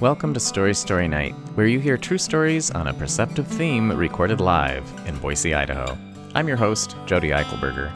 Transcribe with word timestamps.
Welcome 0.00 0.32
to 0.32 0.40
Story 0.40 0.72
Story 0.74 1.08
Night, 1.08 1.34
where 1.56 1.66
you 1.66 1.78
hear 1.78 1.98
true 1.98 2.16
stories 2.16 2.70
on 2.70 2.86
a 2.86 2.94
perceptive 2.94 3.46
theme 3.46 3.92
recorded 3.92 4.40
live 4.40 4.90
in 5.06 5.14
Boise, 5.18 5.52
Idaho. 5.52 5.94
I'm 6.34 6.48
your 6.48 6.56
host, 6.56 6.96
Jody 7.04 7.28
Eichelberger. 7.28 7.92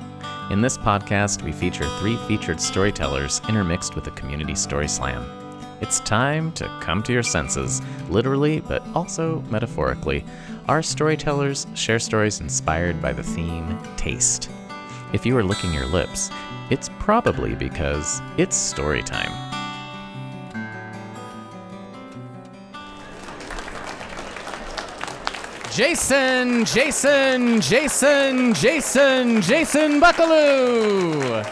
In 0.51 0.61
this 0.61 0.77
podcast, 0.77 1.41
we 1.41 1.51
feature 1.51 1.89
three 2.01 2.19
featured 2.29 2.61
storytellers 2.61 3.41
intermixed 3.49 3.95
with 3.95 4.07
a 4.07 4.11
community 4.11 4.55
story 4.55 4.87
slam. 4.87 5.25
It's 5.81 6.01
time 6.01 6.53
to 6.53 6.69
come 6.83 7.03
to 7.05 7.13
your 7.15 7.23
senses, 7.23 7.81
literally, 8.11 8.61
but 8.61 8.83
also 8.95 9.41
metaphorically. 9.49 10.27
Our 10.69 10.83
storytellers 10.83 11.67
share 11.73 11.99
stories 11.99 12.39
inspired 12.39 13.01
by 13.01 13.15
the 13.15 13.23
theme 13.23 13.79
taste. 13.97 14.51
If 15.15 15.25
you 15.25 15.39
are 15.39 15.43
licking 15.43 15.73
your 15.73 15.87
lips, 15.87 16.29
it's 16.69 16.91
probably 16.99 17.55
because 17.55 18.21
it's 18.37 18.57
story 18.57 19.03
time. 19.03 19.54
Jason, 25.75 26.65
Jason, 26.67 27.61
Jason, 27.61 28.55
Jason, 28.55 29.43
Jason 29.43 30.01
Buckaloo. 30.01 31.45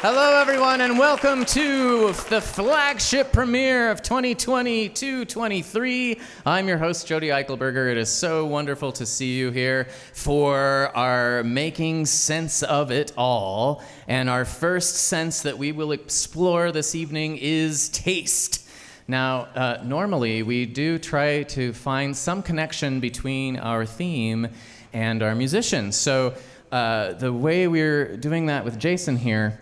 Hello, 0.00 0.40
everyone, 0.40 0.80
and 0.80 0.98
welcome 0.98 1.44
to 1.44 2.12
the 2.30 2.40
flagship 2.40 3.30
premiere 3.30 3.90
of 3.90 4.00
2022-23. 4.00 6.18
I'm 6.46 6.66
your 6.66 6.78
host, 6.78 7.06
Jody 7.06 7.28
Eichelberger. 7.28 7.90
It 7.90 7.98
is 7.98 8.08
so 8.08 8.46
wonderful 8.46 8.90
to 8.92 9.04
see 9.04 9.36
you 9.36 9.50
here 9.50 9.88
for 10.14 10.90
our 10.96 11.44
Making 11.44 12.06
Sense 12.06 12.62
of 12.62 12.90
It 12.90 13.12
All. 13.18 13.82
And 14.08 14.30
our 14.30 14.46
first 14.46 14.94
sense 14.94 15.42
that 15.42 15.58
we 15.58 15.72
will 15.72 15.92
explore 15.92 16.72
this 16.72 16.94
evening 16.94 17.36
is 17.36 17.90
taste. 17.90 18.61
Now, 19.08 19.48
uh, 19.54 19.80
normally 19.84 20.42
we 20.42 20.66
do 20.66 20.98
try 20.98 21.42
to 21.44 21.72
find 21.72 22.16
some 22.16 22.42
connection 22.42 23.00
between 23.00 23.58
our 23.58 23.84
theme 23.84 24.48
and 24.92 25.22
our 25.22 25.34
musicians. 25.34 25.96
So, 25.96 26.34
uh, 26.70 27.12
the 27.12 27.32
way 27.32 27.68
we're 27.68 28.16
doing 28.16 28.46
that 28.46 28.64
with 28.64 28.78
Jason 28.78 29.16
here 29.16 29.60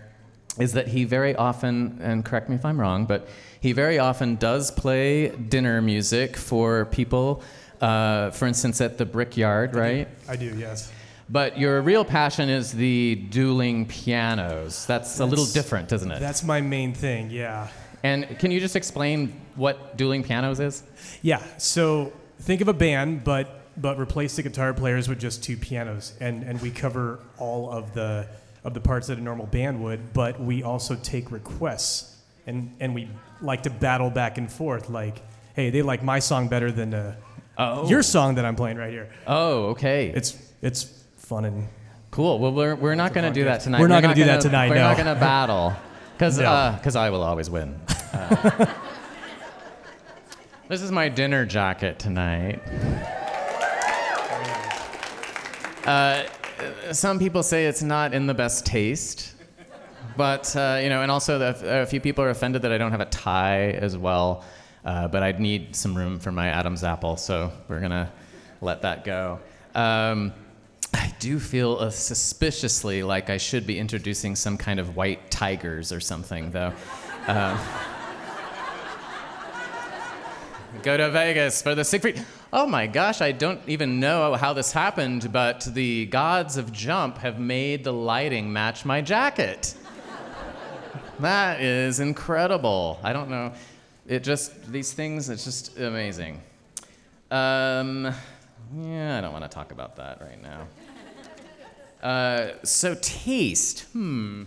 is 0.57 0.73
that 0.73 0.87
he 0.87 1.03
very 1.03 1.35
often, 1.35 1.99
and 2.01 2.23
correct 2.23 2.49
me 2.49 2.55
if 2.55 2.65
I'm 2.65 2.79
wrong, 2.79 3.05
but 3.05 3.27
he 3.59 3.73
very 3.73 3.99
often 3.99 4.35
does 4.35 4.71
play 4.71 5.29
dinner 5.29 5.81
music 5.81 6.37
for 6.37 6.85
people, 6.85 7.43
uh, 7.81 8.31
for 8.31 8.47
instance, 8.47 8.79
at 8.81 8.97
the 8.97 9.05
Brickyard, 9.05 9.75
right? 9.75 10.07
I 10.27 10.35
do, 10.35 10.55
yes. 10.57 10.91
But 11.29 11.57
your 11.57 11.81
real 11.81 12.03
passion 12.03 12.49
is 12.49 12.73
the 12.73 13.15
dueling 13.29 13.85
pianos. 13.85 14.85
That's, 14.85 15.19
a 15.19 15.25
little 15.25 15.45
different, 15.45 15.91
isn't 15.91 16.11
it? 16.11 16.19
That's 16.19 16.43
my 16.43 16.59
main 16.59 16.93
thing, 16.93 17.29
yeah. 17.29 17.67
And 18.03 18.39
can 18.39 18.51
you 18.51 18.59
just 18.59 18.75
explain 18.75 19.39
what 19.55 19.95
dueling 19.97 20.23
pianos 20.23 20.59
is? 20.59 20.83
Yeah, 21.21 21.41
so 21.57 22.11
think 22.39 22.61
of 22.61 22.67
a 22.67 22.73
band, 22.73 23.23
but 23.23 23.57
but 23.77 23.97
replace 23.99 24.35
the 24.35 24.43
guitar 24.43 24.73
players 24.73 25.07
with 25.07 25.19
just 25.19 25.43
two 25.43 25.55
pianos, 25.57 26.13
and 26.19 26.43
and 26.43 26.61
we 26.61 26.71
cover 26.71 27.19
all 27.37 27.71
of 27.71 27.93
the 27.93 28.27
of 28.63 28.73
the 28.73 28.81
parts 28.81 29.07
that 29.07 29.17
a 29.17 29.21
normal 29.21 29.45
band 29.45 29.81
would, 29.83 30.13
but 30.13 30.39
we 30.39 30.63
also 30.63 30.95
take 30.95 31.31
requests, 31.31 32.17
and 32.47 32.75
and 32.79 32.93
we 32.95 33.07
like 33.41 33.63
to 33.63 33.69
battle 33.69 34.09
back 34.09 34.37
and 34.37 34.51
forth, 34.51 34.89
like, 34.89 35.21
hey, 35.55 35.69
they 35.69 35.81
like 35.81 36.03
my 36.03 36.19
song 36.19 36.47
better 36.47 36.71
than 36.71 36.93
uh, 36.93 37.15
Oh. 37.57 37.87
your 37.89 38.01
song 38.01 38.35
that 38.35 38.45
I'm 38.45 38.55
playing 38.55 38.77
right 38.77 38.91
here. 38.91 39.09
Oh, 39.27 39.65
okay. 39.71 40.11
It's 40.15 40.37
it's 40.61 40.83
fun 41.17 41.45
and 41.45 41.67
Cool. 42.11 42.39
Well, 42.39 42.51
we're, 42.51 42.75
we're 42.75 42.95
not 42.95 43.13
going 43.13 43.25
to 43.31 43.33
do 43.33 43.45
that 43.45 43.61
tonight. 43.61 43.79
We're 43.79 43.87
not 43.87 44.01
gonna 44.01 44.15
do 44.15 44.25
that 44.25 44.41
tonight, 44.41 44.67
We're 44.69 44.75
no. 44.75 44.81
not 44.81 44.97
going 44.97 45.07
to 45.13 45.15
battle 45.19 45.73
because 46.21 46.93
No. 46.93 47.01
I 47.01 47.09
will 47.09 47.23
always 47.23 47.49
win. 47.49 47.73
Uh, 48.13 48.67
this 50.67 50.83
is 50.83 50.91
my 50.91 51.09
dinner 51.09 51.47
jacket 51.47 51.97
tonight. 51.97 52.61
Uh, 55.83 56.25
some 56.91 57.17
people 57.17 57.41
say 57.41 57.65
it's 57.65 57.81
not 57.81 58.13
in 58.13 58.27
the 58.27 58.35
best 58.35 58.67
taste, 58.67 59.33
but 60.15 60.55
uh, 60.55 60.79
you 60.83 60.89
know, 60.89 61.01
and 61.01 61.09
also 61.09 61.39
the, 61.39 61.81
a 61.81 61.87
few 61.87 61.99
people 61.99 62.23
are 62.23 62.29
offended 62.29 62.61
that 62.61 62.71
I 62.71 62.77
don't 62.77 62.91
have 62.91 63.01
a 63.01 63.05
tie 63.05 63.71
as 63.71 63.97
well. 63.97 64.43
Uh, 64.85 65.07
but 65.07 65.23
I'd 65.23 65.39
need 65.39 65.75
some 65.75 65.97
room 65.97 66.19
for 66.19 66.31
my 66.31 66.49
Adam's 66.49 66.83
apple, 66.83 67.17
so 67.17 67.51
we're 67.67 67.79
gonna 67.79 68.11
let 68.61 68.83
that 68.83 69.03
go. 69.03 69.39
Um, 69.73 70.33
I 70.93 71.13
do 71.19 71.39
feel 71.39 71.77
uh, 71.79 71.89
suspiciously 71.89 73.03
like 73.03 73.29
I 73.29 73.37
should 73.37 73.65
be 73.65 73.79
introducing 73.79 74.35
some 74.35 74.57
kind 74.57 74.79
of 74.79 74.95
white 74.95 75.31
tigers 75.31 75.91
or 75.91 75.99
something, 75.99 76.51
though. 76.51 76.73
Um, 77.27 77.59
go 80.83 80.97
to 80.97 81.09
Vegas 81.11 81.61
for 81.61 81.75
the 81.75 81.83
Siegfried. 81.83 82.25
Oh 82.53 82.65
my 82.65 82.87
gosh, 82.87 83.21
I 83.21 83.31
don't 83.31 83.61
even 83.67 83.99
know 83.99 84.33
how 84.35 84.53
this 84.53 84.71
happened, 84.71 85.31
but 85.31 85.61
the 85.73 86.07
gods 86.07 86.57
of 86.57 86.71
jump 86.71 87.17
have 87.19 87.39
made 87.39 87.83
the 87.83 87.93
lighting 87.93 88.51
match 88.51 88.83
my 88.83 89.01
jacket. 89.01 89.75
That 91.19 91.61
is 91.61 91.99
incredible. 91.99 92.99
I 93.03 93.13
don't 93.13 93.29
know. 93.29 93.53
It 94.07 94.23
just, 94.23 94.71
these 94.71 94.91
things, 94.91 95.29
it's 95.29 95.45
just 95.45 95.77
amazing. 95.77 96.41
Um, 97.29 98.11
yeah, 98.75 99.17
I 99.17 99.21
don't 99.21 99.31
want 99.31 99.43
to 99.43 99.49
talk 99.49 99.71
about 99.71 99.95
that 99.97 100.19
right 100.19 100.41
now. 100.41 100.67
Uh, 102.01 102.53
so, 102.63 102.95
taste. 103.01 103.81
Hmm. 103.93 104.43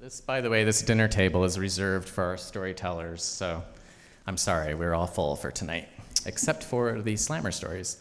This, 0.00 0.20
by 0.20 0.40
the 0.40 0.50
way, 0.50 0.62
this 0.64 0.82
dinner 0.82 1.08
table 1.08 1.44
is 1.44 1.58
reserved 1.58 2.08
for 2.08 2.24
our 2.24 2.36
storytellers, 2.36 3.22
so 3.22 3.62
I'm 4.26 4.36
sorry, 4.36 4.74
we're 4.74 4.94
all 4.94 5.06
full 5.06 5.34
for 5.34 5.50
tonight, 5.50 5.88
except 6.26 6.62
for 6.62 7.00
the 7.00 7.16
slammer 7.16 7.50
stories, 7.50 7.96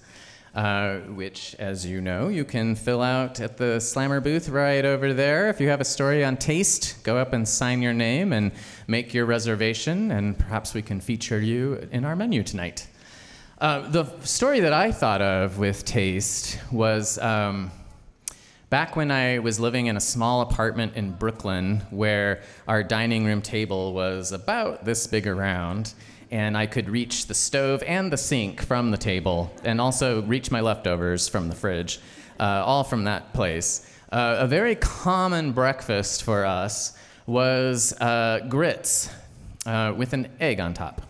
uh, 0.54 0.98
which, 0.98 1.56
as 1.60 1.86
you 1.86 2.02
know, 2.02 2.28
you 2.28 2.44
can 2.44 2.76
fill 2.76 3.02
out 3.02 3.40
at 3.40 3.56
the 3.56 3.80
slammer 3.80 4.20
booth 4.20 4.50
right 4.50 4.84
over 4.84 5.14
there. 5.14 5.50
If 5.50 5.62
you 5.62 5.70
have 5.70 5.82
a 5.82 5.86
story 5.86 6.26
on 6.26 6.36
taste, 6.36 7.02
go 7.04 7.18
up 7.18 7.32
and 7.32 7.48
sign 7.48 7.82
your 7.82 7.94
name 7.94 8.34
and 8.34 8.52
make 8.88 9.14
your 9.14 9.26
reservation, 9.26 10.12
and 10.12 10.38
perhaps 10.38 10.74
we 10.74 10.82
can 10.82 11.00
feature 11.00 11.40
you 11.40 11.88
in 11.92 12.04
our 12.04 12.16
menu 12.18 12.44
tonight. 12.44 12.88
Uh, 13.60 13.90
the 13.90 14.06
story 14.20 14.60
that 14.60 14.72
I 14.72 14.92
thought 14.92 15.20
of 15.20 15.58
with 15.58 15.84
taste 15.84 16.60
was 16.72 17.18
um, 17.18 17.72
back 18.70 18.96
when 18.96 19.10
I 19.10 19.40
was 19.40 19.60
living 19.60 19.88
in 19.88 19.98
a 19.98 20.00
small 20.00 20.42
apartment 20.42 20.96
in 20.96 21.14
Brooklyn 21.14 21.82
where 21.90 22.44
our 22.68 22.84
dining 22.84 23.26
room 23.26 23.42
table 23.42 23.94
was 23.94 24.32
about 24.32 24.86
this 24.86 25.08
big 25.08 25.26
around, 25.26 25.96
and 26.30 26.56
I 26.56 26.68
could 26.68 26.88
reach 26.88 27.26
the 27.26 27.34
stove 27.34 27.82
and 27.88 28.14
the 28.14 28.18
sink 28.18 28.62
from 28.62 28.92
the 28.92 28.98
table, 28.98 29.52
and 29.64 29.82
also 29.82 30.22
reach 30.22 30.52
my 30.52 30.62
leftovers 30.62 31.28
from 31.28 31.50
the 31.50 31.56
fridge, 31.56 32.00
uh, 32.40 32.62
all 32.64 32.84
from 32.84 33.06
that 33.06 33.34
place. 33.34 33.92
Uh, 34.12 34.36
a 34.38 34.46
very 34.46 34.76
common 34.76 35.52
breakfast 35.52 36.22
for 36.22 36.46
us 36.46 36.96
was 37.26 37.92
uh, 38.02 38.46
grits 38.50 39.10
uh, 39.66 39.96
with 39.98 40.14
an 40.14 40.30
egg 40.40 40.60
on 40.60 40.76
top 40.76 41.07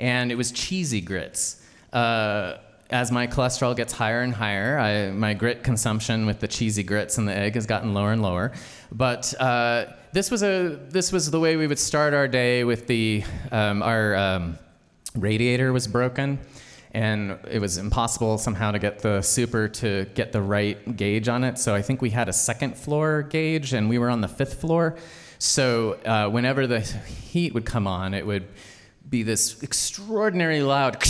and 0.00 0.32
it 0.32 0.34
was 0.34 0.50
cheesy 0.50 1.00
grits. 1.00 1.62
Uh, 1.92 2.56
as 2.90 3.12
my 3.12 3.26
cholesterol 3.26 3.76
gets 3.76 3.92
higher 3.92 4.22
and 4.22 4.34
higher, 4.34 4.78
I, 4.78 5.10
my 5.12 5.32
grit 5.34 5.62
consumption 5.62 6.26
with 6.26 6.40
the 6.40 6.48
cheesy 6.48 6.82
grits 6.82 7.18
and 7.18 7.28
the 7.28 7.36
egg 7.36 7.54
has 7.54 7.66
gotten 7.66 7.94
lower 7.94 8.12
and 8.12 8.20
lower. 8.20 8.52
But 8.90 9.32
uh, 9.40 9.86
this 10.12 10.30
was 10.30 10.42
a 10.42 10.80
this 10.88 11.12
was 11.12 11.30
the 11.30 11.38
way 11.38 11.56
we 11.56 11.68
would 11.68 11.78
start 11.78 12.14
our 12.14 12.26
day. 12.26 12.64
With 12.64 12.88
the 12.88 13.22
um, 13.52 13.82
our 13.82 14.16
um, 14.16 14.58
radiator 15.14 15.72
was 15.72 15.86
broken, 15.86 16.40
and 16.92 17.38
it 17.48 17.60
was 17.60 17.78
impossible 17.78 18.38
somehow 18.38 18.72
to 18.72 18.80
get 18.80 18.98
the 18.98 19.22
super 19.22 19.68
to 19.68 20.06
get 20.14 20.32
the 20.32 20.42
right 20.42 20.96
gauge 20.96 21.28
on 21.28 21.44
it. 21.44 21.58
So 21.58 21.76
I 21.76 21.82
think 21.82 22.02
we 22.02 22.10
had 22.10 22.28
a 22.28 22.32
second 22.32 22.76
floor 22.76 23.22
gauge, 23.22 23.72
and 23.72 23.88
we 23.88 23.98
were 23.98 24.10
on 24.10 24.20
the 24.20 24.28
fifth 24.28 24.60
floor. 24.60 24.96
So 25.38 25.92
uh, 26.04 26.28
whenever 26.28 26.66
the 26.66 26.80
heat 26.80 27.54
would 27.54 27.64
come 27.64 27.86
on, 27.86 28.14
it 28.14 28.26
would 28.26 28.48
be 29.10 29.22
this 29.22 29.62
extraordinarily 29.62 30.62
loud 30.62 31.02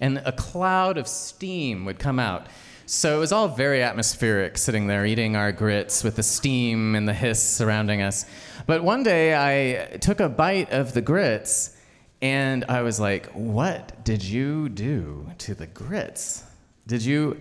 and 0.00 0.18
a 0.24 0.32
cloud 0.32 0.98
of 0.98 1.08
steam 1.08 1.84
would 1.84 1.98
come 1.98 2.18
out. 2.18 2.46
So 2.86 3.16
it 3.16 3.20
was 3.20 3.32
all 3.32 3.48
very 3.48 3.82
atmospheric 3.82 4.58
sitting 4.58 4.86
there 4.86 5.06
eating 5.06 5.34
our 5.36 5.50
grits 5.52 6.04
with 6.04 6.16
the 6.16 6.22
steam 6.22 6.94
and 6.94 7.08
the 7.08 7.14
hiss 7.14 7.42
surrounding 7.42 8.02
us. 8.02 8.26
But 8.66 8.84
one 8.84 9.02
day 9.02 9.34
I 9.34 9.96
took 9.96 10.20
a 10.20 10.28
bite 10.28 10.70
of 10.72 10.92
the 10.92 11.00
grits 11.00 11.76
and 12.22 12.64
I 12.68 12.82
was 12.82 13.00
like, 13.00 13.26
what 13.32 14.04
did 14.04 14.22
you 14.22 14.68
do 14.68 15.30
to 15.38 15.54
the 15.54 15.66
grits? 15.66 16.44
Did 16.86 17.04
you, 17.04 17.40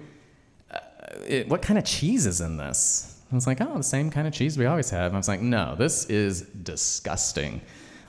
uh, 0.71 0.79
it, 1.27 1.47
what 1.47 1.61
kind 1.61 1.77
of 1.77 1.85
cheese 1.85 2.25
is 2.25 2.41
in 2.41 2.57
this? 2.57 3.21
I 3.31 3.35
was 3.35 3.47
like, 3.47 3.61
oh, 3.61 3.77
the 3.77 3.83
same 3.83 4.09
kind 4.09 4.27
of 4.27 4.33
cheese 4.33 4.57
we 4.57 4.65
always 4.65 4.89
have. 4.89 5.13
I 5.13 5.17
was 5.17 5.27
like, 5.27 5.41
no, 5.41 5.75
this 5.75 6.05
is 6.05 6.41
disgusting. 6.41 7.61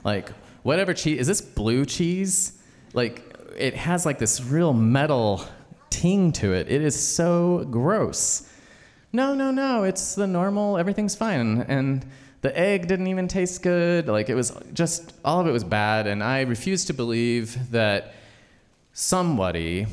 Like, 0.07 0.29
whatever 0.63 0.93
cheese, 0.93 1.19
is 1.19 1.27
this 1.27 1.41
blue 1.41 1.85
cheese? 1.85 2.53
Like, 2.93 3.35
it 3.57 3.73
has 3.73 4.05
like 4.05 4.19
this 4.19 4.41
real 4.41 4.71
metal 4.71 5.43
ting 5.89 6.31
to 6.31 6.53
it. 6.53 6.71
It 6.71 6.81
is 6.81 6.97
so 6.97 7.67
gross. 7.69 8.49
No, 9.11 9.35
no, 9.35 9.51
no, 9.51 9.83
it's 9.83 10.15
the 10.15 10.25
normal, 10.25 10.77
everything's 10.77 11.13
fine. 11.13 11.59
And 11.67 12.05
the 12.41 12.57
egg 12.57 12.87
didn't 12.87 13.07
even 13.07 13.27
taste 13.27 13.61
good. 13.61 14.07
Like 14.07 14.29
it 14.29 14.35
was 14.35 14.57
just, 14.73 15.13
all 15.25 15.41
of 15.41 15.47
it 15.47 15.51
was 15.51 15.65
bad. 15.65 16.07
And 16.07 16.23
I 16.23 16.41
refuse 16.41 16.85
to 16.85 16.93
believe 16.93 17.71
that 17.71 18.13
somebody 18.93 19.87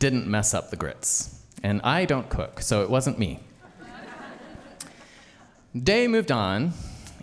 didn't 0.00 0.26
mess 0.26 0.52
up 0.52 0.70
the 0.70 0.76
grits. 0.76 1.44
And 1.62 1.80
I 1.82 2.06
don't 2.06 2.28
cook, 2.28 2.60
so 2.60 2.82
it 2.82 2.90
wasn't 2.90 3.20
me. 3.20 3.38
Day 5.80 6.08
moved 6.08 6.32
on, 6.32 6.72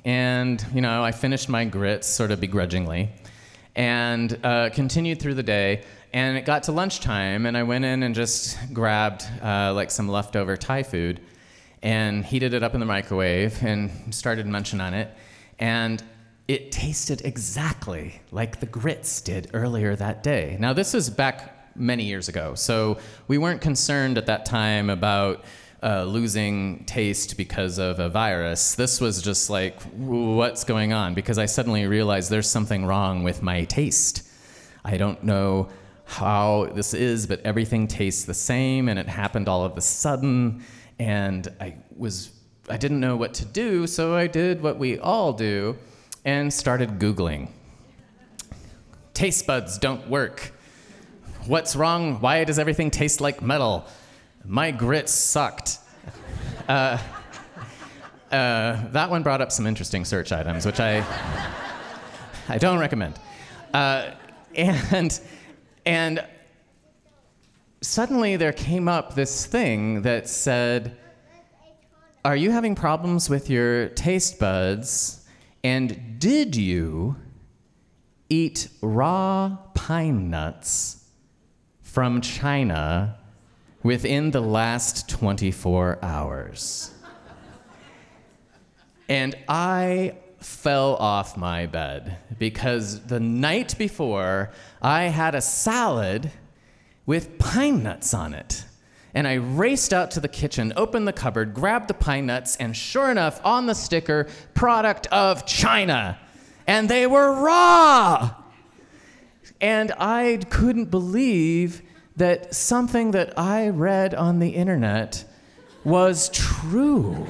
and 0.05 0.65
you 0.73 0.81
know, 0.81 1.03
I 1.03 1.11
finished 1.11 1.49
my 1.49 1.65
grits 1.65 2.07
sort 2.07 2.31
of 2.31 2.39
begrudgingly, 2.39 3.09
and 3.75 4.39
uh, 4.43 4.69
continued 4.69 5.19
through 5.19 5.33
the 5.33 5.43
day. 5.43 5.83
And 6.13 6.37
it 6.37 6.45
got 6.45 6.63
to 6.63 6.71
lunchtime, 6.71 7.45
and 7.45 7.57
I 7.57 7.63
went 7.63 7.83
in 7.83 8.01
and 8.01 8.15
just 8.15 8.57
grabbed 8.73 9.25
uh, 9.43 9.73
like 9.73 9.91
some 9.91 10.07
leftover 10.07 10.55
Thai 10.55 10.83
food, 10.83 11.19
and 11.81 12.23
heated 12.23 12.53
it 12.53 12.63
up 12.63 12.73
in 12.73 12.79
the 12.79 12.85
microwave, 12.85 13.61
and 13.61 13.91
started 14.15 14.47
munching 14.47 14.79
on 14.79 14.93
it, 14.93 15.13
and 15.59 16.01
it 16.47 16.71
tasted 16.71 17.21
exactly 17.25 18.21
like 18.31 18.59
the 18.59 18.65
grits 18.67 19.19
did 19.19 19.49
earlier 19.53 19.95
that 19.95 20.23
day. 20.23 20.55
Now 20.59 20.73
this 20.73 20.93
was 20.93 21.09
back 21.09 21.75
many 21.75 22.03
years 22.03 22.29
ago, 22.29 22.55
so 22.55 22.97
we 23.27 23.37
weren't 23.37 23.59
concerned 23.61 24.17
at 24.17 24.27
that 24.27 24.45
time 24.45 24.89
about 24.89 25.43
uh, 25.85 26.03
losing 26.03 26.83
taste 26.85 27.37
because 27.37 27.77
of 27.77 27.99
a 27.99 28.09
virus. 28.09 28.73
This 28.73 28.99
was 28.99 29.21
just 29.21 29.51
like, 29.51 29.79
what's 29.93 30.63
going 30.63 30.93
on? 30.93 31.13
Because 31.13 31.37
I 31.37 31.45
suddenly 31.45 31.85
realized 31.85 32.31
there's 32.31 32.49
something 32.49 32.87
wrong 32.87 33.23
with 33.23 33.43
my 33.43 33.65
taste. 33.65 34.27
I 34.83 34.97
don't 34.97 35.23
know 35.23 35.69
how 36.05 36.71
this 36.73 36.95
is, 36.95 37.27
but 37.27 37.39
everything 37.45 37.87
tastes 37.87 38.25
the 38.25 38.33
same, 38.33 38.89
and 38.89 38.97
it 38.97 39.07
happened 39.07 39.47
all 39.47 39.63
of 39.63 39.77
a 39.77 39.81
sudden. 39.81 40.63
And 40.97 41.47
I 41.61 41.75
was, 41.95 42.31
I 42.67 42.77
didn't 42.77 42.99
know 42.99 43.15
what 43.15 43.35
to 43.35 43.45
do, 43.45 43.85
so 43.85 44.15
I 44.15 44.25
did 44.25 44.63
what 44.63 44.79
we 44.79 44.97
all 44.97 45.33
do 45.33 45.77
and 46.23 46.51
started 46.51 46.97
Googling. 46.97 47.49
Taste 49.13 49.45
buds 49.45 49.77
don't 49.77 50.09
work. 50.09 50.51
What's 51.45 51.75
wrong? 51.75 52.19
Why 52.21 52.43
does 52.43 52.57
everything 52.57 52.89
taste 52.89 53.21
like 53.21 53.39
metal? 53.43 53.85
My 54.47 54.71
grits 54.71 55.11
sucked. 55.11 55.79
Uh, 56.67 56.97
uh, 58.31 58.87
that 58.89 59.09
one 59.09 59.23
brought 59.23 59.41
up 59.41 59.51
some 59.51 59.65
interesting 59.65 60.05
search 60.05 60.31
items, 60.31 60.65
which 60.65 60.79
I 60.79 61.05
I 62.47 62.57
don't 62.57 62.79
recommend. 62.79 63.19
Uh, 63.73 64.11
and 64.55 65.19
and 65.85 66.25
suddenly 67.81 68.35
there 68.35 68.53
came 68.53 68.87
up 68.87 69.15
this 69.15 69.45
thing 69.45 70.03
that 70.03 70.29
said, 70.29 70.97
"Are 72.23 72.35
you 72.35 72.51
having 72.51 72.75
problems 72.75 73.29
with 73.29 73.49
your 73.49 73.89
taste 73.89 74.39
buds? 74.39 75.25
And 75.63 76.19
did 76.19 76.55
you 76.55 77.15
eat 78.29 78.67
raw 78.81 79.57
pine 79.73 80.29
nuts 80.29 81.03
from 81.81 82.21
China?" 82.21 83.17
Within 83.85 84.31
the 84.31 84.41
last 84.41 85.07
24 85.07 85.99
hours. 86.01 86.91
And 89.07 89.35
I 89.47 90.15
fell 90.39 90.95
off 90.95 91.37
my 91.37 91.67
bed 91.67 92.17
because 92.39 93.05
the 93.05 93.19
night 93.19 93.77
before 93.77 94.49
I 94.81 95.03
had 95.03 95.35
a 95.35 95.41
salad 95.41 96.31
with 97.05 97.37
pine 97.37 97.83
nuts 97.83 98.15
on 98.15 98.33
it. 98.33 98.65
And 99.13 99.27
I 99.27 99.35
raced 99.35 99.93
out 99.93 100.09
to 100.11 100.19
the 100.19 100.27
kitchen, 100.27 100.73
opened 100.75 101.07
the 101.07 101.13
cupboard, 101.13 101.53
grabbed 101.53 101.87
the 101.87 101.93
pine 101.93 102.25
nuts, 102.25 102.55
and 102.55 102.75
sure 102.75 103.11
enough, 103.11 103.39
on 103.45 103.67
the 103.67 103.75
sticker, 103.75 104.27
product 104.55 105.05
of 105.11 105.45
China. 105.45 106.17
And 106.65 106.89
they 106.89 107.05
were 107.05 107.39
raw. 107.39 108.33
And 109.61 109.91
I 109.99 110.39
couldn't 110.49 110.89
believe 110.89 111.83
that 112.17 112.55
something 112.55 113.11
that 113.11 113.37
I 113.37 113.69
read 113.69 114.13
on 114.13 114.39
the 114.39 114.49
internet 114.49 115.25
was 115.83 116.29
true. 116.29 117.25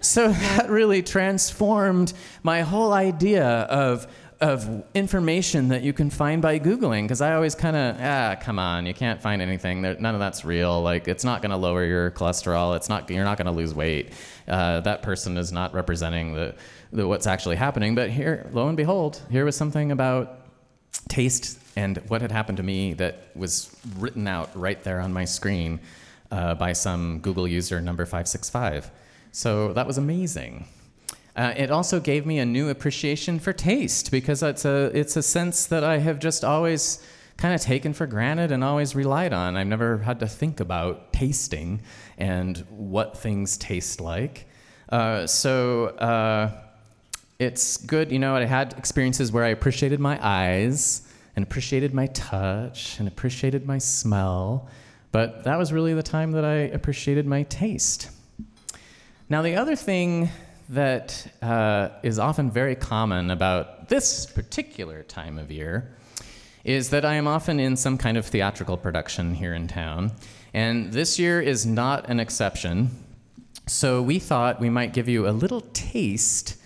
so 0.00 0.28
that 0.28 0.70
really 0.70 1.02
transformed 1.02 2.12
my 2.42 2.60
whole 2.60 2.92
idea 2.92 3.46
of, 3.46 4.06
of 4.40 4.84
information 4.94 5.68
that 5.68 5.82
you 5.82 5.92
can 5.92 6.10
find 6.10 6.42
by 6.42 6.58
Googling. 6.58 7.02
Because 7.02 7.20
I 7.20 7.34
always 7.34 7.54
kind 7.54 7.74
of, 7.74 7.96
ah, 8.00 8.36
come 8.40 8.58
on, 8.58 8.84
you 8.84 8.94
can't 8.94 9.20
find 9.20 9.40
anything. 9.40 9.82
there, 9.82 9.96
None 9.98 10.14
of 10.14 10.20
that's 10.20 10.44
real. 10.44 10.82
Like, 10.82 11.08
it's 11.08 11.24
not 11.24 11.40
going 11.40 11.50
to 11.50 11.56
lower 11.56 11.84
your 11.84 12.10
cholesterol. 12.10 12.76
It's 12.76 12.88
not, 12.88 13.10
you're 13.10 13.24
not 13.24 13.38
going 13.38 13.46
to 13.46 13.52
lose 13.52 13.74
weight. 13.74 14.12
Uh, 14.46 14.80
that 14.80 15.02
person 15.02 15.36
is 15.38 15.50
not 15.50 15.72
representing 15.74 16.34
the, 16.34 16.54
the, 16.92 17.08
what's 17.08 17.26
actually 17.26 17.56
happening. 17.56 17.94
But 17.94 18.10
here, 18.10 18.48
lo 18.52 18.68
and 18.68 18.76
behold, 18.76 19.20
here 19.30 19.44
was 19.44 19.56
something 19.56 19.92
about 19.92 20.40
taste 21.08 21.58
and 21.78 21.98
what 22.08 22.20
had 22.22 22.32
happened 22.32 22.56
to 22.56 22.64
me 22.64 22.92
that 22.94 23.28
was 23.36 23.70
written 23.98 24.26
out 24.26 24.50
right 24.56 24.82
there 24.82 24.98
on 25.00 25.12
my 25.12 25.24
screen 25.24 25.78
uh, 26.32 26.52
by 26.56 26.72
some 26.72 27.20
Google 27.20 27.46
user 27.46 27.80
number 27.80 28.04
565. 28.04 28.90
So 29.30 29.72
that 29.74 29.86
was 29.86 29.96
amazing. 29.96 30.66
Uh, 31.36 31.54
it 31.56 31.70
also 31.70 32.00
gave 32.00 32.26
me 32.26 32.40
a 32.40 32.44
new 32.44 32.68
appreciation 32.68 33.38
for 33.38 33.52
taste 33.52 34.10
because 34.10 34.42
it's 34.42 34.64
a, 34.64 34.90
it's 34.92 35.16
a 35.16 35.22
sense 35.22 35.66
that 35.66 35.84
I 35.84 35.98
have 35.98 36.18
just 36.18 36.42
always 36.44 37.00
kind 37.36 37.54
of 37.54 37.60
taken 37.60 37.92
for 37.92 38.08
granted 38.08 38.50
and 38.50 38.64
always 38.64 38.96
relied 38.96 39.32
on. 39.32 39.56
I've 39.56 39.68
never 39.68 39.98
had 39.98 40.18
to 40.18 40.26
think 40.26 40.58
about 40.58 41.12
tasting 41.12 41.80
and 42.18 42.58
what 42.70 43.16
things 43.16 43.56
taste 43.56 44.00
like. 44.00 44.48
Uh, 44.88 45.28
so 45.28 45.86
uh, 46.10 46.50
it's 47.38 47.76
good, 47.76 48.10
you 48.10 48.18
know, 48.18 48.34
I 48.34 48.46
had 48.46 48.72
experiences 48.72 49.30
where 49.30 49.44
I 49.44 49.50
appreciated 49.50 50.00
my 50.00 50.18
eyes 50.20 51.07
and 51.38 51.46
appreciated 51.46 51.94
my 51.94 52.08
touch 52.08 52.98
and 52.98 53.06
appreciated 53.06 53.64
my 53.64 53.78
smell, 53.78 54.68
but 55.12 55.44
that 55.44 55.56
was 55.56 55.72
really 55.72 55.94
the 55.94 56.02
time 56.02 56.32
that 56.32 56.44
I 56.44 56.54
appreciated 56.54 57.26
my 57.26 57.44
taste. 57.44 58.10
Now, 59.28 59.42
the 59.42 59.54
other 59.54 59.76
thing 59.76 60.30
that 60.68 61.32
uh, 61.40 61.90
is 62.02 62.18
often 62.18 62.50
very 62.50 62.74
common 62.74 63.30
about 63.30 63.88
this 63.88 64.26
particular 64.26 65.04
time 65.04 65.38
of 65.38 65.52
year 65.52 65.94
is 66.64 66.90
that 66.90 67.04
I 67.04 67.14
am 67.14 67.28
often 67.28 67.60
in 67.60 67.76
some 67.76 67.98
kind 67.98 68.16
of 68.16 68.26
theatrical 68.26 68.76
production 68.76 69.32
here 69.32 69.54
in 69.54 69.68
town, 69.68 70.10
and 70.52 70.92
this 70.92 71.20
year 71.20 71.40
is 71.40 71.64
not 71.64 72.10
an 72.10 72.18
exception. 72.18 72.90
So 73.68 74.02
we 74.02 74.18
thought 74.18 74.58
we 74.58 74.70
might 74.70 74.92
give 74.92 75.08
you 75.08 75.28
a 75.28 75.30
little 75.30 75.60
taste 75.72 76.56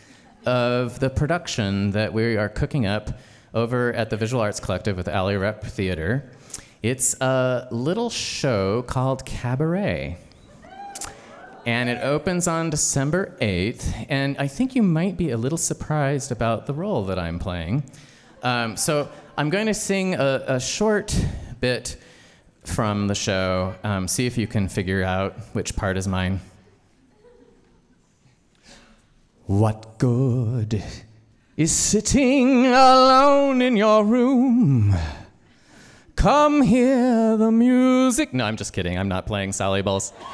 of 0.46 0.98
the 0.98 1.10
production 1.10 1.90
that 1.90 2.14
we 2.14 2.38
are 2.38 2.48
cooking 2.48 2.86
up 2.86 3.10
over 3.54 3.92
at 3.92 4.10
the 4.10 4.16
Visual 4.16 4.42
Arts 4.42 4.60
Collective 4.60 4.96
with 4.96 5.08
Alley 5.08 5.36
Rep 5.36 5.64
Theater. 5.64 6.30
It's 6.82 7.20
a 7.20 7.68
little 7.70 8.10
show 8.10 8.82
called 8.82 9.24
Cabaret. 9.24 10.18
And 11.64 11.88
it 11.88 12.02
opens 12.02 12.48
on 12.48 12.70
December 12.70 13.36
8th. 13.40 14.06
And 14.08 14.36
I 14.38 14.48
think 14.48 14.74
you 14.74 14.82
might 14.82 15.16
be 15.16 15.30
a 15.30 15.36
little 15.36 15.58
surprised 15.58 16.32
about 16.32 16.66
the 16.66 16.74
role 16.74 17.04
that 17.04 17.18
I'm 17.18 17.38
playing. 17.38 17.84
Um, 18.42 18.76
so 18.76 19.08
I'm 19.38 19.48
going 19.48 19.66
to 19.66 19.74
sing 19.74 20.14
a, 20.14 20.44
a, 20.48 20.60
short 20.60 21.16
bit 21.60 21.96
from 22.64 23.06
the 23.06 23.14
show. 23.14 23.76
Um, 23.84 24.08
see 24.08 24.26
if 24.26 24.36
you 24.36 24.48
can 24.48 24.68
figure 24.68 25.04
out 25.04 25.38
which 25.52 25.76
part 25.76 25.96
is 25.96 26.08
mine. 26.08 26.40
What 29.46 29.98
good 29.98 30.82
is 31.56 31.70
sitting 31.70 32.66
alone 32.66 33.60
in 33.60 33.76
your 33.76 34.04
room. 34.04 34.96
Come 36.16 36.62
hear 36.62 37.36
the 37.36 37.50
music. 37.50 38.32
No, 38.32 38.44
I'm 38.44 38.56
just 38.56 38.72
kidding. 38.72 38.98
I'm 38.98 39.08
not 39.08 39.26
playing 39.26 39.52
Sally 39.52 39.82
Bowles. 39.82 40.14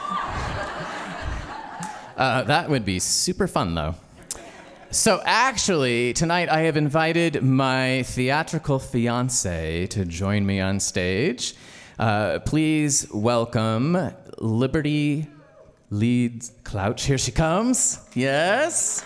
uh, 2.17 2.43
that 2.45 2.71
would 2.71 2.85
be 2.85 3.01
super 3.01 3.49
fun, 3.49 3.75
though. 3.75 3.97
So, 4.91 5.21
actually, 5.25 6.13
tonight 6.13 6.49
I 6.49 6.61
have 6.61 6.77
invited 6.77 7.43
my 7.43 8.05
theatrical 8.05 8.79
fiance 8.79 9.87
to 9.89 10.05
join 10.05 10.47
me 10.47 10.61
on 10.61 10.79
stage. 10.79 11.55
Uh, 11.99 12.39
please 12.47 13.09
welcome 13.13 14.13
Liberty 14.39 15.27
Leeds 15.91 16.53
Clouch. 16.63 17.05
Here 17.05 17.19
she 17.19 17.33
comes. 17.33 17.99
Yes. 18.15 19.05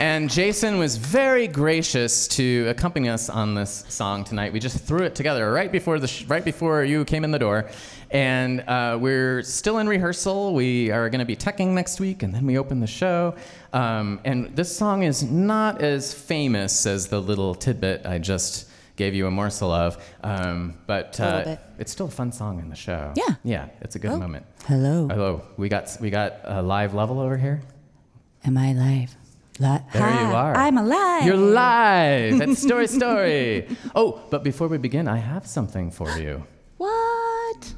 And 0.00 0.30
Jason 0.30 0.78
was 0.78 0.96
very 0.96 1.46
gracious 1.46 2.26
to 2.28 2.66
accompany 2.70 3.10
us 3.10 3.28
on 3.28 3.54
this 3.54 3.84
song 3.90 4.24
tonight. 4.24 4.50
We 4.50 4.58
just 4.58 4.78
threw 4.82 5.02
it 5.04 5.14
together 5.14 5.52
right 5.52 5.70
before 5.70 5.98
the 5.98 6.08
sh- 6.08 6.24
right 6.24 6.42
before 6.42 6.82
you 6.84 7.04
came 7.04 7.22
in 7.22 7.32
the 7.32 7.38
door, 7.38 7.68
and 8.10 8.62
uh, 8.62 8.96
we're 8.98 9.42
still 9.42 9.76
in 9.76 9.86
rehearsal. 9.86 10.54
We 10.54 10.90
are 10.90 11.10
going 11.10 11.18
to 11.18 11.26
be 11.26 11.36
teching 11.36 11.74
next 11.74 12.00
week, 12.00 12.22
and 12.22 12.34
then 12.34 12.46
we 12.46 12.56
open 12.56 12.80
the 12.80 12.86
show. 12.86 13.34
Um, 13.74 14.20
and 14.24 14.56
this 14.56 14.74
song 14.74 15.02
is 15.02 15.22
not 15.22 15.82
as 15.82 16.14
famous 16.14 16.86
as 16.86 17.08
the 17.08 17.20
little 17.20 17.54
tidbit 17.54 18.06
I 18.06 18.16
just 18.16 18.70
gave 18.96 19.14
you 19.14 19.26
a 19.26 19.30
morsel 19.30 19.70
of. 19.70 20.02
Um, 20.24 20.78
but 20.86 21.20
uh, 21.20 21.56
it's 21.78 21.92
still 21.92 22.06
a 22.06 22.10
fun 22.10 22.32
song 22.32 22.58
in 22.58 22.70
the 22.70 22.74
show. 22.76 23.12
Yeah. 23.16 23.34
Yeah, 23.44 23.68
it's 23.82 23.96
a 23.96 23.98
good 23.98 24.12
Oh. 24.12 24.18
moment. 24.18 24.46
Hello. 24.66 25.08
Hello, 25.08 25.42
we 25.58 25.68
got 25.68 25.94
we 26.00 26.08
got 26.08 26.36
a 26.44 26.62
live 26.62 26.94
level 26.94 27.20
over 27.20 27.36
here. 27.36 27.60
Am 28.46 28.56
I 28.56 28.72
live? 28.72 29.14
Li- 29.60 29.78
There 29.92 30.10
you 30.10 30.34
are. 30.34 30.56
I'm 30.56 30.78
alive. 30.78 31.26
You're 31.26 31.36
live 31.36 32.40
at 32.40 32.56
Story 32.56 32.86
Story. 32.88 33.68
Oh, 33.94 34.20
but 34.30 34.42
before 34.42 34.68
we 34.68 34.78
begin, 34.78 35.06
I 35.06 35.18
have 35.18 35.46
something 35.46 35.90
for 35.90 36.08
you. 36.18 36.44
What? 36.78 37.74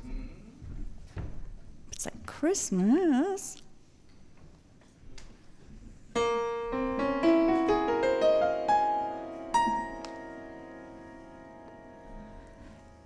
It's 1.90 2.04
like 2.06 2.24
Christmas. 2.26 3.56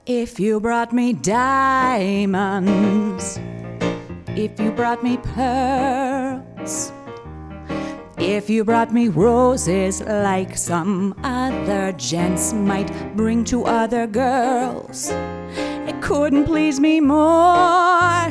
If 0.07 0.39
you 0.39 0.61
brought 0.61 0.93
me 0.93 1.13
diamonds, 1.15 2.21
if 4.37 4.61
you 4.61 4.71
brought 4.71 5.03
me 5.03 5.17
pearls, 5.17 6.93
if 8.19 8.51
you 8.51 8.65
brought 8.65 8.93
me 8.93 9.09
roses 9.09 10.03
like 10.03 10.57
some 10.57 11.15
other 11.23 11.93
gents 11.93 12.53
might 12.53 12.91
bring 13.17 13.45
to 13.45 13.65
other 13.65 14.07
girls, 14.07 15.11
it 15.89 16.01
couldn't 16.03 16.45
please 16.45 16.81
me 16.81 17.01
more 17.01 18.27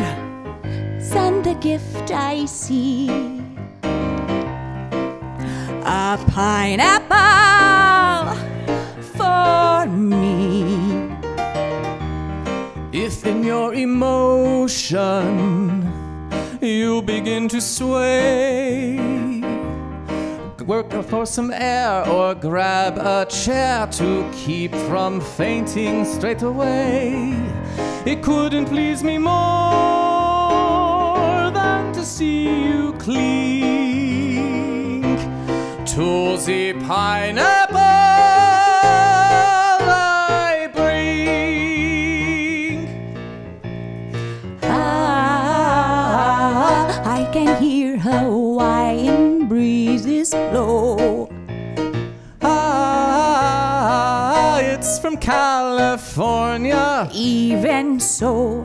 Send 1.16 1.46
the 1.46 1.54
gift 1.56 2.12
I 2.12 2.46
see. 2.46 3.10
A 5.86 6.18
pineapple 6.28 7.16
for 9.16 9.88
me. 9.88 11.10
If 12.92 13.26
in 13.26 13.44
your 13.44 13.74
emotion 13.76 15.00
you 16.60 17.02
begin 17.04 17.48
to 17.50 17.62
sway, 17.62 18.98
work 20.66 20.92
for 21.04 21.26
some 21.26 21.52
air 21.52 22.08
or 22.10 22.34
grab 22.34 22.98
a 22.98 23.26
chair 23.30 23.86
to 23.88 24.30
keep 24.34 24.74
from 24.88 25.22
fainting 25.22 26.06
straight 26.06 26.42
away. 26.42 27.36
It 28.06 28.24
couldn't 28.24 28.66
please 28.66 29.04
me 29.04 29.18
more 29.20 29.34
than 31.52 31.94
to 31.94 32.04
see 32.04 32.66
you 32.66 32.94
cling 32.94 34.26
to 35.86 36.38
the 36.38 36.74
pineapple 36.88 37.65
breezes. 50.56 51.30
Ah, 52.42 54.60
it's 54.60 55.00
from 55.00 55.18
California. 55.18 57.10
Even 57.14 58.00
so, 58.00 58.64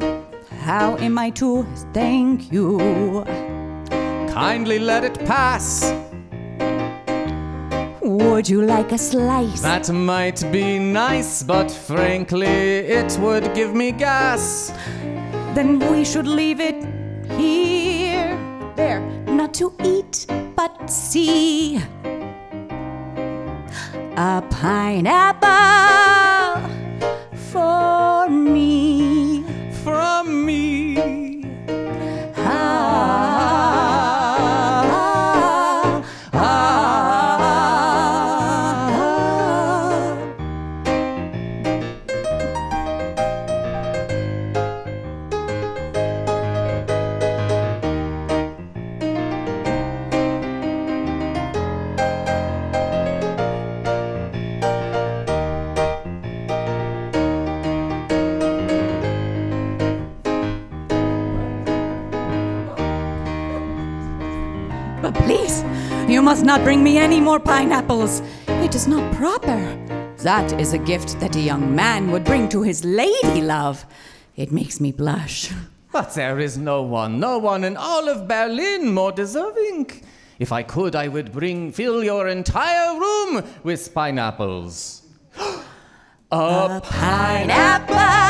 how 0.61 0.97
am 0.99 1.19
I 1.19 1.31
to 1.31 1.65
thank 1.93 2.53
you? 2.53 3.25
Kindly 4.29 4.79
let 4.79 5.05
it 5.05 5.19
pass. 5.27 5.93
Would 8.03 8.49
you 8.49 8.63
like 8.63 8.93
a 8.93 8.99
slice? 8.99 9.61
That 9.63 9.91
might 9.93 10.45
be 10.53 10.79
nice, 10.79 11.43
but 11.43 11.71
frankly, 11.71 12.47
it 12.47 13.19
would 13.19 13.53
give 13.55 13.75
me 13.75 13.93
gas. 13.93 14.73
then 15.55 15.81
we 15.91 16.05
should 16.05 16.29
leave 16.29 16.61
it 16.61 16.77
here. 17.37 18.39
There, 18.77 19.01
not 19.41 19.55
to 19.55 19.73
eat, 19.83 20.27
but 20.55 20.91
see. 20.91 21.81
A 24.17 24.43
pineapple 24.51 25.49
for 27.51 28.29
me. 28.29 29.43
From 29.83 30.45
me. 30.45 31.30
Must 66.41 66.47
not 66.47 66.65
bring 66.65 66.83
me 66.83 66.97
any 66.97 67.21
more 67.21 67.39
pineapples. 67.39 68.23
It 68.65 68.75
is 68.75 68.89
not 68.89 69.15
proper. 69.15 69.59
That 70.23 70.59
is 70.59 70.73
a 70.73 70.79
gift 70.79 71.21
that 71.21 71.37
a 71.37 71.41
young 71.41 71.75
man 71.77 72.11
would 72.13 72.25
bring 72.25 72.49
to 72.49 72.63
his 72.63 72.83
lady 72.83 73.43
love. 73.43 73.85
It 74.37 74.51
makes 74.51 74.81
me 74.81 74.91
blush. 74.91 75.53
But 75.93 76.15
there 76.15 76.39
is 76.39 76.57
no 76.57 76.81
one, 76.81 77.21
no 77.21 77.37
one 77.37 77.63
in 77.63 77.77
all 77.77 78.09
of 78.09 78.27
Berlin 78.27 78.95
more 78.95 79.13
deserving. 79.13 79.91
If 80.39 80.51
I 80.51 80.63
could, 80.63 80.97
I 80.97 81.09
would 81.09 81.31
bring, 81.31 81.73
fill 81.73 82.03
your 82.03 82.27
entire 82.29 82.99
room 82.99 83.45
with 83.63 83.93
pineapples. 83.93 85.03
A 86.31 86.81
pineapple 86.83 88.30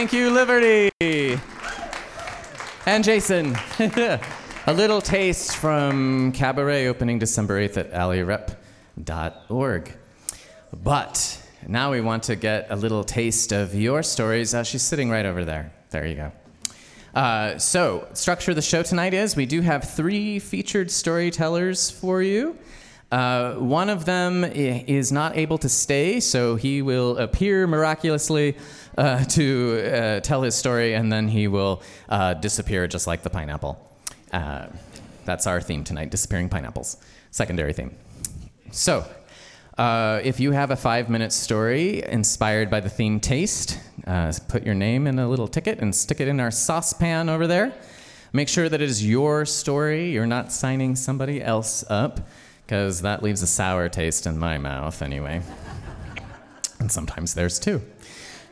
Thank 0.00 0.14
you, 0.14 0.30
Liberty. 0.30 0.90
And 2.86 3.04
Jason. 3.04 3.54
A 3.78 4.72
little 4.72 5.02
taste 5.02 5.58
from 5.58 6.32
Cabaret 6.32 6.86
opening 6.86 7.18
December 7.18 7.68
8th 7.68 7.76
at 7.76 7.92
alleyrep.org. 7.92 9.92
But 10.82 11.42
now 11.68 11.90
we 11.90 12.00
want 12.00 12.22
to 12.22 12.36
get 12.36 12.68
a 12.70 12.76
little 12.76 13.04
taste 13.04 13.52
of 13.52 13.74
your 13.74 14.02
stories. 14.02 14.54
Uh, 14.54 14.64
she's 14.64 14.80
sitting 14.80 15.10
right 15.10 15.26
over 15.26 15.44
there. 15.44 15.70
There 15.90 16.06
you 16.06 16.14
go. 16.14 16.32
Uh, 17.14 17.58
so, 17.58 18.08
structure 18.14 18.52
of 18.52 18.54
the 18.54 18.62
show 18.62 18.82
tonight 18.82 19.12
is 19.12 19.36
we 19.36 19.44
do 19.44 19.60
have 19.60 19.84
three 19.84 20.38
featured 20.38 20.90
storytellers 20.90 21.90
for 21.90 22.22
you. 22.22 22.56
Uh, 23.12 23.54
one 23.54 23.90
of 23.90 24.04
them 24.04 24.44
is 24.44 25.10
not 25.10 25.36
able 25.36 25.58
to 25.58 25.68
stay, 25.68 26.20
so 26.20 26.54
he 26.54 26.80
will 26.80 27.18
appear 27.18 27.66
miraculously 27.66 28.56
uh, 29.00 29.24
to 29.36 29.82
uh, 29.82 30.20
tell 30.20 30.42
his 30.42 30.54
story, 30.54 30.94
and 30.94 31.10
then 31.12 31.28
he 31.28 31.48
will 31.48 31.82
uh, 32.08 32.34
disappear 32.34 32.86
just 32.86 33.06
like 33.06 33.22
the 33.22 33.30
pineapple. 33.30 33.78
Uh, 34.32 34.66
that's 35.24 35.46
our 35.46 35.60
theme 35.60 35.84
tonight 35.84 36.10
disappearing 36.10 36.48
pineapples. 36.48 36.96
Secondary 37.30 37.72
theme. 37.72 37.94
So, 38.70 39.04
uh, 39.78 40.20
if 40.22 40.38
you 40.40 40.52
have 40.52 40.70
a 40.70 40.76
five 40.76 41.08
minute 41.08 41.32
story 41.32 42.02
inspired 42.02 42.70
by 42.70 42.80
the 42.80 42.90
theme 42.90 43.20
taste, 43.20 43.80
uh, 44.06 44.32
put 44.48 44.64
your 44.64 44.74
name 44.74 45.06
in 45.06 45.18
a 45.18 45.28
little 45.28 45.48
ticket 45.48 45.78
and 45.78 45.94
stick 45.94 46.20
it 46.20 46.28
in 46.28 46.40
our 46.40 46.50
saucepan 46.50 47.28
over 47.28 47.46
there. 47.46 47.72
Make 48.32 48.48
sure 48.48 48.68
that 48.68 48.80
it 48.80 48.88
is 48.88 49.04
your 49.04 49.46
story. 49.46 50.10
You're 50.10 50.26
not 50.26 50.52
signing 50.52 50.94
somebody 50.94 51.42
else 51.42 51.84
up, 51.88 52.28
because 52.64 53.02
that 53.02 53.22
leaves 53.22 53.42
a 53.42 53.46
sour 53.46 53.88
taste 53.88 54.26
in 54.26 54.38
my 54.38 54.56
mouth 54.58 55.02
anyway. 55.02 55.42
and 56.80 56.92
sometimes 56.92 57.34
there's 57.34 57.58
two. 57.58 57.82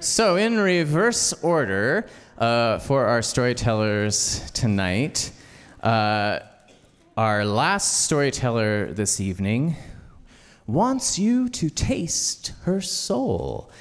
So, 0.01 0.37
in 0.37 0.57
reverse 0.59 1.33
order 1.43 2.07
uh, 2.39 2.79
for 2.79 3.07
our 3.07 3.21
storytellers 3.21 4.49
tonight, 4.53 5.33
uh, 5.83 6.39
our 7.17 7.45
last 7.45 8.05
storyteller 8.05 8.93
this 8.93 9.19
evening 9.19 9.75
wants 10.69 11.19
you 11.19 11.49
to 11.49 11.69
taste 11.69 12.53
her 12.63 12.81
soul. 12.81 13.73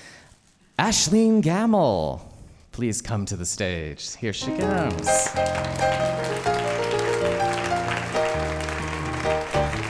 Ashleen 0.79 1.43
Gamel, 1.43 2.27
please 2.71 2.99
come 2.99 3.27
to 3.27 3.35
the 3.35 3.45
stage. 3.45 4.15
Here 4.15 4.33
she 4.33 4.57
comes. 4.57 5.07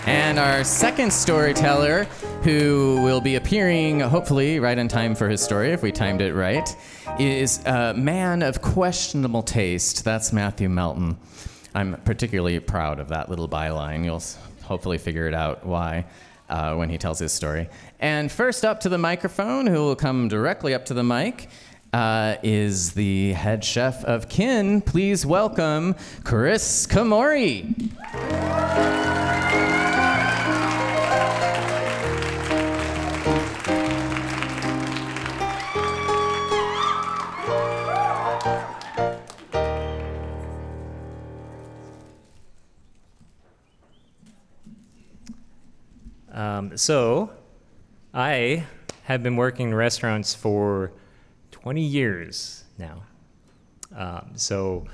And 0.05 0.37
our 0.37 0.65
second 0.65 1.13
storyteller, 1.13 2.05
who 2.43 3.01
will 3.03 3.21
be 3.21 3.35
appearing 3.35 3.99
hopefully 3.99 4.59
right 4.59 4.77
in 4.77 4.87
time 4.87 5.15
for 5.15 5.27
his 5.27 5.41
story, 5.41 5.71
if 5.71 5.81
we 5.81 5.91
timed 5.91 6.21
it 6.21 6.33
right, 6.33 6.75
is 7.19 7.65
a 7.65 7.93
man 7.93 8.41
of 8.41 8.61
questionable 8.61 9.43
taste. 9.43 10.03
That's 10.03 10.31
Matthew 10.31 10.69
Melton. 10.69 11.17
I'm 11.73 11.95
particularly 12.01 12.59
proud 12.59 12.99
of 12.99 13.09
that 13.09 13.29
little 13.29 13.49
byline. 13.49 14.05
You'll 14.05 14.23
hopefully 14.63 14.97
figure 14.97 15.27
it 15.27 15.33
out 15.33 15.65
why 15.65 16.05
uh, 16.49 16.75
when 16.75 16.89
he 16.89 16.97
tells 16.97 17.19
his 17.19 17.31
story. 17.31 17.69
And 17.99 18.31
first 18.31 18.63
up 18.63 18.79
to 18.81 18.89
the 18.89 18.97
microphone, 18.97 19.67
who 19.67 19.83
will 19.83 19.95
come 19.95 20.27
directly 20.27 20.73
up 20.73 20.85
to 20.85 20.93
the 20.93 21.03
mic, 21.03 21.49
uh, 21.93 22.35
is 22.43 22.93
the 22.93 23.33
head 23.33 23.63
chef 23.63 24.03
of 24.05 24.29
Kin. 24.29 24.81
Please 24.81 25.25
welcome 25.25 25.95
Chris 26.23 26.85
Komori. 26.85 27.91
Um, 46.37 46.77
so, 46.77 47.31
I 48.13 48.63
have 49.05 49.23
been 49.23 49.37
working 49.37 49.69
in 49.69 49.73
restaurants 49.73 50.35
for 50.35 50.91
20 51.49 51.81
years 51.81 52.63
now. 52.77 53.01
Um, 53.95 54.33
so, 54.35 54.85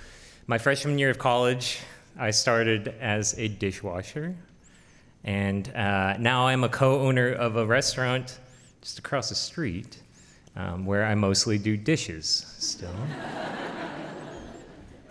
my 0.48 0.58
freshman 0.58 0.98
year 0.98 1.10
of 1.10 1.20
college, 1.20 1.82
I 2.18 2.32
started 2.32 2.96
as 3.02 3.38
a 3.38 3.50
dishwasher, 3.50 4.38
and 5.26 5.68
uh, 5.76 6.16
now 6.18 6.48
I'm 6.48 6.64
a 6.64 6.70
co-owner 6.70 7.34
of 7.34 7.58
a 7.58 7.66
restaurant 7.66 8.40
just 8.82 8.98
across 9.00 9.28
the 9.28 9.36
street, 9.36 10.02
um, 10.56 10.86
where 10.86 11.04
I 11.04 11.14
mostly 11.14 11.58
do 11.58 11.76
dishes 11.76 12.46
still. 12.58 12.96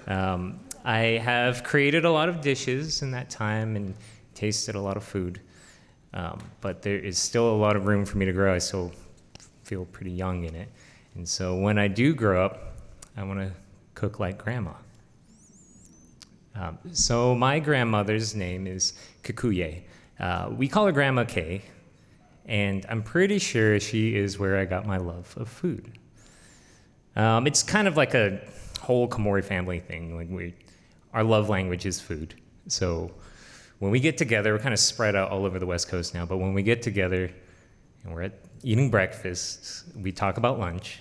Um, 0.09 0.59
I 0.85 1.21
have 1.23 1.63
created 1.63 2.05
a 2.05 2.11
lot 2.11 2.29
of 2.29 2.41
dishes 2.41 3.03
in 3.03 3.13
that 3.13 3.31
time 3.31 3.77
and 3.77 3.95
tasted 4.35 4.75
a 4.75 4.81
lot 4.81 4.97
of 4.97 5.05
food. 5.05 5.41
Um, 6.15 6.39
but 6.61 6.83
there 6.83 6.99
is 6.99 7.19
still 7.19 7.51
a 7.51 7.57
lot 7.57 7.77
of 7.77 7.87
room 7.87 8.05
for 8.05 8.19
me 8.19 8.27
to 8.27 8.33
grow. 8.33 8.55
I 8.55 8.59
still 8.59 8.93
feel 9.65 9.85
pretty 9.87 10.11
young 10.11 10.45
in 10.45 10.55
it. 10.55 10.69
And 11.15 11.29
so 11.29 11.57
when 11.57 11.79
I 11.79 11.89
do 11.89 12.15
grow 12.15 12.45
up, 12.45 12.75
I 13.17 13.23
want 13.25 13.41
to 13.41 13.53
cook 13.95 14.21
like 14.21 14.39
grandma. 14.39 14.73
Um, 16.55 16.79
so 16.93 17.35
my 17.35 17.59
grandmother's 17.59 18.35
name 18.35 18.67
is 18.67 18.93
Kikuye. 19.23 19.83
Uh, 20.21 20.51
we 20.51 20.69
call 20.69 20.87
her 20.87 20.93
Grandma 20.93 21.25
Kay, 21.25 21.63
and 22.47 22.85
I'm 22.89 23.03
pretty 23.03 23.39
sure 23.39 23.81
she 23.81 24.15
is 24.15 24.39
where 24.39 24.59
I 24.59 24.67
got 24.67 24.87
my 24.87 24.99
love 24.99 25.35
of 25.37 25.49
food. 25.49 25.99
Um, 27.17 27.47
it's 27.47 27.63
kind 27.63 27.89
of 27.89 27.97
like 27.97 28.15
a 28.15 28.41
whole 28.81 29.09
Komori 29.09 29.45
family 29.45 29.81
thing. 29.81 30.17
Like 30.17 30.29
we, 30.31 30.55
our 31.15 31.25
love 31.25 31.49
language 31.49 31.87
is 31.87 32.01
food. 32.01 32.35
So 32.69 33.13
when 33.83 33.91
we 33.91 33.99
get 33.99 34.17
together, 34.17 34.53
we're 34.53 34.61
kind 34.61 34.73
of 34.73 34.79
spread 34.79 35.17
out 35.17 35.33
all 35.33 35.45
over 35.45 35.59
the 35.59 35.67
West 35.67 35.89
Coast 35.89 36.15
now. 36.15 36.25
But 36.25 36.37
when 36.37 36.55
we 36.55 36.63
get 36.63 36.83
together 36.83 37.29
and 38.05 38.15
we're 38.15 38.23
at 38.23 38.39
eating 38.63 38.93
breakfast, 38.93 39.87
we 39.97 40.13
talk 40.13 40.37
about 40.37 40.61
lunch. 40.61 41.01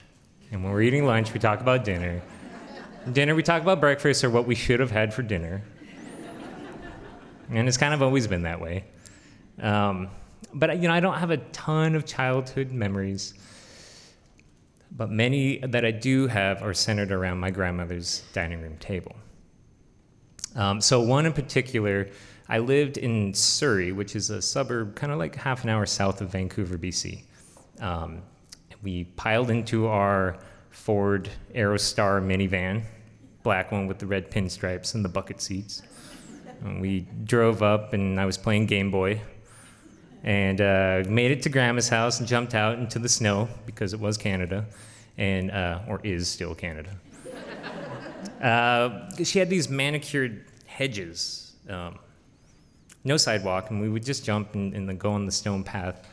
And 0.51 0.63
when 0.63 0.73
we're 0.73 0.81
eating 0.81 1.05
lunch, 1.05 1.31
we 1.31 1.39
talk 1.39 1.61
about 1.61 1.85
dinner. 1.85 2.23
dinner, 3.13 3.35
we 3.35 3.43
talk 3.43 3.61
about 3.61 3.79
breakfast 3.79 4.23
or 4.23 4.31
what 4.31 4.47
we 4.47 4.55
should 4.55 4.79
have 4.79 4.89
had 4.89 5.13
for 5.13 5.21
dinner. 5.21 5.61
And 7.51 7.67
it's 7.67 7.77
kind 7.77 7.93
of 7.93 8.01
always 8.01 8.25
been 8.25 8.41
that 8.41 8.59
way. 8.59 8.85
Um, 9.61 10.09
but 10.51 10.75
you 10.81 10.87
know, 10.87 10.95
I 10.95 11.01
don't 11.01 11.19
have 11.19 11.29
a 11.29 11.37
ton 11.37 11.93
of 11.93 12.07
childhood 12.07 12.71
memories 12.71 13.35
but 14.93 15.09
many 15.09 15.59
that 15.59 15.85
I 15.85 15.91
do 15.91 16.27
have 16.27 16.63
are 16.63 16.73
centered 16.73 17.13
around 17.13 17.37
my 17.37 17.49
grandmother's 17.49 18.23
dining 18.33 18.59
room 18.61 18.75
table. 18.77 19.15
Um, 20.53 20.81
so, 20.81 20.99
one 20.99 21.25
in 21.25 21.31
particular, 21.31 22.09
I 22.51 22.57
lived 22.57 22.97
in 22.97 23.33
Surrey, 23.33 23.93
which 23.93 24.13
is 24.13 24.29
a 24.29 24.41
suburb 24.41 24.93
kind 24.93 25.13
of 25.13 25.17
like 25.17 25.35
half 25.35 25.63
an 25.63 25.69
hour 25.69 25.85
south 25.85 26.19
of 26.19 26.33
Vancouver, 26.33 26.77
BC. 26.77 27.21
Um, 27.79 28.23
we 28.83 29.05
piled 29.05 29.49
into 29.49 29.87
our 29.87 30.37
Ford 30.69 31.29
Aerostar 31.55 32.21
minivan, 32.21 32.83
black 33.41 33.71
one 33.71 33.87
with 33.87 33.99
the 33.99 34.05
red 34.05 34.29
pinstripes 34.29 34.95
and 34.95 35.05
the 35.05 35.07
bucket 35.07 35.39
seats. 35.39 35.81
And 36.59 36.81
we 36.81 37.07
drove 37.23 37.63
up, 37.63 37.93
and 37.93 38.19
I 38.19 38.25
was 38.25 38.37
playing 38.37 38.65
Game 38.65 38.91
Boy 38.91 39.21
and 40.25 40.59
uh, 40.59 41.03
made 41.07 41.31
it 41.31 41.41
to 41.43 41.49
grandma's 41.49 41.87
house 41.87 42.19
and 42.19 42.27
jumped 42.27 42.53
out 42.53 42.77
into 42.77 42.99
the 42.99 43.09
snow 43.09 43.47
because 43.65 43.93
it 43.93 43.99
was 44.01 44.17
Canada, 44.17 44.65
and 45.17 45.51
uh, 45.51 45.79
or 45.87 46.01
is 46.03 46.27
still 46.27 46.53
Canada. 46.53 46.91
Uh, 48.39 49.07
she 49.23 49.37
had 49.37 49.51
these 49.51 49.69
manicured 49.69 50.45
hedges, 50.65 51.53
um, 51.69 51.99
no 53.03 53.17
sidewalk, 53.17 53.69
and 53.69 53.81
we 53.81 53.89
would 53.89 54.05
just 54.05 54.23
jump 54.25 54.55
and, 54.55 54.73
and 54.73 54.87
then 54.87 54.97
go 54.97 55.11
on 55.11 55.25
the 55.25 55.31
stone 55.31 55.63
path 55.63 56.07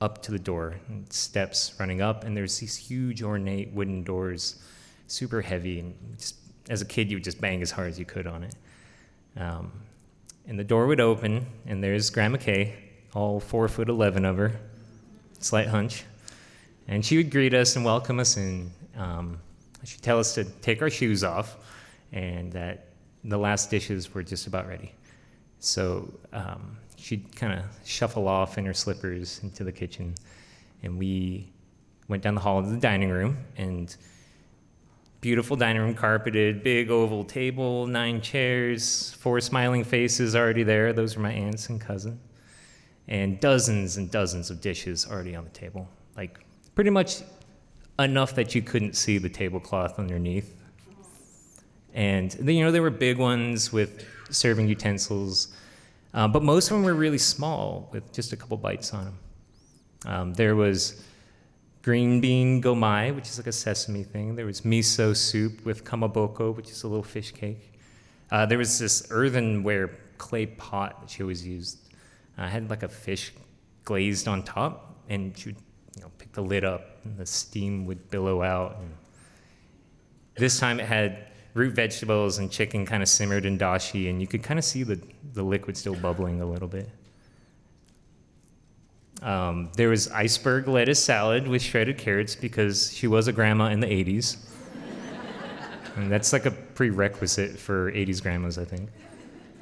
up 0.00 0.22
to 0.22 0.32
the 0.32 0.38
door, 0.38 0.74
steps 1.10 1.74
running 1.78 2.02
up, 2.02 2.24
and 2.24 2.36
there's 2.36 2.58
these 2.58 2.76
huge 2.76 3.22
ornate 3.22 3.72
wooden 3.72 4.02
doors, 4.02 4.62
super 5.06 5.40
heavy, 5.40 5.80
and 5.80 5.94
just, 6.18 6.36
as 6.68 6.82
a 6.82 6.84
kid 6.84 7.10
you 7.10 7.16
would 7.16 7.24
just 7.24 7.40
bang 7.40 7.62
as 7.62 7.70
hard 7.70 7.88
as 7.88 7.98
you 7.98 8.04
could 8.04 8.26
on 8.26 8.44
it. 8.44 8.54
Um, 9.36 9.72
and 10.46 10.58
the 10.58 10.64
door 10.64 10.86
would 10.86 11.00
open, 11.00 11.46
and 11.66 11.82
there's 11.82 12.10
Grandma 12.10 12.38
Kay, 12.38 12.74
all 13.14 13.40
four 13.40 13.68
foot 13.68 13.88
eleven 13.88 14.24
of 14.24 14.36
her, 14.36 14.52
slight 15.40 15.68
hunch, 15.68 16.04
and 16.88 17.04
she 17.04 17.16
would 17.16 17.30
greet 17.30 17.54
us 17.54 17.76
and 17.76 17.84
welcome 17.84 18.20
us 18.20 18.36
and 18.36 18.70
Um, 18.96 19.38
she'd 19.82 20.02
tell 20.02 20.20
us 20.20 20.34
to 20.34 20.44
take 20.44 20.80
our 20.82 20.90
shoes 20.90 21.24
off, 21.24 21.56
and 22.12 22.52
that 22.52 22.86
the 23.24 23.36
last 23.36 23.70
dishes 23.70 24.14
were 24.14 24.22
just 24.22 24.46
about 24.46 24.68
ready. 24.68 24.92
So 25.64 26.12
um, 26.32 26.76
she'd 26.96 27.34
kind 27.34 27.58
of 27.58 27.64
shuffle 27.84 28.28
off 28.28 28.58
in 28.58 28.66
her 28.66 28.74
slippers 28.74 29.40
into 29.42 29.64
the 29.64 29.72
kitchen, 29.72 30.14
and 30.82 30.98
we 30.98 31.52
went 32.08 32.22
down 32.22 32.34
the 32.34 32.40
hall 32.40 32.62
to 32.62 32.68
the 32.68 32.76
dining 32.76 33.10
room 33.10 33.38
and 33.56 33.96
beautiful 35.22 35.56
dining 35.56 35.80
room 35.80 35.94
carpeted, 35.94 36.62
big 36.62 36.90
oval 36.90 37.24
table, 37.24 37.86
nine 37.86 38.20
chairs, 38.20 39.14
four 39.14 39.40
smiling 39.40 39.82
faces 39.82 40.36
already 40.36 40.62
there. 40.62 40.92
Those 40.92 41.16
are 41.16 41.20
my 41.20 41.32
aunts 41.32 41.70
and 41.70 41.80
cousin. 41.80 42.20
And 43.08 43.40
dozens 43.40 43.96
and 43.96 44.10
dozens 44.10 44.50
of 44.50 44.60
dishes 44.60 45.06
already 45.10 45.34
on 45.34 45.44
the 45.44 45.50
table. 45.50 45.88
Like 46.14 46.40
pretty 46.74 46.90
much 46.90 47.22
enough 47.98 48.34
that 48.34 48.54
you 48.54 48.60
couldn't 48.60 48.96
see 48.96 49.16
the 49.16 49.30
tablecloth 49.30 49.98
underneath. 49.98 50.60
And 51.94 52.34
you 52.46 52.62
know, 52.62 52.70
there 52.70 52.82
were 52.82 52.90
big 52.90 53.16
ones 53.16 53.72
with 53.72 54.04
serving 54.30 54.68
utensils, 54.68 55.48
uh, 56.12 56.28
but 56.28 56.42
most 56.42 56.70
of 56.70 56.76
them 56.76 56.84
were 56.84 56.94
really 56.94 57.18
small 57.18 57.88
with 57.92 58.12
just 58.12 58.32
a 58.32 58.36
couple 58.36 58.56
bites 58.56 58.92
on 58.94 59.04
them. 59.04 59.18
Um, 60.06 60.34
there 60.34 60.54
was 60.54 61.02
green 61.82 62.20
bean 62.20 62.62
gomaae, 62.62 63.14
which 63.14 63.28
is 63.28 63.38
like 63.38 63.46
a 63.46 63.52
sesame 63.52 64.04
thing. 64.04 64.36
There 64.36 64.46
was 64.46 64.62
miso 64.62 65.16
soup 65.16 65.64
with 65.64 65.84
kamaboko, 65.84 66.54
which 66.54 66.70
is 66.70 66.82
a 66.82 66.88
little 66.88 67.02
fish 67.02 67.32
cake. 67.32 67.78
Uh, 68.30 68.46
there 68.46 68.58
was 68.58 68.78
this 68.78 69.06
earthenware 69.10 69.90
clay 70.18 70.46
pot 70.46 71.00
that 71.00 71.10
she 71.10 71.22
always 71.22 71.46
used. 71.46 71.78
Uh, 72.38 72.48
had 72.48 72.70
like 72.70 72.82
a 72.82 72.88
fish 72.88 73.32
glazed 73.84 74.26
on 74.26 74.42
top, 74.42 74.96
and 75.08 75.36
she 75.36 75.50
would 75.50 75.58
you 75.96 76.02
know, 76.02 76.10
pick 76.18 76.32
the 76.32 76.42
lid 76.42 76.64
up, 76.64 76.98
and 77.04 77.16
the 77.16 77.26
steam 77.26 77.86
would 77.86 78.10
billow 78.10 78.42
out. 78.42 78.78
And 78.80 78.94
this 80.36 80.58
time 80.58 80.80
it 80.80 80.86
had 80.86 81.28
root 81.54 81.72
vegetables 81.72 82.38
and 82.38 82.50
chicken 82.50 82.84
kind 82.84 83.02
of 83.02 83.08
simmered 83.08 83.46
in 83.46 83.56
dashi, 83.56 84.10
and 84.10 84.20
you 84.20 84.26
could 84.26 84.42
kind 84.42 84.58
of 84.58 84.64
see 84.64 84.82
the, 84.82 85.00
the 85.32 85.42
liquid 85.42 85.76
still 85.76 85.94
bubbling 85.94 86.40
a 86.40 86.46
little 86.46 86.68
bit. 86.68 86.90
Um, 89.22 89.70
there 89.76 89.88
was 89.88 90.10
iceberg 90.10 90.68
lettuce 90.68 91.02
salad 91.02 91.48
with 91.48 91.62
shredded 91.62 91.96
carrots 91.96 92.36
because 92.36 92.92
she 92.92 93.06
was 93.06 93.28
a 93.28 93.32
grandma 93.32 93.66
in 93.66 93.80
the 93.80 93.86
80s. 93.86 94.36
and 95.96 96.10
that's 96.10 96.32
like 96.32 96.44
a 96.44 96.50
prerequisite 96.50 97.58
for 97.58 97.90
80s 97.92 98.20
grandmas, 98.20 98.58
I 98.58 98.64
think. 98.64 98.90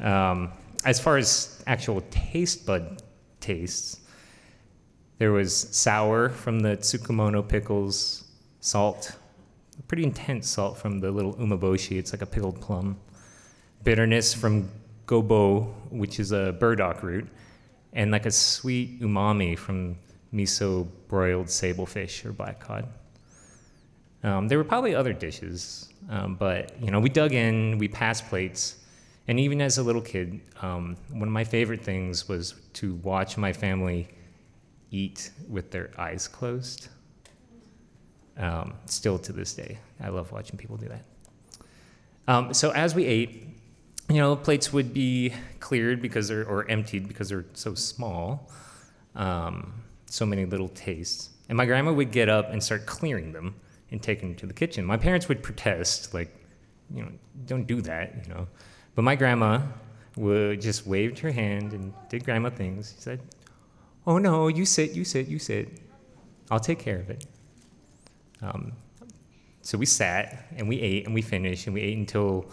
Um, 0.01 0.51
as 0.85 0.99
far 0.99 1.17
as 1.17 1.63
actual 1.67 2.03
taste 2.11 2.67
bud 2.67 3.03
tastes, 3.39 4.01
there 5.19 5.31
was 5.31 5.55
sour 5.71 6.31
from 6.31 6.59
the 6.59 6.77
tsukemono 6.79 7.47
pickles, 7.47 8.25
salt, 8.61 9.13
pretty 9.89 10.05
intense 10.05 10.49
salt 10.49 10.79
from 10.79 11.01
the 11.01 11.11
little 11.11 11.35
umeboshi. 11.35 11.99
It's 11.99 12.13
like 12.13 12.23
a 12.23 12.27
pickled 12.27 12.61
plum. 12.61 12.99
Bitterness 13.85 14.33
from 14.33 14.71
gobo, 15.07 15.73
which 15.91 16.21
is 16.21 16.33
a 16.33 16.57
burdock 16.59 17.03
root, 17.03 17.29
and 17.93 18.11
like 18.11 18.27
a 18.27 18.31
sweet 18.31 19.01
umami 19.01 19.59
from 19.59 19.97
miso 20.33 20.89
broiled 21.09 21.47
sablefish 21.47 22.25
or 22.25 22.33
black 22.33 22.61
cod. 22.61 22.89
Um, 24.25 24.49
there 24.49 24.57
were 24.57 24.65
probably 24.65 24.95
other 24.95 25.13
dishes, 25.13 25.89
um, 26.09 26.37
but 26.37 26.81
you 26.81 26.91
know, 26.91 27.01
we 27.01 27.09
dug 27.09 27.33
in, 27.33 27.77
we 27.79 27.89
passed 27.89 28.29
plates, 28.29 28.77
and 29.29 29.39
even 29.39 29.61
as 29.61 29.79
a 29.79 29.83
little 29.83 30.01
kid, 30.01 30.41
um, 30.63 30.97
one 31.11 31.29
of 31.29 31.33
my 31.33 31.45
favorite 31.45 31.83
things 31.83 32.29
was 32.29 32.55
to 32.75 32.95
watch 32.97 33.37
my 33.37 33.53
family 33.53 34.09
eat 34.91 35.31
with 35.49 35.71
their 35.71 35.91
eyes 35.99 36.29
closed. 36.29 36.89
Um, 38.39 38.75
still 38.87 39.19
to 39.19 39.33
this 39.33 39.55
day, 39.55 39.79
I 40.01 40.09
love 40.09 40.33
watching 40.33 40.57
people 40.57 40.77
do 40.77 40.89
that. 40.89 41.05
Um, 42.29 42.55
so 42.55 42.71
as 42.71 42.95
we 42.95 43.05
ate, 43.05 43.47
you 44.09 44.17
know, 44.17 44.37
plates 44.37 44.73
would 44.73 44.93
be 44.95 45.33
cleared 45.61 46.01
because 46.01 46.29
they're 46.29 46.47
or 46.47 46.69
emptied 46.71 47.09
because 47.09 47.29
they're 47.29 47.45
so 47.53 47.75
small, 47.75 48.51
um, 49.15 49.73
so 50.07 50.25
many 50.25 50.45
little 50.45 50.69
tastes. 50.69 51.31
And 51.49 51.57
my 51.57 51.67
grandma 51.67 51.93
would 51.93 52.11
get 52.11 52.29
up 52.29 52.51
and 52.51 52.63
start 52.63 52.87
clearing 52.87 53.33
them 53.33 53.55
and 53.91 54.03
take 54.03 54.21
them 54.21 54.35
to 54.37 54.47
the 54.47 54.55
kitchen. 54.55 54.85
My 54.85 54.97
parents 54.97 55.29
would 55.29 55.43
protest, 55.43 56.15
like, 56.15 56.35
you 56.95 57.03
know, 57.03 57.09
don't 57.47 57.67
do 57.67 57.81
that, 57.83 58.27
you 58.27 58.35
know. 58.35 58.47
But 58.95 59.03
my 59.03 59.15
grandma 59.17 59.61
would 60.17 60.61
just 60.61 60.87
waved 60.87 61.19
her 61.21 61.31
hand 61.31 61.73
and 61.73 61.93
did 62.09 62.25
grandma 62.25 62.51
things. 62.51 62.95
She 62.97 63.03
said, 63.03 63.21
"Oh 64.07 64.19
no, 64.19 64.49
you 64.49 64.65
sit, 64.65 64.93
you 64.93 65.05
sit, 65.05 65.29
you 65.29 65.39
sit. 65.39 65.81
I'll 66.51 66.61
take 66.61 66.79
care 66.79 66.99
of 66.99 67.09
it." 67.09 67.25
Um, 68.43 68.73
so 69.63 69.79
we 69.79 69.87
sat 69.87 70.47
and 70.57 70.69
we 70.69 70.81
ate 70.81 71.07
and 71.07 71.15
we 71.15 71.23
finished 71.23 71.67
and 71.67 71.75
we 71.75 71.81
ate 71.81 71.97
until 71.97 72.47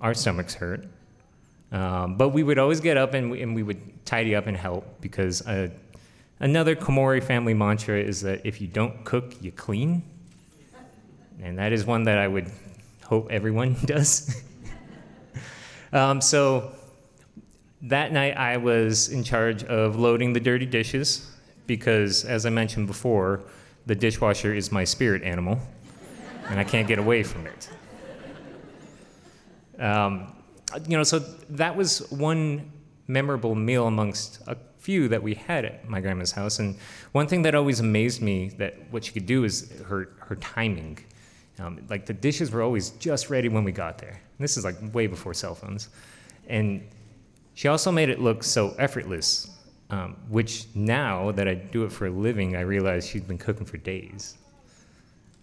our 0.00 0.14
stomachs 0.14 0.54
hurt. 0.54 0.86
Um, 1.70 2.16
but 2.16 2.30
we 2.30 2.42
would 2.42 2.58
always 2.58 2.80
get 2.80 2.96
up 2.96 3.14
and 3.14 3.30
we, 3.30 3.42
and 3.42 3.54
we 3.54 3.62
would 3.62 4.04
tidy 4.04 4.34
up 4.34 4.46
and 4.46 4.56
help 4.56 5.00
because 5.00 5.46
uh, 5.46 5.68
another 6.40 6.74
Komori 6.76 7.22
family 7.22 7.54
mantra 7.54 7.98
is 7.98 8.20
that 8.22 8.44
if 8.44 8.60
you 8.60 8.66
don't 8.66 9.04
cook, 9.04 9.40
you 9.40 9.52
clean. 9.52 10.02
And 11.42 11.58
that 11.58 11.72
is 11.72 11.84
one 11.84 12.04
that 12.04 12.18
I 12.18 12.28
would 12.28 12.50
hope 13.04 13.30
everyone 13.30 13.76
does. 13.84 14.42
um, 15.92 16.20
so 16.20 16.72
that 17.82 18.12
night 18.12 18.36
I 18.36 18.56
was 18.56 19.08
in 19.08 19.22
charge 19.22 19.62
of 19.64 19.96
loading 19.96 20.32
the 20.32 20.40
dirty 20.40 20.66
dishes 20.66 21.30
because, 21.66 22.24
as 22.24 22.46
I 22.46 22.50
mentioned 22.50 22.86
before, 22.86 23.42
the 23.86 23.94
dishwasher 23.94 24.54
is 24.54 24.72
my 24.72 24.84
spirit 24.84 25.22
animal 25.22 25.58
and 26.48 26.58
I 26.58 26.64
can't 26.64 26.86
get 26.86 26.98
away 26.98 27.22
from 27.22 27.46
it. 27.46 27.68
Um, 29.78 30.32
you 30.88 30.96
know, 30.96 31.02
so 31.02 31.18
that 31.50 31.76
was 31.76 32.10
one 32.10 32.70
memorable 33.06 33.54
meal 33.54 33.86
amongst 33.86 34.40
a 34.46 34.56
few 34.78 35.08
that 35.08 35.22
we 35.22 35.34
had 35.34 35.64
at 35.64 35.88
my 35.88 36.00
grandma's 36.00 36.32
house. 36.32 36.58
And 36.58 36.76
one 37.12 37.26
thing 37.26 37.42
that 37.42 37.54
always 37.54 37.80
amazed 37.80 38.20
me 38.20 38.50
that 38.58 38.74
what 38.90 39.04
she 39.04 39.12
could 39.12 39.26
do 39.26 39.44
is 39.44 39.72
her, 39.86 40.10
her 40.18 40.36
timing. 40.36 40.98
Um, 41.58 41.80
like 41.88 42.06
the 42.06 42.12
dishes 42.12 42.50
were 42.50 42.62
always 42.62 42.90
just 42.90 43.30
ready 43.30 43.48
when 43.48 43.64
we 43.64 43.72
got 43.72 43.98
there. 43.98 44.10
And 44.10 44.38
this 44.38 44.56
is 44.56 44.64
like 44.64 44.76
way 44.92 45.06
before 45.06 45.34
cell 45.34 45.54
phones. 45.54 45.88
And 46.48 46.86
she 47.54 47.68
also 47.68 47.90
made 47.92 48.08
it 48.08 48.20
look 48.20 48.42
so 48.42 48.74
effortless, 48.78 49.53
um, 49.94 50.16
which 50.28 50.66
now 50.74 51.30
that 51.30 51.46
I 51.46 51.54
do 51.54 51.84
it 51.84 51.92
for 51.92 52.06
a 52.06 52.10
living, 52.10 52.56
I 52.56 52.62
realize 52.62 53.06
she'd 53.06 53.28
been 53.28 53.38
cooking 53.38 53.64
for 53.64 53.76
days. 53.76 54.36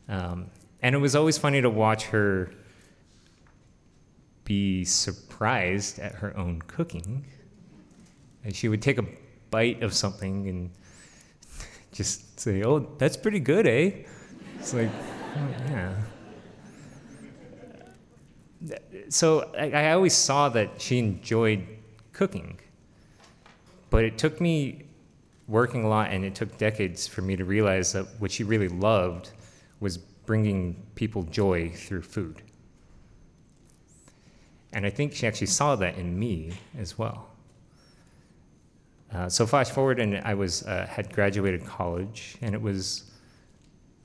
Um, 0.09 0.47
and 0.81 0.93
it 0.93 0.97
was 0.97 1.15
always 1.15 1.37
funny 1.37 1.61
to 1.61 1.69
watch 1.69 2.05
her 2.07 2.51
be 4.43 4.83
surprised 4.83 5.99
at 5.99 6.13
her 6.15 6.35
own 6.37 6.61
cooking. 6.63 7.25
And 8.43 8.53
she 8.53 8.67
would 8.67 8.81
take 8.81 8.97
a 8.97 9.05
bite 9.51 9.83
of 9.83 9.93
something 9.93 10.49
and 10.49 10.71
just 11.93 12.37
say, 12.39 12.63
"Oh, 12.63 12.79
that's 12.97 13.15
pretty 13.15 13.39
good, 13.39 13.65
eh?" 13.65 14.03
It's 14.59 14.73
like, 14.73 14.89
oh, 15.37 15.47
yeah. 15.69 15.93
So 19.09 19.49
I, 19.57 19.71
I 19.71 19.91
always 19.93 20.13
saw 20.13 20.49
that 20.49 20.81
she 20.81 20.99
enjoyed 20.99 21.65
cooking, 22.11 22.59
but 23.91 24.03
it 24.03 24.17
took 24.17 24.41
me 24.41 24.85
working 25.47 25.83
a 25.83 25.87
lot, 25.87 26.09
and 26.11 26.25
it 26.25 26.33
took 26.33 26.57
decades 26.57 27.07
for 27.07 27.21
me 27.21 27.35
to 27.35 27.45
realize 27.45 27.93
that 27.93 28.07
what 28.17 28.31
she 28.31 28.43
really 28.43 28.69
loved 28.69 29.29
was 29.79 29.97
bringing 29.97 30.81
people 30.95 31.23
joy 31.23 31.69
through 31.69 32.01
food. 32.01 32.41
And 34.73 34.85
I 34.85 34.89
think 34.89 35.13
she 35.13 35.27
actually 35.27 35.47
saw 35.47 35.75
that 35.75 35.97
in 35.97 36.17
me 36.17 36.53
as 36.77 36.97
well. 36.97 37.27
Uh, 39.13 39.27
so 39.27 39.45
fast 39.45 39.73
forward, 39.73 39.99
and 39.99 40.17
I 40.19 40.33
was 40.33 40.63
uh, 40.63 40.87
had 40.89 41.11
graduated 41.11 41.65
college, 41.65 42.37
and 42.41 42.55
it 42.55 42.61
was 42.61 43.11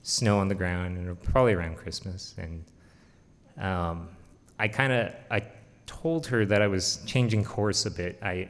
snow 0.02 0.38
on 0.40 0.48
the 0.48 0.54
ground, 0.54 0.98
and 0.98 1.22
probably 1.22 1.54
around 1.54 1.76
Christmas, 1.76 2.34
and 2.38 2.64
um, 3.64 4.08
I 4.58 4.66
kind 4.66 4.92
of 4.92 5.14
I 5.30 5.42
told 5.86 6.26
her 6.26 6.44
that 6.44 6.60
I 6.60 6.66
was 6.66 6.98
changing 7.06 7.44
course 7.44 7.86
a 7.86 7.90
bit. 7.90 8.18
I 8.20 8.48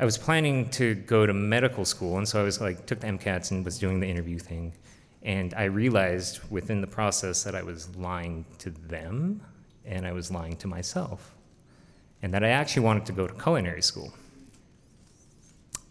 I 0.00 0.04
was 0.06 0.16
planning 0.16 0.70
to 0.70 0.94
go 0.94 1.26
to 1.26 1.34
medical 1.34 1.84
school, 1.84 2.16
and 2.16 2.26
so 2.26 2.40
I 2.40 2.42
was 2.42 2.58
like 2.58 2.86
took 2.86 3.00
the 3.00 3.06
MCATs 3.06 3.50
and 3.50 3.62
was 3.62 3.78
doing 3.78 4.00
the 4.00 4.08
interview 4.08 4.38
thing, 4.38 4.72
and 5.22 5.52
I 5.52 5.64
realized 5.64 6.40
within 6.50 6.80
the 6.80 6.86
process 6.86 7.42
that 7.42 7.54
I 7.54 7.62
was 7.62 7.94
lying 7.96 8.46
to 8.60 8.70
them 8.70 9.42
and 9.84 10.06
I 10.06 10.12
was 10.12 10.30
lying 10.30 10.56
to 10.56 10.66
myself, 10.66 11.34
and 12.22 12.32
that 12.32 12.42
I 12.42 12.48
actually 12.48 12.82
wanted 12.82 13.04
to 13.06 13.12
go 13.12 13.26
to 13.26 13.34
culinary 13.34 13.82
school. 13.82 14.10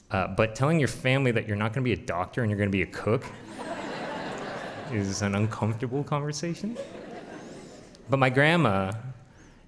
Uh, 0.09 0.27
but 0.29 0.55
telling 0.55 0.79
your 0.79 0.87
family 0.87 1.29
that 1.29 1.47
you're 1.47 1.55
not 1.55 1.71
going 1.71 1.83
to 1.83 1.95
be 1.95 2.01
a 2.01 2.05
doctor 2.05 2.41
and 2.41 2.49
you're 2.49 2.57
going 2.57 2.71
to 2.71 2.75
be 2.75 2.81
a 2.81 2.87
cook 2.87 3.23
is 4.91 5.21
an 5.21 5.35
uncomfortable 5.35 6.03
conversation. 6.03 6.75
But 8.09 8.17
my 8.17 8.31
grandma, 8.31 8.91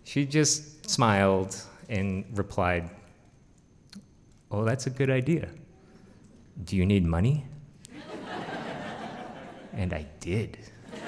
she 0.03 0.25
just 0.25 0.89
smiled 0.89 1.61
and 1.89 2.25
replied, 2.33 2.89
Oh, 4.51 4.65
that's 4.65 4.85
a 4.85 4.89
good 4.89 5.09
idea. 5.09 5.47
Do 6.65 6.75
you 6.75 6.85
need 6.85 7.05
money? 7.05 7.45
and 9.73 9.93
I 9.93 10.05
did. 10.19 10.57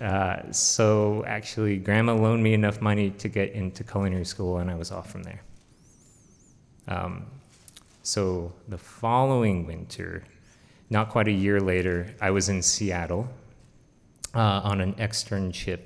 Uh, 0.00 0.52
so 0.52 1.24
actually, 1.26 1.76
grandma 1.76 2.14
loaned 2.14 2.40
me 2.40 2.54
enough 2.54 2.80
money 2.80 3.10
to 3.10 3.28
get 3.28 3.50
into 3.50 3.82
culinary 3.82 4.24
school, 4.24 4.58
and 4.58 4.70
I 4.70 4.76
was 4.76 4.92
off 4.92 5.10
from 5.10 5.24
there. 5.24 5.42
Um, 6.86 7.26
so 8.04 8.52
the 8.68 8.78
following 8.78 9.66
winter, 9.66 10.22
not 10.88 11.08
quite 11.08 11.26
a 11.26 11.32
year 11.32 11.58
later, 11.58 12.14
I 12.20 12.30
was 12.30 12.48
in 12.48 12.62
Seattle 12.62 13.28
uh, 14.36 14.60
on 14.62 14.80
an 14.80 14.94
externship 14.94 15.80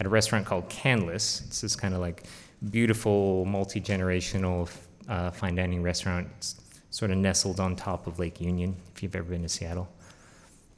at 0.00 0.06
a 0.06 0.08
restaurant 0.08 0.44
called 0.44 0.68
Canlis. 0.68 1.46
It's 1.46 1.60
this 1.60 1.76
kind 1.76 1.94
of 1.94 2.00
like 2.00 2.24
beautiful, 2.70 3.44
multi 3.44 3.80
generational 3.80 4.70
uh, 5.08 5.30
fine 5.30 5.54
dining 5.54 5.82
restaurant, 5.82 6.54
sort 6.90 7.10
of 7.10 7.18
nestled 7.18 7.60
on 7.60 7.76
top 7.76 8.06
of 8.06 8.18
Lake 8.18 8.40
Union, 8.40 8.76
if 8.94 9.02
you've 9.02 9.16
ever 9.16 9.30
been 9.30 9.42
to 9.42 9.48
Seattle. 9.48 9.88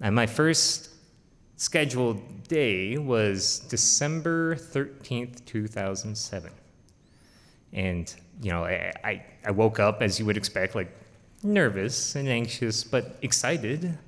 And 0.01 0.15
my 0.15 0.27
first 0.27 0.91
scheduled 1.57 2.49
day 2.49 2.99
was 2.99 3.61
December 3.61 4.57
13th, 4.57 5.45
2007. 5.45 6.51
And, 7.73 8.15
you 8.43 8.51
know, 8.51 8.65
I, 8.65 9.25
I, 9.45 9.51
woke 9.51 9.81
up, 9.81 10.01
as 10.03 10.19
you 10.19 10.27
would 10.27 10.37
expect, 10.37 10.75
like 10.75 10.95
nervous 11.43 12.15
and 12.15 12.29
anxious, 12.29 12.85
but 12.85 13.17
excited 13.23 13.99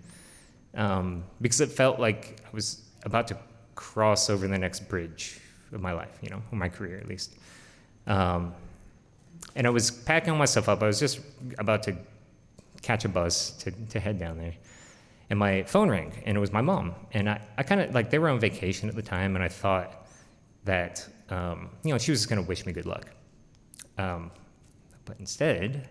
um, 0.74 1.24
because 1.40 1.60
it 1.60 1.70
felt 1.70 1.98
like 1.98 2.40
I 2.44 2.48
was 2.52 2.82
about 3.04 3.28
to 3.28 3.38
cross 3.74 4.30
over 4.30 4.46
the 4.46 4.58
next 4.58 4.88
bridge 4.88 5.40
of 5.72 5.80
my 5.80 5.92
life, 5.92 6.16
you 6.22 6.30
know, 6.30 6.36
of 6.36 6.52
my 6.52 6.68
career 6.68 6.98
at 6.98 7.08
least. 7.08 7.34
Um, 8.06 8.54
and 9.54 9.66
I 9.66 9.70
was 9.70 9.90
packing 9.90 10.36
myself 10.36 10.68
up. 10.68 10.82
I 10.82 10.86
was 10.86 11.00
just 11.00 11.20
about 11.58 11.82
to 11.84 11.96
catch 12.82 13.04
a 13.04 13.08
bus 13.08 13.50
to, 13.62 13.70
to 13.70 13.98
head 13.98 14.18
down 14.18 14.38
there. 14.38 14.54
And 15.28 15.38
my 15.38 15.64
phone 15.64 15.88
rang 15.88 16.12
and 16.24 16.36
it 16.36 16.40
was 16.40 16.52
my 16.52 16.60
mom. 16.60 16.94
And 17.12 17.28
i, 17.28 17.40
I 17.58 17.62
kind 17.64 17.80
of 17.80 17.94
like 17.94 18.10
they 18.10 18.18
were 18.18 18.28
on 18.28 18.38
vacation 18.38 18.88
at 18.88 18.94
the 18.94 19.02
time 19.02 19.34
and 19.34 19.42
i 19.42 19.48
thought 19.48 20.06
that 20.64 21.06
um, 21.30 21.70
you 21.82 21.92
know 21.92 21.98
she 21.98 22.12
was 22.12 22.20
just 22.20 22.30
going 22.30 22.40
to 22.40 22.48
wish 22.48 22.64
me 22.64 22.72
good 22.72 22.86
luck. 22.86 23.06
Um, 23.98 24.30
but 25.04 25.16
instead 25.18 25.88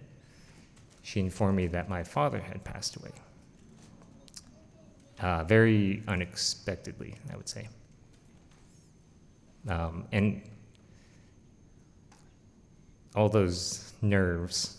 she 1.01 1.19
informed 1.19 1.57
me 1.57 1.67
that 1.67 1.89
my 1.89 2.03
father 2.03 2.39
had 2.39 2.63
passed 2.63 2.95
away. 2.95 3.11
Uh, 5.21 5.43
very 5.43 6.03
unexpectedly 6.07 7.15
i 7.31 7.35
would 7.35 7.49
say. 7.49 7.67
Um, 9.67 10.05
and 10.11 10.41
all 13.15 13.29
those 13.29 13.93
nerves 14.01 14.77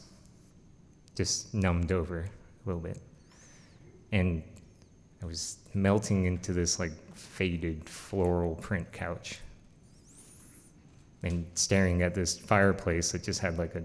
just 1.15 1.55
numbed 1.55 1.93
over 1.93 2.21
a 2.21 2.29
little 2.69 2.81
bit 2.81 3.01
and 4.13 4.43
I 5.23 5.27
was 5.27 5.59
melting 5.75 6.25
into 6.27 6.53
this 6.53 6.79
like 6.79 6.93
faded 7.17 7.89
floral 7.89 8.55
print 8.55 8.91
couch 8.93 9.41
and 11.23 11.47
staring 11.55 12.03
at 12.03 12.15
this 12.15 12.39
fireplace 12.39 13.13
that 13.13 13.23
just 13.23 13.41
had 13.41 13.59
like 13.59 13.75
a 13.75 13.83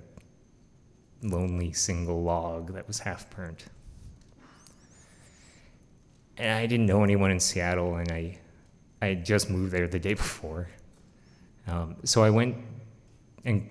lonely 1.24 1.72
single 1.72 2.22
log 2.22 2.74
that 2.74 2.88
was 2.88 3.00
half 3.00 3.30
burnt. 3.30 3.66
And 6.38 6.58
I 6.58 6.66
didn't 6.66 6.86
know 6.86 7.04
anyone 7.04 7.32
in 7.32 7.40
Seattle, 7.40 7.96
and 7.96 8.12
I, 8.12 8.38
I 9.02 9.08
had 9.08 9.26
just 9.26 9.50
moved 9.50 9.72
there 9.72 9.88
the 9.88 10.00
day 10.00 10.14
before. 10.14 10.70
Um, 11.68 11.96
so 12.04 12.24
I 12.24 12.30
went 12.30 12.56
and 13.46 13.70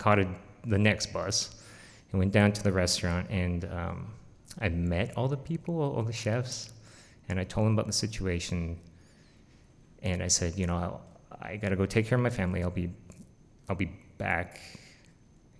caught 0.00 0.18
a, 0.18 0.26
the 0.66 0.78
next 0.78 1.12
bus 1.12 1.62
and 2.10 2.18
went 2.18 2.32
down 2.32 2.50
to 2.52 2.62
the 2.62 2.72
restaurant, 2.72 3.28
and 3.30 3.66
um, 3.66 4.12
I 4.60 4.68
met 4.70 5.12
all 5.16 5.28
the 5.28 5.36
people, 5.36 5.80
all 5.80 6.02
the 6.02 6.12
chefs, 6.12 6.72
and 7.28 7.38
I 7.38 7.44
told 7.44 7.66
them 7.66 7.74
about 7.74 7.86
the 7.86 7.92
situation. 7.92 8.80
And 10.02 10.22
I 10.22 10.28
said, 10.28 10.56
you 10.56 10.66
know, 10.66 10.76
I'll, 10.76 11.00
I 11.40 11.56
got 11.56 11.68
to 11.68 11.76
go 11.76 11.86
take 11.86 12.06
care 12.06 12.16
of 12.16 12.22
my 12.22 12.30
family. 12.30 12.62
I'll 12.62 12.70
be, 12.70 12.90
I'll 13.68 13.76
be 13.76 13.92
back, 14.16 14.60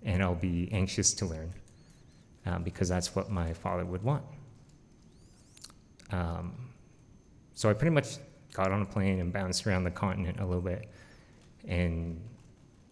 and 0.03 0.22
I'll 0.22 0.35
be 0.35 0.70
anxious 0.72 1.12
to 1.14 1.26
learn, 1.26 1.53
um, 2.46 2.62
because 2.62 2.88
that's 2.88 3.14
what 3.14 3.31
my 3.31 3.53
father 3.53 3.85
would 3.85 4.03
want. 4.03 4.24
Um, 6.11 6.55
so 7.55 7.68
I 7.68 7.74
pretty 7.74 7.94
much 7.94 8.16
got 8.55 8.72
on 8.72 8.81
a 8.81 8.87
plane 8.87 9.20
and 9.20 9.33
bounced 9.33 9.66
around 9.66 9.85
the 9.85 9.90
continent 9.90 10.40
a 10.40 10.46
little 10.46 10.62
bit, 10.62 10.88
and 11.68 12.18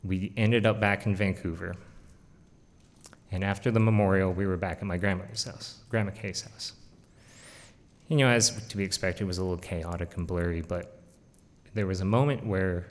we 0.09 0.33
ended 0.37 0.67
up 0.67 0.81
back 0.81 1.07
in 1.07 1.15
Vancouver. 1.15 1.77
And 3.31 3.45
after 3.45 3.71
the 3.71 3.81
memorial, 3.81 4.33
we 4.33 4.47
were 4.47 4.57
back 4.57 4.79
at 4.79 4.85
my 4.85 4.97
grandmother's 4.97 5.45
house, 5.45 5.81
Grandma 5.91 6.13
Kay's 6.13 6.41
house. 6.41 6.73
You 8.09 8.17
know, 8.17 8.29
as 8.29 8.51
to 8.69 8.77
be 8.77 8.85
expected, 8.85 9.25
it 9.25 9.27
was 9.27 9.37
a 9.37 9.43
little 9.43 9.59
chaotic 9.59 10.17
and 10.17 10.27
blurry, 10.27 10.63
but 10.63 11.03
there 11.75 11.87
was 11.87 12.01
a 12.01 12.07
moment 12.07 12.45
where 12.47 12.91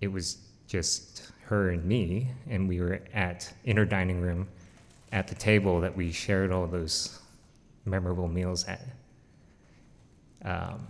it 0.00 0.08
was 0.08 0.38
just 0.66 1.30
her 1.44 1.70
and 1.70 1.84
me, 1.84 2.28
and 2.48 2.68
we 2.68 2.80
were 2.80 3.00
at 3.14 3.52
inner 3.64 3.84
dining 3.84 4.20
room 4.20 4.48
at 5.12 5.28
the 5.28 5.34
table 5.36 5.80
that 5.80 5.96
we 5.96 6.10
shared 6.10 6.50
all 6.50 6.66
those 6.66 7.20
memorable 7.84 8.28
meals 8.28 8.64
at. 8.66 8.84
Um, 10.44 10.86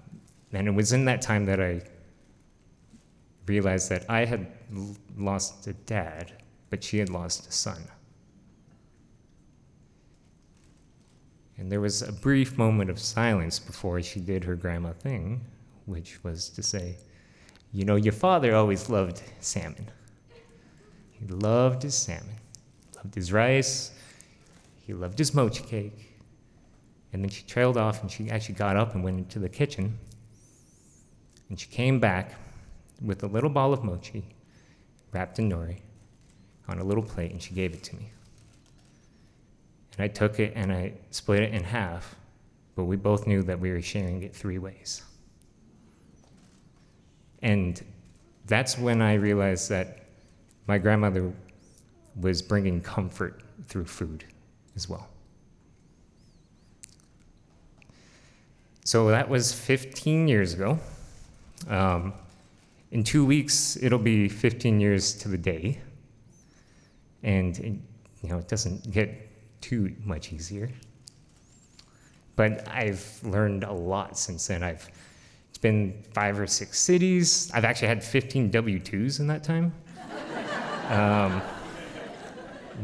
and 0.53 0.69
it 0.69 0.73
was 0.73 0.93
in 0.93 1.05
that 1.05 1.21
time 1.21 1.45
that 1.47 1.61
I 1.61 1.83
realized 3.47 3.91
that 3.91 4.05
I 4.09 4.25
had 4.25 4.47
lost 5.17 5.67
a 5.67 5.73
dad, 5.73 6.33
but 6.69 6.83
she 6.83 6.99
had 6.99 7.09
lost 7.09 7.49
a 7.49 7.53
son. 7.53 7.83
And 11.59 11.71
there 11.71 11.81
was 11.81 12.03
a 12.03 12.13
brief 12.13 12.57
moment 12.57 12.89
of 12.89 12.99
silence 12.99 13.59
before 13.59 14.01
she 14.01 14.21
did 14.21 14.45
her 14.45 14.57
grandma 14.57 14.93
thing, 14.93 15.45
which 15.85 16.23
was 16.25 16.49
to 16.51 16.63
say, 16.63 16.97
You 17.73 17.85
know, 17.85 17.97
your 17.97 18.15
father 18.15 18.55
always 18.55 18.89
loved 18.89 19.23
salmon. 19.41 19.91
He 21.11 21.27
loved 21.27 21.83
his 21.83 21.95
salmon, 21.95 22.37
loved 22.97 23.15
his 23.15 23.31
rice, 23.31 23.93
he 24.81 24.95
loved 24.95 25.19
his 25.19 25.35
mochi 25.35 25.63
cake. 25.63 26.17
And 27.13 27.23
then 27.23 27.29
she 27.29 27.43
trailed 27.43 27.77
off 27.77 28.01
and 28.01 28.11
she 28.11 28.31
actually 28.31 28.55
got 28.55 28.77
up 28.77 28.95
and 28.95 29.05
went 29.05 29.19
into 29.19 29.39
the 29.39 29.49
kitchen. 29.49 29.99
And 31.51 31.61
she 31.61 31.69
came 31.69 32.01
back 32.01 32.37
with 33.03 33.23
a 33.23 33.27
little 33.27 33.51
ball 33.51 33.73
of 33.73 33.85
mochi 33.85 34.25
wrapped 35.13 35.39
in 35.39 35.51
nori 35.51 35.79
on 36.69 36.79
a 36.79 36.85
little 36.85 37.03
plate 37.03 37.33
and 37.33 37.43
she 37.43 37.55
gave 37.55 37.73
it 37.75 37.83
to 37.85 37.97
me. 37.97 38.11
And 39.93 40.05
I 40.05 40.09
took 40.09 40.39
it 40.39 40.53
and 40.55 40.73
I 40.73 40.93
split 41.11 41.43
it 41.43 41.53
in 41.53 41.65
half, 41.65 42.15
but 42.77 42.85
we 42.85 42.97
both 42.97 43.27
knew 43.27 43.43
that 43.43 43.59
we 43.59 43.71
were 43.71 43.83
sharing 43.83 44.23
it 44.23 44.35
three 44.35 44.59
ways. 44.59 45.03
And 47.43 47.83
that's 48.47 48.79
when 48.79 49.03
I 49.03 49.15
realized 49.15 49.69
that 49.71 50.05
my 50.67 50.79
grandmother 50.79 51.33
was 52.21 52.43
bringing 52.43 52.81
comfort 52.81 53.43
through 53.67 53.87
food 53.87 54.25
as 54.77 54.89
well. 54.89 55.09
So 58.85 59.09
that 59.09 59.29
was 59.29 59.53
15 59.53 60.29
years 60.29 60.55
ago. 60.55 60.79
Um, 61.69 62.13
in 62.93 63.05
two 63.05 63.25
weeks, 63.25 63.77
it'll 63.81 63.99
be 63.99 64.29
15 64.29 64.81
years 64.81 65.15
to 65.15 65.29
the 65.29 65.39
day. 65.39 65.81
And, 67.23 67.59
it, 67.59 67.73
you 68.23 68.29
know, 68.29 68.39
it 68.39 68.49
doesn't 68.49 68.91
get 68.91 69.29
too 69.61 69.95
much 70.05 70.33
easier. 70.33 70.71
But 72.35 72.67
I've 72.69 73.21
learned 73.23 73.65
a 73.65 73.73
lot 73.73 74.19
since 74.19 74.47
then. 74.47 74.63
I've, 74.63 74.89
it's 75.51 75.59
been 75.59 76.03
five 76.15 76.41
or 76.41 76.47
six 76.47 76.81
cities. 76.81 77.51
I've 77.55 77.65
actually 77.65 77.89
had 77.89 78.03
15 78.03 78.51
W 78.51 78.81
2s 78.81 79.21
in 79.21 79.27
that 79.29 79.45
time. 79.45 79.73
um, 80.89 81.43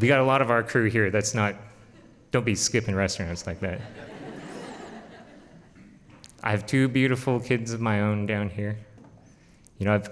we 0.01 0.07
got 0.07 0.21
a 0.21 0.25
lot 0.25 0.43
of 0.43 0.51
our 0.51 0.63
crew 0.63 0.89
here 0.89 1.11
that's 1.11 1.35
not, 1.35 1.57
don't 2.31 2.45
be 2.45 2.55
skipping 2.55 2.95
restaurants 2.95 3.47
like 3.47 3.61
that. 3.61 3.81
I 6.45 6.51
have 6.51 6.65
two 6.65 6.87
beautiful 6.87 7.41
kids 7.41 7.73
of 7.73 7.81
my 7.81 8.03
own 8.03 8.27
down 8.27 8.51
here. 8.51 8.79
You 9.79 9.87
know, 9.87 9.95
I've, 9.95 10.09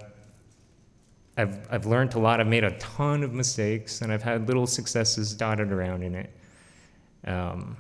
I've, 1.37 1.69
I've 1.71 1.87
learned 1.87 2.15
a 2.15 2.19
lot. 2.19 2.41
I've 2.41 2.47
made 2.47 2.65
a 2.65 2.73
ton 2.79 3.23
of 3.23 3.33
mistakes, 3.33 4.03
and 4.03 4.13
I've 4.13 4.23
had 4.23 4.47
little 4.47 4.67
successes 4.67 5.35
dotted 5.35 5.73
around 5.73 6.03
in 6.03 6.15
it. 6.15 6.31
Um, 7.27 7.77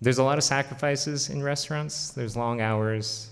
there's 0.00 0.18
a 0.18 0.22
lot 0.22 0.38
of 0.38 0.44
sacrifices 0.44 1.28
in 1.28 1.42
restaurants. 1.42 2.10
There's 2.10 2.36
long 2.36 2.60
hours, 2.60 3.30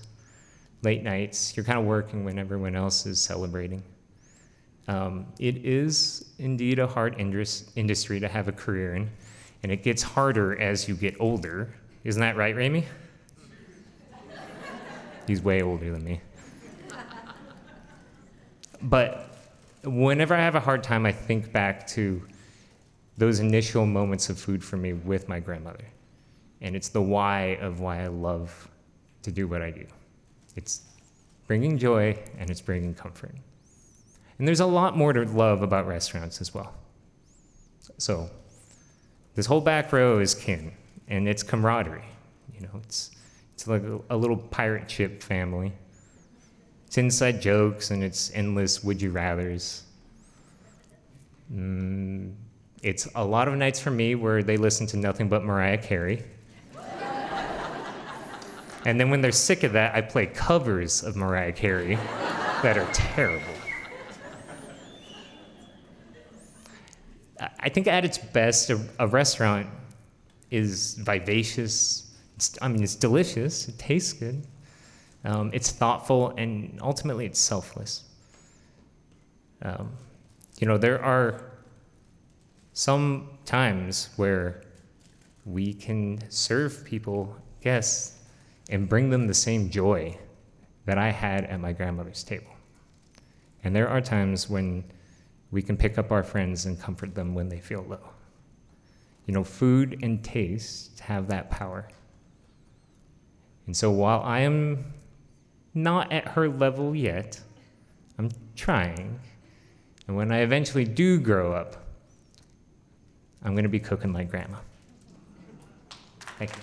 late 0.82 1.02
nights. 1.02 1.56
You're 1.56 1.64
kind 1.64 1.78
of 1.78 1.84
working 1.84 2.24
when 2.24 2.38
everyone 2.38 2.74
else 2.74 3.06
is 3.06 3.20
celebrating. 3.20 3.82
Um, 4.88 5.26
it 5.38 5.64
is 5.64 6.32
indeed 6.38 6.78
a 6.78 6.86
hard 6.86 7.18
indus- 7.18 7.70
industry 7.76 8.20
to 8.20 8.28
have 8.28 8.48
a 8.48 8.52
career 8.52 8.94
in, 8.94 9.10
and 9.62 9.72
it 9.72 9.82
gets 9.82 10.02
harder 10.02 10.60
as 10.60 10.88
you 10.88 10.94
get 10.94 11.16
older. 11.20 11.72
Isn't 12.04 12.20
that 12.20 12.36
right, 12.36 12.54
Ramy? 12.54 12.84
He's 15.26 15.42
way 15.42 15.62
older 15.62 15.90
than 15.90 16.04
me. 16.04 16.20
But 18.82 19.36
whenever 19.84 20.34
I 20.34 20.40
have 20.40 20.54
a 20.54 20.60
hard 20.60 20.82
time, 20.82 21.06
I 21.06 21.12
think 21.12 21.52
back 21.52 21.86
to 21.88 22.22
those 23.18 23.40
initial 23.40 23.86
moments 23.86 24.28
of 24.28 24.38
food 24.38 24.62
for 24.62 24.76
me 24.76 24.92
with 24.92 25.28
my 25.28 25.40
grandmother. 25.40 25.84
And 26.60 26.76
it's 26.76 26.88
the 26.88 27.02
why 27.02 27.58
of 27.60 27.80
why 27.80 28.02
I 28.02 28.08
love 28.08 28.68
to 29.22 29.32
do 29.32 29.48
what 29.48 29.62
I 29.62 29.70
do. 29.70 29.86
It's 30.54 30.82
bringing 31.46 31.78
joy 31.78 32.18
and 32.38 32.50
it's 32.50 32.60
bringing 32.60 32.94
comfort. 32.94 33.34
And 34.38 34.46
there's 34.46 34.60
a 34.60 34.66
lot 34.66 34.96
more 34.96 35.12
to 35.12 35.24
love 35.24 35.62
about 35.62 35.86
restaurants 35.86 36.40
as 36.40 36.52
well. 36.52 36.74
So, 37.98 38.28
this 39.34 39.46
whole 39.46 39.60
back 39.60 39.92
row 39.92 40.18
is 40.18 40.34
kin, 40.34 40.72
and 41.08 41.28
it's 41.28 41.42
camaraderie. 41.42 42.04
You 42.54 42.62
know, 42.62 42.80
it's 42.82 43.12
it's 43.54 43.66
like 43.66 43.82
a, 43.82 44.00
a 44.10 44.16
little 44.16 44.36
pirate 44.36 44.90
ship 44.90 45.22
family. 45.22 45.72
It's 46.96 47.02
inside 47.02 47.42
jokes 47.42 47.90
and 47.90 48.02
it's 48.02 48.30
endless 48.32 48.82
would 48.82 49.02
you 49.02 49.10
rather's. 49.10 49.82
Mm, 51.52 52.32
it's 52.82 53.06
a 53.14 53.22
lot 53.22 53.48
of 53.48 53.54
nights 53.54 53.78
for 53.78 53.90
me 53.90 54.14
where 54.14 54.42
they 54.42 54.56
listen 54.56 54.86
to 54.86 54.96
nothing 54.96 55.28
but 55.28 55.44
Mariah 55.44 55.76
Carey. 55.76 56.24
and 58.86 58.98
then 58.98 59.10
when 59.10 59.20
they're 59.20 59.30
sick 59.30 59.62
of 59.62 59.74
that, 59.74 59.94
I 59.94 60.00
play 60.00 60.24
covers 60.24 61.02
of 61.02 61.16
Mariah 61.16 61.52
Carey 61.52 61.96
that 62.62 62.78
are 62.78 62.88
terrible. 62.94 63.44
I- 67.60 67.68
think 67.68 67.88
at 67.88 68.06
its 68.06 68.16
best, 68.16 68.70
a, 68.70 68.80
a 68.98 69.06
restaurant 69.06 69.66
is 70.50 70.94
vivacious. 70.94 72.10
It's, 72.36 72.56
I 72.62 72.68
mean, 72.68 72.82
it's 72.82 72.94
delicious. 72.94 73.68
It 73.68 73.78
tastes 73.78 74.14
good. 74.14 74.46
Um, 75.26 75.50
it's 75.52 75.72
thoughtful, 75.72 76.32
and 76.36 76.78
ultimately, 76.80 77.26
it's 77.26 77.40
selfless. 77.40 78.04
Um, 79.60 79.90
you 80.60 80.68
know, 80.68 80.78
there 80.78 81.02
are 81.02 81.42
some 82.72 83.30
times 83.44 84.10
where 84.14 84.62
we 85.44 85.74
can 85.74 86.20
serve 86.30 86.84
people, 86.84 87.36
guests, 87.60 88.18
and 88.70 88.88
bring 88.88 89.10
them 89.10 89.26
the 89.26 89.34
same 89.34 89.68
joy 89.68 90.16
that 90.84 90.96
I 90.96 91.10
had 91.10 91.44
at 91.46 91.58
my 91.58 91.72
grandmother's 91.72 92.22
table. 92.22 92.52
And 93.64 93.74
there 93.74 93.88
are 93.88 94.00
times 94.00 94.48
when 94.48 94.84
we 95.50 95.60
can 95.60 95.76
pick 95.76 95.98
up 95.98 96.12
our 96.12 96.22
friends 96.22 96.66
and 96.66 96.80
comfort 96.80 97.16
them 97.16 97.34
when 97.34 97.48
they 97.48 97.58
feel 97.58 97.84
low. 97.88 98.10
You 99.26 99.34
know, 99.34 99.42
food 99.42 99.98
and 100.04 100.22
taste 100.22 101.00
have 101.00 101.26
that 101.28 101.50
power. 101.50 101.88
And 103.66 103.76
so 103.76 103.90
while 103.90 104.20
I 104.22 104.40
am 104.40 104.92
not 105.76 106.10
at 106.10 106.26
her 106.28 106.48
level 106.48 106.96
yet. 106.96 107.40
I'm 108.18 108.30
trying. 108.56 109.20
And 110.08 110.16
when 110.16 110.32
I 110.32 110.38
eventually 110.38 110.84
do 110.84 111.20
grow 111.20 111.52
up, 111.52 111.76
I'm 113.44 113.52
going 113.52 113.64
to 113.64 113.68
be 113.68 113.78
cooking 113.78 114.12
like 114.12 114.30
grandma. 114.30 114.58
Thank 116.38 116.56
you. 116.56 116.62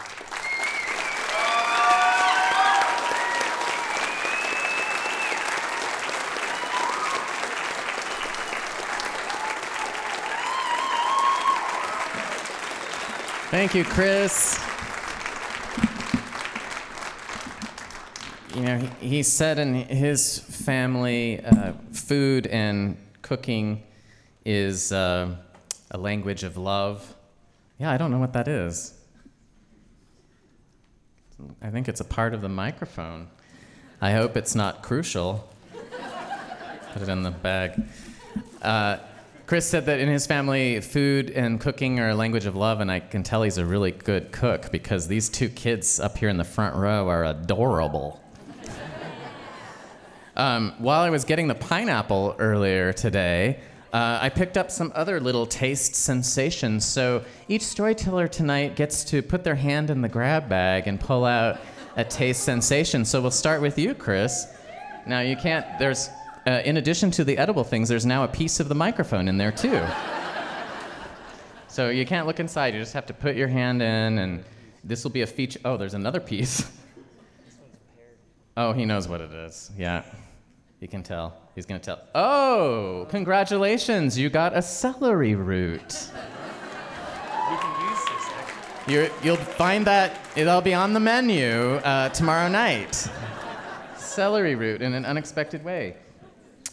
Thank 13.49 13.75
you, 13.75 13.83
Chris. 13.83 14.72
You 18.55 18.61
know, 18.61 18.77
he, 18.77 19.07
he 19.07 19.23
said 19.23 19.57
in 19.57 19.73
his 19.73 20.37
family, 20.37 21.43
uh, 21.43 21.73
food 21.91 22.45
and 22.45 22.97
cooking 23.23 23.81
is 24.45 24.91
uh, 24.91 25.35
a 25.89 25.97
language 25.97 26.43
of 26.43 26.55
love. 26.55 27.15
Yeah, 27.79 27.89
I 27.89 27.97
don't 27.97 28.11
know 28.11 28.19
what 28.19 28.33
that 28.33 28.47
is. 28.47 28.93
I 31.63 31.71
think 31.71 31.89
it's 31.89 31.99
a 31.99 32.05
part 32.05 32.35
of 32.35 32.41
the 32.41 32.49
microphone. 32.49 33.27
I 33.99 34.11
hope 34.11 34.37
it's 34.37 34.53
not 34.53 34.83
crucial. 34.83 35.49
Put 36.93 37.01
it 37.01 37.09
in 37.09 37.23
the 37.23 37.31
bag. 37.31 37.81
Uh, 38.61 38.97
Chris 39.47 39.67
said 39.67 39.87
that 39.87 39.99
in 39.99 40.07
his 40.07 40.27
family, 40.27 40.79
food 40.79 41.31
and 41.31 41.59
cooking 41.59 41.99
are 41.99 42.09
a 42.09 42.15
language 42.15 42.45
of 42.45 42.55
love, 42.55 42.81
and 42.81 42.91
I 42.91 42.99
can 42.99 43.23
tell 43.23 43.41
he's 43.41 43.57
a 43.57 43.65
really 43.65 43.91
good 43.91 44.31
cook 44.31 44.71
because 44.71 45.07
these 45.07 45.27
two 45.27 45.49
kids 45.49 45.99
up 45.99 46.19
here 46.19 46.29
in 46.29 46.37
the 46.37 46.43
front 46.43 46.75
row 46.75 47.09
are 47.09 47.25
adorable. 47.25 48.22
Um, 50.35 50.73
while 50.79 51.01
I 51.01 51.11
was 51.11 51.25
getting 51.25 51.47
the 51.47 51.55
pineapple 51.55 52.35
earlier 52.39 52.91
today, 52.91 53.59
uh, 53.93 54.17
I 54.19 54.29
picked 54.29 54.57
up 54.57 54.71
some 54.71 54.91
other 54.95 55.19
little 55.19 55.45
taste 55.45 55.93
sensations. 55.93 56.83
So 56.83 57.23
each 57.47 57.61
storyteller 57.61 58.27
tonight 58.27 58.75
gets 58.75 59.03
to 59.05 59.21
put 59.21 59.43
their 59.43 59.53
hand 59.53 59.91
in 59.91 60.01
the 60.01 60.09
grab 60.09 60.49
bag 60.49 60.87
and 60.87 60.99
pull 60.99 61.23
out 61.23 61.59
a 61.97 62.03
taste 62.03 62.43
sensation. 62.43 63.05
So 63.05 63.21
we'll 63.21 63.29
start 63.29 63.61
with 63.61 63.77
you, 63.77 63.93
Chris. 63.93 64.47
Now 65.05 65.19
you 65.19 65.35
can't. 65.35 65.67
There's, 65.77 66.09
uh, 66.47 66.61
in 66.65 66.77
addition 66.77 67.11
to 67.11 67.23
the 67.23 67.37
edible 67.37 67.63
things, 67.63 67.87
there's 67.87 68.05
now 68.05 68.23
a 68.23 68.27
piece 68.27 68.59
of 68.59 68.69
the 68.69 68.75
microphone 68.75 69.27
in 69.27 69.37
there 69.37 69.51
too. 69.51 69.79
so 71.67 71.89
you 71.89 72.07
can't 72.07 72.25
look 72.25 72.39
inside. 72.39 72.73
You 72.73 72.79
just 72.79 72.93
have 72.93 73.05
to 73.05 73.13
put 73.13 73.35
your 73.35 73.49
hand 73.49 73.83
in, 73.83 74.17
and 74.17 74.43
this 74.83 75.03
will 75.03 75.11
be 75.11 75.21
a 75.21 75.27
feature. 75.27 75.59
Oh, 75.63 75.77
there's 75.77 75.93
another 75.93 76.19
piece. 76.19 76.65
Oh, 78.55 78.71
he 78.71 78.85
knows 78.85 79.07
what 79.07 79.19
it 79.19 79.31
is. 79.31 79.71
Yeah. 79.77 80.03
He 80.83 80.87
can 80.87 81.01
tell. 81.01 81.33
He's 81.55 81.65
going 81.65 81.79
to 81.79 81.85
tell. 81.85 82.01
Oh, 82.13 83.07
congratulations. 83.09 84.19
You 84.19 84.29
got 84.29 84.53
a 84.53 84.61
celery 84.61 85.33
root. 85.33 86.09
You're, 88.85 89.07
you'll 89.23 89.37
find 89.37 89.87
that 89.87 90.19
it'll 90.35 90.59
be 90.59 90.73
on 90.73 90.91
the 90.91 90.99
menu 90.99 91.75
uh, 91.85 92.09
tomorrow 92.09 92.49
night. 92.49 93.09
celery 93.95 94.55
root 94.55 94.81
in 94.81 94.93
an 94.93 95.05
unexpected 95.05 95.63
way. 95.63 95.95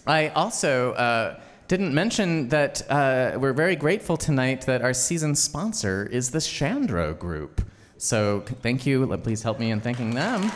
I 0.08 0.30
also 0.30 0.94
uh, 0.94 1.38
didn't 1.68 1.94
mention 1.94 2.48
that 2.48 2.82
uh, 2.90 3.38
we're 3.38 3.52
very 3.52 3.76
grateful 3.76 4.16
tonight 4.16 4.62
that 4.62 4.82
our 4.82 4.92
season 4.92 5.36
sponsor 5.36 6.08
is 6.10 6.32
the 6.32 6.40
Chandro 6.40 7.16
Group. 7.16 7.62
So 7.96 8.42
thank 8.60 8.86
you. 8.86 9.06
Please 9.18 9.44
help 9.44 9.60
me 9.60 9.70
in 9.70 9.80
thanking 9.80 10.16
them. 10.16 10.50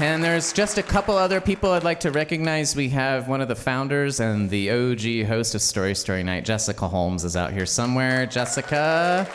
And 0.00 0.24
there's 0.24 0.52
just 0.52 0.76
a 0.76 0.82
couple 0.82 1.16
other 1.16 1.40
people 1.40 1.70
I'd 1.70 1.84
like 1.84 2.00
to 2.00 2.10
recognize. 2.10 2.74
We 2.74 2.88
have 2.88 3.28
one 3.28 3.40
of 3.40 3.46
the 3.46 3.54
founders 3.54 4.18
and 4.18 4.50
the 4.50 4.70
OG 4.72 5.28
host 5.28 5.54
of 5.54 5.62
Story 5.62 5.94
Story 5.94 6.24
Night, 6.24 6.44
Jessica 6.44 6.88
Holmes, 6.88 7.22
is 7.22 7.36
out 7.36 7.52
here 7.52 7.64
somewhere. 7.64 8.26
Jessica. 8.26 9.28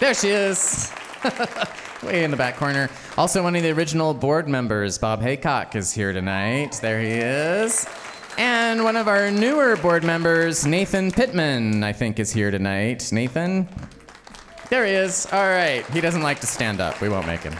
There 0.00 0.12
she 0.12 0.28
is. 0.28 0.92
Way 2.02 2.24
in 2.24 2.30
the 2.30 2.36
back 2.36 2.58
corner. 2.58 2.90
Also, 3.16 3.42
one 3.42 3.56
of 3.56 3.62
the 3.62 3.70
original 3.70 4.12
board 4.12 4.48
members, 4.48 4.98
Bob 4.98 5.22
Haycock, 5.22 5.74
is 5.74 5.90
here 5.90 6.12
tonight. 6.12 6.78
There 6.82 7.00
he 7.00 7.12
is. 7.12 7.88
And 8.36 8.84
one 8.84 8.96
of 8.96 9.08
our 9.08 9.30
newer 9.30 9.76
board 9.76 10.04
members, 10.04 10.66
Nathan 10.66 11.10
Pittman, 11.10 11.82
I 11.82 11.94
think, 11.94 12.20
is 12.20 12.32
here 12.32 12.50
tonight. 12.50 13.10
Nathan? 13.12 13.66
There 14.68 14.84
he 14.84 14.92
is. 14.92 15.26
All 15.32 15.48
right. 15.48 15.86
He 15.86 16.02
doesn't 16.02 16.22
like 16.22 16.40
to 16.40 16.46
stand 16.46 16.82
up. 16.82 17.00
We 17.00 17.08
won't 17.08 17.26
make 17.26 17.40
him. 17.40 17.54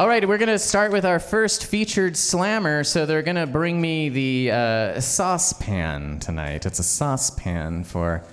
All 0.00 0.08
right, 0.08 0.26
we're 0.26 0.38
going 0.38 0.48
to 0.48 0.58
start 0.58 0.92
with 0.92 1.04
our 1.04 1.18
first 1.18 1.66
featured 1.66 2.16
slammer. 2.16 2.84
So 2.84 3.04
they're 3.04 3.20
going 3.20 3.36
to 3.36 3.46
bring 3.46 3.78
me 3.78 4.08
the 4.08 4.50
uh, 4.50 4.98
saucepan 4.98 6.18
tonight. 6.20 6.64
It's 6.64 6.78
a 6.78 6.82
saucepan 6.82 7.84
for 7.84 8.24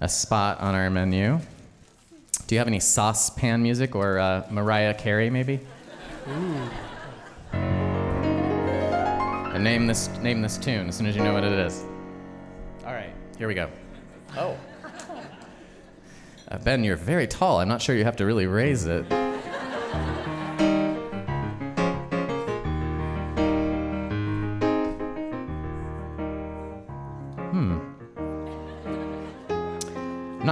a 0.00 0.08
spot 0.08 0.58
on 0.58 0.74
our 0.74 0.90
menu. 0.90 1.38
Do 2.48 2.54
you 2.56 2.58
have 2.58 2.66
any 2.66 2.80
saucepan 2.80 3.62
music 3.62 3.94
or 3.94 4.18
uh, 4.18 4.48
Mariah 4.50 4.94
Carey, 4.94 5.30
maybe? 5.30 5.60
And 9.52 9.62
name 9.62 9.86
this 9.86 10.08
name 10.22 10.42
this 10.42 10.58
tune 10.58 10.88
as 10.88 10.96
soon 10.96 11.06
as 11.06 11.14
you 11.14 11.22
know 11.22 11.34
what 11.34 11.44
it 11.44 11.52
is. 11.52 11.84
All 12.84 12.94
right, 12.94 13.14
here 13.38 13.46
we 13.46 13.54
go. 13.54 13.70
Oh. 14.36 14.56
Uh, 16.48 16.58
ben, 16.64 16.82
you're 16.82 16.96
very 16.96 17.28
tall. 17.28 17.60
I'm 17.60 17.68
not 17.68 17.80
sure 17.80 17.94
you 17.94 18.02
have 18.02 18.16
to 18.16 18.26
really 18.26 18.48
raise 18.48 18.86
it. 18.86 19.06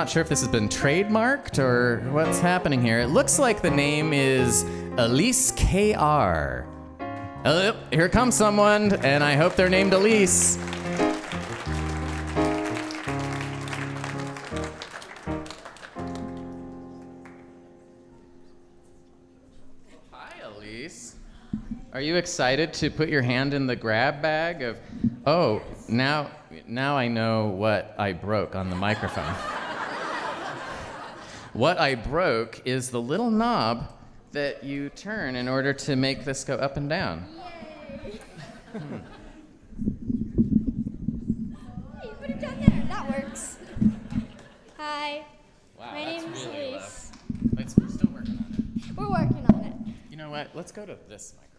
Not 0.00 0.08
sure 0.08 0.22
if 0.22 0.30
this 0.30 0.40
has 0.40 0.48
been 0.48 0.66
trademarked 0.66 1.58
or 1.58 2.00
what's 2.10 2.38
happening 2.38 2.80
here. 2.80 3.00
It 3.00 3.08
looks 3.08 3.38
like 3.38 3.60
the 3.60 3.70
name 3.70 4.14
is 4.14 4.62
Elise 4.96 5.52
KR. 5.52 6.64
Oh, 7.44 7.76
here 7.92 8.08
comes 8.08 8.34
someone, 8.34 8.94
and 9.04 9.22
I 9.22 9.34
hope 9.34 9.56
they're 9.56 9.68
named 9.68 9.92
Elise. 9.92 10.56
Hi, 20.10 20.32
Elise. 20.42 21.16
Are 21.92 22.00
you 22.00 22.16
excited 22.16 22.72
to 22.72 22.88
put 22.88 23.10
your 23.10 23.20
hand 23.20 23.52
in 23.52 23.66
the 23.66 23.76
grab 23.76 24.22
bag 24.22 24.62
of? 24.62 24.78
Oh, 25.26 25.60
now, 25.90 26.30
now 26.66 26.96
I 26.96 27.06
know 27.06 27.48
what 27.48 27.94
I 27.98 28.14
broke 28.14 28.56
on 28.56 28.70
the 28.70 28.76
microphone. 28.76 29.34
What 31.52 31.78
I 31.78 31.94
broke 31.94 32.62
is 32.64 32.90
the 32.90 33.00
little 33.00 33.30
knob 33.30 33.92
that 34.32 34.64
you 34.64 34.88
turn 34.90 35.36
in 35.36 35.48
order 35.48 35.72
to 35.72 35.96
make 35.96 36.24
this 36.24 36.44
go 36.44 36.54
up 36.56 36.76
and 36.76 36.88
down. 36.88 37.24
Hey, 38.02 38.20
put 42.20 42.30
it 42.30 42.40
down 42.40 42.58
there. 42.60 42.84
That 42.88 43.08
works. 43.08 43.58
Hi. 44.78 45.24
Wow, 45.78 45.92
My 45.92 46.04
that's 46.04 46.22
name's 46.24 46.46
really 46.46 46.72
Elise. 46.74 47.12
we're 47.78 47.88
still 47.88 48.10
working 48.12 48.38
on 48.38 48.82
it. 48.86 48.96
We're 48.96 49.10
working 49.10 49.44
on 49.52 49.64
it. 49.64 49.74
You 50.10 50.16
know 50.16 50.30
what? 50.30 50.50
Let's 50.54 50.72
go 50.72 50.86
to 50.86 50.96
this 51.08 51.34
microphone. 51.36 51.49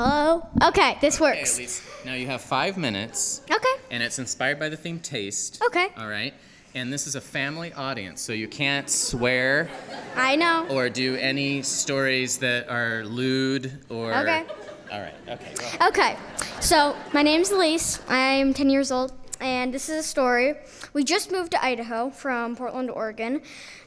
Hello? 0.00 0.46
Okay, 0.62 0.98
this 1.00 1.16
Okay, 1.16 1.38
works. 1.38 1.56
Elise. 1.56 1.82
Now 2.04 2.12
you 2.12 2.26
have 2.26 2.42
five 2.42 2.76
minutes, 2.76 3.40
Okay. 3.50 3.74
and 3.90 4.02
it's 4.02 4.18
inspired 4.18 4.58
by 4.58 4.68
the 4.68 4.76
theme 4.76 5.00
taste. 5.00 5.62
Okay. 5.64 5.88
All 5.96 6.06
right. 6.06 6.34
And 6.74 6.92
this 6.92 7.06
is 7.06 7.14
a 7.14 7.20
family 7.22 7.72
audience, 7.72 8.20
so 8.20 8.34
you 8.34 8.46
can't 8.46 8.90
swear 8.90 9.70
I 10.14 10.36
know. 10.36 10.66
or 10.68 10.90
do 10.90 11.16
any 11.16 11.62
stories 11.62 12.36
that 12.38 12.68
are 12.68 13.06
lewd 13.06 13.72
or. 13.88 14.12
Okay. 14.12 14.44
All 14.92 15.00
right. 15.00 15.14
Okay. 15.30 15.54
Okay. 15.88 16.16
So, 16.60 16.94
my 17.14 17.22
name's 17.22 17.50
Elise. 17.50 17.98
I'm 18.06 18.52
10 18.52 18.68
years 18.68 18.92
old, 18.92 19.12
and 19.40 19.72
this 19.72 19.88
is 19.88 20.04
a 20.04 20.06
story. 20.06 20.56
We 20.92 21.04
just 21.04 21.32
moved 21.32 21.52
to 21.52 21.64
Idaho 21.64 22.10
from 22.10 22.54
Portland, 22.54 22.90
Oregon, 22.90 23.40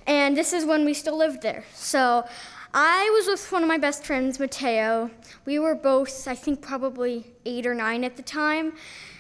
and 0.08 0.36
this 0.36 0.54
is 0.54 0.66
when 0.66 0.86
we 0.86 0.96
still 0.96 1.16
lived 1.18 1.44
there. 1.44 1.66
So, 1.76 2.26
I 2.74 3.10
was 3.16 3.26
with 3.26 3.52
one 3.52 3.64
of 3.64 3.68
my 3.68 3.80
best 3.80 4.06
friends, 4.06 4.40
Mateo. 4.40 5.10
We 5.44 5.58
were 5.58 5.74
both, 5.74 6.28
I 6.28 6.36
think, 6.36 6.62
probably 6.62 7.26
eight 7.44 7.66
or 7.66 7.74
nine 7.74 8.04
at 8.04 8.16
the 8.16 8.22
time, 8.22 8.74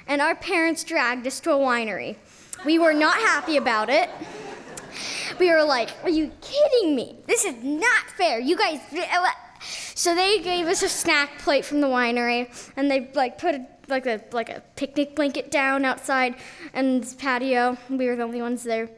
and 0.06 0.22
our 0.22 0.36
parents 0.36 0.84
dragged 0.84 1.26
us 1.26 1.39
to 1.41 1.52
a 1.54 1.56
winery. 1.56 2.18
We 2.64 2.78
were 2.78 2.93
not 2.93 3.16
happy 3.16 3.58
about 3.58 3.89
it. 3.89 4.08
We 5.39 5.50
were 5.50 5.64
like, 5.64 5.89
Are 6.04 6.10
you 6.10 6.32
kidding 6.41 6.95
me? 6.95 7.18
This 7.26 7.43
is 7.43 7.56
not 7.64 8.12
fair. 8.18 8.39
You 8.39 8.56
guys. 8.56 8.82
So 9.95 10.14
they 10.14 10.39
gave 10.39 10.68
us 10.68 10.84
a 10.84 10.89
snack 10.89 11.39
plate 11.39 11.66
from 11.66 11.82
the 11.82 11.88
winery, 11.88 12.54
and 12.78 12.89
they 12.89 13.10
like 13.16 13.39
put 13.39 13.56
a, 13.56 13.66
like 13.88 14.06
a 14.06 14.22
like 14.32 14.50
a 14.50 14.62
picnic 14.76 15.16
blanket 15.16 15.50
down 15.50 15.86
outside 15.86 16.36
and 16.74 17.02
this 17.02 17.16
patio. 17.16 17.78
We 17.89 18.06
were 18.08 18.16
the 18.16 18.24
only 18.24 18.43
ones 18.43 18.62
there, 18.62 18.91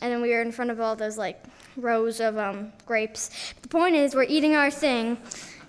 and 0.00 0.12
then 0.12 0.22
we 0.22 0.30
were 0.30 0.42
in 0.42 0.52
front 0.52 0.70
of 0.70 0.80
all 0.80 0.94
those 0.94 1.18
like 1.18 1.42
rows 1.76 2.20
of 2.20 2.38
um, 2.38 2.72
grapes. 2.84 3.30
The 3.62 3.68
point 3.68 3.94
is, 3.94 4.14
we're 4.14 4.24
eating 4.24 4.54
our 4.54 4.70
thing, 4.70 5.18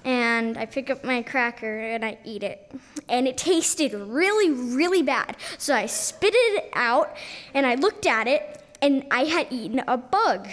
and 0.05 0.58
I 0.58 0.66
pick 0.66 0.89
up 0.89 1.03
my 1.03 1.22
cracker 1.22 1.80
and 1.80 2.05
I 2.05 2.18
eat 2.24 2.43
it, 2.43 2.72
and 3.10 3.28
it 3.28 3.38
tasted 3.38 3.93
really 3.93 4.51
really 4.51 5.03
bad. 5.03 5.36
So 5.58 5.74
I 5.76 5.86
spit 5.86 6.34
it 6.36 6.70
out, 6.74 7.16
and 7.53 7.66
I 7.66 7.76
looked 7.76 8.05
at 8.05 8.28
it, 8.28 8.62
and 8.82 9.05
I 9.12 9.26
had 9.26 9.47
eaten 9.51 9.82
a 9.88 9.97
bug. 9.97 10.47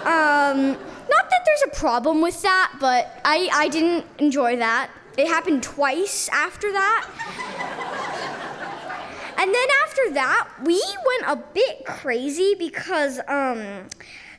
Um, 0.00 0.76
not 1.10 1.28
that 1.28 1.42
there's 1.44 1.62
a 1.66 1.76
problem 1.76 2.22
with 2.22 2.40
that, 2.42 2.76
but 2.80 3.20
I, 3.24 3.48
I 3.52 3.68
didn't 3.68 4.06
enjoy 4.18 4.56
that. 4.56 4.90
it 5.18 5.26
happened 5.26 5.62
twice 5.62 6.28
after 6.30 6.72
that. 6.72 7.06
and 9.38 9.54
then 9.54 9.68
after 9.84 10.14
that, 10.14 10.48
we 10.64 10.82
went 11.06 11.38
a 11.38 11.44
bit 11.52 11.84
crazy 11.84 12.54
because, 12.58 13.20
um, 13.28 13.86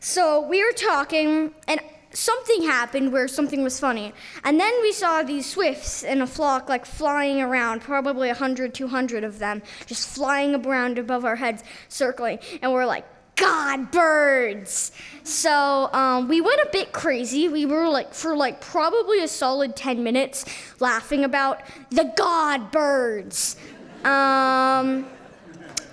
so 0.02 0.42
we 0.42 0.64
were 0.64 0.74
talking 0.74 1.54
and 1.68 1.80
something 2.12 2.64
happened 2.64 3.14
where 3.14 3.28
something 3.28 3.64
was 3.64 3.80
funny. 3.80 4.14
And 4.44 4.60
then 4.60 4.74
we 4.82 4.92
saw 4.92 5.22
these 5.22 5.46
swifts 5.46 6.02
in 6.04 6.24
a 6.24 6.28
flock, 6.28 6.68
like 6.68 6.86
flying 6.88 7.40
around, 7.40 7.82
probably 7.82 8.28
100, 8.28 8.74
200 8.74 9.24
of 9.24 9.38
them, 9.38 9.62
just 9.86 10.10
flying 10.10 10.56
around 10.66 10.98
above 10.98 11.24
our 11.24 11.36
heads, 11.36 11.64
circling. 11.88 12.40
And 12.64 12.74
we're 12.74 12.88
like, 12.88 13.06
God, 13.36 13.92
birds! 13.92 14.92
So 15.24 15.90
um, 15.94 16.28
we 16.28 16.42
went 16.42 16.60
a 16.62 16.70
bit 16.72 16.94
crazy. 16.94 17.48
We 17.48 17.68
were 17.68 17.88
like, 17.88 18.14
for 18.14 18.36
like 18.36 18.60
probably 18.60 19.24
a 19.24 19.28
solid 19.28 19.76
10 19.76 20.04
minutes, 20.04 20.46
laughing 20.80 21.24
about 21.24 21.62
the 21.92 22.12
God 22.18 22.72
birds. 22.72 23.56
Um, 24.04 25.08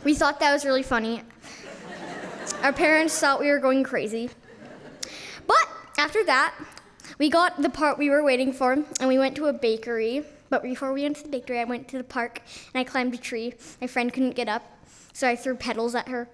we 0.03 0.15
thought 0.15 0.41
that 0.41 0.53
was 0.53 0.65
really 0.65 0.83
funny. 0.83 1.23
Our 2.63 2.73
parents 2.73 3.19
thought 3.19 3.39
we 3.39 3.51
were 3.51 3.61
going 3.61 3.85
crazy. 3.85 4.31
But 5.47 5.69
after 5.97 6.25
that, 6.25 6.55
we 7.17 7.31
got 7.31 7.63
the 7.63 7.71
part 7.71 7.99
we 7.99 8.11
were 8.11 8.23
waiting 8.23 8.53
for, 8.53 8.73
and 8.73 9.07
we 9.07 9.17
went 9.17 9.37
to 9.37 9.47
a 9.47 9.53
bakery. 9.53 10.25
But 10.51 10.65
before 10.65 10.93
we 10.93 11.03
went 11.03 11.17
to 11.19 11.23
the 11.23 11.29
bakery, 11.29 11.61
I 11.61 11.65
went 11.65 11.87
to 11.89 11.99
the 11.99 12.05
park 12.05 12.43
and 12.75 12.81
I 12.81 12.85
climbed 12.85 13.15
a 13.15 13.17
tree. 13.17 13.55
My 13.81 13.87
friend 13.87 14.13
couldn't 14.13 14.35
get 14.35 14.49
up, 14.49 14.65
so 15.13 15.29
I 15.29 15.37
threw 15.37 15.55
petals 15.55 15.95
at 15.95 16.09
her. 16.09 16.29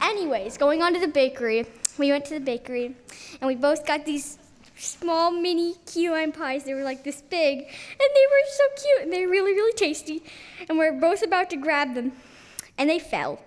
Anyways, 0.00 0.56
going 0.56 0.80
on 0.80 0.94
to 0.94 1.00
the 1.00 1.08
bakery, 1.08 1.66
we 1.98 2.10
went 2.10 2.24
to 2.26 2.34
the 2.34 2.40
bakery, 2.40 2.96
and 3.40 3.46
we 3.46 3.56
both 3.56 3.86
got 3.86 4.06
these 4.06 4.38
small 4.78 5.30
mini 5.30 5.74
key 5.84 6.08
lime 6.08 6.32
pies. 6.32 6.64
They 6.64 6.72
were 6.72 6.82
like 6.82 7.04
this 7.04 7.20
big, 7.20 7.58
and 7.58 7.66
they 7.68 8.26
were 8.30 8.46
so 8.50 8.82
cute, 8.82 9.02
and 9.02 9.12
they 9.12 9.26
were 9.26 9.32
really, 9.32 9.52
really 9.52 9.74
tasty. 9.74 10.22
And 10.68 10.78
we're 10.78 10.98
both 10.98 11.22
about 11.22 11.50
to 11.50 11.56
grab 11.56 11.94
them, 11.94 12.12
and 12.78 12.88
they 12.88 12.98
fell 12.98 13.42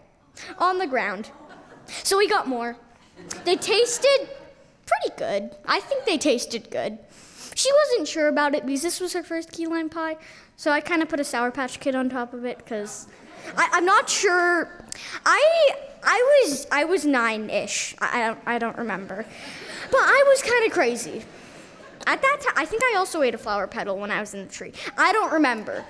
on 0.59 0.77
the 0.77 0.87
ground. 0.87 1.31
So 2.03 2.17
we 2.17 2.27
got 2.27 2.47
more. 2.47 2.75
They 3.45 3.55
tasted 3.55 4.29
pretty 4.85 5.15
good. 5.17 5.55
I 5.65 5.79
think 5.79 6.05
they 6.05 6.17
tasted 6.17 6.69
good. 6.71 6.97
She 7.55 7.69
wasn't 7.73 8.07
sure 8.07 8.27
about 8.27 8.55
it 8.55 8.65
because 8.65 8.81
this 8.81 8.99
was 8.99 9.13
her 9.13 9.23
first 9.23 9.51
key 9.51 9.67
lime 9.67 9.89
pie, 9.89 10.17
so 10.55 10.71
I 10.71 10.79
kind 10.79 11.01
of 11.01 11.09
put 11.09 11.19
a 11.19 11.23
Sour 11.23 11.51
Patch 11.51 11.79
Kid 11.79 11.95
on 11.95 12.09
top 12.09 12.33
of 12.33 12.45
it 12.45 12.57
because 12.57 13.07
I'm 13.57 13.85
not 13.85 14.09
sure. 14.09 14.85
I 15.25 15.71
I 16.03 16.41
was 16.43 16.67
I 16.71 16.85
was 16.85 17.05
nine-ish. 17.05 17.95
I, 17.99 18.21
I 18.21 18.27
don't 18.27 18.39
I 18.45 18.59
don't 18.59 18.77
remember, 18.77 19.25
but 19.91 19.99
I 19.99 20.23
was 20.27 20.41
kind 20.41 20.65
of 20.65 20.71
crazy. 20.71 21.23
At 22.07 22.21
that 22.21 22.37
time, 22.41 22.53
I 22.55 22.65
think 22.65 22.81
I 22.83 22.95
also 22.97 23.21
ate 23.21 23.35
a 23.35 23.37
flower 23.37 23.67
petal 23.67 23.97
when 23.97 24.09
I 24.09 24.19
was 24.19 24.33
in 24.33 24.45
the 24.45 24.51
tree. 24.51 24.73
I 24.97 25.11
don't 25.11 25.31
remember. 25.33 25.83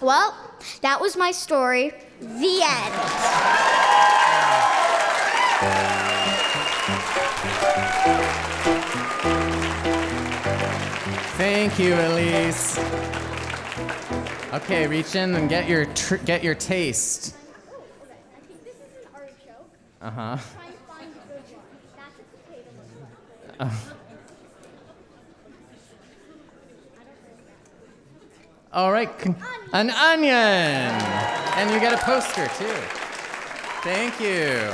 Well, 0.00 0.34
that 0.80 1.00
was 1.00 1.16
my 1.16 1.30
story. 1.30 1.92
The 2.20 2.62
end. 2.62 4.02
Thank 11.38 11.78
you, 11.78 11.94
Elise. 11.94 12.78
Okay, 14.52 14.86
reach 14.86 15.14
in 15.16 15.34
and 15.34 15.48
get 15.48 15.68
your 15.68 15.86
tr- 15.86 16.16
get 16.16 16.44
your 16.44 16.54
taste. 16.54 17.34
I 17.34 18.40
think 18.46 18.64
this 18.64 18.74
is 18.74 18.80
an 18.80 19.08
artichoke. 19.14 19.70
Uh 20.00 20.10
huh. 20.10 20.36
Try 20.36 20.66
and 20.66 20.74
find 20.86 21.10
a 21.10 21.14
good 21.32 21.42
one. 21.56 21.64
That's 21.96 22.18
a 22.18 22.24
potato. 23.64 23.88
All 28.72 28.90
right, 28.90 29.18
con- 29.18 29.36
an 29.74 29.90
onion, 29.90 30.32
and 30.32 31.70
you 31.70 31.78
get 31.78 31.92
a 31.92 31.98
poster 32.04 32.46
too. 32.56 32.74
Thank 33.82 34.18
you. 34.18 34.72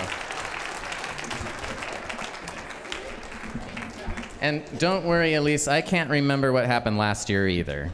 And 4.40 4.62
don't 4.78 5.05
worry, 5.05 5.34
Elise, 5.34 5.66
I 5.66 5.80
can't 5.80 6.11
remember 6.11 6.53
what 6.53 6.64
happened 6.66 6.96
last 6.96 7.28
year 7.28 7.49
either. 7.49 7.90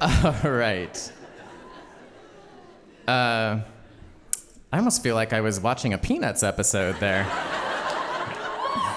All 0.00 0.36
right. 0.44 1.12
Uh, 3.08 3.60
I 4.72 4.78
almost 4.78 5.02
feel 5.02 5.16
like 5.16 5.32
I 5.32 5.40
was 5.40 5.58
watching 5.58 5.94
a 5.94 5.98
Peanuts 5.98 6.44
episode 6.44 7.00
there. 7.00 7.26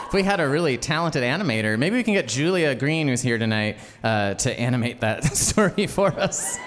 If 0.09 0.13
we 0.13 0.23
had 0.23 0.39
a 0.39 0.49
really 0.49 0.75
talented 0.75 1.21
animator, 1.21 1.77
maybe 1.77 1.95
we 1.95 2.01
can 2.01 2.15
get 2.15 2.27
Julia 2.27 2.73
Green, 2.73 3.07
who's 3.07 3.21
here 3.21 3.37
tonight, 3.37 3.77
uh, 4.03 4.33
to 4.33 4.59
animate 4.59 5.01
that 5.01 5.23
story 5.37 5.85
for 5.85 6.07
us. 6.07 6.57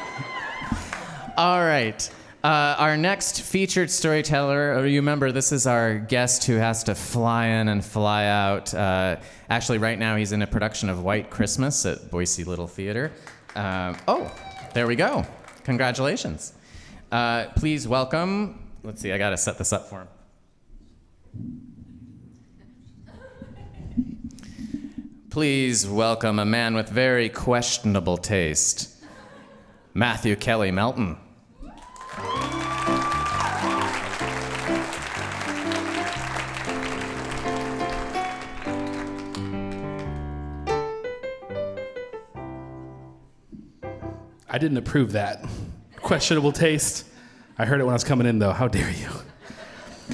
All 1.37 1.59
right. 1.59 2.09
Uh, 2.45 2.77
our 2.79 2.97
next 2.97 3.43
featured 3.43 3.91
storyteller, 3.91 4.75
uh, 4.75 4.83
you 4.83 5.01
remember 5.01 5.33
this 5.33 5.51
is 5.51 5.67
our 5.67 5.99
guest 5.99 6.45
who 6.45 6.55
has 6.55 6.85
to 6.85 6.95
fly 6.95 7.47
in 7.47 7.67
and 7.67 7.85
fly 7.85 8.27
out. 8.27 8.73
Uh, 8.73 9.17
actually, 9.51 9.79
right 9.79 9.99
now 9.99 10.15
he's 10.15 10.31
in 10.31 10.43
a 10.43 10.47
production 10.47 10.89
of 10.89 11.03
White 11.03 11.29
Christmas 11.29 11.85
at 11.85 12.13
Boise 12.13 12.45
Little 12.45 12.69
Theater. 12.69 13.11
Um, 13.57 13.97
oh, 14.07 14.33
there 14.73 14.87
we 14.87 14.95
go. 14.95 15.27
Congratulations. 15.65 16.53
Uh, 17.11 17.47
please 17.57 17.89
welcome, 17.89 18.71
let's 18.85 19.01
see, 19.03 19.11
I 19.11 19.19
gotta 19.19 19.37
set 19.37 19.59
this 19.59 19.73
up 19.73 19.89
for 19.89 20.07
him. 21.35 21.72
Please 25.33 25.89
welcome 25.89 26.39
a 26.39 26.45
man 26.45 26.75
with 26.75 26.91
very 26.91 27.31
questionable 27.31 28.19
taste, 28.19 29.03
Matthew 29.95 30.37
Kelly 30.37 30.71
Melton. 30.71 31.17
I 44.51 44.59
didn't 44.59 44.77
approve 44.77 45.13
that. 45.13 45.47
Questionable 45.97 46.53
taste. 46.53 47.07
I 47.57 47.65
heard 47.65 47.81
it 47.81 47.85
when 47.85 47.93
I 47.93 47.95
was 47.95 48.05
coming 48.05 48.27
in, 48.27 48.39
though. 48.39 48.53
How 48.53 48.69
dare 48.69 48.91
you? 48.91 49.09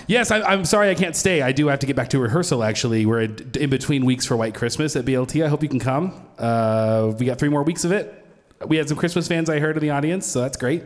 Yes, 0.07 0.30
I, 0.30 0.41
I'm 0.43 0.64
sorry 0.64 0.91
I 0.91 0.95
can't 0.95 1.16
stay. 1.16 1.43
I 1.43 1.53
do 1.53 1.68
have 1.68 1.78
to 1.80 1.86
get 1.86 1.97
back 1.97 2.09
to 2.11 2.18
rehearsal, 2.18 2.62
actually. 2.62 3.07
We're 3.07 3.22
in 3.22 3.51
in 3.59 3.70
between 3.70 4.05
weeks 4.05 4.24
for 4.24 4.36
White 4.36 4.55
Christmas 4.55 4.97
at 4.97 5.05
BLT. 5.05 5.45
I 5.45 5.49
hope 5.49 5.62
you 5.62 5.68
can 5.68 5.80
come. 5.80 6.26
Uh, 6.39 7.12
we 7.18 7.26
got 7.26 7.39
three 7.39 7.49
more 7.49 7.62
weeks 7.62 7.84
of 7.84 7.93
it. 7.93 8.26
We 8.66 8.76
had 8.76 8.89
some 8.89 8.97
Christmas 8.97 9.28
fans 9.28 9.49
I 9.49 9.59
heard 9.61 9.76
in 9.76 9.82
the 9.82 9.91
audience, 9.91 10.26
so 10.26 10.41
that's 10.41 10.57
great. 10.57 10.82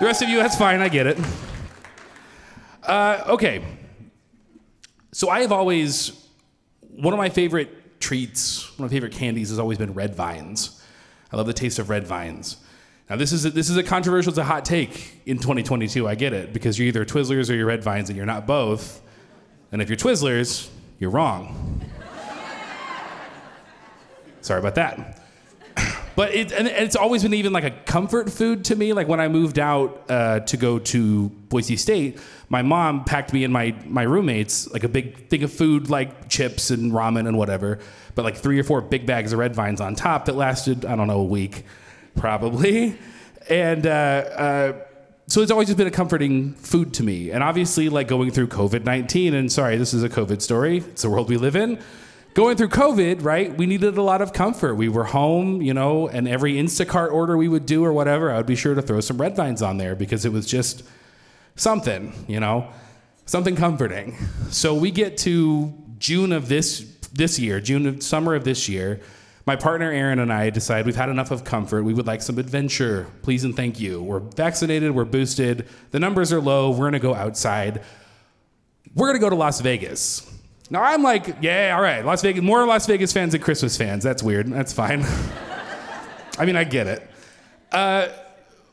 The 0.00 0.06
rest 0.06 0.22
of 0.22 0.28
you, 0.28 0.38
that's 0.38 0.56
fine. 0.56 0.80
I 0.80 0.88
get 0.88 1.06
it. 1.06 1.18
Uh, 2.82 3.24
okay. 3.28 3.64
So 5.12 5.30
I 5.30 5.40
have 5.40 5.52
always, 5.52 6.28
one 6.80 7.14
of 7.14 7.18
my 7.18 7.28
favorite 7.28 8.00
treats, 8.00 8.76
one 8.78 8.86
of 8.86 8.90
my 8.90 8.94
favorite 8.94 9.12
candies 9.12 9.50
has 9.50 9.58
always 9.58 9.78
been 9.78 9.94
red 9.94 10.14
vines. 10.14 10.82
I 11.32 11.36
love 11.36 11.46
the 11.46 11.52
taste 11.52 11.78
of 11.78 11.88
red 11.88 12.06
vines. 12.06 12.56
Now 13.08 13.16
this 13.16 13.32
is 13.32 13.44
a, 13.44 13.50
this 13.50 13.68
is 13.68 13.76
a 13.76 13.82
controversial, 13.82 14.30
it's 14.30 14.38
a 14.38 14.44
hot 14.44 14.64
take 14.64 15.20
in 15.26 15.36
2022. 15.36 16.08
I 16.08 16.14
get 16.14 16.32
it 16.32 16.52
because 16.52 16.78
you're 16.78 16.88
either 16.88 17.04
Twizzlers 17.04 17.50
or 17.50 17.54
you're 17.54 17.66
red 17.66 17.82
vines, 17.82 18.08
and 18.08 18.16
you're 18.16 18.26
not 18.26 18.46
both. 18.46 19.02
And 19.72 19.82
if 19.82 19.90
you're 19.90 19.96
Twizzlers, 19.96 20.70
you're 20.98 21.10
wrong. 21.10 21.82
Sorry 24.40 24.58
about 24.58 24.76
that. 24.76 25.20
But 26.16 26.32
it, 26.32 26.52
and 26.52 26.68
it's 26.68 26.94
always 26.94 27.24
been 27.24 27.34
even 27.34 27.52
like 27.52 27.64
a 27.64 27.72
comfort 27.72 28.30
food 28.30 28.66
to 28.66 28.76
me. 28.76 28.92
Like 28.92 29.08
when 29.08 29.18
I 29.18 29.26
moved 29.26 29.58
out 29.58 30.04
uh, 30.08 30.38
to 30.38 30.56
go 30.56 30.78
to 30.78 31.28
Boise 31.28 31.76
State, 31.76 32.20
my 32.48 32.62
mom 32.62 33.02
packed 33.02 33.32
me 33.32 33.42
and 33.42 33.52
my 33.52 33.74
my 33.84 34.04
roommates 34.04 34.70
like 34.70 34.84
a 34.84 34.88
big 34.88 35.26
thing 35.26 35.42
of 35.42 35.52
food, 35.52 35.90
like 35.90 36.28
chips 36.28 36.70
and 36.70 36.92
ramen 36.92 37.26
and 37.26 37.36
whatever, 37.36 37.80
but 38.14 38.24
like 38.24 38.36
three 38.36 38.60
or 38.60 38.62
four 38.62 38.80
big 38.80 39.06
bags 39.06 39.32
of 39.32 39.40
red 39.40 39.56
vines 39.56 39.80
on 39.80 39.96
top 39.96 40.26
that 40.26 40.36
lasted 40.36 40.84
I 40.84 40.94
don't 40.94 41.08
know 41.08 41.18
a 41.18 41.24
week, 41.24 41.64
probably, 42.16 42.98
and. 43.48 43.86
Uh, 43.86 43.90
uh, 43.90 44.72
so 45.26 45.40
it's 45.40 45.50
always 45.50 45.68
just 45.68 45.78
been 45.78 45.86
a 45.86 45.90
comforting 45.90 46.52
food 46.52 46.92
to 46.94 47.02
me. 47.02 47.30
And 47.30 47.42
obviously, 47.42 47.88
like 47.88 48.08
going 48.08 48.30
through 48.30 48.48
COVID 48.48 48.84
19, 48.84 49.32
and 49.32 49.50
sorry, 49.50 49.78
this 49.78 49.94
is 49.94 50.02
a 50.02 50.08
COVID 50.08 50.42
story, 50.42 50.78
it's 50.78 51.02
the 51.02 51.08
world 51.08 51.30
we 51.30 51.38
live 51.38 51.56
in. 51.56 51.78
Going 52.34 52.56
through 52.56 52.70
COVID, 52.70 53.22
right, 53.24 53.56
we 53.56 53.64
needed 53.64 53.96
a 53.96 54.02
lot 54.02 54.20
of 54.20 54.32
comfort. 54.32 54.74
We 54.74 54.88
were 54.88 55.04
home, 55.04 55.62
you 55.62 55.72
know, 55.72 56.08
and 56.08 56.26
every 56.26 56.54
Instacart 56.54 57.12
order 57.12 57.36
we 57.36 57.46
would 57.46 57.64
do 57.64 57.84
or 57.84 57.92
whatever, 57.92 58.30
I 58.32 58.36
would 58.38 58.46
be 58.46 58.56
sure 58.56 58.74
to 58.74 58.82
throw 58.82 59.00
some 59.00 59.20
red 59.20 59.36
vines 59.36 59.62
on 59.62 59.76
there 59.76 59.94
because 59.94 60.24
it 60.24 60.32
was 60.32 60.44
just 60.44 60.82
something, 61.54 62.12
you 62.26 62.40
know, 62.40 62.68
something 63.24 63.54
comforting. 63.54 64.16
So 64.50 64.74
we 64.74 64.90
get 64.90 65.16
to 65.18 65.72
June 65.98 66.32
of 66.32 66.48
this 66.48 66.90
this 67.12 67.38
year, 67.38 67.60
June 67.60 67.86
of 67.86 68.02
summer 68.02 68.34
of 68.34 68.42
this 68.42 68.68
year. 68.68 69.00
My 69.46 69.56
partner 69.56 69.90
Aaron 69.90 70.20
and 70.20 70.32
I 70.32 70.48
decide 70.48 70.86
we've 70.86 70.96
had 70.96 71.10
enough 71.10 71.30
of 71.30 71.44
comfort. 71.44 71.84
We 71.84 71.92
would 71.92 72.06
like 72.06 72.22
some 72.22 72.38
adventure. 72.38 73.06
Please 73.22 73.44
and 73.44 73.54
thank 73.54 73.78
you. 73.78 74.02
We're 74.02 74.20
vaccinated, 74.20 74.92
we're 74.92 75.04
boosted, 75.04 75.68
the 75.90 76.00
numbers 76.00 76.32
are 76.32 76.40
low, 76.40 76.70
we're 76.70 76.86
gonna 76.86 76.98
go 76.98 77.14
outside. 77.14 77.82
We're 78.94 79.08
gonna 79.08 79.18
go 79.18 79.28
to 79.28 79.36
Las 79.36 79.60
Vegas. 79.60 80.30
Now 80.70 80.82
I'm 80.82 81.02
like, 81.02 81.36
yeah, 81.42 81.74
all 81.76 81.82
right, 81.82 82.04
Las 82.04 82.22
Vegas, 82.22 82.42
more 82.42 82.64
Las 82.64 82.86
Vegas 82.86 83.12
fans 83.12 83.32
than 83.32 83.42
Christmas 83.42 83.76
fans. 83.76 84.02
That's 84.02 84.22
weird. 84.22 84.46
That's 84.46 84.72
fine. 84.72 85.04
I 86.38 86.46
mean, 86.46 86.56
I 86.56 86.64
get 86.64 86.86
it. 86.86 87.10
Uh, 87.70 88.08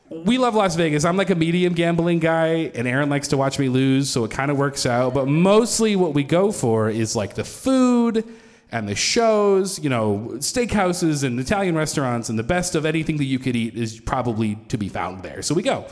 we 0.08 0.38
love 0.38 0.54
Las 0.54 0.74
Vegas. 0.76 1.04
I'm 1.04 1.16
like 1.16 1.30
a 1.30 1.34
medium 1.34 1.74
gambling 1.74 2.18
guy, 2.18 2.70
and 2.74 2.86
Aaron 2.88 3.10
likes 3.10 3.28
to 3.28 3.36
watch 3.36 3.58
me 3.58 3.68
lose, 3.68 4.10
so 4.10 4.24
it 4.24 4.30
kind 4.30 4.50
of 4.50 4.56
works 4.56 4.86
out. 4.86 5.12
But 5.14 5.26
mostly 5.28 5.96
what 5.96 6.14
we 6.14 6.22
go 6.22 6.50
for 6.50 6.88
is 6.88 7.14
like 7.14 7.34
the 7.34 7.44
food 7.44 8.24
and 8.72 8.88
the 8.88 8.94
shows, 8.94 9.78
you 9.78 9.90
know, 9.90 10.32
steakhouses 10.36 11.22
and 11.22 11.38
Italian 11.38 11.76
restaurants, 11.76 12.30
and 12.30 12.38
the 12.38 12.42
best 12.42 12.74
of 12.74 12.86
anything 12.86 13.18
that 13.18 13.26
you 13.26 13.38
could 13.38 13.54
eat 13.54 13.76
is 13.76 14.00
probably 14.00 14.56
to 14.68 14.78
be 14.78 14.88
found 14.88 15.22
there. 15.22 15.42
So 15.42 15.54
we 15.54 15.62
go. 15.62 15.86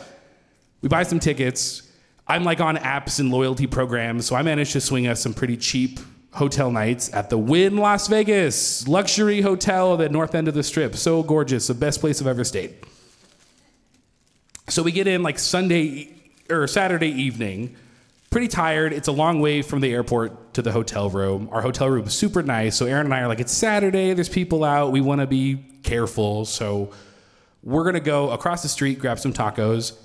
We 0.80 0.88
buy 0.88 1.02
some 1.02 1.20
tickets. 1.20 1.82
I'm 2.26 2.42
like 2.42 2.60
on 2.60 2.76
apps 2.78 3.20
and 3.20 3.30
loyalty 3.30 3.66
programs, 3.66 4.24
so 4.24 4.34
I 4.34 4.42
managed 4.42 4.72
to 4.72 4.80
swing 4.80 5.06
us 5.06 5.20
some 5.20 5.34
pretty 5.34 5.58
cheap 5.58 6.00
hotel 6.32 6.70
nights 6.70 7.12
at 7.12 7.28
the 7.28 7.36
Wynn 7.36 7.76
Las 7.76 8.06
Vegas 8.08 8.86
luxury 8.88 9.40
hotel 9.40 9.94
at 9.94 9.98
the 9.98 10.08
north 10.08 10.34
end 10.34 10.48
of 10.48 10.54
the 10.54 10.62
strip. 10.62 10.96
So 10.96 11.22
gorgeous, 11.22 11.66
the 11.66 11.74
best 11.74 12.00
place 12.00 12.20
I've 12.20 12.28
ever 12.28 12.44
stayed. 12.44 12.74
So 14.68 14.82
we 14.82 14.92
get 14.92 15.06
in 15.08 15.22
like 15.22 15.38
Sunday 15.38 16.14
or 16.48 16.66
Saturday 16.68 17.08
evening, 17.08 17.76
pretty 18.30 18.48
tired. 18.48 18.92
It's 18.92 19.08
a 19.08 19.12
long 19.12 19.40
way 19.40 19.60
from 19.62 19.80
the 19.80 19.92
airport 19.92 20.49
to 20.60 20.68
the 20.70 20.72
hotel 20.72 21.08
room. 21.10 21.48
Our 21.50 21.62
hotel 21.62 21.88
room 21.88 22.06
is 22.06 22.14
super 22.14 22.42
nice. 22.42 22.76
So 22.76 22.86
Aaron 22.86 23.06
and 23.06 23.14
I 23.14 23.20
are 23.20 23.28
like, 23.28 23.40
it's 23.40 23.52
Saturday, 23.52 24.12
there's 24.12 24.28
people 24.28 24.62
out. 24.62 24.92
We 24.92 25.00
want 25.00 25.20
to 25.20 25.26
be 25.26 25.56
careful. 25.82 26.44
So 26.44 26.90
we're 27.62 27.82
going 27.82 27.94
to 27.94 28.00
go 28.00 28.30
across 28.30 28.62
the 28.62 28.68
street, 28.68 28.98
grab 28.98 29.18
some 29.18 29.32
tacos 29.32 29.96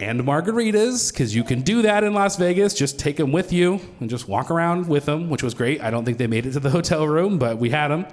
and 0.00 0.20
margaritas, 0.22 1.12
because 1.12 1.34
you 1.34 1.44
can 1.44 1.62
do 1.62 1.82
that 1.82 2.02
in 2.02 2.14
Las 2.14 2.36
Vegas. 2.36 2.74
Just 2.74 2.98
take 2.98 3.16
them 3.16 3.32
with 3.32 3.52
you 3.52 3.80
and 4.00 4.10
just 4.10 4.28
walk 4.28 4.50
around 4.50 4.88
with 4.88 5.04
them, 5.06 5.30
which 5.30 5.42
was 5.42 5.54
great. 5.54 5.80
I 5.80 5.90
don't 5.90 6.04
think 6.04 6.18
they 6.18 6.26
made 6.26 6.46
it 6.46 6.52
to 6.52 6.60
the 6.60 6.70
hotel 6.78 7.06
room, 7.06 7.38
but 7.38 7.58
we 7.58 7.70
had 7.70 7.88
them. 7.88 8.06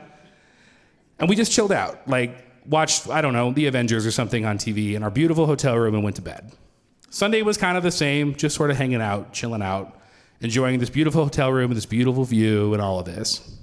And 1.20 1.30
we 1.30 1.36
just 1.36 1.52
chilled 1.52 1.72
out. 1.72 2.08
Like, 2.08 2.46
watched, 2.66 3.10
I 3.10 3.22
don't 3.22 3.34
know, 3.34 3.52
The 3.52 3.68
Avengers 3.68 4.06
or 4.06 4.12
something 4.12 4.46
on 4.46 4.58
TV 4.58 4.94
in 4.94 5.04
our 5.04 5.12
beautiful 5.12 5.46
hotel 5.46 5.76
room 5.76 5.96
and 5.96 6.04
went 6.04 6.16
to 6.18 6.22
bed. 6.22 6.52
Sunday 7.10 7.42
was 7.42 7.58
kind 7.58 7.78
of 7.78 7.84
the 7.84 7.92
same, 7.92 8.36
just 8.36 8.56
sort 8.56 8.72
of 8.72 8.78
hanging 8.78 9.02
out, 9.02 9.34
chilling 9.34 9.62
out, 9.62 10.01
enjoying 10.42 10.80
this 10.80 10.89
beautiful 10.89 11.24
hotel 11.24 11.52
room 11.52 11.72
and 11.72 11.78
this 11.78 11.86
beautiful 11.86 12.26
view 12.26 12.74
and 12.74 12.82
all 12.82 13.00
of 13.00 13.06
this. 13.06 13.58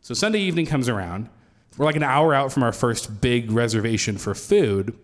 So 0.00 0.14
Sunday 0.14 0.40
evening 0.40 0.66
comes 0.66 0.88
around. 0.88 1.28
We're 1.76 1.86
like 1.86 1.96
an 1.96 2.02
hour 2.02 2.34
out 2.34 2.52
from 2.52 2.62
our 2.62 2.72
first 2.72 3.20
big 3.20 3.50
reservation 3.52 4.18
for 4.18 4.34
food, 4.34 4.98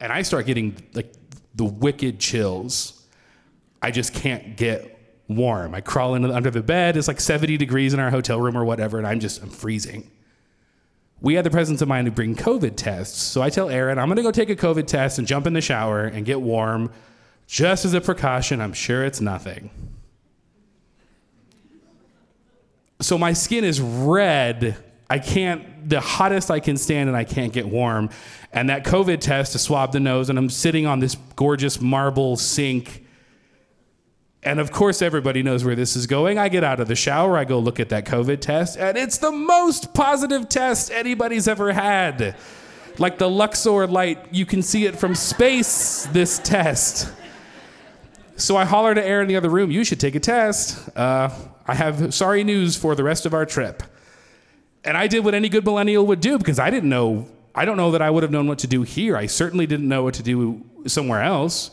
and 0.00 0.12
I 0.12 0.22
start 0.22 0.46
getting 0.46 0.76
like 0.94 1.12
the 1.54 1.64
wicked 1.64 2.18
chills. 2.18 3.06
I 3.80 3.90
just 3.92 4.12
can't 4.12 4.56
get 4.56 4.98
warm. 5.28 5.74
I 5.74 5.80
crawl 5.80 6.14
into 6.14 6.34
under 6.34 6.50
the 6.50 6.62
bed. 6.62 6.96
It's 6.96 7.08
like 7.08 7.20
70 7.20 7.56
degrees 7.56 7.94
in 7.94 8.00
our 8.00 8.10
hotel 8.10 8.40
room 8.40 8.56
or 8.56 8.64
whatever, 8.64 8.98
and 8.98 9.06
I'm 9.06 9.20
just 9.20 9.42
I'm 9.42 9.50
freezing 9.50 10.10
we 11.20 11.34
had 11.34 11.44
the 11.44 11.50
presence 11.50 11.80
of 11.80 11.88
mind 11.88 12.04
to 12.06 12.10
bring 12.10 12.34
COVID 12.34 12.76
tests. 12.76 13.20
So 13.20 13.42
I 13.42 13.50
tell 13.50 13.70
Aaron, 13.70 13.98
I'm 13.98 14.06
going 14.06 14.16
to 14.16 14.22
go 14.22 14.30
take 14.30 14.50
a 14.50 14.56
COVID 14.56 14.86
test 14.86 15.18
and 15.18 15.26
jump 15.26 15.46
in 15.46 15.52
the 15.52 15.60
shower 15.60 16.04
and 16.04 16.26
get 16.26 16.40
warm 16.40 16.90
just 17.46 17.84
as 17.84 17.94
a 17.94 18.00
precaution. 18.00 18.60
I'm 18.60 18.72
sure 18.72 19.04
it's 19.04 19.20
nothing. 19.20 19.70
So 23.00 23.18
my 23.18 23.32
skin 23.32 23.64
is 23.64 23.80
red. 23.80 24.76
I 25.08 25.18
can't, 25.18 25.88
the 25.88 26.00
hottest 26.00 26.50
I 26.50 26.60
can 26.60 26.76
stand, 26.76 27.08
and 27.08 27.16
I 27.16 27.24
can't 27.24 27.52
get 27.52 27.68
warm. 27.68 28.10
And 28.52 28.70
that 28.70 28.84
COVID 28.84 29.20
test 29.20 29.52
to 29.52 29.58
swab 29.58 29.92
the 29.92 30.00
nose, 30.00 30.30
and 30.30 30.38
I'm 30.38 30.50
sitting 30.50 30.86
on 30.86 30.98
this 30.98 31.16
gorgeous 31.36 31.80
marble 31.80 32.36
sink. 32.36 33.04
And 34.42 34.58
of 34.58 34.72
course, 34.72 35.02
everybody 35.02 35.42
knows 35.42 35.64
where 35.64 35.74
this 35.74 35.94
is 35.94 36.06
going. 36.06 36.38
I 36.38 36.48
get 36.48 36.64
out 36.64 36.80
of 36.80 36.88
the 36.88 36.96
shower, 36.96 37.36
I 37.36 37.44
go 37.44 37.58
look 37.58 37.78
at 37.78 37.90
that 37.90 38.06
COVID 38.06 38.40
test, 38.40 38.78
and 38.78 38.96
it's 38.96 39.18
the 39.18 39.32
most 39.32 39.92
positive 39.92 40.48
test 40.48 40.90
anybody's 40.90 41.46
ever 41.46 41.72
had. 41.72 42.36
Like 42.98 43.18
the 43.18 43.28
Luxor 43.28 43.86
light, 43.86 44.32
you 44.32 44.46
can 44.46 44.62
see 44.62 44.86
it 44.86 44.96
from 44.96 45.14
space, 45.14 46.06
this 46.06 46.38
test. 46.38 47.12
So 48.36 48.56
I 48.56 48.66
holler 48.66 48.94
to 48.94 49.04
Aaron 49.04 49.24
in 49.24 49.28
the 49.28 49.36
other 49.36 49.48
room, 49.48 49.70
you 49.70 49.82
should 49.82 49.98
take 49.98 50.14
a 50.14 50.20
test. 50.20 50.88
Uh, 50.96 51.30
I 51.66 51.74
have 51.74 52.12
sorry 52.12 52.44
news 52.44 52.76
for 52.76 52.94
the 52.94 53.02
rest 53.02 53.24
of 53.24 53.32
our 53.32 53.46
trip. 53.46 53.82
And 54.84 54.96
I 54.96 55.06
did 55.06 55.24
what 55.24 55.34
any 55.34 55.48
good 55.48 55.64
millennial 55.64 56.06
would 56.06 56.20
do 56.20 56.36
because 56.36 56.58
I 56.58 56.70
didn't 56.70 56.90
know, 56.90 57.28
I 57.54 57.64
don't 57.64 57.78
know 57.78 57.90
that 57.92 58.02
I 58.02 58.10
would 58.10 58.22
have 58.22 58.30
known 58.30 58.46
what 58.46 58.58
to 58.60 58.66
do 58.66 58.82
here. 58.82 59.16
I 59.16 59.26
certainly 59.26 59.66
didn't 59.66 59.88
know 59.88 60.02
what 60.04 60.14
to 60.14 60.22
do 60.22 60.62
somewhere 60.86 61.22
else. 61.22 61.70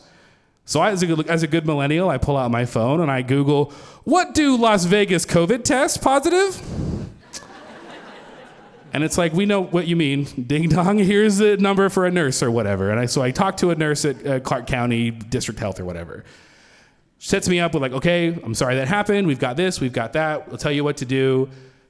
So 0.64 0.80
I, 0.80 0.90
as 0.90 1.02
a, 1.02 1.06
good, 1.06 1.28
as 1.28 1.42
a 1.42 1.46
good 1.46 1.66
millennial, 1.66 2.08
I 2.08 2.16
pull 2.16 2.38
out 2.38 2.50
my 2.50 2.64
phone 2.64 3.00
and 3.00 3.10
I 3.10 3.20
Google, 3.20 3.70
what 4.04 4.32
do 4.32 4.56
Las 4.56 4.86
Vegas 4.86 5.26
COVID 5.26 5.64
tests 5.64 5.98
positive? 5.98 6.60
And 8.94 9.02
it's 9.02 9.18
like, 9.18 9.32
we 9.32 9.44
know 9.44 9.60
what 9.60 9.86
you 9.86 9.96
mean. 9.96 10.24
Ding 10.46 10.68
dong, 10.68 10.98
here's 10.98 11.36
the 11.36 11.56
number 11.56 11.88
for 11.88 12.06
a 12.06 12.10
nurse 12.10 12.42
or 12.42 12.50
whatever. 12.50 12.90
And 12.90 13.00
I, 13.00 13.06
so 13.06 13.22
I 13.22 13.32
talked 13.32 13.58
to 13.58 13.70
a 13.70 13.74
nurse 13.74 14.04
at 14.04 14.26
uh, 14.26 14.40
Clark 14.40 14.68
County 14.68 15.10
District 15.10 15.58
Health 15.60 15.78
or 15.78 15.84
whatever. 15.84 16.24
Sets 17.26 17.48
me 17.48 17.58
up 17.58 17.72
with, 17.72 17.80
like, 17.80 17.92
okay, 17.92 18.38
I'm 18.44 18.52
sorry 18.52 18.74
that 18.74 18.86
happened. 18.86 19.26
We've 19.26 19.38
got 19.38 19.56
this, 19.56 19.80
we've 19.80 19.94
got 19.94 20.12
that. 20.12 20.46
We'll 20.46 20.58
tell 20.58 20.70
you 20.70 20.84
what 20.84 20.98
to 20.98 21.06
do. 21.06 21.48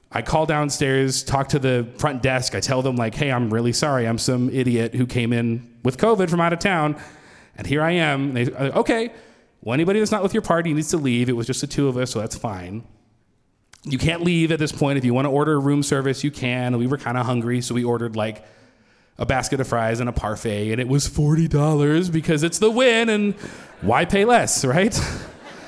I 0.09 0.21
call 0.21 0.45
downstairs, 0.45 1.25
talk 1.25 1.49
to 1.49 1.59
the 1.59 1.85
front 1.97 2.23
desk. 2.23 2.55
I 2.55 2.61
tell 2.61 2.81
them, 2.81 2.95
like, 2.95 3.13
hey, 3.13 3.33
I'm 3.33 3.53
really 3.53 3.73
sorry. 3.73 4.07
I'm 4.07 4.17
some 4.17 4.49
idiot 4.49 4.95
who 4.95 5.05
came 5.05 5.33
in 5.33 5.69
with 5.83 5.97
COVID 5.97 6.29
from 6.29 6.39
out 6.39 6.53
of 6.53 6.59
town. 6.59 6.95
And 7.57 7.67
here 7.67 7.81
I 7.81 7.91
am. 7.91 8.27
And 8.27 8.37
they, 8.37 8.45
like, 8.45 8.77
okay, 8.77 9.11
well, 9.61 9.73
anybody 9.73 9.99
that's 9.99 10.09
not 10.09 10.23
with 10.23 10.33
your 10.33 10.41
party 10.41 10.73
needs 10.73 10.91
to 10.91 10.97
leave. 10.97 11.27
It 11.27 11.33
was 11.33 11.47
just 11.47 11.59
the 11.59 11.67
two 11.67 11.89
of 11.89 11.97
us, 11.97 12.11
so 12.11 12.19
that's 12.21 12.37
fine. 12.37 12.85
You 13.83 13.97
can't 13.97 14.23
leave 14.23 14.53
at 14.53 14.59
this 14.59 14.71
point. 14.71 14.97
If 14.97 15.03
you 15.03 15.13
want 15.13 15.25
to 15.25 15.31
order 15.31 15.59
room 15.59 15.83
service, 15.83 16.23
you 16.23 16.31
can. 16.31 16.77
We 16.77 16.87
were 16.87 16.97
kind 16.97 17.17
of 17.17 17.25
hungry, 17.25 17.59
so 17.59 17.75
we 17.75 17.83
ordered 17.83 18.15
like 18.15 18.45
a 19.17 19.25
basket 19.25 19.59
of 19.59 19.67
fries 19.67 19.99
and 19.99 20.09
a 20.09 20.11
parfait, 20.11 20.71
and 20.71 20.81
it 20.81 20.87
was 20.87 21.07
$40 21.07 22.11
because 22.11 22.43
it's 22.43 22.59
the 22.59 22.69
Wynn, 22.69 23.09
and 23.09 23.33
why 23.81 24.05
pay 24.05 24.25
less, 24.25 24.65
right? 24.65 24.99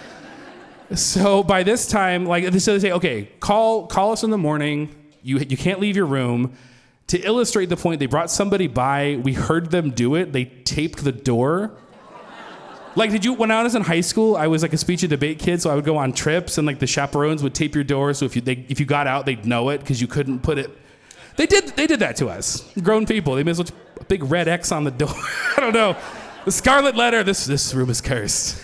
so 0.96 1.44
by 1.44 1.64
this 1.64 1.88
time, 1.88 2.26
like, 2.26 2.46
so 2.60 2.74
they 2.74 2.80
say, 2.80 2.92
okay, 2.92 3.30
call, 3.40 3.88
call 3.88 4.12
us 4.12 4.24
in 4.24 4.32
the 4.32 4.38
morning. 4.38 4.94
You, 5.22 5.40
you 5.40 5.58
can't 5.58 5.80
leave 5.80 5.96
your 5.96 6.06
room. 6.06 6.54
To 7.08 7.20
illustrate 7.20 7.68
the 7.68 7.78
point, 7.78 8.00
they 8.00 8.06
brought 8.06 8.30
somebody 8.30 8.68
by. 8.68 9.20
We 9.24 9.34
heard 9.34 9.72
them 9.72 9.92
do 9.92 10.16
it. 10.16 10.34
They 10.34 10.46
taped 10.46 11.06
the 11.06 11.14
door. 11.14 11.72
Like, 12.98 13.12
did 13.12 13.24
you, 13.24 13.34
when 13.34 13.52
I 13.52 13.62
was 13.62 13.76
in 13.76 13.84
high 13.84 14.02
school, 14.02 14.36
I 14.36 14.48
was 14.48 14.64
like 14.64 14.74
a 14.74 14.78
speech 14.78 15.04
and 15.04 15.10
debate 15.10 15.38
kid, 15.38 15.62
so 15.62 15.70
I 15.70 15.76
would 15.76 15.86
go 15.86 15.98
on 15.98 16.14
trips 16.14 16.58
and 16.58 16.66
like 16.66 16.80
the 16.80 16.88
chaperones 16.88 17.44
would 17.44 17.54
tape 17.54 17.76
your 17.76 17.84
door 17.84 18.14
so 18.14 18.26
if 18.26 18.36
you, 18.36 18.42
they, 18.42 18.66
if 18.70 18.80
you 18.80 18.88
got 18.88 19.06
out, 19.06 19.28
they'd 19.28 19.46
know 19.46 19.70
it 19.70 19.82
because 19.82 20.02
you 20.02 20.08
couldn't 20.08 20.40
put 20.40 20.58
it. 20.58 20.72
They 21.38 21.46
did, 21.46 21.68
they 21.70 21.88
did 21.88 22.00
that 22.00 22.18
to 22.18 22.28
us, 22.28 22.70
grown 22.82 23.06
people. 23.06 23.36
They 23.36 23.44
made 23.44 23.60
a 23.60 24.04
big 24.06 24.24
red 24.24 24.48
X 24.48 24.72
on 24.72 24.84
the 24.84 24.92
door. 24.92 25.14
I 25.58 25.62
don't 25.62 25.74
know. 25.74 25.96
The 26.46 26.52
scarlet 26.52 26.96
letter, 26.96 27.24
this, 27.24 27.46
this 27.46 27.74
room 27.74 27.90
is 27.90 28.02
cursed. 28.02 28.64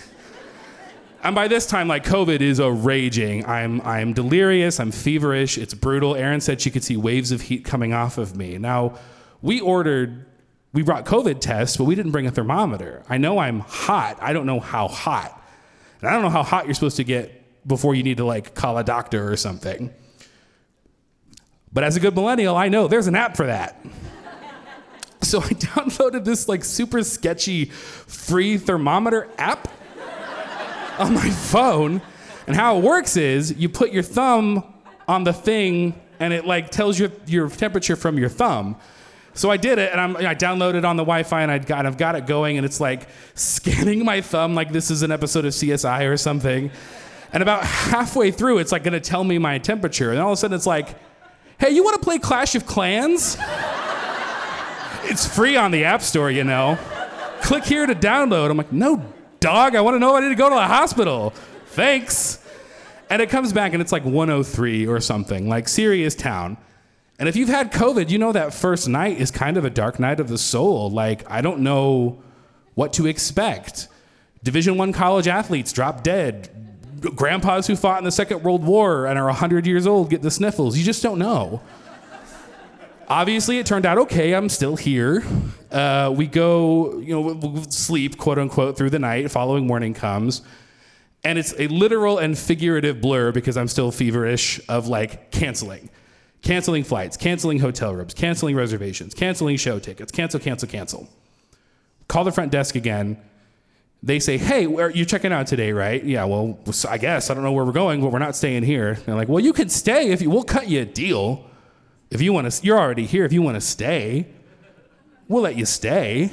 And 1.22 1.34
by 1.34 1.48
this 1.48 1.66
time, 1.66 1.88
like 1.88 2.04
COVID 2.04 2.42
is 2.42 2.58
a 2.58 2.70
raging. 2.70 3.46
I'm 3.46 3.80
I'm 3.80 4.12
delirious. 4.12 4.78
I'm 4.78 4.90
feverish. 4.90 5.56
It's 5.56 5.72
brutal. 5.72 6.14
Erin 6.14 6.42
said 6.42 6.60
she 6.60 6.70
could 6.70 6.84
see 6.84 6.98
waves 6.98 7.32
of 7.32 7.40
heat 7.40 7.64
coming 7.64 7.94
off 7.94 8.18
of 8.18 8.36
me. 8.36 8.58
Now, 8.58 8.98
we 9.40 9.58
ordered, 9.58 10.26
we 10.74 10.82
brought 10.82 11.06
COVID 11.06 11.40
tests, 11.40 11.78
but 11.78 11.84
we 11.84 11.94
didn't 11.94 12.12
bring 12.12 12.26
a 12.26 12.30
thermometer. 12.30 13.04
I 13.08 13.16
know 13.16 13.38
I'm 13.38 13.60
hot. 13.60 14.18
I 14.20 14.34
don't 14.34 14.44
know 14.44 14.60
how 14.60 14.86
hot, 14.86 15.42
and 16.02 16.10
I 16.10 16.12
don't 16.12 16.22
know 16.22 16.28
how 16.28 16.42
hot 16.42 16.66
you're 16.66 16.74
supposed 16.74 16.96
to 16.98 17.04
get 17.04 17.66
before 17.66 17.94
you 17.94 18.02
need 18.02 18.18
to 18.18 18.26
like 18.26 18.54
call 18.54 18.76
a 18.76 18.84
doctor 18.84 19.32
or 19.32 19.36
something. 19.38 19.94
But 21.74 21.82
as 21.82 21.96
a 21.96 22.00
good 22.00 22.14
millennial, 22.14 22.56
I 22.56 22.68
know 22.68 22.86
there's 22.86 23.08
an 23.08 23.16
app 23.16 23.36
for 23.36 23.46
that. 23.46 23.84
so 25.20 25.40
I 25.40 25.48
downloaded 25.48 26.24
this 26.24 26.48
like 26.48 26.64
super 26.64 27.02
sketchy 27.02 27.66
free 27.66 28.56
thermometer 28.56 29.28
app 29.36 29.68
on 30.98 31.14
my 31.14 31.28
phone. 31.28 32.00
And 32.46 32.54
how 32.54 32.78
it 32.78 32.84
works 32.84 33.16
is 33.16 33.52
you 33.58 33.68
put 33.68 33.90
your 33.90 34.04
thumb 34.04 34.62
on 35.08 35.24
the 35.24 35.32
thing 35.32 36.00
and 36.20 36.32
it 36.32 36.46
like 36.46 36.70
tells 36.70 36.98
you 36.98 37.10
your 37.26 37.48
temperature 37.48 37.96
from 37.96 38.18
your 38.18 38.28
thumb. 38.28 38.76
So 39.36 39.50
I 39.50 39.56
did 39.56 39.80
it 39.80 39.90
and 39.90 40.00
I'm, 40.00 40.16
I 40.16 40.34
downloaded 40.36 40.88
on 40.88 40.96
the 40.96 41.02
Wi-Fi 41.02 41.42
and 41.42 41.50
I'd 41.50 41.66
got, 41.66 41.86
I've 41.86 41.98
got 41.98 42.14
it 42.14 42.24
going 42.26 42.56
and 42.56 42.64
it's 42.64 42.80
like 42.80 43.08
scanning 43.34 44.04
my 44.04 44.20
thumb 44.20 44.54
like 44.54 44.70
this 44.70 44.92
is 44.92 45.02
an 45.02 45.10
episode 45.10 45.44
of 45.44 45.52
CSI 45.52 46.08
or 46.08 46.16
something. 46.16 46.70
And 47.32 47.42
about 47.42 47.64
halfway 47.64 48.30
through, 48.30 48.58
it's 48.58 48.70
like 48.70 48.84
gonna 48.84 49.00
tell 49.00 49.24
me 49.24 49.38
my 49.38 49.58
temperature. 49.58 50.12
And 50.12 50.20
all 50.20 50.28
of 50.28 50.34
a 50.34 50.36
sudden 50.36 50.54
it's 50.54 50.66
like, 50.66 50.96
hey, 51.64 51.70
you 51.70 51.82
wanna 51.82 51.98
play 51.98 52.18
Clash 52.18 52.54
of 52.54 52.66
Clans? 52.66 53.38
it's 55.04 55.26
free 55.26 55.56
on 55.56 55.70
the 55.70 55.84
App 55.84 56.02
Store, 56.02 56.30
you 56.30 56.44
know. 56.44 56.78
Click 57.40 57.64
here 57.64 57.86
to 57.86 57.94
download. 57.94 58.50
I'm 58.50 58.58
like, 58.58 58.70
no 58.70 59.02
dog. 59.40 59.74
I 59.74 59.80
want 59.80 59.94
to 59.94 59.98
know 59.98 60.14
I 60.14 60.20
need 60.20 60.28
to 60.28 60.34
go 60.34 60.50
to 60.50 60.54
the 60.54 60.66
hospital. 60.66 61.30
Thanks. 61.68 62.44
And 63.08 63.22
it 63.22 63.30
comes 63.30 63.52
back 63.52 63.72
and 63.72 63.80
it's 63.80 63.92
like 63.92 64.04
103 64.04 64.86
or 64.86 65.00
something, 65.00 65.48
like 65.48 65.68
serious 65.68 66.14
town. 66.14 66.56
And 67.18 67.28
if 67.28 67.36
you've 67.36 67.48
had 67.48 67.72
COVID, 67.72 68.10
you 68.10 68.18
know 68.18 68.32
that 68.32 68.52
first 68.52 68.88
night 68.88 69.18
is 69.18 69.30
kind 69.30 69.56
of 69.56 69.64
a 69.64 69.70
dark 69.70 69.98
night 69.98 70.20
of 70.20 70.28
the 70.28 70.38
soul. 70.38 70.90
Like, 70.90 71.30
I 71.30 71.40
don't 71.40 71.60
know 71.60 72.22
what 72.74 72.92
to 72.94 73.06
expect. 73.06 73.88
Division 74.42 74.76
1 74.76 74.92
college 74.92 75.28
athletes 75.28 75.72
drop 75.72 76.02
dead. 76.02 76.50
Grandpas 77.10 77.66
who 77.66 77.76
fought 77.76 77.98
in 77.98 78.04
the 78.04 78.12
Second 78.12 78.42
World 78.42 78.64
War 78.64 79.06
and 79.06 79.18
are 79.18 79.26
100 79.26 79.66
years 79.66 79.86
old 79.86 80.10
get 80.10 80.22
the 80.22 80.30
sniffles. 80.30 80.76
You 80.76 80.84
just 80.84 81.02
don't 81.02 81.18
know. 81.18 81.60
Obviously, 83.08 83.58
it 83.58 83.66
turned 83.66 83.84
out 83.84 83.98
okay. 83.98 84.34
I'm 84.34 84.48
still 84.48 84.76
here. 84.76 85.22
Uh, 85.70 86.12
we 86.14 86.26
go, 86.26 86.98
you 86.98 87.14
know, 87.14 87.62
sleep, 87.68 88.16
quote 88.16 88.38
unquote, 88.38 88.76
through 88.76 88.90
the 88.90 88.98
night. 88.98 89.30
Following 89.30 89.66
morning 89.66 89.92
comes. 89.92 90.42
And 91.22 91.38
it's 91.38 91.54
a 91.58 91.68
literal 91.68 92.18
and 92.18 92.36
figurative 92.36 93.00
blur 93.00 93.32
because 93.32 93.56
I'm 93.56 93.68
still 93.68 93.90
feverish 93.90 94.60
of 94.68 94.88
like 94.88 95.30
canceling. 95.30 95.90
Canceling 96.42 96.84
flights, 96.84 97.16
canceling 97.16 97.58
hotel 97.58 97.94
rooms, 97.94 98.12
canceling 98.12 98.54
reservations, 98.54 99.14
canceling 99.14 99.56
show 99.56 99.78
tickets, 99.78 100.12
cancel, 100.12 100.38
cancel, 100.38 100.68
cancel. 100.68 101.08
Call 102.08 102.24
the 102.24 102.32
front 102.32 102.52
desk 102.52 102.74
again. 102.74 103.18
They 104.04 104.20
say, 104.20 104.36
hey, 104.36 104.66
where, 104.66 104.90
you're 104.90 105.06
checking 105.06 105.32
out 105.32 105.46
today, 105.46 105.72
right? 105.72 106.04
Yeah, 106.04 106.24
well, 106.24 106.58
I 106.86 106.98
guess. 106.98 107.30
I 107.30 107.34
don't 107.34 107.42
know 107.42 107.52
where 107.52 107.64
we're 107.64 107.72
going, 107.72 108.02
but 108.02 108.12
we're 108.12 108.18
not 108.18 108.36
staying 108.36 108.62
here. 108.62 108.96
They're 109.06 109.14
like, 109.14 109.28
well, 109.28 109.40
you 109.40 109.54
can 109.54 109.70
stay 109.70 110.10
if 110.10 110.20
you, 110.20 110.28
we'll 110.28 110.44
cut 110.44 110.68
you 110.68 110.82
a 110.82 110.84
deal. 110.84 111.46
If 112.10 112.20
you 112.20 112.34
want 112.34 112.52
to, 112.52 112.66
you're 112.66 112.78
already 112.78 113.06
here. 113.06 113.24
If 113.24 113.32
you 113.32 113.40
want 113.40 113.54
to 113.54 113.62
stay, 113.62 114.26
we'll 115.26 115.42
let 115.44 115.56
you 115.56 115.64
stay. 115.64 116.30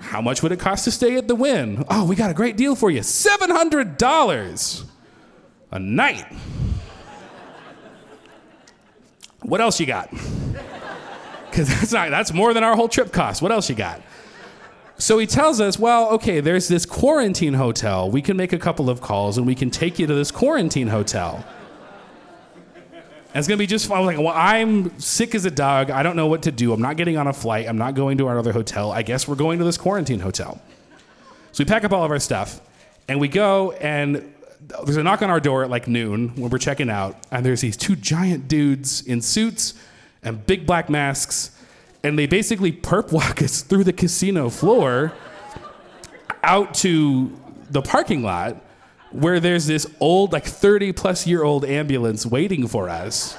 How 0.00 0.20
much 0.20 0.42
would 0.42 0.50
it 0.50 0.58
cost 0.58 0.84
to 0.86 0.90
stay 0.90 1.16
at 1.16 1.28
the 1.28 1.36
Wynn? 1.36 1.84
Oh, 1.88 2.04
we 2.04 2.16
got 2.16 2.32
a 2.32 2.34
great 2.34 2.56
deal 2.56 2.74
for 2.74 2.90
you 2.90 3.00
$700 3.00 4.84
a 5.70 5.78
night. 5.78 6.26
What 9.42 9.60
else 9.60 9.78
you 9.78 9.86
got? 9.86 10.12
Because 11.50 11.70
that's, 11.70 11.92
not, 11.92 12.10
that's 12.10 12.32
more 12.32 12.54
than 12.54 12.62
our 12.62 12.76
whole 12.76 12.88
trip 12.88 13.10
cost. 13.10 13.42
What 13.42 13.50
else 13.50 13.68
you 13.68 13.74
got? 13.74 14.00
So 14.98 15.18
he 15.18 15.26
tells 15.26 15.60
us, 15.60 15.78
well, 15.78 16.10
okay, 16.10 16.40
there's 16.40 16.66
this 16.68 16.84
quarantine 16.84 17.54
hotel. 17.54 18.10
We 18.10 18.20
can 18.20 18.36
make 18.36 18.52
a 18.52 18.58
couple 18.58 18.90
of 18.90 19.00
calls 19.00 19.38
and 19.38 19.46
we 19.46 19.54
can 19.54 19.70
take 19.70 19.98
you 19.98 20.06
to 20.06 20.14
this 20.14 20.30
quarantine 20.30 20.88
hotel. 20.88 21.44
And 23.28 23.36
it's 23.36 23.46
gonna 23.46 23.58
be 23.58 23.66
just 23.66 23.86
fine. 23.86 23.98
I 23.98 24.00
was 24.00 24.06
like, 24.08 24.18
well, 24.18 24.34
I'm 24.34 24.98
sick 24.98 25.34
as 25.34 25.44
a 25.44 25.50
dog. 25.50 25.90
I 25.90 26.02
don't 26.02 26.16
know 26.16 26.26
what 26.26 26.42
to 26.42 26.50
do. 26.50 26.72
I'm 26.72 26.82
not 26.82 26.96
getting 26.96 27.16
on 27.16 27.28
a 27.28 27.32
flight. 27.32 27.68
I'm 27.68 27.78
not 27.78 27.94
going 27.94 28.18
to 28.18 28.26
our 28.26 28.38
other 28.38 28.52
hotel. 28.52 28.90
I 28.90 29.02
guess 29.02 29.28
we're 29.28 29.36
going 29.36 29.58
to 29.60 29.64
this 29.64 29.78
quarantine 29.78 30.20
hotel. 30.20 30.60
So 31.52 31.62
we 31.62 31.68
pack 31.68 31.84
up 31.84 31.92
all 31.92 32.04
of 32.04 32.10
our 32.10 32.18
stuff 32.18 32.60
and 33.06 33.20
we 33.20 33.28
go 33.28 33.72
and 33.72 34.34
there's 34.84 34.96
a 34.96 35.02
knock 35.02 35.22
on 35.22 35.30
our 35.30 35.40
door 35.40 35.62
at 35.62 35.70
like 35.70 35.86
noon 35.86 36.30
when 36.34 36.50
we're 36.50 36.58
checking 36.58 36.90
out, 36.90 37.16
and 37.30 37.46
there's 37.46 37.60
these 37.60 37.76
two 37.76 37.96
giant 37.96 38.48
dudes 38.48 39.02
in 39.02 39.20
suits 39.20 39.74
and 40.22 40.44
big 40.46 40.66
black 40.66 40.90
masks, 40.90 41.52
and 42.02 42.18
they 42.18 42.26
basically 42.26 42.72
perp 42.72 43.12
walk 43.12 43.42
us 43.42 43.62
through 43.62 43.84
the 43.84 43.92
casino 43.92 44.50
floor 44.50 45.12
out 46.42 46.74
to 46.74 47.38
the 47.70 47.82
parking 47.82 48.22
lot 48.22 48.56
where 49.10 49.40
there's 49.40 49.66
this 49.66 49.86
old, 50.00 50.32
like 50.32 50.44
30 50.44 50.92
plus 50.92 51.26
year 51.26 51.42
old 51.42 51.64
ambulance 51.64 52.26
waiting 52.26 52.66
for 52.66 52.88
us. 52.88 53.36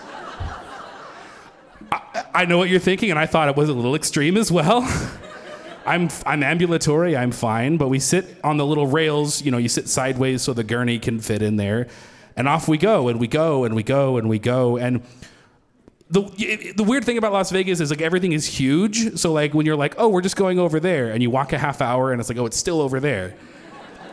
I, 1.91 2.25
I 2.33 2.45
know 2.45 2.57
what 2.57 2.69
you're 2.69 2.79
thinking, 2.79 3.09
and 3.09 3.19
I 3.19 3.25
thought 3.25 3.49
it 3.49 3.55
was 3.55 3.69
a 3.69 3.73
little 3.73 3.95
extreme 3.95 4.37
as 4.37 4.51
well. 4.51 4.81
I'm, 5.85 6.09
I'm 6.25 6.43
ambulatory, 6.43 7.17
I'm 7.17 7.31
fine, 7.31 7.77
but 7.77 7.87
we 7.87 7.99
sit 7.99 8.37
on 8.43 8.57
the 8.57 8.65
little 8.65 8.85
rails, 8.85 9.41
you 9.41 9.49
know, 9.49 9.57
you 9.57 9.69
sit 9.69 9.87
sideways 9.87 10.43
so 10.43 10.53
the 10.53 10.63
gurney 10.63 10.99
can 10.99 11.19
fit 11.19 11.41
in 11.41 11.55
there. 11.55 11.87
And 12.35 12.47
off 12.47 12.67
we 12.67 12.77
go, 12.77 13.07
and 13.07 13.19
we 13.19 13.27
go, 13.27 13.63
and 13.63 13.75
we 13.75 13.81
go, 13.81 14.17
and 14.17 14.29
we 14.29 14.37
go. 14.37 14.77
And 14.77 15.01
the, 16.09 16.73
the 16.75 16.83
weird 16.83 17.05
thing 17.05 17.17
about 17.17 17.33
Las 17.33 17.51
Vegas 17.51 17.79
is 17.79 17.91
like 17.91 18.01
everything 18.01 18.31
is 18.31 18.45
huge. 18.45 19.17
So, 19.17 19.31
like, 19.31 19.53
when 19.53 19.65
you're 19.65 19.75
like, 19.75 19.95
oh, 19.97 20.09
we're 20.09 20.21
just 20.21 20.35
going 20.35 20.57
over 20.57 20.79
there, 20.79 21.11
and 21.11 21.21
you 21.21 21.29
walk 21.29 21.53
a 21.53 21.57
half 21.57 21.81
hour, 21.81 22.11
and 22.11 22.19
it's 22.19 22.29
like, 22.29 22.37
oh, 22.37 22.45
it's 22.45 22.57
still 22.57 22.81
over 22.81 22.99
there. 22.99 23.35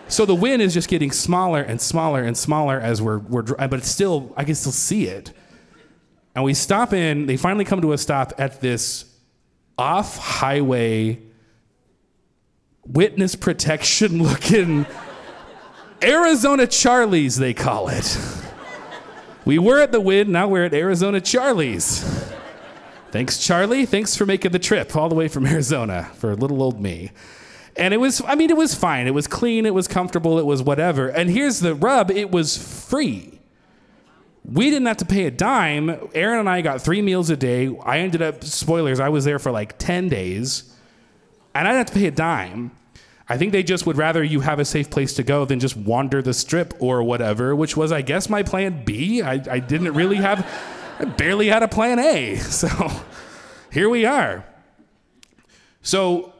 So 0.09 0.25
the 0.25 0.35
Wynn 0.35 0.61
is 0.61 0.73
just 0.73 0.89
getting 0.89 1.11
smaller 1.11 1.61
and 1.61 1.81
smaller 1.81 2.23
and 2.23 2.37
smaller 2.37 2.79
as 2.81 3.03
we're, 3.03 3.19
we're 3.19 3.43
but 3.43 3.75
it's 3.75 3.89
still, 3.89 4.33
I 4.37 4.45
can 4.45 4.55
still 4.55 4.73
see 4.73 5.09
it. 5.09 5.33
And 6.35 6.45
we 6.45 6.55
stop 6.55 6.93
in, 6.93 7.27
they 7.27 7.37
finally 7.37 7.65
come 7.65 7.81
to 7.81 7.93
a 7.93 7.99
stop 7.99 8.33
at 8.39 8.61
this 8.61 9.05
off 9.79 10.17
highway 10.17 11.21
witness 12.85 13.35
protection 13.35 14.23
looking 14.23 14.87
Arizona 16.03 16.67
Charlie's, 16.67 17.37
they 17.37 17.55
call 17.55 17.89
it. 17.89 18.17
We 19.47 19.61
were 19.61 19.79
at 19.79 19.93
the 19.93 20.01
Wynn, 20.01 20.33
now 20.33 20.49
we're 20.49 20.65
at 20.65 20.75
Arizona 20.75 21.21
Charlie's. 21.21 22.03
Thanks, 23.13 23.39
Charlie. 23.39 23.87
Thanks 23.87 24.17
for 24.17 24.27
making 24.27 24.51
the 24.51 24.59
trip 24.59 24.97
all 24.97 25.09
the 25.09 25.15
way 25.15 25.29
from 25.29 25.47
Arizona 25.47 26.11
for 26.15 26.35
little 26.35 26.61
old 26.61 26.81
me. 26.81 27.13
And 27.77 27.95
it 27.95 27.99
was, 27.99 28.21
I 28.27 28.35
mean, 28.35 28.51
it 28.51 28.57
was 28.57 28.75
fine. 28.75 29.07
It 29.07 29.15
was 29.15 29.29
clean, 29.29 29.65
it 29.65 29.73
was 29.73 29.87
comfortable, 29.87 30.41
it 30.41 30.47
was 30.47 30.65
whatever. 30.65 31.09
And 31.09 31.31
here's 31.31 31.61
the 31.61 31.77
rub 31.77 32.11
it 32.11 32.33
was 32.33 32.59
free. 32.59 33.41
We 34.45 34.69
didn't 34.69 34.87
have 34.87 34.97
to 34.97 35.05
pay 35.05 35.27
a 35.27 35.31
dime. 35.31 35.97
Aaron 36.13 36.41
and 36.41 36.49
I 36.49 36.61
got 36.61 36.83
three 36.83 37.01
meals 37.01 37.31
a 37.31 37.37
day. 37.37 37.71
I 37.85 38.01
ended 38.01 38.23
up, 38.23 38.43
spoilers, 38.43 38.99
I 38.99 39.11
was 39.11 39.25
there 39.25 39.39
for 39.39 39.53
like 39.53 39.79
10 39.79 40.09
days 40.09 40.75
and 41.55 41.69
I 41.69 41.71
didn't 41.71 41.87
have 41.87 41.95
to 41.95 42.01
pay 42.01 42.07
a 42.07 42.11
dime. 42.11 42.73
I 43.29 43.37
think 43.37 43.53
they 43.53 43.63
just 43.63 43.87
would 43.87 43.97
rather 43.97 44.23
you 44.23 44.41
have 44.41 44.61
a 44.61 44.65
safe 44.65 44.89
place 44.89 45.15
to 45.15 45.23
go 45.23 45.45
than 45.45 45.59
just 45.59 45.77
wander 45.77 46.23
the 46.23 46.33
strip 46.33 46.75
or 46.79 47.03
whatever, 47.03 47.57
which 47.57 47.77
was, 47.77 47.91
I 47.91 48.03
guess, 48.03 48.29
my 48.29 48.43
plan 48.43 48.85
B. 48.85 49.21
I, 49.21 49.43
I 49.51 49.59
didn't 49.59 49.95
really 49.95 50.17
have, 50.17 50.47
I 51.01 51.07
barely 51.07 51.49
had 51.49 51.63
a 51.63 51.69
plan 51.69 51.99
A. 51.99 52.37
So 52.47 52.69
here 53.73 53.89
we 53.89 54.07
are. 54.07 54.45
So 55.83 56.33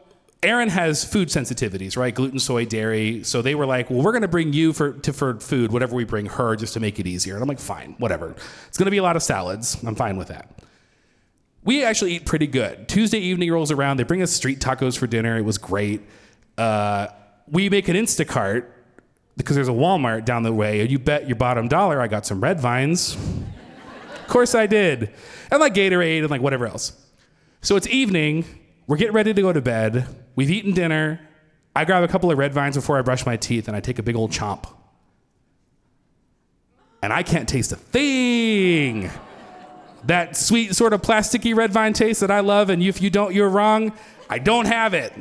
Aaron 0.43 0.69
has 0.69 1.05
food 1.05 1.29
sensitivities, 1.29 1.97
right? 1.97 2.15
Gluten, 2.15 2.39
soy, 2.39 2.65
dairy. 2.67 3.25
So 3.25 3.43
they 3.43 3.57
were 3.57 3.67
like, 3.67 3.91
well, 3.91 4.03
we're 4.03 4.13
going 4.13 4.23
to 4.23 4.29
bring 4.29 4.53
you 4.53 4.73
for, 4.73 4.93
to, 4.93 5.13
for 5.13 5.41
food, 5.41 5.73
whatever 5.73 5.97
we 5.97 6.05
bring 6.05 6.27
her, 6.27 6.55
just 6.55 6.75
to 6.75 6.81
make 6.81 7.01
it 7.01 7.07
easier. 7.07 7.35
And 7.35 7.43
I'm 7.43 7.49
like, 7.49 7.59
fine, 7.59 7.97
whatever. 7.99 8.37
It's 8.69 8.79
going 8.79 8.87
to 8.87 8.93
be 8.93 8.99
a 8.99 9.03
lot 9.03 9.17
of 9.17 9.23
salads. 9.25 9.83
I'm 9.85 9.97
fine 9.97 10.17
with 10.17 10.29
that 10.29 10.57
we 11.67 11.83
actually 11.83 12.15
eat 12.15 12.25
pretty 12.25 12.47
good. 12.47 12.89
Tuesday 12.89 13.19
evening 13.19 13.51
rolls 13.53 13.73
around. 13.73 13.97
They 13.97 14.05
bring 14.05 14.23
us 14.23 14.31
street 14.31 14.61
tacos 14.61 14.97
for 14.97 15.09
dinner. 15.09 15.37
It 15.37 15.43
was 15.43 15.59
great. 15.59 16.01
We 16.59 17.69
make 17.69 17.89
an 17.89 17.97
Instacart 17.97 18.67
because 19.37 19.57
there's 19.57 19.69
a 19.69 19.73
Walmart 19.73 20.25
down 20.25 20.43
the 20.43 20.53
way. 20.53 20.81
And 20.81 20.91
you 20.91 20.99
bet 20.99 21.29
your 21.29 21.37
bottom 21.37 21.69
dollar 21.69 22.01
I 22.01 22.09
got 22.09 22.27
some 22.27 22.41
red 22.41 22.61
vines. 22.61 23.15
of 23.15 24.27
course 24.29 24.55
I 24.55 24.67
did. 24.67 25.13
And 25.51 25.61
like 25.61 25.75
Gatorade 25.75 26.21
and 26.21 26.31
like 26.31 26.41
whatever 26.41 26.67
else. 26.67 26.93
So 27.61 27.77
it's 27.77 27.87
evening. 27.89 28.45
We're 28.87 28.97
getting 28.97 29.15
ready 29.15 29.35
to 29.35 29.43
go 29.43 29.53
to 29.53 29.61
bed. 29.61 30.07
We've 30.35 30.51
eaten 30.51 30.73
dinner. 30.73 31.21
I 31.75 31.85
grab 31.85 32.03
a 32.03 32.09
couple 32.09 32.31
of 32.31 32.39
red 32.39 32.55
vines 32.55 32.77
before 32.77 32.99
I 32.99 33.03
brush 33.03 33.27
my 33.27 33.37
teeth 33.37 33.69
and 33.69 33.77
I 33.77 33.81
take 33.81 33.99
a 33.99 34.03
big 34.03 34.17
old 34.17 34.31
chomp. 34.31 34.67
And 37.03 37.13
I 37.13 37.23
can't 37.23 37.49
taste 37.49 37.73
a 37.73 37.77
thing 37.77 39.11
that 40.07 40.37
sweet 40.37 40.75
sort 40.75 40.93
of 40.93 41.03
plasticky 41.03 41.55
red 41.55 41.73
vine 41.73 41.93
taste 41.93 42.21
that 42.21 42.31
I 42.31 42.41
love, 42.41 42.71
and 42.71 42.83
if 42.83 43.03
you 43.03 43.11
don't, 43.11 43.35
you're 43.35 43.49
wrong. 43.49 43.93
I 44.31 44.39
don't 44.39 44.67
have 44.67 44.95
it. 44.95 45.13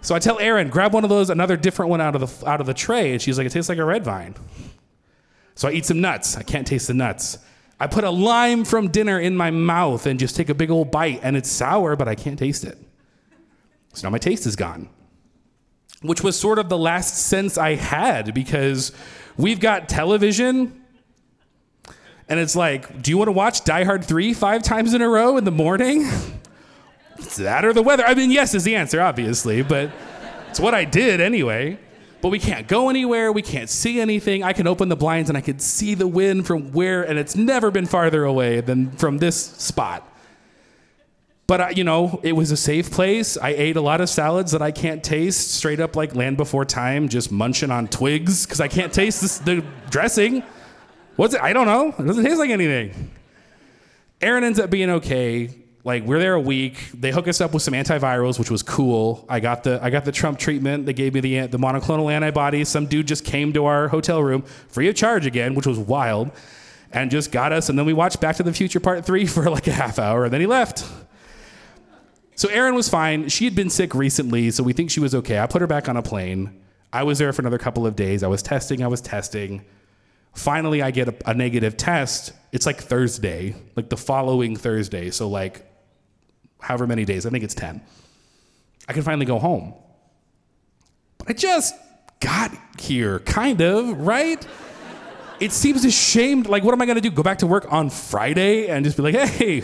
So 0.00 0.14
I 0.14 0.18
tell 0.18 0.38
Erin, 0.38 0.68
grab 0.68 0.94
one 0.94 1.04
of 1.04 1.10
those, 1.10 1.30
another 1.30 1.56
different 1.56 1.90
one 1.90 2.00
out 2.00 2.14
of 2.14 2.20
the 2.40 2.48
out 2.48 2.60
of 2.60 2.66
the 2.66 2.74
tray, 2.74 3.12
and 3.12 3.20
she's 3.20 3.36
like, 3.36 3.46
it 3.46 3.50
tastes 3.50 3.68
like 3.68 3.78
a 3.78 3.84
red 3.84 4.04
vine. 4.04 4.34
So 5.54 5.68
I 5.68 5.72
eat 5.72 5.86
some 5.86 6.00
nuts. 6.00 6.36
I 6.36 6.42
can't 6.42 6.66
taste 6.66 6.86
the 6.86 6.94
nuts. 6.94 7.38
I 7.80 7.86
put 7.86 8.04
a 8.04 8.10
lime 8.10 8.64
from 8.64 8.88
dinner 8.88 9.18
in 9.18 9.36
my 9.36 9.50
mouth 9.50 10.06
and 10.06 10.18
just 10.18 10.36
take 10.36 10.48
a 10.48 10.54
big 10.54 10.70
old 10.70 10.90
bite, 10.90 11.20
and 11.22 11.36
it's 11.36 11.50
sour, 11.50 11.96
but 11.96 12.08
I 12.08 12.14
can't 12.14 12.38
taste 12.38 12.64
it. 12.64 12.78
So 13.94 14.06
now 14.06 14.10
my 14.10 14.18
taste 14.18 14.46
is 14.46 14.56
gone. 14.56 14.88
Which 16.02 16.22
was 16.22 16.38
sort 16.38 16.60
of 16.60 16.68
the 16.68 16.78
last 16.78 17.26
sense 17.26 17.58
I 17.58 17.74
had 17.74 18.32
because 18.32 18.92
we've 19.36 19.58
got 19.58 19.88
television 19.88 20.78
and 22.28 22.38
it's 22.38 22.54
like, 22.54 23.02
do 23.02 23.10
you 23.10 23.16
want 23.16 23.28
to 23.28 23.32
watch 23.32 23.64
Die 23.64 23.84
Hard 23.84 24.04
3 24.04 24.34
five 24.34 24.62
times 24.62 24.92
in 24.92 25.00
a 25.00 25.08
row 25.08 25.36
in 25.38 25.44
the 25.44 25.50
morning? 25.50 26.08
That 27.36 27.64
or 27.64 27.72
the 27.72 27.82
weather. 27.82 28.04
I 28.04 28.14
mean, 28.14 28.30
yes 28.30 28.54
is 28.54 28.64
the 28.64 28.76
answer, 28.76 29.00
obviously, 29.00 29.62
but 29.62 29.90
it's 30.50 30.60
what 30.60 30.74
I 30.74 30.84
did 30.84 31.20
anyway. 31.20 31.78
But 32.20 32.30
we 32.30 32.38
can't 32.38 32.66
go 32.66 32.88
anywhere. 32.88 33.30
We 33.30 33.42
can't 33.42 33.70
see 33.70 34.00
anything. 34.00 34.42
I 34.42 34.52
can 34.52 34.66
open 34.66 34.88
the 34.88 34.96
blinds 34.96 35.30
and 35.30 35.38
I 35.38 35.40
can 35.40 35.60
see 35.60 35.94
the 35.94 36.08
Wynn 36.08 36.42
from 36.42 36.72
where, 36.72 37.02
and 37.02 37.18
it's 37.18 37.36
never 37.36 37.70
been 37.70 37.86
farther 37.86 38.24
away 38.24 38.60
than 38.60 38.90
from 38.92 39.18
this 39.18 39.36
spot. 39.36 40.04
But, 41.46 41.60
uh, 41.60 41.68
you 41.74 41.84
know, 41.84 42.20
it 42.22 42.32
was 42.32 42.50
a 42.50 42.56
safe 42.56 42.90
place. 42.90 43.38
I 43.38 43.50
ate 43.50 43.76
a 43.76 43.80
lot 43.80 44.00
of 44.00 44.10
salads 44.10 44.52
that 44.52 44.60
I 44.60 44.70
can't 44.70 45.02
taste, 45.02 45.52
straight 45.52 45.80
up 45.80 45.96
like 45.96 46.14
Land 46.14 46.36
Before 46.36 46.64
Time, 46.64 47.08
just 47.08 47.32
munching 47.32 47.70
on 47.70 47.88
twigs 47.88 48.44
because 48.44 48.60
I 48.60 48.68
can't 48.68 48.92
taste 48.92 49.22
this, 49.22 49.38
the 49.38 49.64
dressing. 49.88 50.42
What's 51.16 51.34
it? 51.34 51.40
I 51.40 51.52
don't 51.52 51.66
know. 51.66 51.94
It 51.98 52.06
doesn't 52.06 52.24
taste 52.24 52.38
like 52.38 52.50
anything. 52.50 53.12
Aaron 54.20 54.44
ends 54.44 54.60
up 54.60 54.68
being 54.68 54.90
okay. 54.90 55.54
Like 55.84 56.04
we're 56.04 56.18
there 56.18 56.34
a 56.34 56.40
week. 56.40 56.90
They 56.92 57.10
hook 57.10 57.28
us 57.28 57.40
up 57.40 57.54
with 57.54 57.62
some 57.62 57.74
antivirals, 57.74 58.38
which 58.38 58.50
was 58.50 58.62
cool. 58.62 59.24
I 59.28 59.40
got 59.40 59.62
the 59.62 59.78
I 59.82 59.90
got 59.90 60.04
the 60.04 60.12
Trump 60.12 60.38
treatment. 60.38 60.86
They 60.86 60.92
gave 60.92 61.14
me 61.14 61.20
the 61.20 61.46
the 61.46 61.58
monoclonal 61.58 62.12
antibodies. 62.12 62.68
Some 62.68 62.86
dude 62.86 63.06
just 63.06 63.24
came 63.24 63.52
to 63.52 63.64
our 63.66 63.88
hotel 63.88 64.22
room 64.22 64.42
free 64.42 64.88
of 64.88 64.96
charge 64.96 65.24
again, 65.24 65.54
which 65.54 65.66
was 65.66 65.78
wild, 65.78 66.30
and 66.92 67.10
just 67.10 67.32
got 67.32 67.52
us. 67.52 67.68
And 67.68 67.78
then 67.78 67.86
we 67.86 67.92
watched 67.92 68.20
Back 68.20 68.36
to 68.36 68.42
the 68.42 68.52
Future 68.52 68.80
Part 68.80 69.04
Three 69.04 69.26
for 69.34 69.48
like 69.48 69.66
a 69.66 69.72
half 69.72 69.98
hour, 69.98 70.24
and 70.24 70.32
then 70.32 70.40
he 70.40 70.46
left. 70.46 70.84
So 72.34 72.48
Erin 72.50 72.76
was 72.76 72.88
fine. 72.88 73.28
She 73.28 73.44
had 73.44 73.56
been 73.56 73.70
sick 73.70 73.94
recently, 73.94 74.50
so 74.52 74.62
we 74.62 74.72
think 74.72 74.90
she 74.90 75.00
was 75.00 75.12
okay. 75.12 75.40
I 75.40 75.46
put 75.46 75.60
her 75.60 75.66
back 75.66 75.88
on 75.88 75.96
a 75.96 76.02
plane. 76.02 76.60
I 76.92 77.02
was 77.02 77.18
there 77.18 77.32
for 77.32 77.42
another 77.42 77.58
couple 77.58 77.86
of 77.86 77.96
days. 77.96 78.22
I 78.22 78.28
was 78.28 78.42
testing, 78.42 78.82
I 78.82 78.86
was 78.86 79.00
testing. 79.00 79.64
Finally, 80.34 80.82
I 80.82 80.92
get 80.92 81.08
a, 81.08 81.30
a 81.30 81.34
negative 81.34 81.76
test. 81.76 82.32
It's 82.52 82.64
like 82.64 82.80
Thursday, 82.80 83.56
like 83.74 83.88
the 83.88 83.96
following 83.96 84.54
Thursday. 84.54 85.10
So, 85.10 85.28
like, 85.28 85.67
however 86.60 86.86
many 86.86 87.04
days, 87.04 87.26
I 87.26 87.30
think 87.30 87.44
it's 87.44 87.54
10. 87.54 87.80
I 88.88 88.92
can 88.92 89.02
finally 89.02 89.26
go 89.26 89.38
home. 89.38 89.74
But 91.18 91.30
I 91.30 91.32
just 91.32 91.74
got 92.20 92.52
here, 92.80 93.20
kind 93.20 93.60
of, 93.60 93.98
right? 93.98 94.44
It 95.40 95.52
seems 95.52 95.84
ashamed. 95.84 96.48
Like, 96.48 96.64
what 96.64 96.72
am 96.72 96.82
I 96.82 96.86
gonna 96.86 97.00
do? 97.00 97.10
Go 97.10 97.22
back 97.22 97.38
to 97.38 97.46
work 97.46 97.72
on 97.72 97.90
Friday 97.90 98.68
and 98.68 98.84
just 98.84 98.96
be 98.96 99.02
like, 99.02 99.14
hey, 99.14 99.62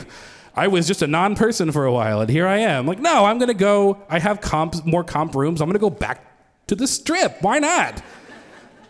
I 0.55 0.69
was 0.69 0.87
just 0.87 1.03
a 1.03 1.07
non 1.07 1.35
person 1.35 1.73
for 1.73 1.85
a 1.85 1.93
while 1.93 2.21
and 2.21 2.31
here 2.31 2.47
I 2.47 2.59
am. 2.59 2.87
Like, 2.87 3.01
no, 3.01 3.25
I'm 3.25 3.39
gonna 3.39 3.55
go. 3.55 4.03
I 4.09 4.19
have 4.19 4.41
comp, 4.41 4.85
more 4.87 5.03
comp 5.03 5.35
rooms. 5.35 5.61
I'm 5.61 5.69
gonna 5.69 5.79
go 5.79 5.91
back 5.91 6.67
to 6.69 6.75
the 6.75 6.87
strip. 6.87 7.43
Why 7.43 7.59
not? 7.59 8.03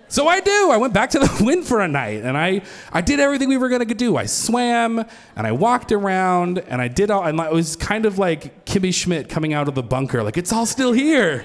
So 0.08 0.28
I 0.28 0.40
do. 0.40 0.70
I 0.70 0.76
went 0.76 0.92
back 0.92 1.10
to 1.10 1.18
the 1.18 1.40
Wynn 1.44 1.62
for 1.62 1.80
a 1.80 1.88
night 1.88 2.22
and 2.22 2.36
I, 2.36 2.62
I 2.92 3.00
did 3.00 3.20
everything 3.20 3.48
we 3.48 3.56
were 3.56 3.68
going 3.68 3.86
to 3.86 3.94
do. 3.94 4.16
I 4.16 4.26
swam 4.26 5.04
and 5.36 5.46
I 5.46 5.52
walked 5.52 5.92
around 5.92 6.58
and 6.58 6.80
I 6.80 6.88
did 6.88 7.10
all, 7.10 7.24
and 7.24 7.38
it 7.40 7.52
was 7.52 7.76
kind 7.76 8.06
of 8.06 8.18
like 8.18 8.64
Kimmy 8.64 8.94
Schmidt 8.94 9.28
coming 9.28 9.54
out 9.54 9.68
of 9.68 9.74
the 9.74 9.82
bunker. 9.82 10.22
Like, 10.22 10.36
it's 10.36 10.52
all 10.52 10.66
still 10.66 10.92
here. 10.92 11.44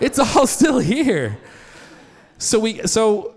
it's 0.00 0.18
all 0.18 0.46
still 0.58 0.78
here. 0.78 1.38
So 2.38 2.58
we, 2.58 2.86
so 2.86 3.34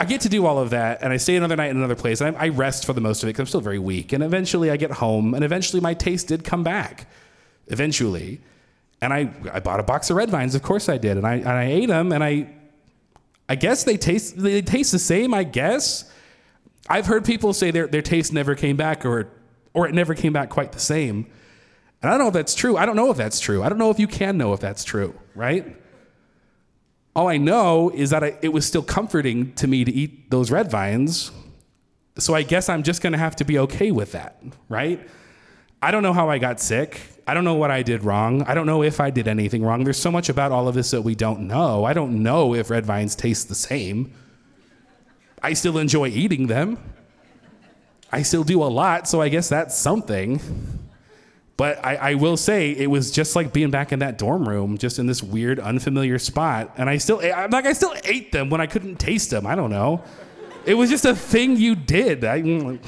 I 0.00 0.04
get 0.04 0.20
to 0.22 0.28
do 0.28 0.46
all 0.46 0.58
of 0.58 0.70
that 0.70 1.02
and 1.02 1.12
I 1.12 1.16
stay 1.16 1.36
another 1.36 1.56
night 1.56 1.70
in 1.70 1.76
another 1.76 1.96
place. 1.96 2.20
And 2.20 2.36
I, 2.36 2.46
I 2.46 2.48
rest 2.50 2.86
for 2.86 2.92
the 2.92 3.00
most 3.00 3.22
of 3.22 3.28
it 3.28 3.30
because 3.30 3.40
I'm 3.40 3.46
still 3.46 3.60
very 3.60 3.80
weak. 3.80 4.12
And 4.12 4.22
eventually 4.22 4.70
I 4.70 4.76
get 4.76 4.92
home 4.92 5.34
and 5.34 5.42
eventually 5.44 5.80
my 5.80 5.94
taste 5.94 6.28
did 6.28 6.44
come 6.44 6.62
back. 6.62 7.08
Eventually. 7.66 8.40
And 9.00 9.12
I, 9.12 9.30
I 9.52 9.60
bought 9.60 9.80
a 9.80 9.82
box 9.82 10.08
of 10.10 10.16
red 10.16 10.30
vines. 10.30 10.54
Of 10.54 10.62
course 10.62 10.88
I 10.88 10.98
did. 10.98 11.16
And 11.16 11.26
I, 11.26 11.34
and 11.34 11.48
I 11.48 11.64
ate 11.64 11.86
them 11.86 12.12
and 12.12 12.22
I, 12.22 12.48
I 13.48 13.54
guess 13.54 13.84
they 13.84 13.96
taste 13.96 14.36
they 14.36 14.62
taste 14.62 14.92
the 14.92 14.98
same. 14.98 15.32
I 15.32 15.44
guess 15.44 16.10
I've 16.88 17.06
heard 17.06 17.24
people 17.24 17.52
say 17.52 17.70
their 17.70 17.86
their 17.86 18.02
taste 18.02 18.32
never 18.32 18.54
came 18.54 18.76
back 18.76 19.04
or 19.04 19.30
or 19.72 19.88
it 19.88 19.94
never 19.94 20.14
came 20.14 20.32
back 20.32 20.50
quite 20.50 20.72
the 20.72 20.80
same. 20.80 21.26
And 22.02 22.10
I 22.10 22.12
don't 22.12 22.20
know 22.20 22.28
if 22.28 22.34
that's 22.34 22.54
true. 22.54 22.76
I 22.76 22.86
don't 22.86 22.96
know 22.96 23.10
if 23.10 23.16
that's 23.16 23.40
true. 23.40 23.62
I 23.62 23.68
don't 23.68 23.78
know 23.78 23.90
if 23.90 23.98
you 23.98 24.06
can 24.06 24.38
know 24.38 24.52
if 24.52 24.60
that's 24.60 24.84
true, 24.84 25.18
right? 25.34 25.76
All 27.16 27.28
I 27.28 27.38
know 27.38 27.90
is 27.90 28.10
that 28.10 28.22
I, 28.22 28.38
it 28.42 28.50
was 28.50 28.64
still 28.64 28.82
comforting 28.82 29.52
to 29.54 29.66
me 29.66 29.84
to 29.84 29.92
eat 29.92 30.30
those 30.30 30.52
red 30.52 30.70
vines. 30.70 31.32
So 32.18 32.34
I 32.34 32.42
guess 32.42 32.68
I'm 32.68 32.84
just 32.84 33.02
going 33.02 33.12
to 33.12 33.18
have 33.18 33.34
to 33.36 33.44
be 33.44 33.58
okay 33.60 33.90
with 33.90 34.12
that, 34.12 34.40
right? 34.68 35.08
I 35.80 35.90
don't 35.90 36.02
know 36.02 36.12
how 36.12 36.28
I 36.28 36.38
got 36.38 36.60
sick. 36.60 37.00
I 37.26 37.34
don't 37.34 37.44
know 37.44 37.54
what 37.54 37.70
I 37.70 37.82
did 37.82 38.04
wrong. 38.04 38.42
I 38.42 38.54
don't 38.54 38.66
know 38.66 38.82
if 38.82 39.00
I 39.00 39.10
did 39.10 39.28
anything 39.28 39.62
wrong. 39.62 39.84
There's 39.84 39.98
so 39.98 40.10
much 40.10 40.28
about 40.28 40.50
all 40.50 40.66
of 40.66 40.74
this 40.74 40.90
that 40.90 41.02
we 41.02 41.14
don't 41.14 41.40
know. 41.40 41.84
I 41.84 41.92
don't 41.92 42.22
know 42.22 42.54
if 42.54 42.70
red 42.70 42.86
vines 42.86 43.14
taste 43.14 43.48
the 43.48 43.54
same. 43.54 44.12
I 45.42 45.52
still 45.52 45.78
enjoy 45.78 46.08
eating 46.08 46.46
them. 46.46 46.78
I 48.10 48.22
still 48.22 48.44
do 48.44 48.62
a 48.62 48.64
lot, 48.64 49.06
so 49.06 49.20
I 49.20 49.28
guess 49.28 49.48
that's 49.48 49.76
something. 49.76 50.40
But 51.58 51.84
I, 51.84 51.96
I, 51.96 52.14
will 52.14 52.36
say 52.36 52.70
it 52.70 52.88
was 52.88 53.10
just 53.10 53.36
like 53.36 53.52
being 53.52 53.70
back 53.70 53.92
in 53.92 53.98
that 53.98 54.16
dorm 54.16 54.48
room, 54.48 54.78
just 54.78 54.98
in 54.98 55.06
this 55.06 55.22
weird, 55.22 55.58
unfamiliar 55.58 56.18
spot. 56.18 56.72
And 56.76 56.88
I 56.88 56.98
still, 56.98 57.20
I'm 57.20 57.50
like, 57.50 57.66
I 57.66 57.72
still 57.72 57.94
ate 58.04 58.30
them 58.30 58.48
when 58.48 58.60
I 58.60 58.66
couldn't 58.66 58.96
taste 58.96 59.30
them. 59.30 59.44
I 59.46 59.56
don't 59.56 59.70
know. 59.70 60.02
It 60.64 60.74
was 60.74 60.88
just 60.88 61.04
a 61.04 61.16
thing 61.16 61.56
you 61.56 61.74
did. 61.74 62.24
I, 62.24 62.78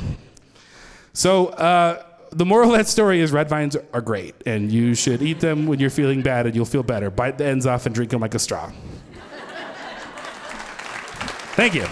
so, 1.13 1.49
uh, 1.49 2.05
the 2.31 2.47
moral 2.47 2.73
of 2.73 2.79
that 2.79 2.89
story 2.89 3.21
is 3.21 3.33
red 3.33 3.49
vines 3.49 3.77
are 3.93 4.01
great, 4.01 4.35
and 4.47 4.71
you 4.71 4.95
should 4.95 5.23
eat 5.23 5.41
them 5.41 5.67
when 5.67 5.79
you're 5.79 5.91
feeling 5.91 6.23
bad, 6.23 6.47
and 6.47 6.55
you'll 6.55 6.65
feel 6.65 6.83
better. 6.83 7.11
Bite 7.11 7.39
the 7.39 7.47
ends 7.47 7.67
off 7.67 7.87
and 7.87 7.95
drink 7.95 8.11
them 8.11 8.21
like 8.21 8.35
a 8.35 8.39
straw. 8.39 8.71
Thank 11.57 11.75
you. 11.75 11.85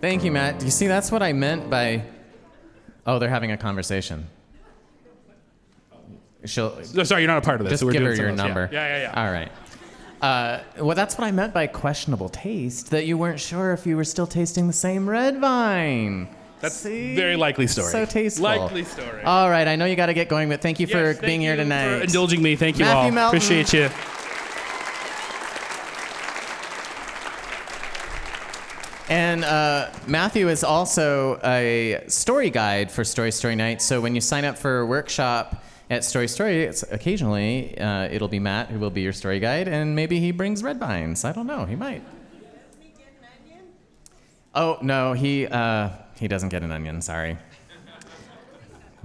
Thank 0.00 0.24
you, 0.24 0.32
Matt. 0.32 0.58
Do 0.58 0.64
you 0.64 0.70
see 0.70 0.86
that's 0.86 1.12
what 1.12 1.22
I 1.22 1.32
meant 1.32 1.68
by. 1.68 2.04
Oh, 3.06 3.18
they're 3.18 3.28
having 3.28 3.50
a 3.52 3.58
conversation. 3.58 4.28
She'll. 6.44 6.82
Sorry, 6.84 7.22
you're 7.22 7.28
not 7.28 7.38
a 7.38 7.42
part 7.42 7.60
of 7.60 7.64
this. 7.64 7.72
Just 7.72 7.80
so 7.80 7.86
we're 7.86 7.92
give 7.92 8.02
her 8.02 8.14
your 8.14 8.28
else. 8.28 8.38
number. 8.38 8.68
Yeah, 8.72 8.86
yeah, 8.86 8.96
yeah. 8.96 9.02
yeah. 9.14 9.24
All 9.24 9.32
right. 9.32 9.50
Uh, 10.20 10.60
well, 10.80 10.96
that's 10.96 11.16
what 11.16 11.24
I 11.24 11.30
meant 11.30 11.54
by 11.54 11.66
questionable 11.66 12.28
taste. 12.28 12.90
That 12.90 13.06
you 13.06 13.16
weren't 13.16 13.40
sure 13.40 13.72
if 13.72 13.86
you 13.86 13.96
were 13.96 14.04
still 14.04 14.26
tasting 14.26 14.66
the 14.66 14.72
same 14.72 15.08
red 15.08 15.38
vine. 15.38 16.28
That's 16.60 16.74
See? 16.74 17.14
very 17.14 17.36
likely 17.36 17.68
story. 17.68 17.92
So 17.92 18.04
tasteful. 18.04 18.44
Likely 18.44 18.84
story. 18.84 19.22
All 19.22 19.48
right, 19.48 19.68
I 19.68 19.76
know 19.76 19.84
you 19.84 19.94
got 19.94 20.06
to 20.06 20.14
get 20.14 20.28
going, 20.28 20.48
but 20.48 20.60
thank 20.60 20.80
you 20.80 20.88
for 20.88 21.12
thank 21.12 21.20
being 21.20 21.40
here 21.40 21.52
you 21.52 21.62
tonight. 21.62 21.98
For 21.98 22.04
indulging 22.04 22.42
me. 22.42 22.56
Thank 22.56 22.78
you 22.78 22.84
Matthew 22.84 23.10
all. 23.10 23.10
Melton. 23.12 23.38
Appreciate 23.38 23.72
you. 23.72 23.90
And 29.08 29.44
uh, 29.44 29.90
Matthew 30.06 30.48
is 30.48 30.62
also 30.62 31.40
a 31.42 32.02
story 32.08 32.50
guide 32.50 32.90
for 32.90 33.04
Story 33.04 33.32
Story 33.32 33.54
Night. 33.56 33.80
So 33.80 34.00
when 34.00 34.14
you 34.14 34.20
sign 34.20 34.44
up 34.44 34.58
for 34.58 34.80
a 34.80 34.86
workshop 34.86 35.64
at 35.90 36.04
Story 36.04 36.28
Story, 36.28 36.64
it's 36.64 36.82
occasionally 36.84 37.78
uh, 37.78 38.04
it'll 38.04 38.28
be 38.28 38.38
Matt 38.38 38.68
who 38.68 38.78
will 38.78 38.90
be 38.90 39.00
your 39.00 39.12
story 39.12 39.40
guide, 39.40 39.68
and 39.68 39.94
maybe 39.94 40.20
he 40.20 40.32
brings 40.32 40.62
red 40.62 40.78
vines. 40.78 41.24
I 41.24 41.32
don't 41.32 41.46
know. 41.46 41.64
He 41.64 41.76
might. 41.76 42.02
Oh 44.54 44.78
no, 44.82 45.12
he 45.12 45.46
uh, 45.46 45.90
he 46.18 46.28
doesn't 46.28 46.48
get 46.50 46.62
an 46.62 46.72
onion. 46.72 47.00
Sorry. 47.00 47.38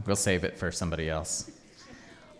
We'll 0.06 0.16
save 0.16 0.44
it 0.44 0.58
for 0.58 0.72
somebody 0.72 1.10
else. 1.10 1.50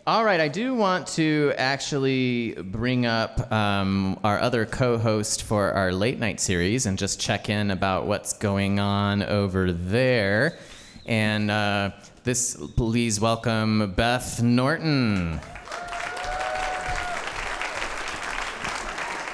All 0.06 0.26
right, 0.26 0.42
I 0.42 0.50
do 0.50 0.74
want 0.74 1.08
to 1.10 1.54
actually 1.58 2.56
bring 2.56 3.06
up 3.06 3.50
um, 3.54 4.20
our 4.22 4.38
other 4.38 4.66
co 4.66 4.98
host 4.98 5.44
for 5.44 5.72
our 5.72 5.94
late 5.94 6.20
night 6.20 6.42
series 6.42 6.86
and 6.86 6.98
just 6.98 7.22
check 7.22 7.48
in 7.48 7.72
about 7.72 8.06
what's 8.06 8.34
going 8.34 8.80
on 8.80 9.24
over 9.24 9.72
there. 9.72 10.58
And 11.06 11.50
uh, 11.50 11.92
this, 12.24 12.56
please 12.76 13.20
welcome 13.20 13.94
Beth 13.96 14.42
Norton. 14.42 15.40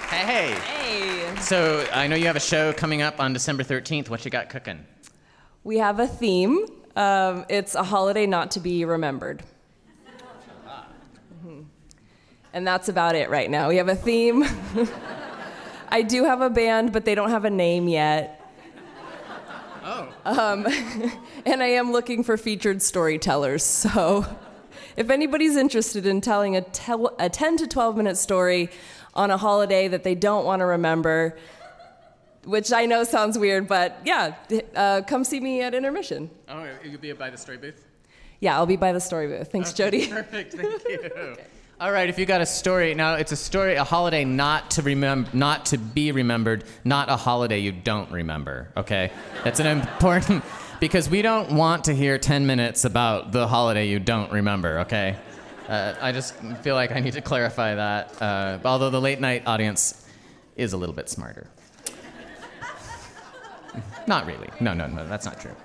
Hey. 0.09 0.53
Hey. 0.53 1.35
So 1.39 1.87
I 1.93 2.07
know 2.07 2.15
you 2.15 2.25
have 2.25 2.35
a 2.35 2.39
show 2.41 2.73
coming 2.73 3.01
up 3.01 3.19
on 3.19 3.33
December 3.33 3.63
13th. 3.63 4.09
What 4.09 4.25
you 4.25 4.31
got 4.31 4.49
cooking? 4.49 4.85
We 5.63 5.77
have 5.77 5.99
a 5.99 6.07
theme. 6.07 6.65
Um, 6.95 7.45
it's 7.49 7.75
a 7.75 7.83
holiday 7.83 8.25
not 8.25 8.51
to 8.51 8.59
be 8.59 8.85
remembered. 8.85 9.43
Mhm. 11.45 11.65
And 12.53 12.67
that's 12.67 12.89
about 12.89 13.15
it 13.15 13.29
right 13.29 13.49
now. 13.49 13.69
We 13.69 13.77
have 13.77 13.89
a 13.89 13.95
theme. 13.95 14.43
I 15.89 16.01
do 16.01 16.23
have 16.23 16.41
a 16.41 16.49
band, 16.49 16.91
but 16.91 17.05
they 17.05 17.15
don't 17.15 17.29
have 17.29 17.45
a 17.45 17.49
name 17.49 17.87
yet. 17.87 18.38
Um, 20.37 20.65
and 21.45 21.63
I 21.63 21.67
am 21.67 21.91
looking 21.91 22.23
for 22.23 22.37
featured 22.37 22.81
storytellers. 22.81 23.63
So 23.63 24.25
if 24.95 25.09
anybody's 25.09 25.55
interested 25.55 26.05
in 26.05 26.21
telling 26.21 26.55
a, 26.55 26.61
tel- 26.61 27.15
a 27.19 27.29
10 27.29 27.57
to 27.57 27.67
12 27.67 27.97
minute 27.97 28.17
story 28.17 28.69
on 29.15 29.31
a 29.31 29.37
holiday 29.37 29.87
that 29.87 30.03
they 30.03 30.15
don't 30.15 30.45
want 30.45 30.59
to 30.59 30.65
remember, 30.65 31.37
which 32.43 32.71
I 32.71 32.85
know 32.85 33.03
sounds 33.03 33.37
weird, 33.37 33.67
but 33.67 33.99
yeah, 34.05 34.35
uh, 34.75 35.01
come 35.07 35.23
see 35.23 35.39
me 35.39 35.61
at 35.61 35.73
intermission. 35.73 36.29
Oh, 36.47 36.67
you'll 36.83 36.99
be 36.99 37.11
by 37.13 37.29
the 37.29 37.37
story 37.37 37.57
booth? 37.57 37.85
Yeah, 38.39 38.55
I'll 38.55 38.65
be 38.65 38.77
by 38.77 38.93
the 38.93 39.01
story 39.01 39.27
booth. 39.27 39.51
Thanks, 39.51 39.73
Jody. 39.73 40.07
Perfect, 40.07 40.53
thank 40.53 40.83
you. 40.89 41.35
All 41.81 41.93
right, 41.93 42.09
if 42.09 42.19
you 42.19 42.25
got 42.25 42.41
a 42.41 42.45
story 42.45 42.93
now, 42.93 43.13
it's 43.13 43.31
a 43.31 43.37
story, 43.37 43.75
a 43.75 43.85
holiday 43.85 44.25
not 44.25 44.71
to 44.71 44.81
remember, 44.81 45.29
not 45.31 45.67
to 45.67 45.77
be 45.77 46.11
remembered, 46.11 46.65
not 46.83 47.07
a 47.07 47.15
holiday 47.15 47.59
you 47.59 47.71
don't 47.71 48.11
remember. 48.11 48.67
Okay, 48.75 49.13
that's 49.45 49.61
an 49.61 49.67
important 49.67 50.43
because 50.81 51.09
we 51.09 51.21
don't 51.21 51.53
want 51.53 51.85
to 51.85 51.95
hear 51.95 52.17
10 52.17 52.45
minutes 52.45 52.83
about 52.83 53.31
the 53.31 53.47
holiday 53.47 53.87
you 53.87 53.97
don't 53.97 54.29
remember. 54.29 54.79
Okay, 54.79 55.15
uh, 55.69 55.93
I 56.01 56.11
just 56.11 56.35
feel 56.63 56.75
like 56.75 56.91
I 56.91 56.99
need 56.99 57.13
to 57.13 57.21
clarify 57.21 57.75
that. 57.75 58.21
Uh, 58.21 58.59
although 58.65 58.89
the 58.89 58.99
late 58.99 59.21
night 59.21 59.43
audience 59.45 60.05
is 60.57 60.73
a 60.73 60.77
little 60.77 60.95
bit 60.95 61.07
smarter. 61.07 61.47
Not 64.05 64.25
really. 64.25 64.49
No, 64.59 64.73
no, 64.73 64.85
no, 64.87 65.07
that's 65.07 65.25
not 65.25 65.39
true. 65.39 65.55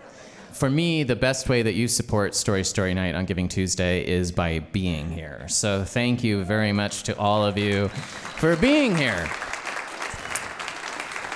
For 0.55 0.71
me, 0.71 1.03
the 1.03 1.17
best 1.17 1.49
way 1.49 1.63
that 1.63 1.75
you 1.75 1.89
support 1.89 2.33
Story 2.33 2.63
Story 2.63 2.95
Night 2.95 3.17
on 3.17 3.25
Giving 3.25 3.49
Tuesday 3.49 4.07
is 4.07 4.31
by 4.31 4.61
being 4.61 5.11
here. 5.11 5.49
So 5.49 5.83
thank 5.83 6.23
you 6.23 6.45
very 6.45 6.71
much 6.71 7.03
to 7.03 7.19
all 7.19 7.45
of 7.45 7.59
you 7.59 7.89
for 7.89 8.55
being 8.55 8.97
here. 8.97 9.27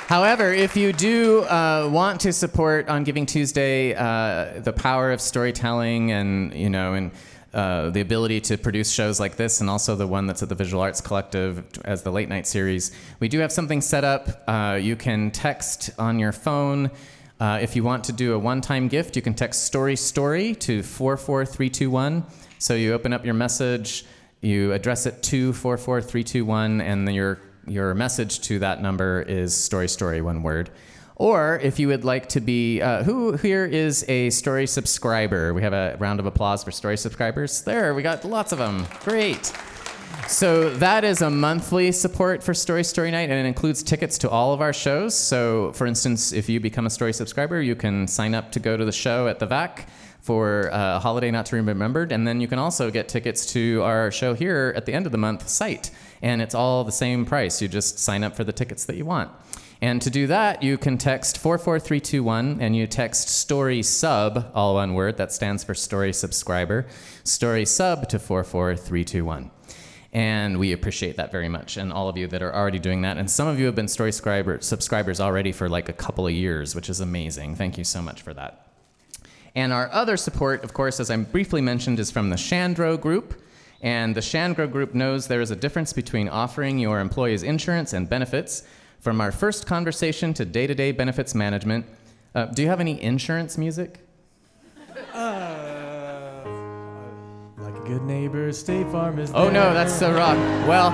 However, 0.06 0.54
if 0.54 0.76
you 0.76 0.92
do 0.92 1.42
uh, 1.42 1.90
want 1.92 2.20
to 2.20 2.32
support 2.32 2.88
on 2.88 3.02
Giving 3.02 3.26
Tuesday 3.26 3.92
uh, 3.92 4.60
the 4.60 4.72
power 4.72 5.10
of 5.10 5.20
storytelling 5.20 6.12
and 6.12 6.54
you 6.54 6.70
know 6.70 6.94
and 6.94 7.10
uh, 7.52 7.90
the 7.90 8.00
ability 8.00 8.40
to 8.42 8.56
produce 8.56 8.88
shows 8.88 9.18
like 9.18 9.34
this 9.34 9.60
and 9.60 9.68
also 9.68 9.96
the 9.96 10.06
one 10.06 10.28
that's 10.28 10.44
at 10.44 10.48
the 10.48 10.54
Visual 10.54 10.80
Arts 10.80 11.00
Collective 11.00 11.64
as 11.84 12.02
the 12.04 12.12
late 12.12 12.28
night 12.28 12.46
series. 12.46 12.92
We 13.18 13.28
do 13.28 13.40
have 13.40 13.50
something 13.50 13.80
set 13.80 14.04
up. 14.04 14.44
Uh, 14.46 14.78
you 14.80 14.94
can 14.94 15.32
text 15.32 15.90
on 15.98 16.20
your 16.20 16.30
phone. 16.30 16.92
Uh, 17.40 17.58
if 17.62 17.76
you 17.76 17.84
want 17.84 18.02
to 18.04 18.12
do 18.12 18.34
a 18.34 18.38
one 18.38 18.60
time 18.60 18.88
gift, 18.88 19.14
you 19.14 19.22
can 19.22 19.34
text 19.34 19.64
Story 19.64 19.94
Story 19.94 20.54
to 20.56 20.82
44321. 20.82 22.24
So 22.58 22.74
you 22.74 22.92
open 22.92 23.12
up 23.12 23.24
your 23.24 23.34
message, 23.34 24.04
you 24.40 24.72
address 24.72 25.06
it 25.06 25.22
to 25.24 25.52
44321, 25.52 26.80
and 26.80 27.06
then 27.06 27.14
your, 27.14 27.38
your 27.66 27.94
message 27.94 28.40
to 28.42 28.58
that 28.58 28.82
number 28.82 29.22
is 29.22 29.56
Story 29.56 29.88
Story, 29.88 30.20
one 30.20 30.42
word. 30.42 30.70
Or 31.14 31.60
if 31.62 31.78
you 31.78 31.88
would 31.88 32.04
like 32.04 32.28
to 32.30 32.40
be, 32.40 32.80
uh, 32.80 33.04
who 33.04 33.36
here 33.36 33.64
is 33.64 34.04
a 34.08 34.30
Story 34.30 34.66
subscriber? 34.66 35.54
We 35.54 35.62
have 35.62 35.72
a 35.72 35.96
round 36.00 36.18
of 36.18 36.26
applause 36.26 36.64
for 36.64 36.72
Story 36.72 36.96
subscribers. 36.96 37.62
There, 37.62 37.94
we 37.94 38.02
got 38.02 38.24
lots 38.24 38.50
of 38.50 38.58
them. 38.58 38.86
Great. 39.04 39.52
So 40.28 40.70
that 40.74 41.04
is 41.04 41.22
a 41.22 41.30
monthly 41.30 41.90
support 41.90 42.42
for 42.42 42.52
Story 42.52 42.84
Story 42.84 43.10
Night, 43.10 43.30
and 43.30 43.32
it 43.32 43.48
includes 43.48 43.82
tickets 43.82 44.18
to 44.18 44.30
all 44.30 44.52
of 44.52 44.60
our 44.60 44.74
shows. 44.74 45.16
So, 45.16 45.72
for 45.72 45.86
instance, 45.86 46.32
if 46.32 46.48
you 46.48 46.60
become 46.60 46.86
a 46.86 46.90
Story 46.90 47.14
subscriber, 47.14 47.62
you 47.62 47.74
can 47.74 48.06
sign 48.06 48.34
up 48.34 48.52
to 48.52 48.60
go 48.60 48.76
to 48.76 48.84
the 48.84 48.92
show 48.92 49.26
at 49.26 49.38
the 49.38 49.46
VAC 49.46 49.86
for 50.20 50.70
uh, 50.70 50.98
holiday 50.98 51.30
not 51.30 51.46
to 51.46 51.52
be 51.52 51.60
remembered, 51.60 52.12
and 52.12 52.28
then 52.28 52.40
you 52.42 52.46
can 52.46 52.58
also 52.58 52.90
get 52.90 53.08
tickets 53.08 53.46
to 53.54 53.80
our 53.82 54.10
show 54.10 54.34
here 54.34 54.74
at 54.76 54.84
the 54.84 54.92
end 54.92 55.06
of 55.06 55.12
the 55.12 55.18
month, 55.18 55.48
Sight, 55.48 55.90
and 56.20 56.42
it's 56.42 56.54
all 56.54 56.84
the 56.84 56.92
same 56.92 57.24
price. 57.24 57.62
You 57.62 57.68
just 57.68 57.98
sign 57.98 58.22
up 58.22 58.36
for 58.36 58.44
the 58.44 58.52
tickets 58.52 58.84
that 58.84 58.96
you 58.96 59.06
want. 59.06 59.30
And 59.80 60.02
to 60.02 60.10
do 60.10 60.26
that, 60.26 60.62
you 60.62 60.76
can 60.76 60.98
text 60.98 61.38
44321 61.38 62.60
and 62.60 62.76
you 62.76 62.86
text 62.86 63.28
story 63.28 63.82
sub, 63.82 64.50
all 64.54 64.74
one 64.74 64.92
word, 64.92 65.16
that 65.16 65.32
stands 65.32 65.64
for 65.64 65.74
story 65.74 66.12
subscriber, 66.12 66.86
story 67.24 67.64
sub 67.64 68.08
to 68.08 68.18
44321. 68.18 69.50
And 70.12 70.58
we 70.58 70.72
appreciate 70.72 71.16
that 71.16 71.30
very 71.30 71.50
much, 71.50 71.76
and 71.76 71.92
all 71.92 72.08
of 72.08 72.16
you 72.16 72.26
that 72.28 72.40
are 72.40 72.54
already 72.54 72.78
doing 72.78 73.02
that. 73.02 73.18
And 73.18 73.30
some 73.30 73.46
of 73.46 73.60
you 73.60 73.66
have 73.66 73.74
been 73.74 73.88
story 73.88 74.12
subscribers 74.12 75.20
already 75.20 75.52
for 75.52 75.68
like 75.68 75.90
a 75.90 75.92
couple 75.92 76.26
of 76.26 76.32
years, 76.32 76.74
which 76.74 76.88
is 76.88 77.00
amazing. 77.00 77.56
Thank 77.56 77.76
you 77.76 77.84
so 77.84 78.00
much 78.00 78.22
for 78.22 78.32
that. 78.32 78.68
And 79.54 79.72
our 79.72 79.90
other 79.92 80.16
support, 80.16 80.64
of 80.64 80.72
course, 80.72 80.98
as 80.98 81.10
I 81.10 81.16
briefly 81.16 81.60
mentioned, 81.60 81.98
is 81.98 82.10
from 82.10 82.30
the 82.30 82.36
Shandro 82.36 82.98
Group. 82.98 83.42
And 83.82 84.14
the 84.14 84.20
Shandro 84.20 84.70
Group 84.70 84.94
knows 84.94 85.28
there 85.28 85.40
is 85.40 85.50
a 85.50 85.56
difference 85.56 85.92
between 85.92 86.28
offering 86.28 86.78
your 86.78 87.00
employees 87.00 87.42
insurance 87.42 87.92
and 87.92 88.08
benefits. 88.08 88.64
From 89.00 89.20
our 89.20 89.30
first 89.30 89.66
conversation 89.66 90.34
to 90.34 90.44
day 90.44 90.66
to 90.66 90.74
day 90.74 90.90
benefits 90.90 91.34
management, 91.34 91.86
uh, 92.34 92.46
do 92.46 92.62
you 92.62 92.68
have 92.68 92.80
any 92.80 93.00
insurance 93.02 93.56
music? 93.56 94.00
A 95.14 95.77
good 97.88 98.02
neighbor, 98.02 98.52
State 98.52 98.86
Farm 98.88 99.18
is 99.18 99.32
Oh 99.34 99.48
no, 99.48 99.72
that's 99.72 99.94
so 99.94 100.12
wrong. 100.12 100.36
Well, 100.68 100.90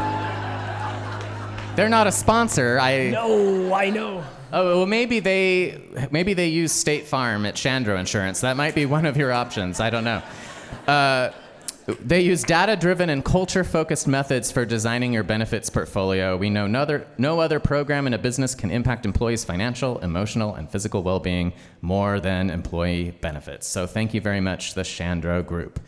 they're 1.75 1.89
not 1.89 2.07
a 2.07 2.13
sponsor. 2.13 2.79
I 2.79 3.11
No, 3.11 3.75
I 3.75 3.91
know. 3.91 4.23
Oh 4.53 4.79
well, 4.79 4.87
maybe 4.87 5.19
they 5.19 5.83
maybe 6.13 6.35
they 6.35 6.47
use 6.47 6.71
State 6.71 7.07
Farm 7.09 7.47
at 7.47 7.57
Chandro 7.57 7.99
Insurance. 7.99 8.43
That 8.43 8.57
might 8.57 8.77
be 8.77 8.87
one 8.87 9.07
of 9.07 9.17
your 9.17 9.33
options. 9.33 9.81
I 9.81 9.91
don't 9.91 10.05
know. 10.05 10.23
Uh, 10.87 11.33
they 11.87 12.21
use 12.21 12.43
data-driven 12.45 13.11
and 13.11 13.23
culture-focused 13.23 14.09
methods 14.09 14.51
for 14.51 14.65
designing 14.65 15.13
your 15.13 15.23
benefits 15.23 15.69
portfolio. 15.69 16.35
We 16.35 16.49
know 16.49 16.67
no 16.67 16.81
other, 16.81 17.07
no 17.19 17.41
other 17.41 17.61
program 17.61 18.07
in 18.07 18.15
a 18.15 18.19
business 18.19 18.55
can 18.55 18.71
impact 18.71 19.05
employees' 19.05 19.45
financial, 19.45 19.99
emotional, 19.99 20.55
and 20.55 20.71
physical 20.71 21.03
well-being 21.03 21.53
more 21.83 22.21
than 22.21 22.49
employee 22.49 23.11
benefits. 23.21 23.67
So 23.67 23.87
thank 23.87 24.15
you 24.15 24.23
very 24.23 24.41
much, 24.41 24.73
the 24.73 24.81
Chandro 24.81 25.45
Group. 25.45 25.79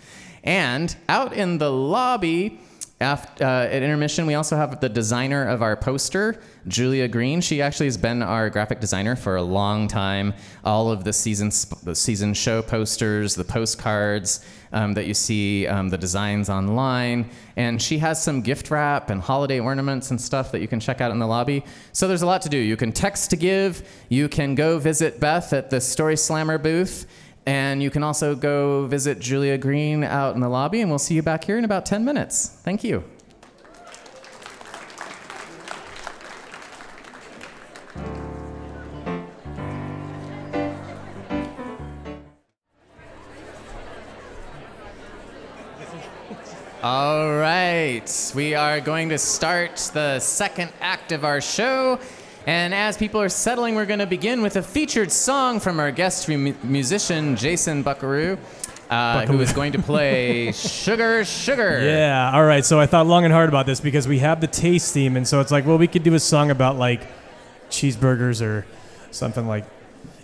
And 0.47 0.97
out 1.09 1.33
in 1.33 1.59
the 1.59 1.71
lobby, 1.71 2.61
after, 2.99 3.45
uh, 3.45 3.65
at 3.65 3.83
intermission, 3.83 4.25
we 4.25 4.35
also 4.35 4.57
have 4.57 4.81
the 4.81 4.89
designer 4.89 5.47
of 5.47 5.61
our 5.61 5.77
poster, 5.77 6.41
Julia 6.67 7.09
Green. 7.09 7.43
She 7.43 7.61
actually 7.61 7.89
has 7.89 7.99
been 7.99 8.23
our 8.23 8.49
graphic 8.49 8.81
designer 8.81 9.17
for 9.17 9.37
a 9.37 9.43
long 9.43 9.87
time. 9.87 10.33
All 10.65 10.91
of 10.91 11.05
the 11.05 11.13
season, 11.13 11.51
sp- 11.53 11.85
the 11.85 11.95
season 11.95 12.33
show 12.33 12.63
posters, 12.63 13.35
the 13.35 13.45
postcards 13.45 14.47
um, 14.73 14.95
that 14.95 15.07
you 15.07 15.13
see, 15.13 15.67
um, 15.67 15.91
the 15.91 15.99
designs 15.99 16.49
online. 16.49 17.29
And 17.57 17.83
she 17.83 17.99
has 17.99 18.23
some 18.23 18.41
gift 18.41 18.71
wrap 18.71 19.11
and 19.11 19.21
holiday 19.21 19.61
ornaments 19.61 20.11
and 20.11 20.19
stuff 20.19 20.51
that 20.53 20.61
you 20.63 20.69
can 20.69 20.81
check 20.81 21.03
out 21.03 21.11
in 21.11 21.19
the 21.19 21.27
lobby. 21.27 21.65
So 21.93 22.09
there's 22.09 22.23
a 22.23 22.27
lot 22.27 22.41
to 22.43 22.49
do. 22.49 22.57
You 22.57 22.79
can 22.79 22.93
text 22.93 23.29
to 23.31 23.37
give, 23.37 23.87
you 24.09 24.27
can 24.29 24.55
go 24.55 24.79
visit 24.79 25.21
Beth 25.21 25.53
at 25.53 25.69
the 25.69 25.83
Story 25.83 26.17
Slammer 26.17 26.57
booth. 26.57 27.07
And 27.47 27.81
you 27.81 27.91
can 27.91 28.03
also 28.03 28.35
go 28.35 28.87
visit 28.87 29.21
Julia 29.21 29.57
Green 29.57 30.03
out 30.03 30.35
in 30.35 30.41
the 30.41 30.49
lobby, 30.49 30.81
and 30.81 30.91
we'll 30.91 30.99
see 30.99 31.15
you 31.15 31.23
back 31.23 31.45
here 31.45 31.57
in 31.57 31.65
about 31.65 31.87
10 31.87 32.05
minutes. 32.05 32.49
Thank 32.49 32.83
you. 32.83 33.05
All 46.83 47.37
right, 47.37 48.33
we 48.35 48.55
are 48.55 48.81
going 48.81 49.09
to 49.09 49.19
start 49.19 49.91
the 49.93 50.21
second 50.21 50.73
act 50.81 51.11
of 51.11 51.25
our 51.25 51.41
show. 51.41 51.99
And 52.47 52.73
as 52.73 52.97
people 52.97 53.21
are 53.21 53.29
settling, 53.29 53.75
we're 53.75 53.87
going 53.87 53.99
to 53.99 54.07
begin 54.07 54.41
with 54.41 54.55
a 54.55 54.63
featured 54.63 55.11
song 55.11 55.59
from 55.59 55.81
our 55.81 55.91
guest 55.91 56.29
mu- 56.29 56.55
musician, 56.63 57.35
Jason 57.35 57.83
Buckaroo, 57.83 58.39
uh, 58.89 59.27
who 59.27 59.41
is 59.41 59.53
going 59.53 59.73
to 59.73 59.81
play 59.81 60.53
Sugar 60.53 61.25
Sugar. 61.25 61.85
Yeah, 61.85 62.31
all 62.33 62.45
right. 62.45 62.65
So 62.65 62.79
I 62.79 62.87
thought 62.87 63.09
long 63.09 63.25
and 63.25 63.33
hard 63.33 63.49
about 63.49 63.67
this 63.67 63.81
because 63.81 64.07
we 64.07 64.21
have 64.21 64.41
the 64.41 64.47
taste 64.47 64.95
theme, 64.95 65.17
and 65.17 65.27
so 65.27 65.41
it's 65.41 65.51
like, 65.51 65.67
well, 65.67 65.77
we 65.77 65.89
could 65.89 66.05
do 66.05 66.15
a 66.15 66.21
song 66.21 66.53
about 66.53 66.77
like 66.77 67.03
cheeseburgers 67.69 68.41
or 68.41 68.65
something 69.11 69.49
like 69.49 69.65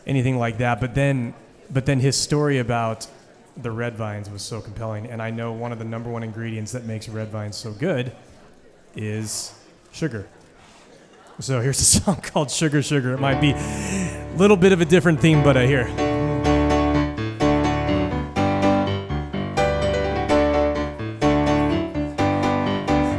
anything 0.06 0.38
like 0.38 0.58
that. 0.58 0.80
But 0.80 0.94
then, 0.94 1.34
but 1.72 1.86
then 1.86 1.98
his 1.98 2.16
story 2.16 2.60
about 2.60 3.04
the 3.56 3.72
red 3.72 3.96
vines 3.96 4.30
was 4.30 4.42
so 4.42 4.60
compelling, 4.60 5.06
and 5.06 5.20
I 5.20 5.30
know 5.30 5.52
one 5.52 5.72
of 5.72 5.80
the 5.80 5.84
number 5.84 6.08
one 6.08 6.22
ingredients 6.22 6.70
that 6.70 6.84
makes 6.84 7.08
red 7.08 7.30
vines 7.30 7.56
so 7.56 7.72
good 7.72 8.12
is 8.94 9.52
sugar. 9.90 10.28
So 11.40 11.60
here's 11.60 11.80
a 11.80 11.84
song 12.00 12.16
called 12.16 12.50
Sugar 12.50 12.82
Sugar. 12.82 13.14
It 13.14 13.20
might 13.20 13.40
be 13.40 13.52
a 13.52 14.34
little 14.36 14.56
bit 14.56 14.72
of 14.72 14.80
a 14.80 14.84
different 14.84 15.20
theme, 15.20 15.42
but 15.42 15.56
uh, 15.56 15.60
here. 15.60 15.88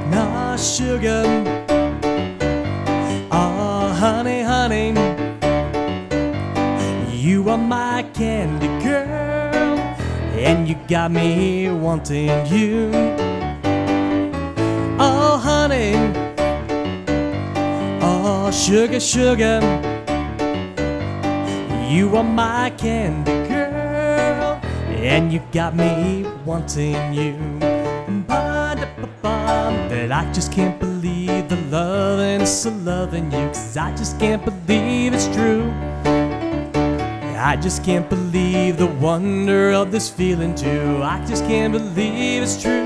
Nah, 0.10 0.56
sugar. 0.58 1.24
Ah, 3.32 3.96
honey, 4.00 4.42
honey. 4.42 4.94
You 7.12 7.50
are 7.50 7.58
my 7.58 8.04
candy 8.14 8.68
girl, 8.84 9.78
and 10.38 10.68
you 10.68 10.76
got 10.88 11.12
me 11.12 11.70
wanting 11.72 12.46
you. 12.48 12.92
Oh, 15.00 15.40
honey. 15.42 16.23
Sugar, 18.54 19.00
sugar. 19.00 19.60
You 21.90 22.16
are 22.16 22.24
my 22.24 22.70
candy 22.78 23.32
girl, 23.48 24.62
and 24.90 25.34
you 25.34 25.42
got 25.52 25.76
me 25.76 26.26
wanting 26.46 27.14
you. 27.14 27.36
That 29.90 30.12
I 30.12 30.32
just 30.34 30.52
can't 30.52 30.80
believe 30.80 31.50
the 31.50 31.56
love 31.72 32.20
and 32.20 32.48
so 32.48 32.70
loving 32.70 33.32
you, 33.32 33.48
cause 33.48 33.76
I 33.76 33.90
just 33.96 34.20
can't 34.20 34.46
believe 34.46 35.14
it's 35.14 35.28
true. 35.28 35.72
I 37.36 37.58
just 37.60 37.84
can't 37.84 38.08
believe 38.08 38.78
the 38.78 38.88
wonder 38.88 39.72
of 39.72 39.92
this 39.92 40.10
feeling 40.10 40.54
too. 40.54 41.02
I 41.04 41.26
just 41.26 41.44
can't 41.46 41.74
believe 41.74 42.44
it's 42.44 42.62
true. 42.62 42.86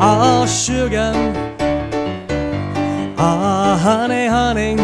Oh, 0.00 0.46
sugar. 0.46 1.53
Ah, 3.16 3.78
honey, 3.80 4.26
honey, 4.26 4.76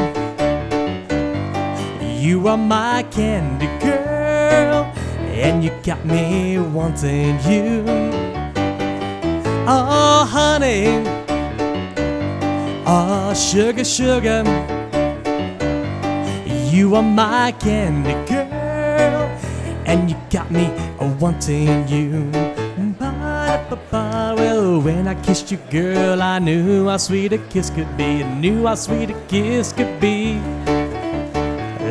you 2.20 2.46
are 2.46 2.56
my 2.56 3.02
candy 3.10 3.66
girl, 3.80 4.84
and 5.32 5.64
you 5.64 5.70
got 5.82 6.04
me 6.04 6.58
wanting 6.58 7.38
you. 7.48 7.84
Oh, 9.66 10.24
honey, 10.30 11.04
ah, 12.86 13.32
sugar, 13.34 13.84
sugar, 13.84 14.44
you 16.70 16.94
are 16.94 17.02
my 17.02 17.52
candy 17.58 18.14
girl, 18.32 19.28
and 19.86 20.08
you 20.08 20.16
got 20.30 20.50
me 20.50 20.70
wanting 21.18 21.88
you. 21.88 22.30
When 24.82 25.06
I 25.08 25.14
kissed 25.22 25.50
you, 25.50 25.58
girl, 25.70 26.22
I 26.22 26.38
knew 26.38 26.88
how 26.88 26.96
sweet 26.96 27.34
a 27.34 27.38
kiss 27.38 27.68
could 27.68 27.98
be. 27.98 28.24
I 28.24 28.34
knew 28.40 28.66
how 28.66 28.76
sweet 28.76 29.10
a 29.10 29.20
kiss 29.28 29.74
could 29.74 30.00
be. 30.00 30.40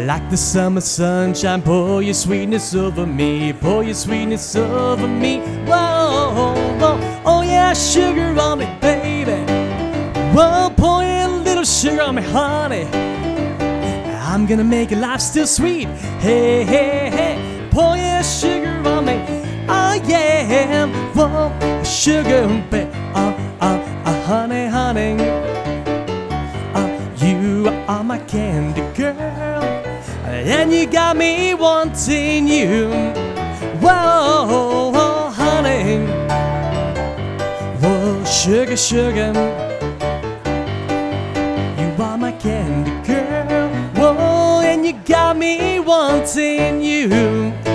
Like 0.08 0.28
the 0.32 0.38
summer 0.38 0.82
sunshine, 0.82 1.62
pour 1.62 2.02
your 2.02 2.16
sweetness 2.16 2.74
over 2.74 3.06
me, 3.06 3.54
pour 3.54 3.84
your 3.84 3.94
sweetness 3.94 4.56
over 4.56 5.08
me. 5.08 5.40
Whoa, 5.68 6.56
whoa, 6.80 7.22
oh 7.26 7.44
yeah, 7.44 7.74
sugar 7.74 8.36
on 8.40 8.58
me, 8.58 8.66
baby. 8.82 9.44
Whoa, 10.36 10.74
pour 10.76 11.04
a 11.04 11.28
little 11.28 11.66
sugar 11.66 12.02
on 12.02 12.16
me, 12.16 12.24
honey. 12.24 12.86
I'm 14.32 14.48
gonna 14.48 14.64
make 14.64 14.90
your 14.90 15.00
life 15.00 15.22
still 15.22 15.46
sweet. 15.46 15.88
Hey, 16.20 16.64
hey, 16.64 17.12
hey, 17.12 17.68
pour 17.70 17.96
your 17.96 18.24
sugar 18.24 18.82
on 18.90 19.06
me. 19.06 19.39
Yeah, 19.98 20.88
whoa, 21.14 21.52
sugar, 21.84 22.48
baby. 22.72 22.90
Oh, 23.14 23.36
oh, 23.62 24.02
oh, 24.06 24.22
honey, 24.26 24.68
honey. 24.68 25.18
Uh, 26.74 26.90
you 27.18 27.68
are 27.88 28.04
my 28.04 28.18
candy 28.20 28.82
girl, 28.98 29.64
and 30.26 30.72
you 30.72 30.88
got 30.88 31.16
me 31.16 31.54
wanting 31.54 32.48
you. 32.48 32.90
Whoa, 33.82 35.32
honey. 35.36 36.08
Whoa, 37.82 38.24
sugar, 38.26 38.78
sugar. 38.78 39.34
You 41.78 42.04
are 42.04 42.18
my 42.18 42.32
candy 42.32 42.92
girl. 43.06 43.70
Whoa, 43.96 44.62
and 44.62 44.86
you 44.86 44.94
got 44.94 45.38
me 45.38 45.80
wanting 45.80 46.82
you. 46.82 47.68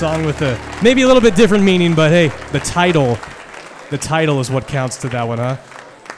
Song 0.00 0.24
with 0.24 0.40
a 0.40 0.58
maybe 0.82 1.02
a 1.02 1.06
little 1.06 1.20
bit 1.20 1.34
different 1.34 1.62
meaning, 1.62 1.94
but 1.94 2.10
hey, 2.10 2.28
the 2.52 2.60
title, 2.60 3.18
the 3.90 3.98
title 3.98 4.40
is 4.40 4.50
what 4.50 4.66
counts 4.66 4.96
to 4.96 5.10
that 5.10 5.28
one, 5.28 5.36
huh? 5.36 5.58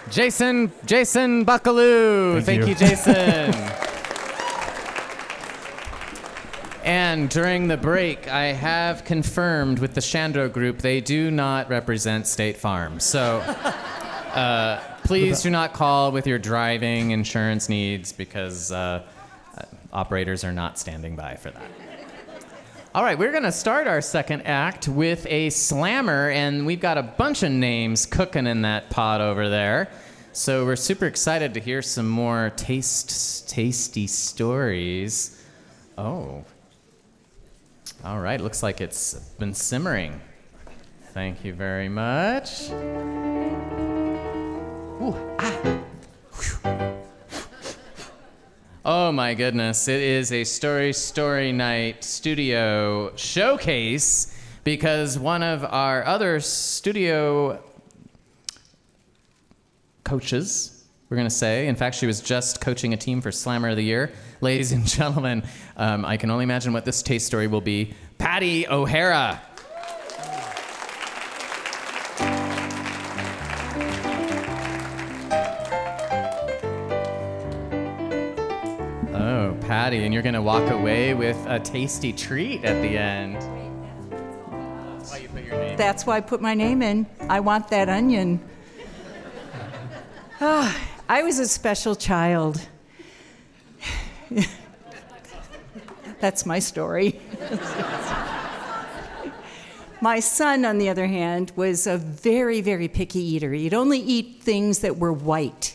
Jason, 0.09 0.70
Jason 0.87 1.45
Buckaloo. 1.45 2.41
Thank 2.45 2.47
Thank, 2.47 2.62
you. 2.62 2.68
you. 2.68 2.74
Jason. 2.76 3.12
and 6.85 7.28
during 7.28 7.66
the 7.66 7.76
break, 7.76 8.28
I 8.28 8.53
have 8.53 9.05
confirmed 9.05 9.80
with 9.80 9.95
the 9.95 10.01
Shandro 10.01 10.53
group 10.53 10.78
they 10.78 11.01
do 11.01 11.33
not 11.33 11.68
represent 11.68 12.28
State 12.28 12.59
Farm. 12.59 13.01
So 13.01 13.39
uh, 13.39 14.80
please 15.03 15.43
do 15.43 15.51
not 15.51 15.72
call 15.72 16.12
with 16.12 16.28
your 16.28 16.39
driving 16.39 17.11
insurance 17.11 17.68
needs 17.68 18.12
because 18.12 18.70
uh, 18.70 19.03
uh, 19.59 19.62
operators 19.93 20.45
are 20.45 20.53
not 20.53 20.78
standing 20.78 21.16
by 21.16 21.35
for 21.35 21.51
that. 21.51 21.68
All 22.95 23.03
right, 23.03 23.18
we're 23.18 23.30
going 23.30 23.45
to 23.45 23.53
start 23.53 23.86
our 23.86 24.03
second 24.03 24.43
act 24.43 24.86
with 24.86 25.26
a 25.30 25.49
slammer, 25.49 26.28
and 26.28 26.66
we've 26.66 26.78
got 26.78 26.99
a 26.99 27.03
bunch 27.03 27.43
of 27.43 27.51
names 27.51 28.05
cooking 28.05 28.47
in 28.47 28.61
that 28.62 28.90
pot 28.90 29.22
over 29.22 29.49
there. 29.49 29.88
So 30.34 30.66
we're 30.66 30.76
super 30.76 31.07
excited 31.07 31.55
to 31.55 31.61
hear 31.61 31.80
some 31.80 32.07
more 32.07 32.53
taste, 32.55 33.49
tasty 33.49 34.07
stories. 34.07 35.43
Oh. 35.97 36.45
All 38.05 38.20
right, 38.20 38.38
looks 38.38 38.62
like 38.62 38.82
it's 38.82 39.14
been 39.38 39.55
simmering. 39.55 40.20
Thank 41.14 41.47
you 41.47 41.55
very 41.55 41.88
much. 41.88 42.68
Ooh, 45.01 45.16
ah. 45.38 46.88
Oh 48.85 49.12
my 49.12 49.35
goodness, 49.35 49.87
it 49.87 50.01
is 50.01 50.33
a 50.33 50.43
Story 50.43 50.93
Story 50.93 51.53
Night 51.53 52.03
studio 52.03 53.14
showcase 53.14 54.37
because 54.64 55.16
one 55.16 55.45
of 55.45 55.64
our 55.64 56.05
other 56.05 56.41
studio 56.41 57.62
coaches, 60.03 60.85
we're 61.09 61.16
going 61.16 61.28
to 61.28 61.30
say, 61.33 61.68
in 61.68 61.76
fact, 61.76 61.95
she 61.95 62.09
was 62.09 62.20
just 62.20 62.61
coaching 62.61 62.93
a 62.93 62.97
team 62.97 63.20
for 63.20 63.30
Slammer 63.30 63.68
of 63.68 63.76
the 63.76 63.85
Year. 63.85 64.11
Ladies 64.41 64.72
and 64.72 64.85
gentlemen, 64.85 65.45
um, 65.76 66.05
I 66.05 66.16
can 66.16 66.33
only 66.33 66.43
imagine 66.43 66.72
what 66.72 66.85
this 66.85 67.05
taste 67.05 67.28
story 67.28 67.47
will 67.47 67.61
be. 67.61 67.95
Patty 68.18 68.66
O'Hara. 68.66 69.41
Oh, 79.83 79.85
Patty, 79.85 80.05
and 80.05 80.14
you're 80.14 80.22
gonna 80.22 80.41
walk 80.41 80.70
away 80.70 81.12
with 81.12 81.37
a 81.49 81.59
tasty 81.59 82.12
treat 82.12 82.64
at 82.64 82.80
the 82.83 82.97
end. 82.97 83.35
That's 84.97 85.11
why 85.11 85.18
you 85.18 85.28
put 85.28 85.43
your 85.43 85.59
name. 85.59 85.76
That's 85.76 86.07
why 86.07 86.18
I 86.18 86.20
put 86.20 86.41
my 86.41 86.55
name 86.55 86.83
in. 86.83 87.05
I 87.28 87.41
want 87.41 87.66
that 87.70 87.89
onion. 87.89 88.39
Ah, 90.41 90.80
I 91.09 91.24
was 91.24 91.41
a 91.41 91.49
special 91.49 91.97
child. 91.97 92.64
That's 96.20 96.47
my 96.47 96.61
story. 96.61 97.20
my 100.01 100.20
son, 100.20 100.64
on 100.64 100.78
the 100.78 100.91
other 100.91 101.09
hand, 101.09 101.51
was 101.57 101.89
a 101.89 101.99
very, 101.99 102.61
very 102.61 102.87
picky 102.87 103.18
eater. 103.18 103.53
He'd 103.53 103.74
only 103.74 103.99
eat 103.99 104.45
things 104.45 104.78
that 104.78 104.99
were 104.99 105.12
white 105.12 105.74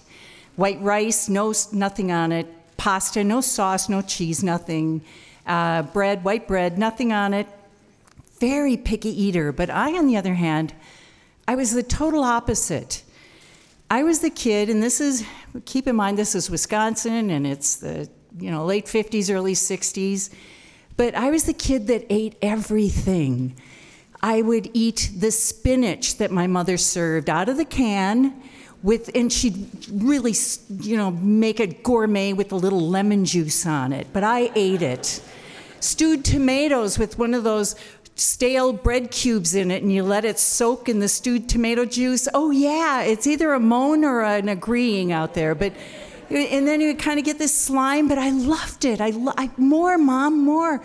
white 0.57 0.81
rice, 0.81 1.29
no, 1.29 1.53
nothing 1.71 2.11
on 2.11 2.31
it, 2.31 2.47
pasta, 2.77 3.23
no 3.23 3.41
sauce, 3.41 3.89
no 3.89 4.01
cheese, 4.01 4.43
nothing, 4.43 5.01
uh, 5.45 5.81
bread, 5.81 6.23
white 6.23 6.47
bread, 6.47 6.77
nothing 6.77 7.11
on 7.11 7.33
it, 7.33 7.47
very 8.39 8.77
picky 8.77 9.09
eater. 9.09 9.51
But 9.51 9.69
I, 9.69 9.97
on 9.97 10.07
the 10.07 10.17
other 10.17 10.35
hand, 10.35 10.73
I 11.47 11.55
was 11.55 11.73
the 11.73 11.83
total 11.83 12.23
opposite. 12.23 13.03
I 13.89 14.03
was 14.03 14.19
the 14.19 14.29
kid, 14.29 14.69
and 14.69 14.83
this 14.83 14.99
is, 14.99 15.25
keep 15.65 15.87
in 15.87 15.95
mind, 15.95 16.17
this 16.17 16.35
is 16.35 16.49
Wisconsin, 16.49 17.29
and 17.29 17.47
it's 17.47 17.77
the 17.77 18.09
you 18.39 18.51
know 18.51 18.65
late 18.65 18.85
50s, 18.85 19.33
early 19.33 19.53
60s. 19.53 20.33
But 20.97 21.15
I 21.15 21.29
was 21.29 21.45
the 21.45 21.53
kid 21.53 21.87
that 21.87 22.05
ate 22.09 22.35
everything. 22.41 23.55
I 24.21 24.41
would 24.41 24.69
eat 24.73 25.11
the 25.15 25.31
spinach 25.31 26.17
that 26.17 26.31
my 26.31 26.47
mother 26.47 26.75
served 26.75 27.29
out 27.29 27.49
of 27.49 27.57
the 27.57 27.65
can 27.65 28.41
with 28.83 29.09
and 29.15 29.31
she'd 29.31 29.67
really 29.91 30.35
you 30.81 30.95
know 30.95 31.11
make 31.11 31.59
it 31.59 31.83
gourmet 31.83 32.33
with 32.33 32.51
a 32.51 32.55
little 32.55 32.87
lemon 32.87 33.25
juice 33.25 33.65
on 33.65 33.91
it 33.91 34.07
but 34.13 34.23
i 34.23 34.51
ate 34.55 34.81
it. 34.81 35.21
Stewed 35.79 36.25
tomatoes 36.25 36.97
with 36.97 37.19
one 37.19 37.33
of 37.35 37.43
those 37.43 37.75
stale 38.15 38.73
bread 38.73 39.11
cubes 39.11 39.53
in 39.53 39.69
it 39.69 39.83
and 39.83 39.93
you 39.93 40.01
let 40.01 40.25
it 40.25 40.39
soak 40.39 40.89
in 40.89 40.99
the 40.99 41.07
stewed 41.07 41.47
tomato 41.47 41.85
juice. 41.85 42.27
Oh 42.33 42.49
yeah 42.49 43.01
it's 43.01 43.27
either 43.27 43.53
a 43.53 43.59
moan 43.59 44.03
or 44.03 44.23
an 44.23 44.49
agreeing 44.49 45.11
out 45.11 45.33
there 45.33 45.53
but 45.53 45.73
and 46.29 46.67
then 46.67 46.81
you 46.81 46.95
kind 46.95 47.19
of 47.19 47.25
get 47.25 47.37
this 47.37 47.55
slime 47.55 48.07
but 48.07 48.17
i 48.17 48.31
loved 48.31 48.85
it. 48.85 48.99
I, 49.01 49.11
lo- 49.11 49.33
I 49.37 49.51
more 49.57 49.97
mom 49.97 50.43
more 50.43 50.81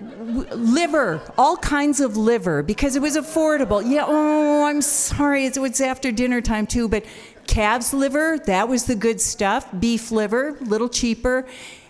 liver, 0.00 1.20
all 1.36 1.56
kinds 1.56 2.00
of 2.00 2.16
liver, 2.16 2.62
because 2.62 2.96
it 2.96 3.02
was 3.02 3.16
affordable. 3.16 3.82
Yeah, 3.86 4.04
oh, 4.06 4.64
I'm 4.64 4.82
sorry, 4.82 5.46
it 5.46 5.58
was 5.58 5.80
after 5.80 6.10
dinner 6.10 6.40
time 6.40 6.66
too, 6.66 6.88
but 6.88 7.04
calves 7.46 7.92
liver, 7.92 8.38
that 8.46 8.68
was 8.68 8.84
the 8.84 8.94
good 8.94 9.20
stuff. 9.20 9.68
Beef 9.78 10.10
liver, 10.10 10.56
little 10.60 10.88
cheaper. 10.88 11.46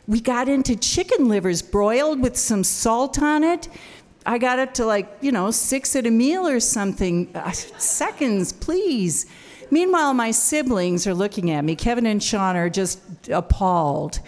We 0.06 0.20
got 0.20 0.48
into 0.48 0.74
chicken 0.74 1.28
livers 1.28 1.62
broiled 1.62 2.20
with 2.20 2.36
some 2.36 2.64
salt 2.64 3.22
on 3.22 3.44
it. 3.44 3.68
I 4.26 4.38
got 4.38 4.58
up 4.58 4.74
to 4.74 4.84
like, 4.84 5.08
you 5.20 5.32
know, 5.32 5.50
six 5.50 5.94
at 5.96 6.06
a 6.06 6.10
meal 6.10 6.46
or 6.46 6.60
something. 6.60 7.30
Uh, 7.34 7.52
seconds, 7.52 8.52
please. 8.52 9.26
Meanwhile, 9.70 10.14
my 10.14 10.32
siblings 10.32 11.06
are 11.06 11.14
looking 11.14 11.50
at 11.50 11.64
me. 11.64 11.76
Kevin 11.76 12.06
and 12.06 12.22
Sean 12.22 12.56
are 12.56 12.68
just 12.68 13.00
appalled. 13.28 14.20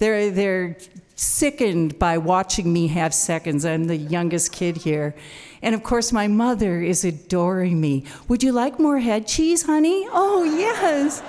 They're, 0.00 0.30
they're 0.30 0.76
sickened 1.18 1.98
by 1.98 2.16
watching 2.16 2.72
me 2.72 2.86
have 2.86 3.12
seconds. 3.12 3.64
I'm 3.64 3.84
the 3.84 3.96
youngest 3.96 4.52
kid 4.52 4.76
here. 4.76 5.16
And 5.62 5.74
of 5.74 5.82
course, 5.82 6.12
my 6.12 6.28
mother 6.28 6.80
is 6.80 7.04
adoring 7.04 7.80
me. 7.80 8.04
Would 8.28 8.44
you 8.44 8.52
like 8.52 8.78
more 8.78 9.00
head 9.00 9.26
cheese, 9.26 9.64
honey? 9.64 10.06
Oh, 10.10 10.44
yes. 10.44 11.20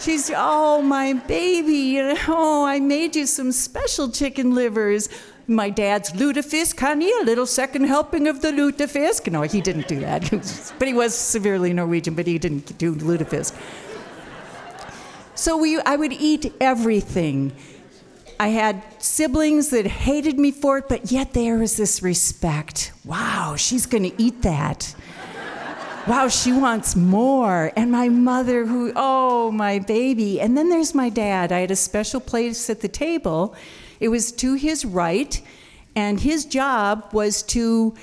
She's, 0.00 0.30
oh, 0.34 0.80
my 0.80 1.12
baby. 1.12 2.00
Oh, 2.26 2.64
I 2.64 2.80
made 2.80 3.16
you 3.16 3.26
some 3.26 3.52
special 3.52 4.10
chicken 4.10 4.54
livers. 4.54 5.10
My 5.46 5.68
dad's 5.68 6.12
lutefisk, 6.12 6.80
honey, 6.80 7.12
a 7.20 7.24
little 7.24 7.46
second 7.46 7.84
helping 7.84 8.28
of 8.28 8.40
the 8.40 8.48
lutefisk. 8.48 9.30
No, 9.30 9.42
he 9.42 9.60
didn't 9.60 9.88
do 9.88 10.00
that. 10.00 10.30
but 10.78 10.88
he 10.88 10.94
was 10.94 11.14
severely 11.14 11.74
Norwegian, 11.74 12.14
but 12.14 12.26
he 12.26 12.38
didn't 12.38 12.78
do 12.78 12.94
lutefisk. 12.94 13.54
So 15.34 15.58
we, 15.58 15.78
I 15.80 15.96
would 15.96 16.12
eat 16.14 16.54
everything. 16.60 17.52
I 18.40 18.48
had 18.48 18.84
siblings 19.02 19.70
that 19.70 19.86
hated 19.86 20.38
me 20.38 20.52
for 20.52 20.78
it, 20.78 20.88
but 20.88 21.10
yet 21.10 21.32
there 21.32 21.58
was 21.58 21.76
this 21.76 22.02
respect. 22.02 22.92
Wow, 23.04 23.56
she's 23.56 23.84
going 23.84 24.04
to 24.04 24.22
eat 24.22 24.42
that. 24.42 24.94
wow, 26.06 26.28
she 26.28 26.52
wants 26.52 26.94
more. 26.94 27.72
And 27.76 27.90
my 27.90 28.08
mother, 28.08 28.64
who, 28.64 28.92
oh, 28.94 29.50
my 29.50 29.80
baby. 29.80 30.40
And 30.40 30.56
then 30.56 30.68
there's 30.68 30.94
my 30.94 31.08
dad. 31.08 31.50
I 31.50 31.60
had 31.60 31.72
a 31.72 31.76
special 31.76 32.20
place 32.20 32.70
at 32.70 32.80
the 32.80 32.88
table. 32.88 33.56
It 33.98 34.08
was 34.08 34.30
to 34.32 34.54
his 34.54 34.84
right, 34.84 35.40
and 35.96 36.20
his 36.20 36.44
job 36.44 37.08
was 37.12 37.42
to 37.44 37.96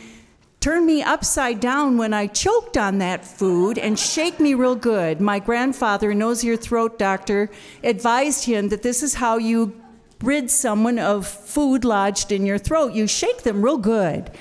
turn 0.59 0.85
me 0.85 1.01
upside 1.01 1.61
down 1.61 1.97
when 1.97 2.13
I 2.13 2.27
choked 2.27 2.75
on 2.75 2.97
that 2.97 3.23
food 3.23 3.77
and 3.77 3.97
shake 3.97 4.41
me 4.41 4.53
real 4.53 4.75
good. 4.75 5.21
My 5.21 5.39
grandfather, 5.39 6.11
ear 6.11 6.57
throat 6.57 6.99
doctor, 6.99 7.49
advised 7.83 8.45
him 8.45 8.67
that 8.69 8.81
this 8.81 9.01
is 9.01 9.13
how 9.13 9.37
you 9.37 9.79
rid 10.21 10.49
someone 10.49 10.99
of 10.99 11.27
food 11.27 11.83
lodged 11.85 12.31
in 12.31 12.45
your 12.45 12.57
throat. 12.57 12.93
You 12.93 13.07
shake 13.07 13.43
them 13.43 13.61
real 13.61 13.77
good. 13.77 14.31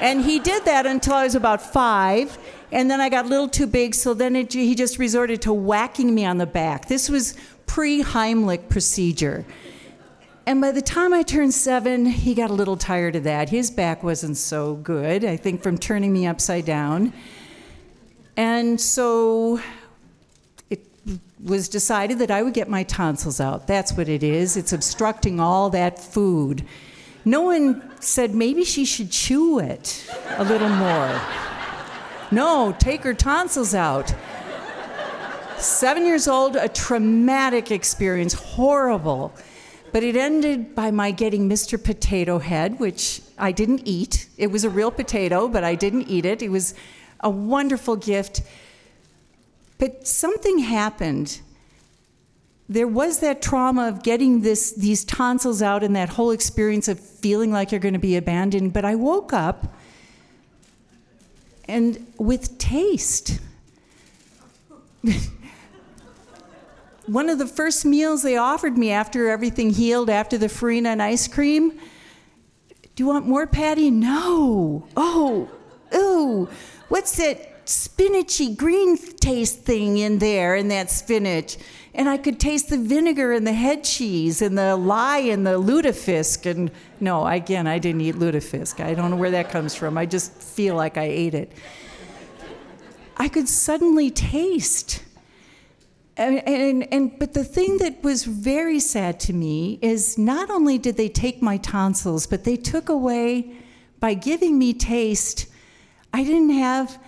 And 0.00 0.22
he 0.22 0.38
did 0.38 0.64
that 0.64 0.86
until 0.86 1.14
I 1.14 1.24
was 1.24 1.34
about 1.34 1.60
five. 1.60 2.38
And 2.72 2.90
then 2.90 3.00
I 3.00 3.08
got 3.08 3.26
a 3.26 3.28
little 3.28 3.48
too 3.48 3.66
big, 3.66 3.94
so 3.94 4.14
then 4.14 4.36
it, 4.36 4.52
he 4.52 4.74
just 4.74 4.98
resorted 4.98 5.42
to 5.42 5.52
whacking 5.52 6.14
me 6.14 6.24
on 6.24 6.38
the 6.38 6.46
back. 6.46 6.86
This 6.86 7.08
was 7.08 7.36
pre 7.66 8.02
Heimlich 8.02 8.68
procedure. 8.68 9.44
And 10.46 10.60
by 10.60 10.72
the 10.72 10.82
time 10.82 11.12
I 11.12 11.22
turned 11.22 11.52
seven, 11.52 12.06
he 12.06 12.34
got 12.34 12.50
a 12.50 12.54
little 12.54 12.76
tired 12.76 13.16
of 13.16 13.24
that. 13.24 13.50
His 13.50 13.70
back 13.70 14.02
wasn't 14.02 14.36
so 14.36 14.76
good, 14.76 15.24
I 15.24 15.36
think, 15.36 15.62
from 15.62 15.78
turning 15.78 16.12
me 16.12 16.26
upside 16.26 16.64
down. 16.64 17.12
And 18.36 18.80
so 18.80 19.60
was 21.42 21.68
decided 21.68 22.18
that 22.18 22.30
I 22.30 22.42
would 22.42 22.54
get 22.54 22.68
my 22.68 22.82
tonsils 22.82 23.40
out. 23.40 23.66
That's 23.66 23.92
what 23.92 24.08
it 24.08 24.22
is. 24.22 24.56
It's 24.56 24.72
obstructing 24.72 25.40
all 25.40 25.70
that 25.70 25.98
food. 25.98 26.64
No 27.24 27.42
one 27.42 27.82
said 28.00 28.34
maybe 28.34 28.64
she 28.64 28.84
should 28.84 29.10
chew 29.10 29.58
it 29.58 30.10
a 30.36 30.44
little 30.44 30.68
more. 30.68 31.20
No, 32.30 32.74
take 32.78 33.02
her 33.02 33.14
tonsils 33.14 33.74
out. 33.74 34.14
Seven 35.58 36.06
years 36.06 36.26
old, 36.26 36.56
a 36.56 36.68
traumatic 36.68 37.70
experience, 37.70 38.32
horrible. 38.32 39.34
But 39.92 40.04
it 40.04 40.16
ended 40.16 40.74
by 40.74 40.90
my 40.90 41.10
getting 41.10 41.48
Mr. 41.48 41.82
Potato 41.82 42.38
Head, 42.38 42.78
which 42.78 43.20
I 43.36 43.52
didn't 43.52 43.82
eat. 43.84 44.28
It 44.38 44.50
was 44.50 44.64
a 44.64 44.70
real 44.70 44.90
potato, 44.90 45.48
but 45.48 45.64
I 45.64 45.74
didn't 45.74 46.08
eat 46.08 46.24
it. 46.24 46.42
It 46.42 46.50
was 46.50 46.74
a 47.20 47.28
wonderful 47.28 47.96
gift. 47.96 48.42
But 49.80 50.06
something 50.06 50.58
happened. 50.58 51.40
There 52.68 52.86
was 52.86 53.20
that 53.20 53.40
trauma 53.40 53.88
of 53.88 54.02
getting 54.02 54.42
this, 54.42 54.72
these 54.72 55.04
tonsils 55.06 55.62
out 55.62 55.82
and 55.82 55.96
that 55.96 56.10
whole 56.10 56.30
experience 56.32 56.86
of 56.86 57.00
feeling 57.00 57.50
like 57.50 57.72
you're 57.72 57.80
going 57.80 57.94
to 57.94 57.98
be 57.98 58.16
abandoned. 58.16 58.74
But 58.74 58.84
I 58.84 58.94
woke 58.94 59.32
up 59.32 59.74
and 61.66 62.12
with 62.18 62.58
taste. 62.58 63.40
One 67.06 67.30
of 67.30 67.38
the 67.38 67.46
first 67.46 67.86
meals 67.86 68.22
they 68.22 68.36
offered 68.36 68.76
me 68.76 68.90
after 68.90 69.30
everything 69.30 69.70
healed, 69.70 70.10
after 70.10 70.36
the 70.36 70.50
farina 70.50 70.90
and 70.90 71.02
ice 71.02 71.26
cream. 71.26 71.70
Do 71.70 73.02
you 73.02 73.06
want 73.06 73.26
more, 73.26 73.46
Patty? 73.46 73.90
No. 73.90 74.86
Oh, 74.94 75.48
ooh. 75.94 76.50
What's 76.88 77.16
that 77.16 77.49
spinachy 77.70 78.56
green 78.56 78.96
taste 78.96 79.60
thing 79.60 79.98
in 79.98 80.18
there 80.18 80.56
in 80.56 80.68
that 80.68 80.90
spinach? 80.90 81.56
And 81.94 82.08
I 82.08 82.18
could 82.18 82.38
taste 82.38 82.70
the 82.70 82.78
vinegar 82.78 83.32
and 83.32 83.46
the 83.46 83.52
head 83.52 83.84
cheese 83.84 84.42
and 84.42 84.56
the 84.56 84.76
lye 84.76 85.18
and 85.18 85.46
the 85.46 85.58
lutefisk. 85.58 86.50
And 86.50 86.70
no, 87.00 87.26
again, 87.26 87.66
I 87.66 87.78
didn't 87.78 88.00
eat 88.02 88.16
lutefisk. 88.16 88.84
I 88.84 88.94
don't 88.94 89.10
know 89.10 89.16
where 89.16 89.30
that 89.32 89.50
comes 89.50 89.74
from. 89.74 89.98
I 89.98 90.06
just 90.06 90.32
feel 90.32 90.76
like 90.76 90.96
I 90.96 91.04
ate 91.04 91.34
it. 91.34 91.52
I 93.16 93.28
could 93.28 93.48
suddenly 93.48 94.10
taste 94.10 95.02
and, 96.20 96.46
and, 96.46 96.92
and, 96.92 97.18
but 97.18 97.32
the 97.32 97.44
thing 97.44 97.78
that 97.78 98.02
was 98.02 98.24
very 98.24 98.78
sad 98.78 99.18
to 99.20 99.32
me 99.32 99.78
is 99.80 100.18
not 100.18 100.50
only 100.50 100.76
did 100.76 100.98
they 100.98 101.08
take 101.08 101.40
my 101.40 101.56
tonsils, 101.56 102.26
but 102.26 102.44
they 102.44 102.56
took 102.56 102.90
away, 102.90 103.56
by 104.00 104.12
giving 104.12 104.58
me 104.58 104.74
taste, 104.74 105.46
I 106.12 106.22
didn't 106.22 106.50
have 106.50 106.98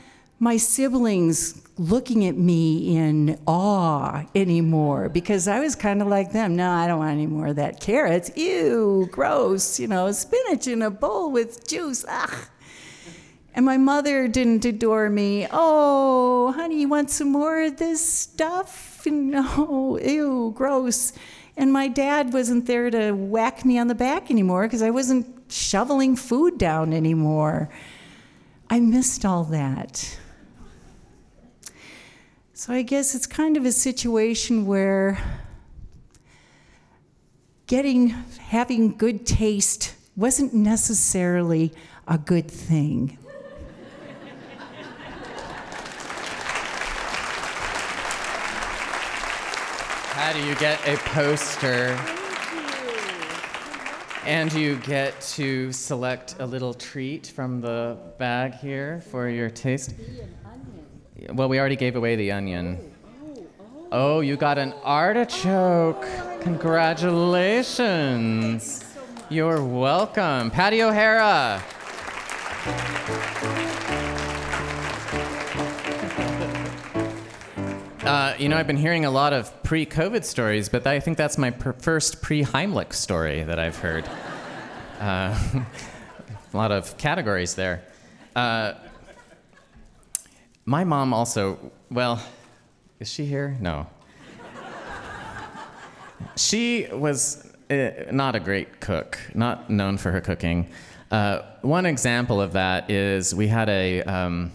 my 0.43 0.57
siblings 0.57 1.63
looking 1.79 2.27
at 2.27 2.37
me 2.37 2.97
in 2.97 3.39
awe 3.47 4.25
anymore 4.35 5.09
because 5.09 5.47
I 5.47 5.61
was 5.61 5.77
kind 5.77 6.03
of 6.03 6.09
like 6.09 6.33
them. 6.33 6.57
No, 6.57 6.69
I 6.69 6.89
don't 6.89 6.99
want 6.99 7.13
any 7.13 7.29
more 7.29 7.47
of 7.47 7.57
that. 7.57 7.79
Carrots, 7.79 8.29
ew, 8.37 9.09
gross, 9.13 9.79
you 9.79 9.87
know, 9.87 10.11
spinach 10.11 10.67
in 10.67 10.83
a 10.83 10.91
bowl 10.91 11.31
with 11.31 11.69
juice, 11.69 12.05
ugh. 12.09 12.35
And 13.55 13.65
my 13.65 13.77
mother 13.77 14.27
didn't 14.27 14.65
adore 14.65 15.09
me. 15.11 15.47
Oh, 15.53 16.51
honey, 16.57 16.81
you 16.81 16.89
want 16.89 17.11
some 17.11 17.31
more 17.31 17.63
of 17.63 17.77
this 17.77 18.05
stuff? 18.05 19.07
No, 19.07 19.97
ew, 20.03 20.53
gross. 20.57 21.13
And 21.57 21.73
my 21.73 21.87
dad 21.87 22.33
wasn't 22.33 22.67
there 22.67 22.91
to 22.91 23.13
whack 23.13 23.65
me 23.65 23.79
on 23.79 23.87
the 23.87 23.95
back 23.95 24.29
anymore 24.29 24.65
because 24.65 24.83
I 24.83 24.91
wasn't 24.91 25.53
shoveling 25.53 26.17
food 26.17 26.59
down 26.59 26.93
anymore. 26.93 27.69
I 28.69 28.81
missed 28.81 29.25
all 29.25 29.45
that. 29.45 30.19
So 32.55 32.75
I 32.75 32.83
guess 32.83 33.15
it's 33.15 33.27
kind 33.27 33.57
of 33.57 33.65
a 33.65 33.73
situation 33.73 34.67
where 34.67 35.19
getting 37.67 38.09
having 38.09 38.97
good 38.99 39.25
taste 39.25 39.95
wasn't 40.17 40.53
necessarily 40.53 41.73
a 42.07 42.19
good 42.19 42.51
thing. 42.51 43.17
How 50.11 50.33
do 50.35 50.45
you 50.45 50.55
get 50.57 50.79
a 50.87 50.97
poster? 51.09 51.99
And 54.27 54.53
you 54.53 54.77
get 54.77 55.19
to 55.37 55.73
select 55.73 56.37
a 56.39 56.47
little 56.47 56.75
treat 56.75 57.29
from 57.29 57.63
the 57.63 57.99
bag 58.19 58.55
here 58.55 59.01
for 59.11 59.29
your 59.29 59.49
taste. 59.49 59.95
Well, 61.31 61.49
we 61.49 61.61
already 61.61 61.77
gave 61.77 61.97
away 61.97 62.17
the 62.17 62.33
onion. 62.33 62.79
Oh, 63.93 64.21
you 64.21 64.37
got 64.37 64.59
an 64.59 64.75
artichoke. 64.83 66.05
Congratulations. 66.41 68.85
You're 69.29 69.65
welcome. 69.65 70.51
Patty 70.51 70.83
O'Hara. 70.83 71.63
Uh, 78.03 78.35
you 78.37 78.49
know, 78.49 78.57
I've 78.57 78.67
been 78.67 78.77
hearing 78.77 79.05
a 79.05 79.11
lot 79.11 79.33
of 79.33 79.63
pre 79.63 79.87
COVID 79.87 80.25
stories, 80.25 80.69
but 80.69 80.85
I 80.89 80.99
think 80.99 81.17
that's 81.17 81.39
my 81.39 81.51
per- 81.51 81.73
first 81.73 82.21
pre 82.21 82.45
Heimlich 82.45 82.95
story 82.95 83.45
that 83.45 83.61
I've 83.61 83.79
heard. 83.79 84.05
Uh, 84.99 85.39
a 86.53 86.57
lot 86.57 86.73
of 86.73 86.99
categories 86.99 87.55
there. 87.55 87.85
Uh, 88.35 88.75
my 90.65 90.85
mom 90.85 91.13
also, 91.13 91.73
well, 91.91 92.23
is 93.01 93.11
she 93.11 93.25
here? 93.25 93.57
No. 93.61 93.87
She 96.37 96.87
was 96.93 97.53
uh, 97.69 97.91
not 98.11 98.35
a 98.35 98.41
great 98.41 98.81
cook, 98.81 99.19
not 99.35 99.69
known 99.69 99.99
for 99.99 100.13
her 100.13 100.21
cooking. 100.21 100.69
Uh, 101.11 101.43
one 101.63 101.85
example 101.85 102.41
of 102.41 102.53
that 102.53 102.91
is 102.91 103.35
we 103.35 103.49
had 103.49 103.69
a. 103.69 104.03
Um, 104.03 104.53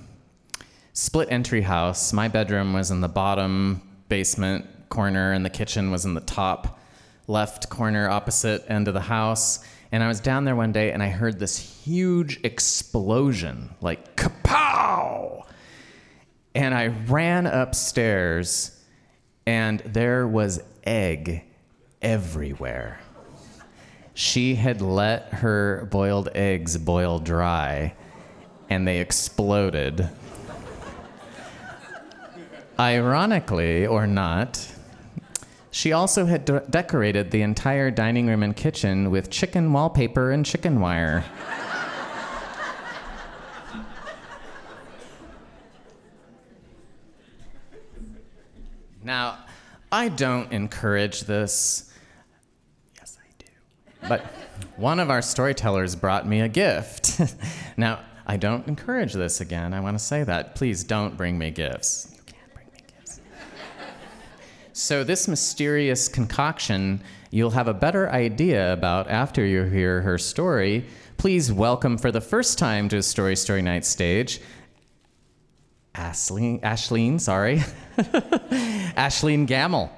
split 0.98 1.32
entry 1.32 1.62
house. 1.62 2.12
My 2.12 2.28
bedroom 2.28 2.74
was 2.74 2.90
in 2.90 3.02
the 3.02 3.08
bottom 3.08 3.84
basement 4.10 4.66
corner, 4.90 5.32
and 5.32 5.46
the 5.46 5.50
kitchen 5.50 5.92
was 5.92 6.06
in 6.06 6.16
the 6.16 6.22
top 6.22 6.80
left 7.28 7.70
corner, 7.70 8.10
opposite 8.10 8.66
end 8.68 8.88
of 8.88 8.96
the 8.96 9.02
house. 9.02 9.64
And 9.92 10.02
I 10.02 10.08
was 10.08 10.20
down 10.20 10.44
there 10.44 10.56
one 10.56 10.72
day 10.72 10.92
and 10.92 11.04
I 11.04 11.10
heard 11.10 11.38
this 11.38 11.58
huge 11.58 12.40
explosion, 12.44 13.70
like 13.80 14.16
kapow! 14.16 15.46
And 16.58 16.74
I 16.74 16.88
ran 16.88 17.46
upstairs, 17.46 18.72
and 19.46 19.80
there 19.82 20.28
was 20.28 20.60
egg 20.84 21.44
everywhere. 22.02 23.00
She 24.16 24.56
had 24.56 24.82
let 24.82 25.36
her 25.36 25.88
boiled 25.92 26.30
eggs 26.34 26.76
boil 26.80 27.20
dry, 27.20 27.94
and 28.72 28.88
they 28.88 28.98
exploded. 28.98 30.10
Ironically 32.80 33.86
or 33.86 34.08
not, 34.08 34.68
she 35.70 35.92
also 35.92 36.26
had 36.26 36.46
de- 36.46 36.64
decorated 36.72 37.30
the 37.30 37.44
entire 37.44 37.92
dining 37.92 38.26
room 38.26 38.42
and 38.42 38.56
kitchen 38.56 39.12
with 39.12 39.30
chicken 39.30 39.72
wallpaper 39.72 40.32
and 40.32 40.44
chicken 40.44 40.80
wire. 40.80 41.24
Now, 49.08 49.38
I 49.90 50.10
don't 50.10 50.52
encourage 50.52 51.22
this. 51.22 51.92
Yes, 52.98 53.18
I 53.18 53.30
do. 53.40 54.08
But 54.10 54.26
one 54.76 55.00
of 55.00 55.10
our 55.10 55.22
storytellers 55.22 55.96
brought 55.96 56.28
me 56.28 56.42
a 56.42 56.50
gift. 56.50 57.22
now, 57.78 58.02
I 58.28 58.36
don't 58.36 58.68
encourage 58.68 59.14
this 59.14 59.40
again. 59.40 59.74
I 59.74 59.80
want 59.80 59.98
to 59.98 60.04
say 60.04 60.24
that. 60.24 60.56
Please 60.56 60.84
don't 60.84 61.16
bring 61.16 61.38
me 61.38 61.52
gifts. 61.52 62.14
You 62.18 62.22
can't 62.26 62.54
bring 62.54 62.68
me 62.74 62.82
gifts. 63.00 63.22
so, 64.74 65.06
this 65.06 65.30
mysterious 65.30 66.10
concoction 66.10 67.02
you'll 67.32 67.52
have 67.52 67.68
a 67.68 67.74
better 67.74 68.10
idea 68.10 68.74
about 68.74 69.10
after 69.10 69.46
you 69.46 69.64
hear 69.64 70.02
her 70.02 70.18
story. 70.18 70.86
Please 71.18 71.52
welcome 71.52 71.98
for 71.98 72.12
the 72.12 72.22
first 72.22 72.58
time 72.58 72.90
to 72.90 73.02
Story 73.02 73.36
Story 73.36 73.62
Night 73.62 73.86
stage, 73.86 74.42
Ashleen, 75.98 76.62
Ashleen 76.62 77.20
sorry, 77.20 77.58
Ashleen 78.96 79.48
Gamel. 79.48 79.92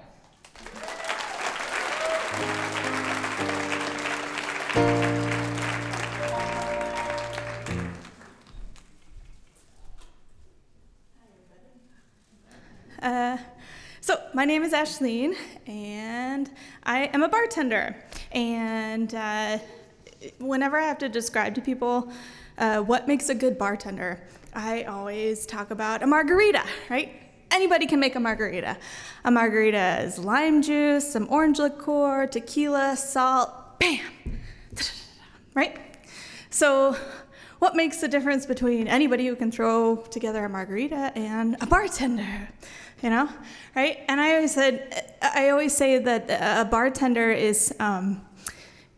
Uh, 13.01 13.37
so, 13.99 14.21
my 14.33 14.45
name 14.45 14.63
is 14.63 14.71
Ashleen, 14.71 15.35
and 15.67 16.49
I 16.83 17.09
am 17.13 17.23
a 17.23 17.27
bartender. 17.29 17.97
And 18.31 19.13
uh, 19.13 19.57
whenever 20.39 20.77
I 20.77 20.83
have 20.83 20.97
to 20.99 21.09
describe 21.09 21.55
to 21.55 21.61
people 21.61 22.09
uh, 22.57 22.79
what 22.79 23.05
makes 23.05 23.27
a 23.27 23.35
good 23.35 23.57
bartender, 23.57 24.21
I 24.53 24.83
always 24.83 25.45
talk 25.45 25.71
about 25.71 26.01
a 26.03 26.07
margarita, 26.07 26.63
right? 26.89 27.11
Anybody 27.51 27.85
can 27.85 27.99
make 27.99 28.15
a 28.15 28.19
margarita. 28.19 28.77
A 29.23 29.31
margarita 29.31 30.01
is 30.01 30.19
lime 30.19 30.61
juice, 30.61 31.11
some 31.11 31.27
orange 31.29 31.59
liqueur, 31.59 32.27
tequila, 32.27 32.95
salt, 32.95 33.79
bam, 33.79 33.99
right? 35.53 35.77
So, 36.49 36.95
what 37.59 37.75
makes 37.75 37.97
the 37.97 38.07
difference 38.07 38.45
between 38.45 38.87
anybody 38.87 39.27
who 39.27 39.35
can 39.35 39.51
throw 39.51 39.97
together 39.97 40.45
a 40.45 40.49
margarita 40.49 41.11
and 41.15 41.57
a 41.61 41.65
bartender? 41.65 42.49
You 43.01 43.09
know, 43.09 43.29
right? 43.75 43.99
And 44.07 44.19
I 44.19 44.35
always 44.35 44.53
said, 44.53 45.15
I 45.21 45.49
always 45.49 45.75
say 45.75 45.99
that 45.99 46.29
a 46.59 46.65
bartender 46.65 47.31
is, 47.31 47.73
um, 47.79 48.21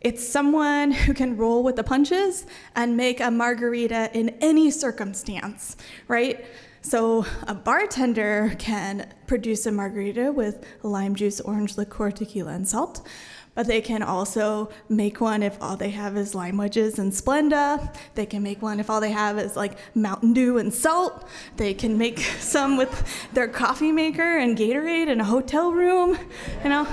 it's 0.04 0.26
someone 0.26 0.90
who 0.90 1.14
can 1.14 1.36
roll 1.36 1.62
with 1.62 1.76
the 1.76 1.84
punches 1.84 2.46
and 2.74 2.96
make 2.96 3.20
a 3.20 3.30
margarita 3.30 4.10
in 4.12 4.30
any 4.40 4.70
circumstance, 4.70 5.76
right? 6.08 6.44
So 6.82 7.24
a 7.46 7.54
bartender 7.54 8.56
can 8.58 9.08
produce 9.28 9.66
a 9.66 9.72
margarita 9.72 10.32
with 10.32 10.66
lime 10.82 11.14
juice, 11.14 11.40
orange 11.40 11.78
liqueur, 11.78 12.10
tequila, 12.10 12.52
and 12.52 12.66
salt. 12.66 13.06
But 13.54 13.66
they 13.66 13.82
can 13.82 14.02
also 14.02 14.70
make 14.88 15.20
one 15.20 15.42
if 15.42 15.60
all 15.60 15.76
they 15.76 15.90
have 15.90 16.16
is 16.16 16.34
lime 16.34 16.56
wedges 16.56 16.98
and 16.98 17.12
Splenda. 17.12 17.94
They 18.14 18.24
can 18.24 18.42
make 18.42 18.62
one 18.62 18.80
if 18.80 18.88
all 18.88 19.00
they 19.00 19.10
have 19.10 19.38
is 19.38 19.56
like 19.56 19.76
Mountain 19.94 20.32
Dew 20.32 20.56
and 20.56 20.72
salt. 20.72 21.28
They 21.58 21.74
can 21.74 21.98
make 21.98 22.18
some 22.38 22.78
with 22.78 23.04
their 23.34 23.48
coffee 23.48 23.92
maker 23.92 24.38
and 24.38 24.56
Gatorade 24.56 25.08
in 25.08 25.20
a 25.20 25.24
hotel 25.24 25.72
room. 25.72 26.18
You 26.64 26.70
know, 26.70 26.88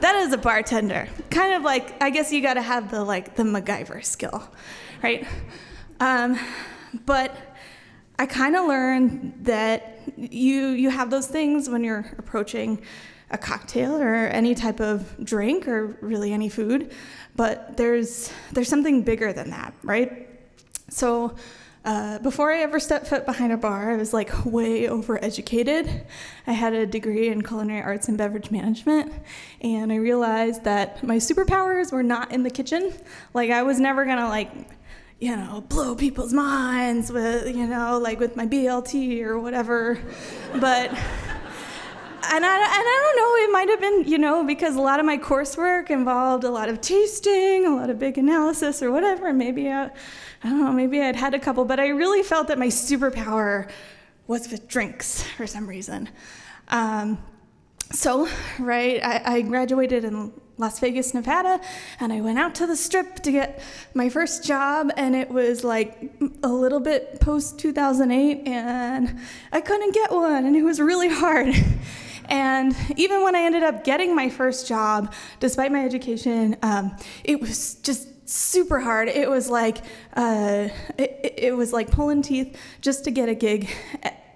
that 0.00 0.16
is 0.16 0.32
a 0.32 0.38
bartender. 0.38 1.08
Kind 1.30 1.52
of 1.52 1.62
like 1.62 2.02
I 2.02 2.08
guess 2.08 2.32
you 2.32 2.40
got 2.40 2.54
to 2.54 2.62
have 2.62 2.90
the 2.90 3.04
like 3.04 3.36
the 3.36 3.42
MacGyver 3.42 4.02
skill, 4.02 4.50
right? 5.02 5.26
Um, 6.00 6.38
but 7.04 7.36
I 8.18 8.26
kind 8.26 8.56
of 8.56 8.66
learned 8.66 9.40
that 9.42 10.00
you 10.16 10.68
you 10.68 10.90
have 10.90 11.10
those 11.10 11.26
things 11.26 11.68
when 11.68 11.84
you're 11.84 12.10
approaching 12.18 12.80
a 13.30 13.38
cocktail 13.38 13.96
or 13.96 14.14
any 14.14 14.54
type 14.54 14.80
of 14.80 15.24
drink 15.24 15.68
or 15.68 15.98
really 16.00 16.32
any 16.32 16.48
food, 16.48 16.92
but 17.36 17.76
there's 17.76 18.32
there's 18.52 18.68
something 18.68 19.02
bigger 19.02 19.32
than 19.32 19.50
that, 19.50 19.74
right? 19.82 20.28
So 20.88 21.34
uh, 21.84 22.18
before 22.18 22.52
I 22.52 22.60
ever 22.62 22.80
stepped 22.80 23.06
foot 23.06 23.24
behind 23.24 23.52
a 23.52 23.56
bar, 23.56 23.92
I 23.92 23.96
was 23.96 24.12
like 24.12 24.44
way 24.44 24.82
overeducated. 24.82 26.04
I 26.46 26.52
had 26.52 26.72
a 26.72 26.86
degree 26.86 27.28
in 27.28 27.42
culinary 27.42 27.82
arts 27.82 28.08
and 28.08 28.18
beverage 28.18 28.50
management, 28.50 29.12
and 29.60 29.92
I 29.92 29.96
realized 29.96 30.64
that 30.64 31.02
my 31.02 31.16
superpowers 31.16 31.92
were 31.92 32.02
not 32.02 32.32
in 32.32 32.42
the 32.42 32.50
kitchen. 32.50 32.92
Like 33.34 33.50
I 33.50 33.62
was 33.62 33.78
never 33.78 34.04
gonna 34.04 34.28
like 34.28 34.50
you 35.20 35.34
know, 35.34 35.64
blow 35.68 35.96
people's 35.96 36.32
minds 36.32 37.10
with, 37.10 37.54
you 37.54 37.66
know, 37.66 37.98
like 37.98 38.20
with 38.20 38.36
my 38.36 38.46
BLT 38.46 39.20
or 39.22 39.38
whatever. 39.40 39.98
But 40.60 40.96
and 42.30 42.44
I, 42.44 42.56
and 42.56 42.64
I 42.66 43.12
don't 43.14 43.16
know, 43.16 43.44
it 43.44 43.52
might 43.52 43.68
have 43.68 43.80
been, 43.80 44.10
you 44.12 44.18
know, 44.18 44.44
because 44.44 44.76
a 44.76 44.80
lot 44.80 45.00
of 45.00 45.06
my 45.06 45.16
coursework 45.16 45.90
involved 45.90 46.44
a 46.44 46.50
lot 46.50 46.68
of 46.68 46.80
tasting, 46.80 47.66
a 47.66 47.74
lot 47.74 47.90
of 47.90 47.98
big 47.98 48.18
analysis 48.18 48.82
or 48.82 48.90
whatever. 48.90 49.32
Maybe 49.32 49.70
I, 49.70 49.86
I 49.86 49.90
don't 50.48 50.60
know, 50.60 50.72
maybe 50.72 51.00
I'd 51.00 51.16
had 51.16 51.34
a 51.34 51.38
couple, 51.38 51.64
but 51.64 51.80
I 51.80 51.88
really 51.88 52.22
felt 52.22 52.48
that 52.48 52.58
my 52.58 52.68
superpower 52.68 53.70
was 54.26 54.50
with 54.50 54.68
drinks 54.68 55.22
for 55.22 55.46
some 55.46 55.66
reason. 55.66 56.08
Um, 56.68 57.18
so, 57.92 58.28
right, 58.58 59.02
I, 59.02 59.36
I 59.36 59.40
graduated 59.42 60.04
in 60.04 60.32
Las 60.58 60.78
Vegas, 60.80 61.14
Nevada, 61.14 61.60
and 62.00 62.12
I 62.12 62.20
went 62.20 62.38
out 62.38 62.54
to 62.56 62.66
the 62.66 62.76
strip 62.76 63.16
to 63.22 63.32
get 63.32 63.62
my 63.94 64.08
first 64.08 64.44
job, 64.44 64.90
and 64.96 65.16
it 65.16 65.30
was 65.30 65.64
like 65.64 66.12
a 66.42 66.48
little 66.48 66.80
bit 66.80 67.20
post 67.20 67.58
2008, 67.58 68.46
and 68.46 69.18
I 69.52 69.60
couldn't 69.60 69.94
get 69.94 70.10
one, 70.10 70.44
and 70.44 70.54
it 70.56 70.62
was 70.62 70.80
really 70.80 71.08
hard. 71.08 71.54
And 72.28 72.76
even 72.96 73.22
when 73.22 73.34
I 73.34 73.42
ended 73.42 73.62
up 73.62 73.84
getting 73.84 74.14
my 74.14 74.28
first 74.28 74.68
job, 74.68 75.12
despite 75.40 75.72
my 75.72 75.84
education, 75.84 76.56
um, 76.62 76.96
it 77.24 77.40
was 77.40 77.74
just 77.76 78.08
super 78.28 78.80
hard. 78.80 79.08
It 79.08 79.28
was 79.28 79.48
like 79.48 79.78
uh, 80.14 80.68
it, 80.98 81.34
it 81.38 81.56
was 81.56 81.72
like 81.72 81.90
pulling 81.90 82.22
teeth 82.22 82.58
just 82.80 83.04
to 83.04 83.10
get 83.10 83.28
a 83.28 83.34
gig 83.34 83.68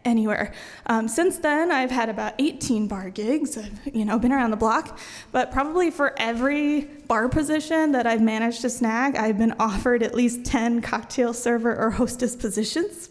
anywhere. 0.05 0.52
Um, 0.86 1.09
since 1.09 1.39
then, 1.39 1.70
I've 1.70 1.90
had 1.90 2.09
about 2.09 2.35
18 2.39 2.89
bar 2.89 3.10
gigs. 3.10 3.56
I've, 3.56 3.78
you 3.93 4.05
know, 4.05 4.19
been 4.19 4.32
around 4.32 4.51
the 4.51 4.56
block, 4.56 4.98
but 5.31 5.52
probably 5.52 5.90
for 5.90 6.14
every 6.19 6.82
bar 7.06 7.28
position 7.28 7.93
that 7.93 8.06
I've 8.06 8.23
managed 8.23 8.62
to 8.62 8.70
snag, 8.70 9.16
I've 9.16 9.39
been 9.39 9.55
offered 9.59 10.02
at 10.02 10.14
least 10.14 10.44
10 10.44 10.82
cocktail 10.82 11.32
server 11.32 11.77
or 11.77 11.90
hostess 11.90 12.36
positions. 12.36 13.10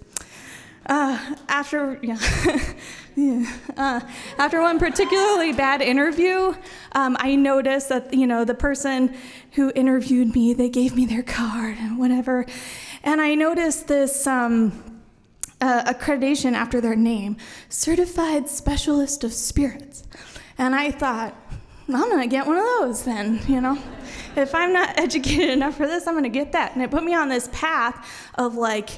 Uh, 0.86 1.36
after 1.48 2.00
yeah, 2.02 2.18
yeah, 3.16 3.52
uh, 3.78 4.00
after 4.38 4.62
one 4.62 4.80
particularly 4.80 5.54
bad 5.54 5.82
interview, 5.82 6.56
um, 6.94 7.18
I 7.20 7.36
noticed 7.36 7.90
that 7.90 8.14
you 8.14 8.28
know 8.28 8.46
the 8.46 8.56
person 8.56 9.16
who 9.54 9.72
interviewed 9.76 10.34
me, 10.34 10.54
they 10.54 10.70
gave 10.70 10.96
me 10.96 11.06
their 11.06 11.24
card 11.24 11.78
and 11.78 11.98
whatever, 11.98 12.46
and 13.04 13.22
I 13.22 13.36
noticed 13.36 13.88
this. 13.88 14.28
Um, 14.28 14.84
uh, 15.62 15.94
accreditation 15.94 16.54
after 16.54 16.82
their 16.82 16.96
name, 16.96 17.38
Certified 17.70 18.50
Specialist 18.50 19.24
of 19.24 19.32
Spirits. 19.32 20.04
And 20.58 20.74
I 20.74 20.90
thought, 20.90 21.36
I'm 21.88 22.10
gonna 22.10 22.28
get 22.28 22.48
one 22.48 22.58
of 22.58 22.64
those 22.64 23.04
then, 23.04 23.40
you 23.48 23.62
know? 23.62 23.78
If 24.36 24.56
I'm 24.56 24.74
not 24.74 24.98
educated 24.98 25.50
enough 25.50 25.78
for 25.78 25.88
this, 25.88 26.08
I'm 26.08 26.16
gonna 26.16 26.30
get 26.30 26.52
that. 26.54 26.74
And 26.74 26.84
it 26.84 26.92
put 26.92 27.04
me 27.04 27.14
on 27.14 27.30
this 27.30 27.50
path 27.52 28.32
of 28.36 28.56
like, 28.56 28.90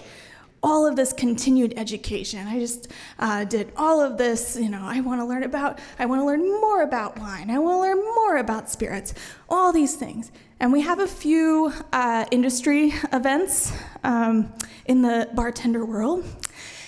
all 0.63 0.87
of 0.87 0.95
this 0.95 1.11
continued 1.11 1.73
education. 1.75 2.47
I 2.47 2.57
just 2.57 2.87
uh, 3.19 3.43
did 3.43 3.73
all 3.75 4.01
of 4.01 4.17
this, 4.17 4.57
you 4.59 4.69
know, 4.69 4.81
I 4.81 5.01
want 5.01 5.19
to 5.19 5.25
learn 5.25 5.43
about, 5.43 5.79
I 5.99 6.05
want 6.05 6.21
to 6.21 6.25
learn 6.25 6.49
more 6.61 6.81
about 6.81 7.19
wine, 7.19 7.51
I 7.51 7.59
want 7.59 7.75
to 7.75 7.79
learn 7.79 7.97
more 8.15 8.37
about 8.37 8.69
spirits, 8.69 9.13
all 9.49 9.73
these 9.73 9.95
things. 9.95 10.31
And 10.61 10.71
we 10.71 10.81
have 10.81 10.99
a 10.99 11.07
few 11.07 11.73
uh, 11.91 12.25
industry 12.31 12.93
events 13.11 13.73
um, 14.05 14.53
in 14.85 15.01
the 15.01 15.29
bartender 15.35 15.83
world. 15.83 16.25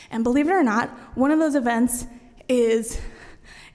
And 0.10 0.24
believe 0.24 0.48
it 0.48 0.54
or 0.54 0.64
not, 0.64 0.90
one 1.16 1.32
of 1.32 1.40
those 1.40 1.56
events 1.56 2.06
is 2.48 3.02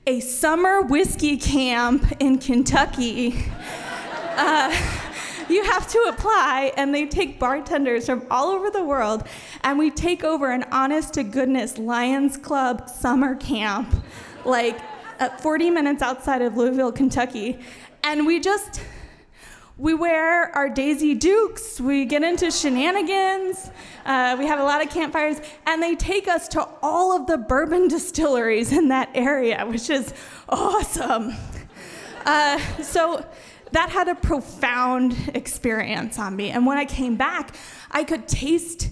a 0.06 0.20
summer 0.20 0.80
whiskey 0.80 1.36
camp 1.36 2.10
in 2.18 2.38
Kentucky. 2.38 3.44
Uh, 4.42 4.74
you 5.50 5.64
have 5.64 5.88
to 5.88 5.98
apply, 6.08 6.72
and 6.76 6.94
they 6.94 7.06
take 7.06 7.38
bartenders 7.38 8.06
from 8.06 8.26
all 8.30 8.48
over 8.48 8.70
the 8.70 8.84
world, 8.84 9.26
and 9.62 9.78
we 9.78 9.90
take 9.90 10.24
over 10.24 10.50
an 10.50 10.64
honest 10.70 11.14
to 11.14 11.22
goodness 11.22 11.78
Lions 11.78 12.36
Club 12.36 12.88
summer 12.88 13.34
camp, 13.34 13.92
like 14.44 14.78
at 15.18 15.40
40 15.40 15.70
minutes 15.70 16.02
outside 16.02 16.42
of 16.42 16.56
Louisville, 16.56 16.92
Kentucky. 16.92 17.58
And 18.02 18.26
we 18.26 18.40
just, 18.40 18.80
we 19.76 19.92
wear 19.92 20.54
our 20.56 20.68
Daisy 20.68 21.14
Dukes, 21.14 21.80
we 21.80 22.04
get 22.06 22.22
into 22.22 22.50
shenanigans, 22.50 23.70
uh, 24.06 24.36
we 24.38 24.46
have 24.46 24.58
a 24.58 24.64
lot 24.64 24.82
of 24.82 24.90
campfires, 24.90 25.40
and 25.66 25.82
they 25.82 25.94
take 25.94 26.28
us 26.28 26.48
to 26.48 26.66
all 26.82 27.14
of 27.14 27.26
the 27.26 27.36
bourbon 27.36 27.88
distilleries 27.88 28.72
in 28.72 28.88
that 28.88 29.10
area, 29.14 29.66
which 29.66 29.90
is 29.90 30.14
awesome. 30.48 31.34
Uh, 32.24 32.58
so 32.82 33.24
that 33.72 33.90
had 33.90 34.08
a 34.08 34.14
profound 34.14 35.16
experience 35.34 36.18
on 36.18 36.36
me. 36.36 36.50
And 36.50 36.66
when 36.66 36.78
I 36.78 36.84
came 36.84 37.16
back, 37.16 37.54
I 37.90 38.04
could 38.04 38.26
taste 38.28 38.90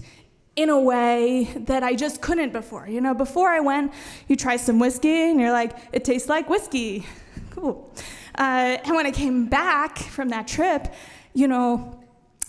in 0.55 0.69
a 0.69 0.79
way 0.79 1.45
that 1.55 1.83
I 1.83 1.95
just 1.95 2.21
couldn't 2.21 2.51
before. 2.51 2.87
You 2.87 3.01
know, 3.01 3.13
before 3.13 3.49
I 3.49 3.59
went, 3.59 3.93
you 4.27 4.35
try 4.35 4.57
some 4.57 4.79
whiskey 4.79 5.29
and 5.29 5.39
you're 5.39 5.51
like, 5.51 5.77
it 5.93 6.03
tastes 6.03 6.27
like 6.27 6.49
whiskey. 6.49 7.05
Cool. 7.51 7.93
Uh, 8.37 8.77
and 8.83 8.95
when 8.95 9.05
I 9.05 9.11
came 9.11 9.47
back 9.47 9.97
from 9.97 10.29
that 10.29 10.47
trip, 10.47 10.93
you 11.33 11.47
know, 11.47 11.98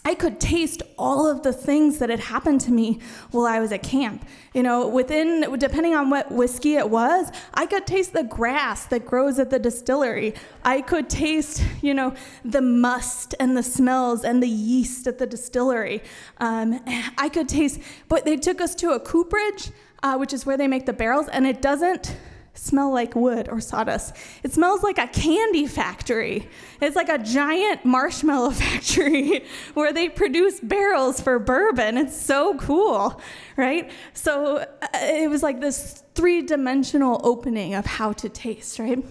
I 0.03 0.15
could 0.15 0.41
taste 0.41 0.83
all 0.99 1.29
of 1.29 1.43
the 1.43 1.53
things 1.53 1.99
that 1.99 2.09
had 2.09 2.21
happened 2.21 2.63
to 2.63 2.73
me 2.73 3.01
while 3.33 3.47
I 3.47 3.61
was 3.61 3.71
at 3.71 3.83
camp. 3.83 4.27
You 4.55 4.63
know, 4.63 4.89
within, 4.89 5.59
depending 5.59 5.95
on 5.95 6.09
what 6.09 6.33
whiskey 6.33 6.77
it 6.77 6.89
was, 6.89 7.31
I 7.53 7.67
could 7.67 7.87
taste 7.87 8.15
the 8.15 8.25
grass 8.25 8.87
that 8.87 9.05
grows 9.05 9.39
at 9.39 9.51
the 9.51 9.59
distillery. 9.59 10.35
I 10.65 10.81
could 10.81 11.11
taste, 11.11 11.63
you 11.83 11.93
know, 11.93 12.15
the 12.45 12.63
must 12.63 13.35
and 13.39 13.57
the 13.57 13.63
smells 13.63 14.25
and 14.25 14.43
the 14.43 14.49
yeast 14.49 15.07
at 15.07 15.19
the 15.19 15.27
distillery. 15.27 16.03
Um, 16.39 16.81
I 17.19 17.29
could 17.29 17.49
taste, 17.49 17.81
but 18.09 18.25
they 18.25 18.37
took 18.37 18.63
us 18.63 18.75
to 18.77 18.93
a 18.93 19.01
cooperage, 19.01 19.71
uh, 20.03 20.17
which 20.17 20.33
is 20.33 20.47
where 20.47 20.57
they 20.57 20.67
make 20.67 20.87
the 20.87 20.95
barrels, 20.95 21.29
and 21.29 21.47
it 21.47 21.61
doesn't 21.61 22.17
smell 22.61 22.93
like 22.93 23.15
wood 23.15 23.49
or 23.49 23.59
sawdust. 23.59 24.15
It 24.43 24.53
smells 24.53 24.83
like 24.83 24.99
a 24.99 25.07
candy 25.07 25.67
factory. 25.67 26.47
It's 26.83 26.95
like 26.95 27.09
a 27.09 27.19
giant 27.19 27.87
marshmallow 27.87 28.51
factory 28.65 29.45
where 29.73 29.93
they 29.93 30.11
produce 30.11 30.61
barrels 30.61 31.21
for 31.21 31.39
bourbon. 31.39 31.97
It's 31.97 32.21
so 32.21 32.57
cool, 32.59 33.21
right? 33.57 33.91
So 34.13 34.59
uh, 34.59 34.67
it 34.95 35.31
was 35.31 35.43
like 35.43 35.61
this 35.61 36.05
three 36.15 36.43
dimensional 36.43 37.21
opening 37.25 37.75
of 37.75 37.87
how 37.87 38.13
to 38.13 38.29
taste, 38.29 38.79
right? 38.79 39.03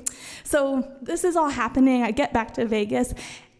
So 0.43 0.87
this 1.01 1.23
is 1.23 1.35
all 1.35 1.49
happening. 1.49 2.03
I 2.03 2.11
get 2.11 2.31
back 2.31 2.53
to 2.53 2.65
Vegas 2.65 3.15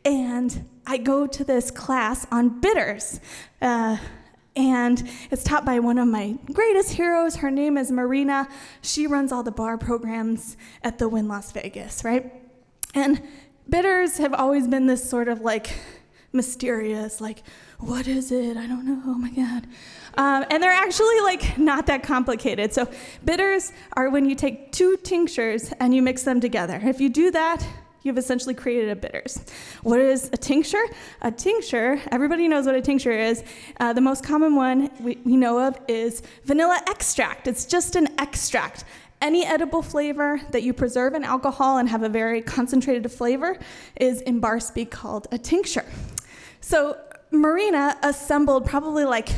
and 0.05 0.69
I 0.85 0.97
go 0.97 1.25
to 1.25 1.43
this 1.43 1.71
class 1.71 2.27
on 2.31 2.61
bitters. 2.61 3.19
Uh, 3.59 3.97
and 4.60 5.10
it's 5.31 5.44
taught 5.44 5.64
by 5.64 5.80
one 5.80 5.98
of 5.98 6.07
my 6.10 6.38
greatest 6.52 6.91
heroes. 6.91 7.38
Her 7.38 7.49
name 7.49 7.77
is 7.77 7.91
Mariena. 7.91 8.49
She 8.81 9.07
runs 9.07 9.31
all 9.31 9.41
the 9.41 9.52
bar 9.52 9.77
programs 9.77 10.57
at 10.84 10.99
the 10.99 11.07
Wynn 11.07 11.30
Las 11.30 11.53
Vegas, 11.53 12.03
right? 12.03 12.34
And 12.94 13.22
bitters 13.69 14.18
have 14.18 14.34
always 14.34 14.68
been 14.68 14.86
this 14.86 15.10
sort 15.10 15.30
of 15.30 15.40
like 15.40 15.80
mysterious, 16.34 17.22
like, 17.22 17.41
what 17.80 18.06
is 18.10 18.34
it? 18.34 18.57
I 18.57 18.68
don't 18.68 18.86
know. 18.86 19.02
Oh 19.06 19.18
my 19.18 19.30
God. 19.30 19.65
Um, 20.18 20.45
and 20.52 20.61
they're 20.61 20.72
actually 20.72 21.22
like 21.22 21.57
not 21.57 21.86
that 21.86 22.03
complicated. 22.03 22.73
So, 22.73 22.90
bitters 23.23 23.72
are 23.94 24.10
when 24.10 24.30
you 24.30 24.36
take 24.36 24.73
two 24.73 24.98
tinctures 24.98 25.72
and 25.80 25.95
you 25.95 26.02
mix 26.02 26.23
them 26.23 26.41
together. 26.41 26.81
If 26.84 26.99
you 26.99 27.07
do 27.07 27.31
that, 27.31 27.65
you've 28.03 28.17
essentially 28.17 28.53
created 28.53 28.89
a 28.89 28.95
bitters. 28.95 29.43
What 29.84 29.99
is 29.99 30.30
a 30.34 30.38
tincture? 30.38 30.84
A 31.21 31.31
tincture, 31.31 32.01
everybody 32.11 32.47
knows 32.47 32.65
what 32.65 32.76
a 32.76 32.81
tincture 32.81 33.11
is. 33.11 33.43
Uh, 33.80 33.93
the 33.93 34.01
most 34.01 34.23
common 34.23 34.55
one 34.55 34.89
we, 34.99 35.17
we 35.23 35.35
know 35.35 35.59
of 35.59 35.77
is 35.88 36.21
vanilla 36.45 36.80
extract. 36.88 37.47
It's 37.47 37.65
just 37.65 37.95
an 37.95 38.07
extract. 38.17 38.85
Any 39.21 39.45
edible 39.45 39.81
flavor 39.81 40.39
that 40.51 40.63
you 40.63 40.73
preserve 40.73 41.13
in 41.13 41.23
alcohol 41.26 41.77
and 41.77 41.89
have 41.89 42.03
a 42.03 42.09
very 42.09 42.41
concentrated 42.41 43.11
flavor 43.11 43.57
is 43.97 44.21
in 44.21 44.39
bar 44.39 44.59
speak 44.59 44.91
called 44.91 45.27
a 45.31 45.38
tincture. 45.38 45.85
So 46.61 46.97
Mariena 47.31 47.97
assembled 48.01 48.65
probably 48.65 49.03
like 49.03 49.30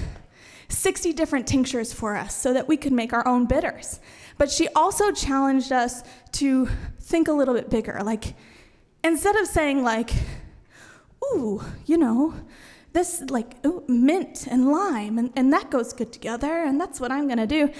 60 0.70 1.14
different 1.14 1.48
tinctures 1.48 1.92
for 1.92 2.16
us 2.16 2.36
so 2.36 2.54
that 2.54 2.68
we 2.68 2.78
could 2.78 2.94
make 2.94 3.12
our 3.12 3.28
own 3.28 3.46
bitters. 3.46 4.00
But 4.38 4.50
she 4.50 4.68
also 4.70 5.12
challenged 5.12 5.72
us 5.72 6.04
to 6.34 6.68
think 7.02 7.28
a 7.28 7.34
little 7.34 7.54
bit 7.54 7.70
bigger. 7.70 8.00
Like, 8.04 8.36
instead 9.04 9.36
of 9.36 9.48
saying, 9.48 9.84
like, 9.84 10.12
ooh, 11.34 11.64
you 11.86 11.98
know, 11.98 12.34
this, 12.94 13.24
like, 13.30 13.66
ooh, 13.66 13.84
mint 13.88 14.48
and 14.48 14.72
lime, 14.72 15.18
and, 15.18 15.32
and 15.36 15.54
that 15.54 15.72
goes 15.72 15.94
good 15.94 16.12
together, 16.12 16.64
and 16.64 16.80
that's 16.80 17.00
what 17.00 17.12
I'm 17.12 17.28
gonna 17.28 17.48
do. 17.48 17.72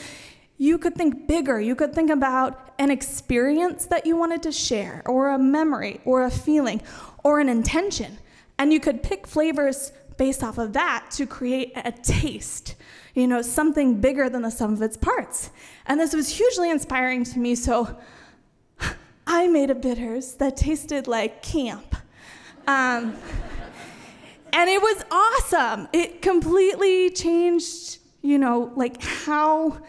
You 0.58 0.78
could 0.78 0.96
think 0.96 1.28
bigger. 1.28 1.60
You 1.60 1.76
could 1.76 1.94
think 1.94 2.10
about 2.10 2.72
an 2.78 2.92
experience 2.92 3.88
that 3.88 4.06
you 4.06 4.16
wanted 4.16 4.44
to 4.44 4.52
share, 4.52 5.02
or 5.06 5.30
a 5.30 5.40
memory, 5.40 6.02
or 6.06 6.24
a 6.24 6.32
feeling, 6.32 6.82
or 7.24 7.40
an 7.40 7.50
intention. 7.50 8.20
And 8.58 8.72
you 8.72 8.80
could 8.80 9.02
pick 9.02 9.26
flavors 9.26 9.92
based 10.18 10.44
off 10.44 10.60
of 10.60 10.74
that 10.74 11.08
to 11.12 11.26
create 11.26 11.72
a 11.76 11.92
taste, 11.92 12.76
you 13.16 13.28
know, 13.28 13.42
something 13.42 14.00
bigger 14.00 14.30
than 14.30 14.44
the 14.44 14.52
sum 14.52 14.74
of 14.74 14.82
its 14.84 14.96
parts. 14.96 15.50
And 15.88 16.00
this 16.00 16.14
was 16.14 16.30
hugely 16.30 16.70
inspiring 16.70 17.24
to 17.24 17.40
me, 17.40 17.56
so 17.56 17.98
I 19.26 19.48
made 19.48 19.70
a 19.70 19.76
bitters 19.76 20.34
that 20.36 20.58
tasted 20.58 21.08
like 21.08 21.42
camp. 21.42 21.96
Um, 22.68 23.16
and 24.54 24.70
it 24.70 24.82
was 24.82 25.04
awesome. 25.12 25.88
It 25.94 26.22
completely 26.22 27.10
changed, 27.12 28.00
you 28.22 28.38
know, 28.38 28.72
like 28.76 29.02
how 29.02 29.80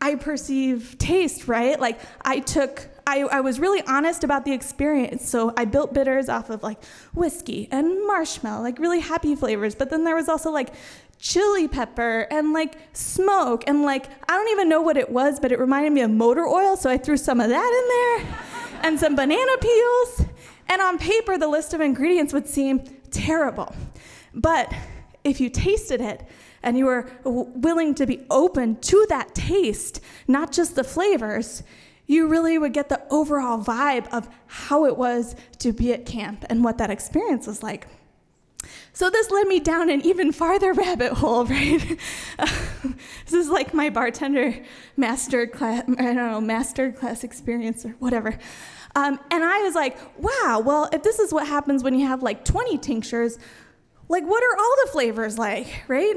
I 0.00 0.14
perceive 0.16 0.96
taste, 0.98 1.46
right? 1.46 1.78
Like 1.78 2.00
I 2.22 2.40
took 2.40 2.88
I, 3.06 3.22
I 3.22 3.40
was 3.40 3.58
really 3.58 3.82
honest 3.86 4.22
about 4.22 4.44
the 4.44 4.52
experience. 4.52 5.28
So 5.28 5.52
I 5.56 5.64
built 5.64 5.92
bitters 5.92 6.28
off 6.28 6.50
of 6.50 6.62
like 6.62 6.82
whiskey 7.14 7.68
and 7.72 8.06
marshmallow, 8.06 8.62
like 8.62 8.78
really 8.78 9.00
happy 9.00 9.34
flavors. 9.34 9.74
But 9.74 9.90
then 9.90 10.04
there 10.04 10.14
was 10.14 10.28
also 10.28 10.50
like 10.50 10.72
chili 11.18 11.68
pepper 11.68 12.26
and 12.30 12.52
like 12.52 12.76
smoke 12.92 13.64
and 13.66 13.82
like 13.82 14.08
I 14.28 14.36
don't 14.36 14.48
even 14.50 14.68
know 14.68 14.80
what 14.82 14.96
it 14.96 15.10
was, 15.10 15.40
but 15.40 15.52
it 15.52 15.58
reminded 15.58 15.92
me 15.92 16.00
of 16.00 16.10
motor 16.10 16.46
oil. 16.46 16.76
So 16.76 16.88
I 16.90 16.96
threw 16.96 17.16
some 17.16 17.40
of 17.40 17.48
that 17.48 18.22
in 18.22 18.28
there 18.28 18.51
and 18.82 18.98
some 18.98 19.16
banana 19.16 19.56
peels. 19.60 20.26
And 20.68 20.80
on 20.80 20.98
paper, 20.98 21.38
the 21.38 21.48
list 21.48 21.74
of 21.74 21.80
ingredients 21.80 22.32
would 22.32 22.46
seem 22.46 22.84
terrible. 23.10 23.74
But 24.34 24.72
if 25.24 25.40
you 25.40 25.50
tasted 25.50 26.00
it, 26.00 26.24
and 26.62 26.78
you 26.78 26.86
were 26.86 27.10
w- 27.24 27.50
willing 27.54 27.94
to 27.96 28.06
be 28.06 28.24
open 28.30 28.76
to 28.76 29.06
that 29.08 29.34
taste, 29.34 30.00
not 30.28 30.52
just 30.52 30.76
the 30.76 30.84
flavors, 30.84 31.62
you 32.06 32.28
really 32.28 32.58
would 32.58 32.72
get 32.72 32.88
the 32.88 33.02
overall 33.10 33.58
vibe 33.58 34.06
of 34.12 34.28
how 34.46 34.84
it 34.86 34.96
was 34.96 35.34
to 35.58 35.72
be 35.72 35.92
at 35.92 36.06
camp 36.06 36.44
and 36.48 36.62
what 36.62 36.78
that 36.78 36.90
experience 36.90 37.46
was 37.46 37.62
like. 37.62 37.86
So 38.92 39.10
this 39.10 39.30
led 39.30 39.46
me 39.46 39.60
down 39.60 39.90
an 39.90 40.02
even 40.02 40.32
farther 40.32 40.72
rabbit 40.72 41.14
hole, 41.14 41.44
right? 41.46 41.98
this 42.38 43.32
is 43.32 43.48
like 43.48 43.72
my 43.74 43.90
bartender 43.90 44.54
master 44.96 45.46
class, 45.46 45.84
I 45.88 46.02
don't 46.02 46.16
know, 46.16 46.40
master 46.40 46.92
class 46.92 47.24
experience 47.24 47.84
or 47.84 47.90
whatever. 47.98 48.38
Um, 48.94 49.18
and 49.30 49.42
I 49.42 49.62
was 49.62 49.74
like, 49.74 49.98
wow, 50.18 50.62
well, 50.64 50.88
if 50.92 51.02
this 51.02 51.18
is 51.18 51.32
what 51.32 51.46
happens 51.46 51.82
when 51.82 51.98
you 51.98 52.06
have 52.06 52.22
like 52.22 52.44
20 52.44 52.78
tinctures, 52.78 53.38
like 54.08 54.24
what 54.24 54.42
are 54.44 54.56
all 54.58 54.74
the 54.84 54.90
flavors 54.92 55.38
like, 55.38 55.84
right? 55.88 56.16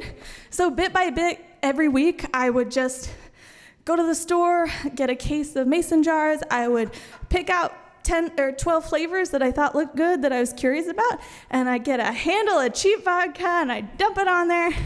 So 0.50 0.70
bit 0.70 0.92
by 0.92 1.10
bit, 1.10 1.40
every 1.64 1.88
week, 1.88 2.26
I 2.34 2.50
would 2.50 2.70
just 2.70 3.10
go 3.86 3.96
to 3.96 4.04
the 4.04 4.16
store, 4.16 4.68
get 4.96 5.10
a 5.10 5.16
case 5.16 5.56
of 5.56 5.68
mason 5.68 6.04
jars. 6.04 6.42
I 6.52 6.68
would 6.68 6.92
pick 7.30 7.50
out 7.50 7.74
10 8.06 8.40
or 8.40 8.52
12 8.52 8.86
flavors 8.86 9.32
that 9.32 9.42
I 9.42 9.52
thought 9.52 9.76
looked 9.76 9.96
good 9.96 10.22
that 10.22 10.32
I 10.32 10.40
was 10.40 10.54
curious 10.54 10.88
about, 10.88 11.20
and 11.50 11.68
I 11.68 11.78
get 11.78 12.00
a 12.00 12.12
handle 12.12 12.60
of 12.60 12.74
cheap 12.74 13.04
vodka 13.04 13.48
and 13.48 13.72
I 13.72 13.82
dump 13.82 14.18
it 14.18 14.28
on 14.28 14.48
there. 14.48 14.72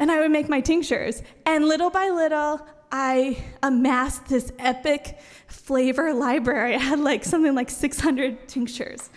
And 0.00 0.10
I 0.10 0.18
would 0.18 0.32
make 0.32 0.48
my 0.48 0.60
tinctures. 0.60 1.22
And 1.46 1.66
little 1.68 1.88
by 1.88 2.10
little, 2.10 2.66
I 2.90 3.44
amassed 3.62 4.26
this 4.26 4.50
epic 4.58 5.20
flavor 5.46 6.12
library. 6.12 6.74
I 6.74 6.78
had 6.78 6.98
like 6.98 7.24
something 7.24 7.54
like 7.54 7.70
600 7.70 8.48
tinctures. 8.48 9.08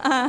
Uh, 0.00 0.28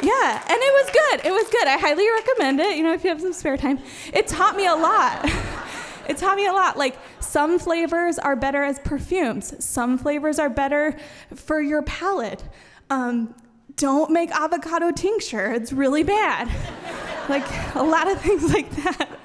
yeah, 0.00 0.42
and 0.48 0.58
it 0.60 0.72
was 0.72 0.90
good. 0.92 1.26
It 1.26 1.32
was 1.32 1.48
good. 1.50 1.66
I 1.66 1.78
highly 1.78 2.08
recommend 2.08 2.60
it, 2.60 2.76
you 2.76 2.84
know, 2.84 2.92
if 2.92 3.02
you 3.02 3.10
have 3.10 3.20
some 3.20 3.32
spare 3.32 3.56
time. 3.56 3.80
It 4.12 4.28
taught 4.28 4.56
me 4.56 4.66
a 4.66 4.74
lot. 4.76 5.28
it 6.08 6.18
taught 6.18 6.36
me 6.36 6.46
a 6.46 6.52
lot. 6.52 6.76
Like, 6.76 6.96
some 7.20 7.58
flavors 7.58 8.18
are 8.18 8.36
better 8.36 8.62
as 8.62 8.78
perfumes, 8.80 9.64
some 9.64 9.98
flavors 9.98 10.38
are 10.38 10.50
better 10.50 10.96
for 11.34 11.60
your 11.60 11.82
palate. 11.82 12.44
Um, 12.90 13.34
don't 13.76 14.10
make 14.10 14.30
avocado 14.30 14.90
tincture, 14.90 15.52
it's 15.52 15.72
really 15.72 16.02
bad. 16.02 16.48
like, 17.28 17.46
a 17.74 17.82
lot 17.82 18.10
of 18.10 18.20
things 18.20 18.52
like 18.52 18.70
that. 18.82 19.08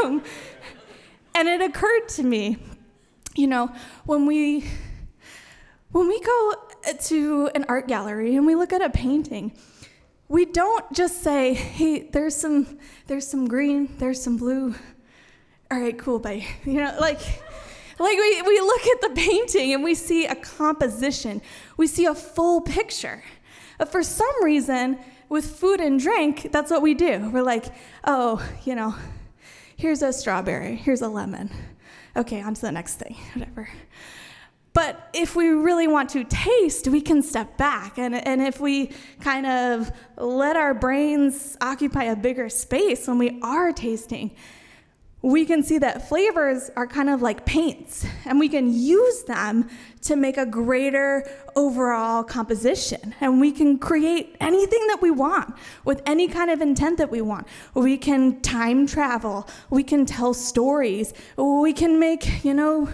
Um, 0.00 0.22
and 1.34 1.48
it 1.48 1.60
occurred 1.60 2.08
to 2.10 2.22
me, 2.22 2.56
you 3.34 3.46
know, 3.46 3.70
when 4.04 4.26
we 4.26 4.64
when 5.92 6.08
we 6.08 6.20
go 6.20 6.54
to 7.04 7.50
an 7.54 7.64
art 7.68 7.88
gallery 7.88 8.36
and 8.36 8.46
we 8.46 8.54
look 8.54 8.72
at 8.72 8.80
a 8.80 8.90
painting, 8.90 9.52
we 10.28 10.44
don't 10.44 10.90
just 10.92 11.22
say, 11.22 11.54
"Hey, 11.54 12.08
there's 12.10 12.36
some 12.36 12.78
there's 13.06 13.26
some 13.26 13.48
green, 13.48 13.88
there's 13.98 14.22
some 14.22 14.36
blue, 14.36 14.74
all 15.70 15.78
right, 15.78 15.96
cool, 15.98 16.18
bye. 16.18 16.44
You 16.64 16.74
know, 16.74 16.96
like, 17.00 17.20
like 17.98 18.18
we, 18.18 18.42
we 18.42 18.60
look 18.60 18.86
at 18.86 19.00
the 19.02 19.10
painting 19.14 19.72
and 19.72 19.84
we 19.84 19.94
see 19.94 20.26
a 20.26 20.34
composition, 20.34 21.40
we 21.76 21.86
see 21.86 22.06
a 22.06 22.14
full 22.14 22.60
picture. 22.60 23.22
But 23.78 23.90
for 23.90 24.02
some 24.02 24.32
reason, 24.42 24.98
with 25.28 25.46
food 25.46 25.80
and 25.80 25.98
drink, 25.98 26.50
that's 26.50 26.70
what 26.70 26.82
we 26.82 26.92
do. 26.94 27.30
We're 27.30 27.42
like, 27.42 27.66
oh, 28.04 28.46
you 28.64 28.74
know, 28.74 28.94
here's 29.76 30.02
a 30.02 30.12
strawberry, 30.12 30.76
here's 30.76 31.02
a 31.02 31.08
lemon. 31.08 31.50
Okay, 32.16 32.42
on 32.42 32.54
to 32.54 32.60
the 32.60 32.72
next 32.72 32.96
thing, 32.96 33.16
whatever. 33.34 33.68
But 34.72 35.08
if 35.12 35.34
we 35.34 35.48
really 35.48 35.88
want 35.88 36.10
to 36.10 36.24
taste, 36.24 36.88
we 36.88 37.00
can 37.00 37.22
step 37.22 37.56
back. 37.56 37.98
And, 37.98 38.14
and 38.14 38.40
if 38.40 38.60
we 38.60 38.92
kind 39.20 39.46
of 39.46 39.90
let 40.16 40.56
our 40.56 40.74
brains 40.74 41.56
occupy 41.60 42.04
a 42.04 42.16
bigger 42.16 42.48
space 42.48 43.08
when 43.08 43.18
we 43.18 43.40
are 43.42 43.72
tasting, 43.72 44.30
we 45.22 45.44
can 45.44 45.62
see 45.62 45.76
that 45.78 46.08
flavors 46.08 46.70
are 46.76 46.86
kind 46.86 47.10
of 47.10 47.20
like 47.20 47.44
paints, 47.44 48.06
and 48.24 48.40
we 48.40 48.48
can 48.48 48.72
use 48.72 49.22
them 49.24 49.68
to 50.02 50.16
make 50.16 50.38
a 50.38 50.46
greater 50.46 51.28
overall 51.54 52.24
composition. 52.24 53.14
And 53.20 53.38
we 53.38 53.52
can 53.52 53.78
create 53.78 54.36
anything 54.40 54.86
that 54.86 55.02
we 55.02 55.10
want 55.10 55.54
with 55.84 56.00
any 56.06 56.26
kind 56.26 56.50
of 56.50 56.62
intent 56.62 56.96
that 56.98 57.10
we 57.10 57.20
want. 57.20 57.46
We 57.74 57.98
can 57.98 58.40
time 58.40 58.86
travel, 58.86 59.46
we 59.68 59.82
can 59.82 60.06
tell 60.06 60.32
stories, 60.32 61.12
we 61.36 61.74
can 61.74 62.00
make, 62.00 62.42
you 62.42 62.54
know, 62.54 62.88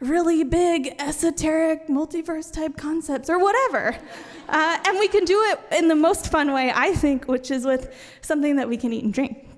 really 0.00 0.44
big, 0.44 0.94
esoteric, 0.98 1.88
multiverse 1.88 2.52
type 2.52 2.76
concepts 2.76 3.30
or 3.30 3.38
whatever. 3.38 3.96
Uh, 4.52 4.76
and 4.84 4.98
we 4.98 5.06
can 5.06 5.24
do 5.24 5.40
it 5.44 5.60
in 5.78 5.86
the 5.86 5.94
most 5.94 6.26
fun 6.26 6.52
way, 6.52 6.72
I 6.74 6.92
think, 6.92 7.28
which 7.28 7.52
is 7.52 7.64
with 7.64 7.94
something 8.20 8.56
that 8.56 8.68
we 8.68 8.76
can 8.76 8.92
eat 8.92 9.04
and 9.04 9.14
drink. 9.14 9.48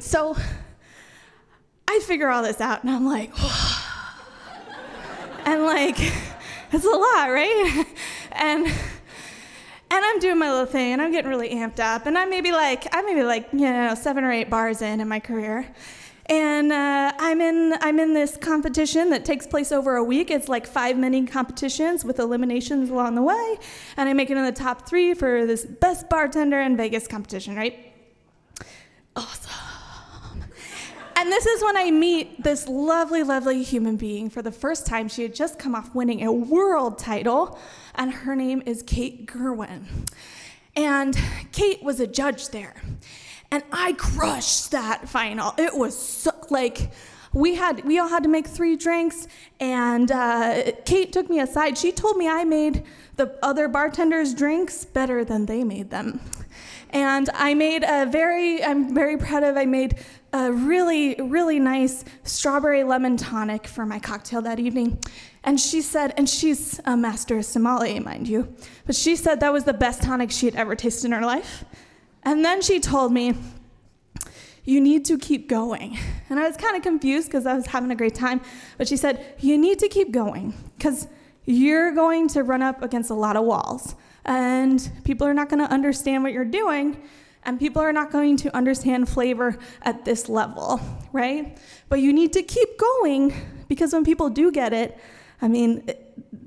So, 0.00 0.36
I 1.90 2.00
figure 2.00 2.28
all 2.28 2.42
this 2.42 2.60
out 2.60 2.84
and 2.84 2.92
I'm 2.92 3.06
like, 3.06 3.32
and 5.46 5.62
like, 5.62 5.96
it's 6.72 6.84
a 6.84 6.88
lot, 6.88 7.30
right? 7.30 7.86
and 8.32 8.66
and 8.66 10.04
I'm 10.04 10.18
doing 10.18 10.38
my 10.38 10.50
little 10.50 10.66
thing 10.66 10.92
and 10.92 11.00
I'm 11.00 11.10
getting 11.10 11.30
really 11.30 11.48
amped 11.48 11.80
up 11.80 12.04
and 12.04 12.18
I'm 12.18 12.28
maybe 12.28 12.52
like 12.52 12.86
I'm 12.92 13.06
maybe 13.06 13.22
like 13.22 13.48
you 13.52 13.60
know 13.60 13.94
seven 13.94 14.22
or 14.22 14.30
eight 14.30 14.50
bars 14.50 14.82
in 14.82 15.00
in 15.00 15.08
my 15.08 15.18
career, 15.18 15.66
and 16.26 16.70
uh, 16.72 17.12
I'm 17.18 17.40
in 17.40 17.74
I'm 17.80 17.98
in 17.98 18.12
this 18.12 18.36
competition 18.36 19.08
that 19.08 19.24
takes 19.24 19.46
place 19.46 19.72
over 19.72 19.96
a 19.96 20.04
week. 20.04 20.30
It's 20.30 20.46
like 20.46 20.66
five 20.66 20.98
mini 20.98 21.24
competitions 21.24 22.04
with 22.04 22.18
eliminations 22.18 22.90
along 22.90 23.14
the 23.14 23.22
way, 23.22 23.56
and 23.96 24.10
I 24.10 24.12
make 24.12 24.28
it 24.28 24.36
in 24.36 24.44
the 24.44 24.52
top 24.52 24.86
three 24.86 25.14
for 25.14 25.46
this 25.46 25.64
best 25.64 26.10
bartender 26.10 26.60
in 26.60 26.76
Vegas 26.76 27.08
competition, 27.08 27.56
right? 27.56 27.94
Awesome. 29.16 29.67
And 31.18 31.32
this 31.32 31.46
is 31.46 31.64
when 31.64 31.76
I 31.76 31.90
meet 31.90 32.44
this 32.44 32.68
lovely, 32.68 33.24
lovely 33.24 33.64
human 33.64 33.96
being 33.96 34.30
for 34.30 34.40
the 34.40 34.52
first 34.52 34.86
time. 34.86 35.08
She 35.08 35.22
had 35.22 35.34
just 35.34 35.58
come 35.58 35.74
off 35.74 35.92
winning 35.92 36.24
a 36.24 36.30
world 36.30 36.96
title, 36.96 37.58
and 37.96 38.12
her 38.12 38.36
name 38.36 38.62
is 38.66 38.84
Kate 38.84 39.26
Gerwin. 39.26 39.86
And 40.76 41.18
Kate 41.50 41.82
was 41.82 41.98
a 41.98 42.06
judge 42.06 42.50
there. 42.50 42.80
And 43.50 43.64
I 43.72 43.94
crushed 43.94 44.70
that 44.70 45.08
final. 45.08 45.54
It 45.58 45.74
was 45.74 45.98
so, 45.98 46.30
like, 46.50 46.92
we 47.32 47.56
had 47.56 47.84
we 47.84 47.98
all 47.98 48.08
had 48.08 48.22
to 48.22 48.28
make 48.28 48.46
three 48.46 48.76
drinks 48.76 49.26
and 49.60 50.10
uh, 50.10 50.72
kate 50.86 51.12
took 51.12 51.28
me 51.28 51.40
aside 51.40 51.76
she 51.76 51.92
told 51.92 52.16
me 52.16 52.26
i 52.26 52.42
made 52.42 52.84
the 53.16 53.38
other 53.42 53.68
bartenders 53.68 54.32
drinks 54.32 54.86
better 54.86 55.26
than 55.26 55.44
they 55.44 55.62
made 55.62 55.90
them 55.90 56.20
and 56.90 57.30
i 57.34 57.54
made 57.54 57.84
a 57.84 58.06
very 58.06 58.62
i'm 58.64 58.94
very 58.94 59.16
proud 59.16 59.42
of 59.42 59.56
i 59.56 59.64
made 59.64 59.98
a 60.32 60.52
really 60.52 61.14
really 61.16 61.58
nice 61.58 62.04
strawberry 62.24 62.84
lemon 62.84 63.16
tonic 63.16 63.66
for 63.66 63.86
my 63.86 63.98
cocktail 63.98 64.42
that 64.42 64.58
evening 64.58 64.98
and 65.44 65.60
she 65.60 65.80
said 65.80 66.12
and 66.16 66.28
she's 66.28 66.80
a 66.84 66.96
master 66.96 67.42
sommelier 67.42 68.00
mind 68.00 68.28
you 68.28 68.52
but 68.86 68.94
she 68.94 69.16
said 69.16 69.40
that 69.40 69.52
was 69.52 69.64
the 69.64 69.72
best 69.72 70.02
tonic 70.02 70.30
she 70.30 70.46
had 70.46 70.54
ever 70.54 70.74
tasted 70.74 71.06
in 71.06 71.12
her 71.12 71.24
life 71.24 71.64
and 72.22 72.44
then 72.44 72.60
she 72.60 72.80
told 72.80 73.12
me 73.12 73.34
you 74.68 74.82
need 74.82 75.06
to 75.06 75.16
keep 75.16 75.48
going. 75.48 75.98
And 76.28 76.38
I 76.38 76.46
was 76.46 76.58
kind 76.58 76.76
of 76.76 76.82
confused 76.82 77.28
because 77.28 77.46
I 77.46 77.54
was 77.54 77.64
having 77.64 77.90
a 77.90 77.96
great 77.96 78.14
time. 78.14 78.42
But 78.76 78.86
she 78.86 78.98
said, 78.98 79.34
You 79.38 79.56
need 79.56 79.78
to 79.78 79.88
keep 79.88 80.12
going 80.12 80.52
because 80.76 81.08
you're 81.46 81.92
going 81.92 82.28
to 82.28 82.42
run 82.42 82.60
up 82.60 82.82
against 82.82 83.08
a 83.08 83.14
lot 83.14 83.34
of 83.34 83.44
walls. 83.44 83.94
And 84.28 84.90
people 85.04 85.26
are 85.26 85.32
not 85.32 85.48
going 85.48 85.66
to 85.66 85.72
understand 85.72 86.22
what 86.22 86.34
you're 86.34 86.44
doing. 86.44 87.02
And 87.44 87.58
people 87.58 87.80
are 87.80 87.94
not 87.94 88.12
going 88.12 88.36
to 88.38 88.54
understand 88.54 89.08
flavor 89.08 89.58
at 89.82 90.04
this 90.04 90.28
level, 90.28 90.80
right? 91.12 91.56
But 91.88 92.00
you 92.00 92.12
need 92.12 92.34
to 92.34 92.42
keep 92.42 92.78
going 92.78 93.32
because 93.68 93.94
when 93.94 94.04
people 94.04 94.28
do 94.28 94.52
get 94.52 94.74
it, 94.74 94.98
I 95.40 95.48
mean, 95.48 95.88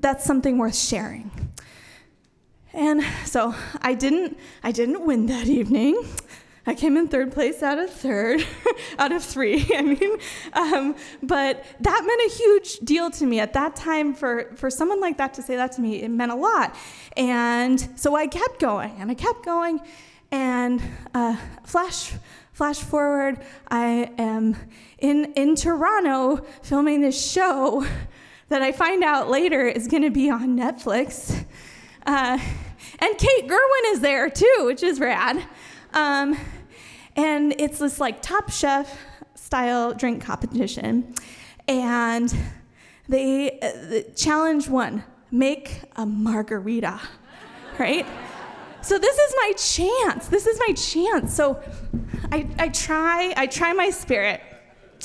that's 0.00 0.24
something 0.24 0.58
worth 0.58 0.76
sharing. 0.76 1.30
And 2.72 3.02
so 3.24 3.54
I 3.80 3.94
didn't 3.94 4.38
I 4.62 4.70
didn't 4.70 5.04
win 5.04 5.26
that 5.26 5.48
evening. 5.48 6.02
I 6.64 6.74
came 6.74 6.96
in 6.96 7.08
third 7.08 7.32
place 7.32 7.60
out 7.60 7.78
of 7.78 7.90
third, 7.90 8.46
out 8.98 9.10
of 9.10 9.24
three, 9.24 9.68
I 9.74 9.82
mean. 9.82 10.16
Um, 10.52 10.94
but 11.22 11.64
that 11.80 12.04
meant 12.06 12.32
a 12.32 12.36
huge 12.36 12.78
deal 12.78 13.10
to 13.10 13.26
me 13.26 13.40
at 13.40 13.52
that 13.54 13.74
time. 13.74 14.14
For, 14.14 14.52
for 14.54 14.70
someone 14.70 15.00
like 15.00 15.18
that 15.18 15.34
to 15.34 15.42
say 15.42 15.56
that 15.56 15.72
to 15.72 15.80
me, 15.80 16.02
it 16.02 16.08
meant 16.08 16.30
a 16.30 16.36
lot. 16.36 16.76
And 17.16 17.98
so 17.98 18.14
I 18.14 18.28
kept 18.28 18.60
going 18.60 18.94
and 19.00 19.10
I 19.10 19.14
kept 19.14 19.44
going. 19.44 19.80
And 20.30 20.80
uh, 21.14 21.36
flash, 21.64 22.12
flash 22.52 22.78
forward, 22.78 23.44
I 23.68 24.10
am 24.16 24.56
in, 24.98 25.32
in 25.34 25.56
Toronto 25.56 26.46
filming 26.62 27.00
this 27.00 27.30
show 27.30 27.84
that 28.48 28.62
I 28.62 28.70
find 28.70 29.02
out 29.02 29.28
later 29.28 29.66
is 29.66 29.88
going 29.88 30.04
to 30.04 30.10
be 30.10 30.30
on 30.30 30.56
Netflix. 30.56 31.44
Uh, 32.06 32.38
and 32.98 33.18
Kate 33.18 33.48
Gerwin 33.48 33.92
is 33.92 34.00
there 34.00 34.30
too, 34.30 34.62
which 34.66 34.82
is 34.82 35.00
rad. 35.00 35.42
Um, 35.92 36.36
and 37.16 37.54
it's 37.58 37.78
this 37.78 38.00
like 38.00 38.22
Top 38.22 38.50
Chef 38.50 38.98
style 39.34 39.92
drink 39.92 40.22
competition. 40.22 41.14
And 41.68 42.34
they, 43.08 43.58
uh, 43.60 43.72
the 43.88 44.12
challenge 44.16 44.68
one 44.68 45.04
make 45.30 45.82
a 45.96 46.06
margarita, 46.06 47.00
right? 47.78 48.06
So 48.82 48.98
this 48.98 49.16
is 49.16 49.34
my 49.36 49.52
chance. 49.52 50.28
This 50.28 50.46
is 50.46 50.58
my 50.66 50.74
chance. 50.74 51.34
So 51.34 51.62
I, 52.30 52.48
I 52.58 52.68
try, 52.68 53.32
I 53.36 53.46
try 53.46 53.72
my 53.72 53.90
spirit 53.90 54.40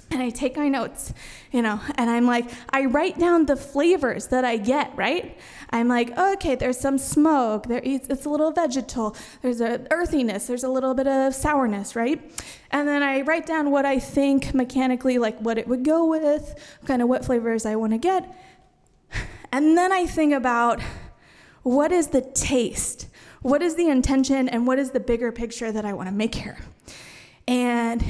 and 0.10 0.22
I 0.22 0.30
take 0.30 0.58
my 0.58 0.68
notes, 0.68 1.14
you 1.52 1.62
know, 1.62 1.80
and 1.96 2.10
I'm 2.10 2.26
like, 2.26 2.50
I 2.70 2.86
write 2.86 3.20
down 3.20 3.46
the 3.46 3.56
flavors 3.56 4.28
that 4.28 4.46
I 4.46 4.58
get, 4.58 4.96
right? 4.96 5.38
I'm 5.70 5.88
like, 5.88 6.18
okay, 6.18 6.56
there's 6.56 6.80
some 6.80 6.98
smoke, 6.98 7.68
there, 7.68 7.82
it's, 7.84 8.08
it's 8.08 8.26
a 8.26 8.30
little 8.30 8.52
vegetal, 8.52 9.16
there's 9.42 9.60
an 9.60 9.88
earthiness, 9.92 10.48
there's 10.48 10.64
a 10.64 10.70
little 10.70 10.94
bit 10.94 11.08
of 11.08 11.36
sourness, 11.36 11.96
right? 11.96 12.22
And 12.72 12.88
then 12.88 13.04
I 13.04 13.22
write 13.22 13.46
down 13.46 13.72
what 13.72 13.86
I 13.86 14.00
think 14.00 14.54
mechanically, 14.54 15.18
like 15.18 15.38
what 15.40 15.58
it 15.58 15.68
would 15.68 15.84
go 15.84 16.06
with, 16.06 16.56
kind 16.86 17.02
of 17.02 17.10
what 17.10 17.26
flavors 17.26 17.66
I 17.66 17.76
want 17.76 17.94
to 17.94 17.98
get. 17.98 18.34
And 19.52 19.78
then 19.78 19.92
I 19.92 20.06
think 20.06 20.34
about 20.34 20.82
what 21.64 21.92
is 21.92 22.08
the 22.08 22.22
taste? 22.22 23.08
What 23.42 23.62
is 23.62 23.76
the 23.76 23.90
intention 23.90 24.50
and 24.50 24.68
what 24.68 24.80
is 24.80 24.92
the 24.92 25.00
bigger 25.00 25.32
picture 25.32 25.72
that 25.72 25.86
I 25.86 25.94
want 25.94 26.08
to 26.08 26.14
make 26.14 26.36
here? 26.36 26.58
And 27.48 28.04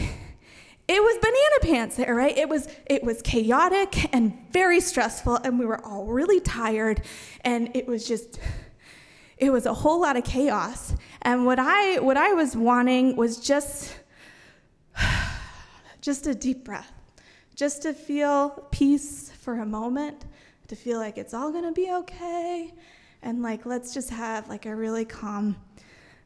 it 0.88 1.04
was 1.04 1.18
banana 1.18 1.74
pants 1.76 1.98
there, 1.98 2.16
right? 2.16 2.38
It 2.38 2.48
was 2.48 2.68
it 2.86 3.04
was 3.04 3.22
chaotic 3.22 4.14
and 4.14 4.38
very 4.52 4.80
stressful, 4.80 5.36
and 5.38 5.60
we 5.60 5.66
were 5.66 5.84
all 5.86 6.06
really 6.06 6.40
tired, 6.40 7.02
and 7.42 7.70
it 7.76 7.88
was 7.88 8.08
just 8.08 8.40
it 9.38 9.52
was 9.52 9.66
a 9.66 9.74
whole 9.74 10.00
lot 10.02 10.16
of 10.16 10.24
chaos. 10.24 10.94
And 11.24 11.46
what 11.46 11.60
I 11.60 12.00
what 12.00 12.16
I 12.16 12.34
was 12.34 12.56
wanting 12.56 13.18
was 13.18 13.40
just 13.40 14.00
just 16.02 16.26
a 16.26 16.34
deep 16.34 16.64
breath, 16.64 16.94
just 17.54 17.82
to 17.82 17.94
feel 17.94 18.68
peace 18.72 19.30
for 19.42 19.60
a 19.60 19.66
moment, 19.66 20.26
to 20.70 20.76
feel 20.78 21.00
like 21.00 21.18
it's 21.18 21.34
all 21.34 21.52
gonna 21.52 21.74
be 21.74 21.92
okay, 21.92 22.74
and 23.24 23.42
like 23.42 23.66
let's 23.66 23.94
just 23.94 24.10
have 24.10 24.48
like 24.48 24.66
a 24.66 24.74
really 24.74 25.04
calm, 25.04 25.58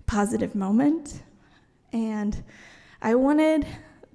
positive 0.05 0.53
moment. 0.53 1.23
And 1.93 2.43
I 3.01 3.15
wanted 3.15 3.65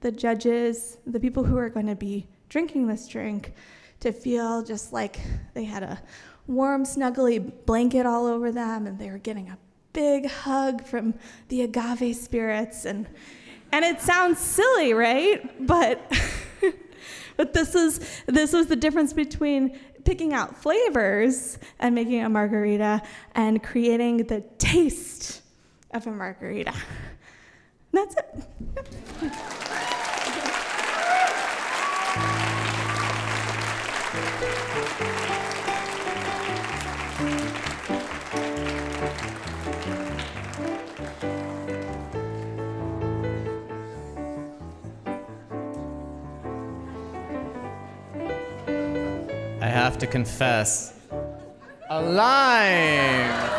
the 0.01 0.12
judges, 0.12 0.98
the 1.06 1.20
people 1.20 1.44
who 1.44 1.56
are 1.56 1.68
going 1.68 1.86
to 1.86 1.97
be 1.97 2.27
drinking 2.48 2.86
this 2.86 3.09
drink, 3.09 3.55
to 4.01 4.12
feel 4.12 4.62
just 4.62 4.93
like 4.93 5.20
they 5.55 5.64
had 5.64 5.82
a 5.82 6.01
warm, 6.47 6.85
snuggly 6.85 7.52
blanket 7.64 8.06
all 8.06 8.27
over 8.27 8.52
them 8.52 8.86
and 8.86 8.98
they 8.98 9.10
were 9.10 9.18
getting 9.18 9.48
a 9.48 9.59
big 9.93 10.28
hug 10.28 10.85
from 10.85 11.14
the 11.48 11.62
agave 11.62 12.14
spirits. 12.14 12.85
And, 12.85 13.06
and 13.73 13.85
it 13.85 14.01
sounds 14.01 14.39
silly, 14.39 14.93
right? 14.93 15.66
But, 15.66 16.12
but 17.36 17.52
this, 17.52 17.74
is, 17.74 18.23
this 18.27 18.52
was 18.52 18.66
the 18.66 18.77
difference 18.77 19.12
between 19.12 19.78
picking 20.05 20.32
out 20.32 20.56
flavors 20.56 21.59
and 21.78 21.94
making 21.94 22.23
a 22.23 22.28
margarita 22.28 23.02
and 23.35 23.62
creating 23.62 24.18
the 24.18 24.43
taste 24.59 25.43
of 25.93 26.06
a 26.06 26.12
margarita. 26.12 26.74
That's 27.97 28.14
it. 28.14 28.27
I 49.62 49.68
have 49.68 49.97
to 50.01 50.06
confess, 50.06 50.93
a 51.89 52.02
lime. 52.02 53.55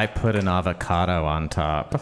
I 0.00 0.06
put 0.06 0.34
an 0.34 0.48
avocado 0.48 1.26
on 1.26 1.50
top. 1.50 2.00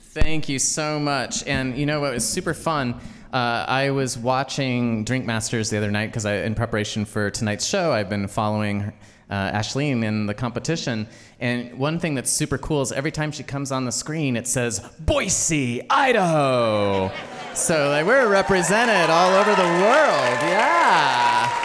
Thank 0.00 0.48
you 0.48 0.58
so 0.58 0.98
much. 0.98 1.46
And 1.46 1.78
you 1.78 1.86
know 1.86 2.00
what 2.00 2.12
was 2.12 2.28
super 2.28 2.54
fun? 2.54 2.94
Uh, 3.32 3.66
I 3.68 3.90
was 3.90 4.18
watching 4.18 5.04
Drink 5.04 5.26
Masters 5.26 5.70
the 5.70 5.76
other 5.76 5.92
night 5.92 6.06
because 6.06 6.24
in 6.24 6.56
preparation 6.56 7.04
for 7.04 7.30
tonight's 7.30 7.64
show, 7.64 7.92
I've 7.92 8.08
been 8.08 8.26
following 8.26 8.92
uh, 9.30 9.52
Ashleen 9.52 10.02
in 10.02 10.26
the 10.26 10.34
competition. 10.34 11.06
And 11.38 11.78
one 11.78 12.00
thing 12.00 12.16
that's 12.16 12.32
super 12.32 12.58
cool 12.58 12.82
is 12.82 12.90
every 12.90 13.12
time 13.12 13.30
she 13.30 13.44
comes 13.44 13.70
on 13.70 13.84
the 13.84 13.92
screen, 13.92 14.36
it 14.36 14.48
says 14.48 14.80
Boise, 14.98 15.88
Idaho 15.88 17.12
so 17.58 17.88
like 17.88 18.06
we're 18.06 18.28
represented 18.28 19.10
all 19.10 19.34
over 19.34 19.50
the 19.50 19.62
world. 19.62 20.38
Yeah. 20.46 21.58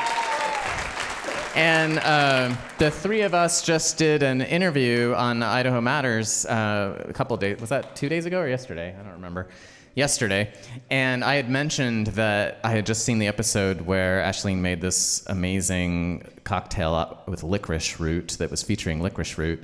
And 1.56 2.00
uh, 2.00 2.56
the 2.80 2.90
three 2.90 3.22
of 3.22 3.36
us 3.36 3.62
just 3.62 4.00
did 4.00 4.24
an 4.24 4.42
interview 4.42 5.14
on 5.14 5.44
Idaho 5.44 5.82
Matters 5.82 6.48
uh, 6.48 7.06
a 7.08 7.14
couple 7.14 7.38
days. 7.38 7.60
Was 7.60 7.70
that 7.70 7.96
two 7.96 8.10
days 8.10 8.26
ago 8.26 8.40
or 8.40 8.48
yesterday? 8.48 8.96
I 9.00 9.04
don't 9.04 9.14
remember. 9.14 9.50
Yesterday. 9.94 10.52
And 10.90 11.24
I 11.24 11.36
had 11.36 11.52
mentioned 11.52 12.08
that 12.08 12.60
I 12.64 12.72
had 12.72 12.88
just 12.88 13.06
seen 13.06 13.20
the 13.20 13.28
episode 13.28 13.82
where 13.82 14.24
Ashleen 14.24 14.58
made 14.58 14.82
this 14.82 15.24
amazing 15.28 16.28
cocktail 16.44 17.22
with 17.28 17.44
licorice 17.44 18.00
root 18.00 18.30
that 18.40 18.50
was 18.50 18.64
featuring 18.64 19.00
licorice 19.00 19.38
root. 19.38 19.64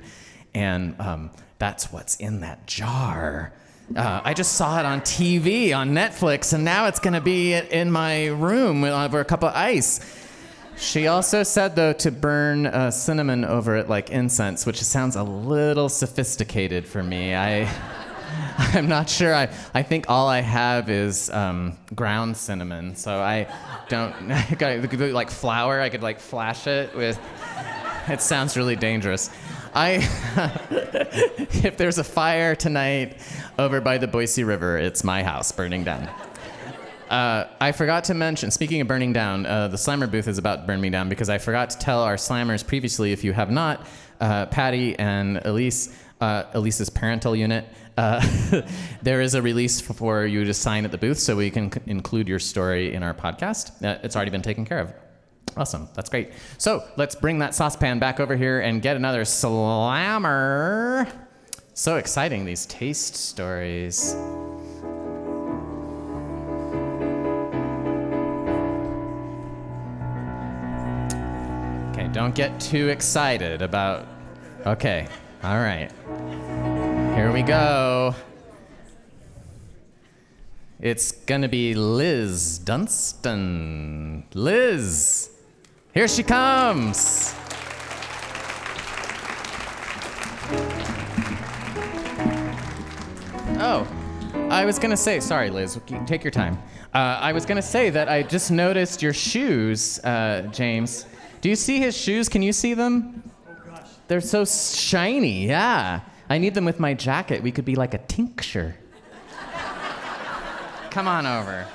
And 0.54 0.94
um, 1.00 1.32
that's 1.58 1.92
what's 1.92 2.14
in 2.16 2.40
that 2.42 2.68
jar. 2.68 3.52
Uh, 3.96 4.20
I 4.22 4.34
just 4.34 4.52
saw 4.52 4.78
it 4.78 4.86
on 4.86 5.00
TV 5.00 5.76
on 5.76 5.90
Netflix, 5.90 6.52
and 6.52 6.64
now 6.64 6.86
it's 6.86 7.00
going 7.00 7.14
to 7.14 7.20
be 7.20 7.54
in 7.54 7.90
my 7.90 8.26
room 8.26 8.84
over 8.84 9.18
a 9.18 9.24
cup 9.24 9.42
of 9.42 9.52
ice. 9.52 10.00
She 10.76 11.08
also 11.08 11.42
said, 11.42 11.74
though, 11.74 11.92
to 11.94 12.12
burn 12.12 12.66
uh, 12.66 12.92
cinnamon 12.92 13.44
over 13.44 13.76
it 13.76 13.88
like 13.88 14.10
incense, 14.10 14.64
which 14.64 14.80
sounds 14.80 15.16
a 15.16 15.24
little 15.24 15.88
sophisticated 15.88 16.86
for 16.86 17.02
me. 17.02 17.34
I, 17.34 17.68
I'm 18.58 18.88
not 18.88 19.10
sure. 19.10 19.34
I, 19.34 19.52
I 19.74 19.82
think 19.82 20.08
all 20.08 20.28
I 20.28 20.40
have 20.40 20.88
is 20.88 21.28
um, 21.30 21.76
ground 21.92 22.36
cinnamon, 22.36 22.94
so 22.94 23.20
I 23.20 23.52
don't 23.88 24.28
like 25.12 25.30
flour. 25.30 25.80
I 25.80 25.88
could 25.88 26.02
like 26.02 26.20
flash 26.20 26.68
it 26.68 26.94
with. 26.94 27.18
It 28.08 28.20
sounds 28.20 28.56
really 28.56 28.76
dangerous. 28.76 29.30
I, 29.74 30.08
if 31.64 31.76
there's 31.76 31.98
a 31.98 32.04
fire 32.04 32.56
tonight 32.56 33.18
over 33.60 33.80
by 33.82 33.98
the 33.98 34.08
Boise 34.08 34.42
River, 34.42 34.78
it's 34.78 35.04
my 35.04 35.22
house 35.22 35.52
burning 35.52 35.84
down. 35.84 36.08
Uh, 37.10 37.46
I 37.60 37.72
forgot 37.72 38.04
to 38.04 38.14
mention, 38.14 38.50
speaking 38.50 38.80
of 38.80 38.88
burning 38.88 39.12
down, 39.12 39.44
uh, 39.44 39.68
the 39.68 39.76
Slammer 39.76 40.06
booth 40.06 40.28
is 40.28 40.38
about 40.38 40.62
to 40.62 40.66
burn 40.66 40.80
me 40.80 40.88
down 40.88 41.10
because 41.10 41.28
I 41.28 41.36
forgot 41.36 41.68
to 41.70 41.78
tell 41.78 42.00
our 42.02 42.16
Slammers 42.16 42.66
previously, 42.66 43.12
if 43.12 43.22
you 43.22 43.34
have 43.34 43.50
not, 43.50 43.86
uh, 44.20 44.46
Patty 44.46 44.98
and 44.98 45.44
Elise, 45.44 45.94
uh, 46.22 46.44
Elise's 46.54 46.88
parental 46.88 47.36
unit, 47.36 47.66
uh, 47.98 48.26
there 49.02 49.20
is 49.20 49.34
a 49.34 49.42
release 49.42 49.78
for 49.78 50.24
you 50.24 50.44
to 50.44 50.54
sign 50.54 50.86
at 50.86 50.90
the 50.90 50.98
booth 50.98 51.18
so 51.18 51.36
we 51.36 51.50
can 51.50 51.70
c- 51.70 51.80
include 51.86 52.28
your 52.28 52.38
story 52.38 52.94
in 52.94 53.02
our 53.02 53.12
podcast. 53.12 53.84
Uh, 53.84 53.98
it's 54.02 54.16
already 54.16 54.30
been 54.30 54.40
taken 54.40 54.64
care 54.64 54.78
of. 54.78 54.94
Awesome. 55.56 55.86
That's 55.94 56.08
great. 56.08 56.30
So 56.56 56.82
let's 56.96 57.14
bring 57.14 57.40
that 57.40 57.54
saucepan 57.54 57.98
back 57.98 58.20
over 58.20 58.36
here 58.36 58.60
and 58.60 58.80
get 58.80 58.96
another 58.96 59.26
slammer. 59.26 61.06
So 61.80 61.96
exciting, 61.96 62.44
these 62.44 62.66
taste 62.66 63.16
stories. 63.16 64.14
Okay, 71.88 72.08
don't 72.12 72.34
get 72.34 72.60
too 72.60 72.88
excited 72.88 73.62
about. 73.62 74.06
Okay, 74.66 75.08
all 75.42 75.56
right. 75.56 75.90
Here 77.16 77.32
we 77.32 77.40
go. 77.40 78.14
It's 80.80 81.12
gonna 81.12 81.48
be 81.48 81.72
Liz 81.72 82.58
Dunstan. 82.58 84.24
Liz, 84.34 85.30
here 85.94 86.08
she 86.08 86.24
comes. 86.24 87.34
Oh, 93.62 93.86
I 94.48 94.64
was 94.64 94.78
gonna 94.78 94.96
say, 94.96 95.20
sorry, 95.20 95.50
Liz, 95.50 95.78
take 96.06 96.24
your 96.24 96.30
time. 96.30 96.56
Uh, 96.94 97.18
I 97.20 97.32
was 97.32 97.44
gonna 97.44 97.60
say 97.60 97.90
that 97.90 98.08
I 98.08 98.22
just 98.22 98.50
noticed 98.50 99.02
your 99.02 99.12
shoes, 99.12 99.98
uh, 100.00 100.48
James. 100.50 101.04
Do 101.42 101.50
you 101.50 101.56
see 101.56 101.78
his 101.78 101.94
shoes? 101.94 102.26
Can 102.28 102.40
you 102.40 102.54
see 102.54 102.72
them? 102.72 103.22
Oh 103.46 103.52
gosh. 103.66 103.88
They're 104.08 104.22
so 104.22 104.46
shiny. 104.46 105.46
Yeah. 105.46 106.00
I 106.30 106.38
need 106.38 106.54
them 106.54 106.64
with 106.64 106.80
my 106.80 106.94
jacket. 106.94 107.42
We 107.42 107.52
could 107.52 107.66
be 107.66 107.74
like 107.74 107.92
a 107.92 107.98
tincture. 107.98 108.76
Come 110.90 111.06
on 111.06 111.26
over. 111.26 111.66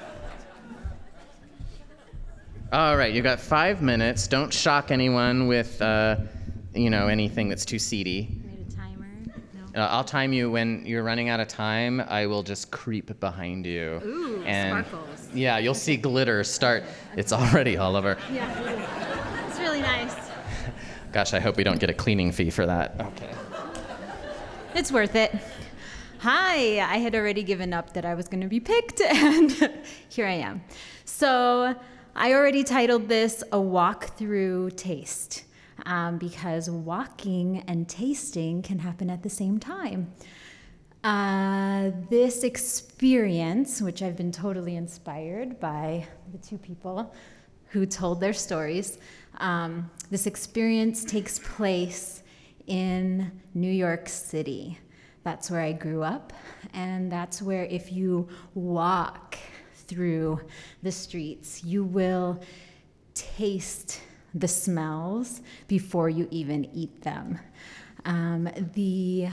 All 2.73 2.97
right, 2.97 3.13
you 3.13 3.21
got 3.21 3.39
five 3.39 3.81
minutes. 3.81 4.27
Don't 4.27 4.51
shock 4.51 4.89
anyone 4.89 5.47
with, 5.47 5.79
uh, 5.81 6.17
you 6.73 6.89
know, 6.89 7.07
anything 7.07 7.47
that's 7.47 7.63
too 7.63 7.79
seedy. 7.79 8.41
Need 8.43 8.67
a 8.67 8.75
timer? 8.75 9.07
No. 9.53 9.61
Uh, 9.75 9.89
I'll 9.91 10.05
time 10.05 10.31
you 10.31 10.49
when 10.49 10.85
you're 10.85 11.03
running 11.03 11.27
out 11.27 11.41
of 11.41 11.49
time. 11.49 11.99
I 11.99 12.27
will 12.27 12.43
just 12.43 12.71
creep 12.71 13.19
behind 13.19 13.65
you. 13.65 14.01
Ooh, 14.05 14.43
and 14.45 14.85
sparkles. 14.85 15.29
Yeah, 15.33 15.57
you'll 15.57 15.73
see 15.73 15.97
glitter 15.97 16.45
start. 16.45 16.85
It's 17.17 17.33
already 17.33 17.75
all 17.75 17.97
over. 17.97 18.17
Yeah. 18.31 19.47
It's 19.49 19.59
really 19.59 19.81
nice. 19.81 20.15
Gosh, 21.11 21.33
I 21.33 21.41
hope 21.41 21.57
we 21.57 21.63
don't 21.65 21.79
get 21.79 21.89
a 21.89 21.93
cleaning 21.93 22.31
fee 22.31 22.49
for 22.49 22.65
that. 22.65 22.95
Okay. 22.99 23.33
It's 24.75 24.93
worth 24.93 25.15
it. 25.15 25.35
Hi, 26.19 26.79
I 26.79 26.97
had 26.97 27.13
already 27.13 27.43
given 27.43 27.73
up 27.73 27.93
that 27.93 28.05
I 28.05 28.15
was 28.15 28.27
going 28.27 28.41
to 28.41 28.47
be 28.47 28.61
picked, 28.61 29.01
and 29.01 29.51
here 30.09 30.25
I 30.25 30.33
am. 30.33 30.63
So, 31.03 31.75
I 32.15 32.33
already 32.33 32.63
titled 32.63 33.09
this 33.09 33.43
A 33.51 33.59
Walk 33.59 34.17
Through 34.17 34.71
Taste 34.71 35.43
um, 35.85 36.17
because 36.17 36.69
walking 36.69 37.63
and 37.67 37.87
tasting 37.87 38.61
can 38.61 38.79
happen 38.79 39.09
at 39.09 39.23
the 39.23 39.29
same 39.29 39.59
time. 39.59 40.13
Uh, 41.03 41.91
this 42.09 42.43
experience, 42.43 43.81
which 43.81 44.01
I've 44.01 44.15
been 44.15 44.31
totally 44.31 44.75
inspired 44.75 45.59
by 45.59 46.07
the 46.31 46.39
two 46.39 46.57
people 46.57 47.13
who 47.67 47.85
told 47.85 48.19
their 48.19 48.33
stories, 48.33 48.97
um, 49.37 49.89
this 50.09 50.25
experience 50.25 51.03
takes 51.05 51.37
place 51.39 52.23
in 52.67 53.31
New 53.53 53.71
York 53.71 54.09
City. 54.09 54.79
That's 55.23 55.51
where 55.51 55.61
I 55.61 55.73
grew 55.73 56.03
up, 56.03 56.33
and 56.73 57.11
that's 57.11 57.41
where 57.41 57.65
if 57.65 57.91
you 57.91 58.27
walk 58.53 59.37
through 59.73 60.41
the 60.81 60.91
streets, 60.91 61.63
you 61.63 61.83
will 61.83 62.41
taste 63.13 64.01
the 64.35 64.47
smells 64.47 65.41
before 65.67 66.09
you 66.09 66.27
even 66.29 66.69
eat 66.73 67.01
them. 67.01 67.39
Um, 68.03 68.49
the, 68.75 69.29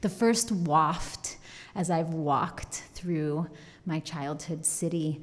the 0.00 0.08
first 0.08 0.50
waft 0.50 1.36
as 1.74 1.90
I've 1.90 2.08
walked 2.08 2.82
through 2.94 3.46
my 3.86 4.00
childhood 4.00 4.66
city 4.66 5.20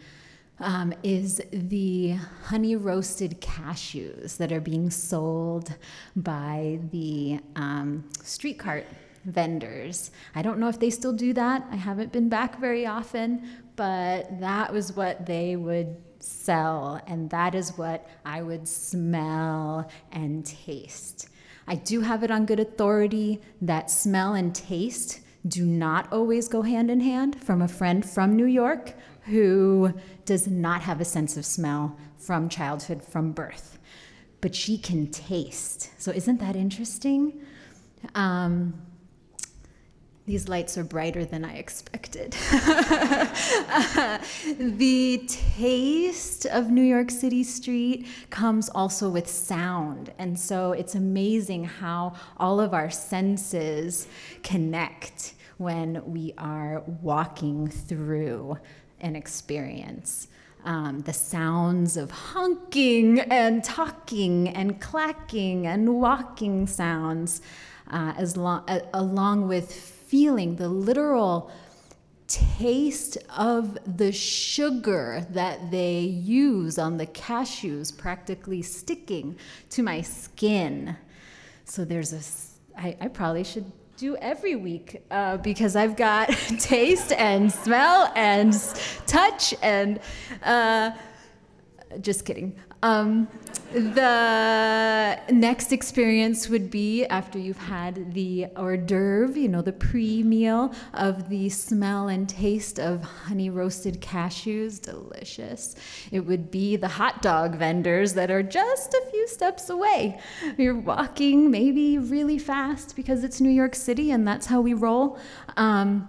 um, 0.59 0.93
is 1.03 1.41
the 1.51 2.17
honey 2.45 2.75
roasted 2.77 3.41
cashews 3.41 4.37
that 4.37 4.53
are 4.53 4.61
being 4.61 4.89
sold 4.89 5.75
by 6.15 6.79
the 6.91 7.39
um, 7.57 8.05
street 8.23 8.57
cart 8.57 8.85
vendors. 9.25 10.11
I 10.33 10.41
don't 10.41 10.59
know 10.59 10.69
if 10.69 10.79
they 10.79 10.89
still 10.89 11.11
do 11.11 11.33
that. 11.33 11.65
I 11.71 11.75
haven't 11.75 12.11
been 12.13 12.29
back 12.29 12.59
very 12.59 12.85
often, 12.85 13.49
but 13.75 14.39
that 14.39 14.71
was 14.71 14.95
what 14.95 15.25
they 15.25 15.55
would 15.55 15.97
sell, 16.25 17.01
and 17.07 17.29
that 17.29 17.55
is 17.55 17.77
what 17.77 18.07
I 18.25 18.41
would 18.41 18.67
smell 18.67 19.89
and 20.11 20.45
taste. 20.45 21.29
I 21.67 21.75
do 21.75 22.01
have 22.01 22.23
it 22.23 22.31
on 22.31 22.45
good 22.45 22.59
authority 22.59 23.41
that 23.61 23.89
smell 23.89 24.33
and 24.33 24.53
taste 24.53 25.21
do 25.47 25.65
not 25.65 26.11
always 26.11 26.47
go 26.47 26.61
hand 26.63 26.89
in 26.89 27.01
hand 27.01 27.41
from 27.41 27.61
a 27.61 27.67
friend 27.67 28.07
from 28.07 28.35
New 28.35 28.45
York 28.45 28.93
who 29.25 29.93
does 30.25 30.47
not 30.47 30.81
have 30.81 31.01
a 31.01 31.05
sense 31.05 31.37
of 31.37 31.45
smell 31.45 31.97
from 32.17 32.49
childhood, 32.49 33.03
from 33.03 33.31
birth, 33.31 33.79
but 34.41 34.55
she 34.55 34.77
can 34.77 35.07
taste. 35.07 35.91
So, 35.99 36.11
isn't 36.11 36.39
that 36.39 36.55
interesting? 36.55 37.41
Um, 38.13 38.73
these 40.27 40.49
lights 40.49 40.75
are 40.77 40.83
brighter 40.83 41.23
than 41.23 41.45
I 41.45 41.57
expected. 41.57 42.31
the 44.57 45.23
taste 45.27 46.47
of 46.47 46.71
New 46.71 46.81
York 46.81 47.11
City 47.11 47.43
street 47.43 48.07
comes 48.31 48.67
also 48.69 49.07
with 49.07 49.29
sound. 49.29 50.11
And 50.17 50.39
so 50.39 50.71
it's 50.71 50.95
amazing 50.95 51.65
how 51.65 52.13
all 52.37 52.59
of 52.59 52.73
our 52.73 52.89
senses 52.89 54.07
connect 54.41 55.35
when 55.57 56.01
we 56.11 56.33
are 56.39 56.81
walking 57.03 57.67
through 57.67 58.57
an 59.01 59.15
experience. 59.15 60.27
Um, 60.63 61.01
the 61.01 61.13
sounds 61.13 61.97
of 61.97 62.09
honking 62.09 63.19
and 63.19 63.63
talking 63.63 64.49
and 64.49 64.81
clacking 64.81 65.67
and 65.67 66.01
walking 66.01 66.65
sounds, 66.65 67.41
uh, 67.91 68.15
as 68.17 68.35
lo- 68.35 68.63
uh, 68.67 68.79
along 68.91 69.47
with 69.47 69.94
feeling 70.15 70.55
the 70.55 70.69
literal 70.69 71.51
taste 72.25 73.17
of 73.35 73.77
the 73.97 74.13
sugar 74.13 75.27
that 75.31 75.69
they 75.71 75.99
use 75.99 76.79
on 76.79 76.95
the 76.95 77.05
cashews 77.07 77.95
practically 77.97 78.61
sticking 78.61 79.35
to 79.69 79.83
my 79.83 79.99
skin. 79.99 80.95
So 81.65 81.83
there's 81.83 82.13
a, 82.13 82.81
I, 82.81 82.95
I 83.01 83.07
probably 83.09 83.43
should 83.43 83.69
do 83.97 84.15
every 84.15 84.55
week 84.55 85.03
uh, 85.11 85.35
because 85.35 85.75
I've 85.75 85.97
got 85.97 86.29
taste 86.59 87.11
and 87.11 87.51
smell 87.51 88.09
and 88.15 88.53
touch 89.07 89.53
and 89.61 89.99
uh, 90.43 90.91
just 91.99 92.23
kidding. 92.23 92.55
Um, 92.85 93.27
the 93.73 95.19
next 95.31 95.73
experience 95.73 96.47
would 96.49 96.69
be 96.69 97.03
after 97.05 97.39
you've 97.39 97.57
had 97.57 98.13
the 98.13 98.45
hors 98.55 98.77
d'oeuvre, 98.77 99.39
you 99.39 99.47
know, 99.47 99.63
the 99.63 99.73
pre 99.73 100.21
meal 100.21 100.71
of 100.93 101.27
the 101.29 101.49
smell 101.49 102.07
and 102.07 102.29
taste 102.29 102.79
of 102.79 103.01
honey 103.01 103.49
roasted 103.49 104.01
cashews. 104.01 104.79
Delicious. 104.79 105.75
It 106.11 106.19
would 106.19 106.51
be 106.51 106.75
the 106.75 106.87
hot 106.87 107.23
dog 107.23 107.55
vendors 107.55 108.13
that 108.13 108.29
are 108.29 108.43
just 108.43 108.93
a 108.93 109.01
few 109.09 109.27
steps 109.27 109.67
away. 109.71 110.19
You're 110.55 110.79
walking 110.79 111.49
maybe 111.49 111.97
really 111.97 112.37
fast 112.37 112.95
because 112.95 113.23
it's 113.23 113.41
New 113.41 113.49
York 113.49 113.73
City 113.73 114.11
and 114.11 114.27
that's 114.27 114.45
how 114.45 114.61
we 114.61 114.75
roll. 114.75 115.17
Um, 115.57 116.07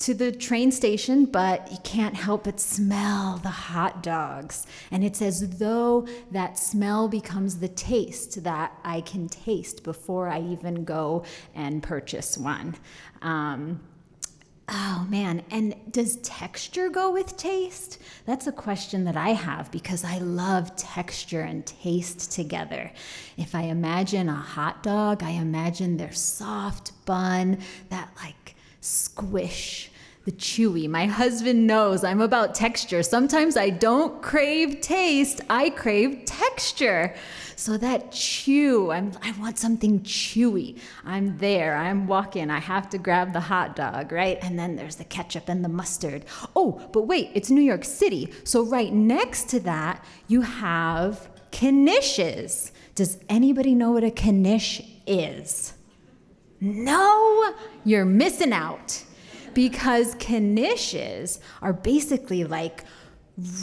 to 0.00 0.14
the 0.14 0.30
train 0.30 0.70
station, 0.70 1.24
but 1.24 1.70
you 1.72 1.78
can't 1.82 2.14
help 2.14 2.44
but 2.44 2.60
smell 2.60 3.38
the 3.42 3.48
hot 3.48 4.02
dogs. 4.02 4.66
And 4.90 5.04
it's 5.04 5.20
as 5.20 5.58
though 5.58 6.06
that 6.30 6.58
smell 6.58 7.08
becomes 7.08 7.58
the 7.58 7.68
taste 7.68 8.44
that 8.44 8.72
I 8.84 9.00
can 9.00 9.28
taste 9.28 9.82
before 9.82 10.28
I 10.28 10.40
even 10.40 10.84
go 10.84 11.24
and 11.54 11.82
purchase 11.82 12.38
one. 12.38 12.76
Um, 13.22 13.80
Oh 14.70 15.06
man, 15.08 15.44
and 15.50 15.74
does 15.90 16.16
texture 16.16 16.90
go 16.90 17.10
with 17.10 17.38
taste? 17.38 18.02
That's 18.26 18.46
a 18.46 18.52
question 18.52 19.04
that 19.04 19.16
I 19.16 19.30
have 19.30 19.70
because 19.70 20.04
I 20.04 20.18
love 20.18 20.76
texture 20.76 21.40
and 21.40 21.64
taste 21.64 22.32
together. 22.32 22.92
If 23.38 23.54
I 23.54 23.62
imagine 23.62 24.28
a 24.28 24.34
hot 24.34 24.82
dog, 24.82 25.22
I 25.22 25.30
imagine 25.30 25.96
their 25.96 26.12
soft 26.12 26.92
bun, 27.06 27.60
that 27.88 28.10
like 28.22 28.56
squish, 28.80 29.90
the 30.24 30.32
chewy. 30.32 30.88
My 30.88 31.06
husband 31.06 31.66
knows 31.66 32.04
I'm 32.04 32.20
about 32.20 32.54
texture. 32.54 33.02
Sometimes 33.02 33.56
I 33.56 33.70
don't 33.70 34.20
crave 34.20 34.80
taste, 34.82 35.40
I 35.48 35.70
crave 35.70 36.24
texture. 36.26 37.14
So 37.56 37.76
that 37.78 38.12
chew, 38.12 38.90
I'm, 38.90 39.12
I 39.22 39.32
want 39.40 39.58
something 39.58 40.00
chewy. 40.00 40.78
I'm 41.04 41.38
there, 41.38 41.76
I'm 41.76 42.06
walking, 42.06 42.50
I 42.50 42.58
have 42.58 42.90
to 42.90 42.98
grab 42.98 43.32
the 43.32 43.40
hot 43.40 43.74
dog, 43.74 44.12
right? 44.12 44.38
And 44.42 44.58
then 44.58 44.76
there's 44.76 44.96
the 44.96 45.04
ketchup 45.04 45.48
and 45.48 45.64
the 45.64 45.68
mustard. 45.68 46.24
Oh, 46.54 46.86
but 46.92 47.02
wait, 47.06 47.30
it's 47.34 47.50
New 47.50 47.62
York 47.62 47.84
City. 47.84 48.32
So 48.44 48.64
right 48.64 48.92
next 48.92 49.48
to 49.48 49.60
that, 49.60 50.04
you 50.26 50.42
have 50.42 51.28
knishes. 51.50 52.70
Does 52.94 53.18
anybody 53.28 53.74
know 53.74 53.92
what 53.92 54.04
a 54.04 54.10
knish 54.10 54.82
is? 55.06 55.72
No, 56.60 57.54
you're 57.84 58.04
missing 58.04 58.52
out. 58.52 59.04
Because 59.54 60.14
knishes 60.16 61.40
are 61.62 61.72
basically 61.72 62.44
like 62.44 62.84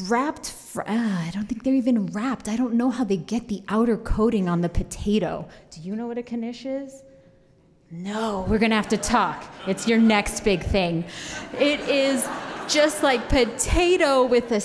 wrapped, 0.08 0.50
fr- 0.50 0.82
uh, 0.82 0.86
I 0.88 1.32
don't 1.34 1.48
think 1.48 1.64
they're 1.64 1.74
even 1.74 2.08
wrapped. 2.08 2.48
I 2.48 2.56
don't 2.56 2.74
know 2.74 2.90
how 2.90 3.04
they 3.04 3.18
get 3.18 3.48
the 3.48 3.64
outer 3.70 3.98
coating 3.98 4.50
on 4.50 4.62
the 4.62 4.70
potato. 4.70 5.48
Do 5.72 5.82
you 5.82 5.96
know 5.96 6.08
what 6.08 6.18
a 6.18 6.24
knish 6.24 6.66
is? 6.66 7.04
No, 7.92 8.46
we're 8.50 8.58
gonna 8.58 8.76
have 8.76 8.90
to 8.90 8.98
talk. 8.98 9.46
It's 9.68 9.88
your 9.88 10.00
next 10.00 10.44
big 10.44 10.64
thing. 10.64 11.06
It 11.60 11.80
is 11.82 12.28
just 12.68 13.04
like 13.04 13.30
potato 13.30 14.26
with 14.26 14.52
a, 14.52 14.62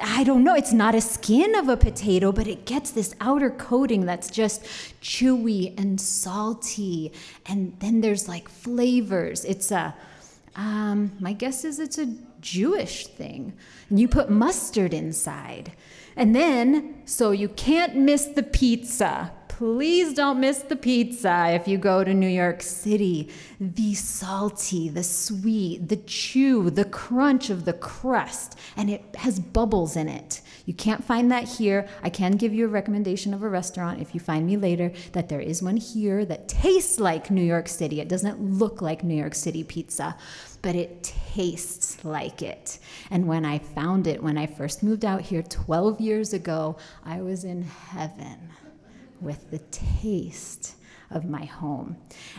I 0.00 0.24
don't 0.24 0.44
know, 0.44 0.54
it's 0.54 0.72
not 0.72 0.94
a 0.94 1.00
skin 1.00 1.54
of 1.54 1.68
a 1.68 1.76
potato, 1.76 2.32
but 2.32 2.46
it 2.46 2.64
gets 2.64 2.90
this 2.90 3.14
outer 3.20 3.50
coating 3.50 4.06
that's 4.06 4.30
just 4.30 4.64
chewy 5.02 5.78
and 5.78 6.00
salty. 6.00 7.12
And 7.46 7.76
then 7.80 8.00
there's 8.00 8.28
like 8.28 8.48
flavors. 8.48 9.44
It's 9.44 9.70
a, 9.70 9.94
um, 10.56 11.12
my 11.20 11.32
guess 11.32 11.64
is 11.64 11.78
it's 11.78 11.98
a 11.98 12.14
Jewish 12.40 13.06
thing. 13.06 13.52
And 13.90 14.00
you 14.00 14.08
put 14.08 14.30
mustard 14.30 14.94
inside. 14.94 15.72
And 16.16 16.34
then, 16.34 17.02
so 17.04 17.32
you 17.32 17.48
can't 17.48 17.96
miss 17.96 18.26
the 18.26 18.42
pizza. 18.42 19.32
Please 19.58 20.14
don't 20.14 20.40
miss 20.40 20.58
the 20.58 20.74
pizza 20.74 21.50
if 21.50 21.68
you 21.68 21.78
go 21.78 22.02
to 22.02 22.12
New 22.12 22.26
York 22.26 22.60
City. 22.60 23.30
The 23.60 23.94
salty, 23.94 24.88
the 24.88 25.04
sweet, 25.04 25.88
the 25.88 25.96
chew, 25.96 26.70
the 26.70 26.84
crunch 26.84 27.50
of 27.50 27.64
the 27.64 27.72
crust, 27.72 28.58
and 28.76 28.90
it 28.90 29.04
has 29.14 29.38
bubbles 29.38 29.94
in 29.94 30.08
it. 30.08 30.42
You 30.66 30.74
can't 30.74 31.04
find 31.04 31.30
that 31.30 31.44
here. 31.44 31.86
I 32.02 32.10
can 32.10 32.32
give 32.32 32.52
you 32.52 32.64
a 32.64 32.68
recommendation 32.68 33.32
of 33.32 33.44
a 33.44 33.48
restaurant 33.48 34.00
if 34.00 34.12
you 34.12 34.18
find 34.18 34.44
me 34.44 34.56
later 34.56 34.90
that 35.12 35.28
there 35.28 35.40
is 35.40 35.62
one 35.62 35.76
here 35.76 36.24
that 36.24 36.48
tastes 36.48 36.98
like 36.98 37.30
New 37.30 37.44
York 37.44 37.68
City. 37.68 38.00
It 38.00 38.08
doesn't 38.08 38.40
look 38.40 38.82
like 38.82 39.04
New 39.04 39.14
York 39.14 39.36
City 39.36 39.62
pizza, 39.62 40.16
but 40.62 40.74
it 40.74 41.04
tastes 41.04 42.04
like 42.04 42.42
it. 42.42 42.80
And 43.08 43.28
when 43.28 43.44
I 43.44 43.58
found 43.60 44.08
it, 44.08 44.20
when 44.20 44.36
I 44.36 44.46
first 44.46 44.82
moved 44.82 45.04
out 45.04 45.20
here 45.20 45.44
12 45.44 46.00
years 46.00 46.32
ago, 46.32 46.76
I 47.04 47.22
was 47.22 47.44
in 47.44 47.62
heaven 47.62 48.50
with 49.24 49.50
the 49.50 49.58
taste 49.58 50.76
of 51.10 51.24
my 51.24 51.44
home. 51.44 51.96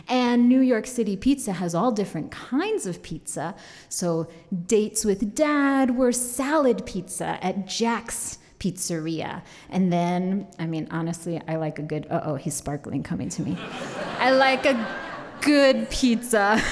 And 0.08 0.48
New 0.48 0.60
York 0.60 0.86
City 0.86 1.16
pizza 1.16 1.52
has 1.52 1.74
all 1.74 1.92
different 1.92 2.30
kinds 2.30 2.86
of 2.86 3.02
pizza. 3.02 3.54
So, 3.88 4.28
dates 4.66 5.04
with 5.04 5.34
dad 5.34 5.96
were 5.96 6.12
salad 6.12 6.84
pizza 6.86 7.38
at 7.42 7.66
Jack's 7.66 8.38
Pizzeria. 8.58 9.42
And 9.70 9.92
then, 9.92 10.46
I 10.58 10.66
mean, 10.66 10.88
honestly, 10.90 11.40
I 11.46 11.56
like 11.56 11.78
a 11.78 11.82
good, 11.82 12.06
uh 12.10 12.22
oh, 12.24 12.34
he's 12.36 12.54
sparkling 12.54 13.02
coming 13.02 13.28
to 13.30 13.42
me. 13.42 13.56
I 14.18 14.30
like 14.30 14.66
a 14.66 14.86
good 15.40 15.88
pizza. 15.90 16.62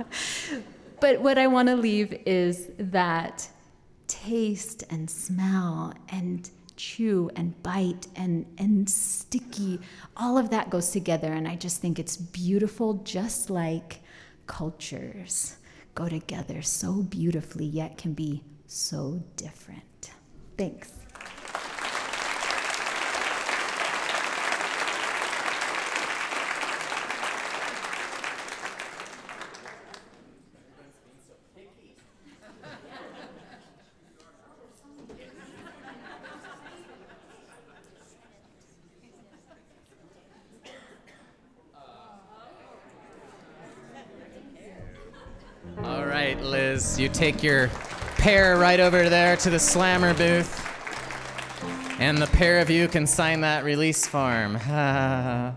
but 1.00 1.20
what 1.20 1.38
I 1.38 1.46
want 1.46 1.68
to 1.68 1.76
leave 1.76 2.12
is 2.26 2.70
that 2.78 3.48
taste 4.06 4.84
and 4.90 5.10
smell 5.10 5.94
and 6.08 6.48
chew 6.76 7.30
and 7.36 7.60
bite 7.62 8.06
and 8.16 8.46
and 8.58 8.88
sticky 8.88 9.80
all 10.16 10.36
of 10.38 10.50
that 10.50 10.70
goes 10.70 10.90
together. 10.90 11.32
And 11.32 11.46
i 11.48 11.56
just 11.56 11.80
think 11.80 11.98
it's 11.98 12.16
beautiful 12.16 12.94
just 13.04 13.50
like 13.50 14.00
cultures 14.46 15.56
go 15.94 16.08
together 16.08 16.60
so 16.62 17.02
beautifully 17.02 17.66
yet 17.66 17.96
can 17.96 18.12
be 18.12 18.42
so 18.66 19.22
different. 19.36 20.10
Thanks 20.56 20.92
All 45.82 46.06
Liz, 46.84 46.98
you 46.98 47.08
take 47.08 47.42
your 47.42 47.68
pair 48.18 48.58
right 48.58 48.78
over 48.78 49.08
there 49.08 49.36
to 49.38 49.48
the 49.48 49.58
slammer 49.58 50.12
booth. 50.12 50.60
And 51.98 52.18
the 52.18 52.26
pair 52.26 52.60
of 52.60 52.68
you 52.68 52.88
can 52.88 53.06
sign 53.06 53.40
that 53.40 53.64
release 53.64 54.06
form. 54.06 54.58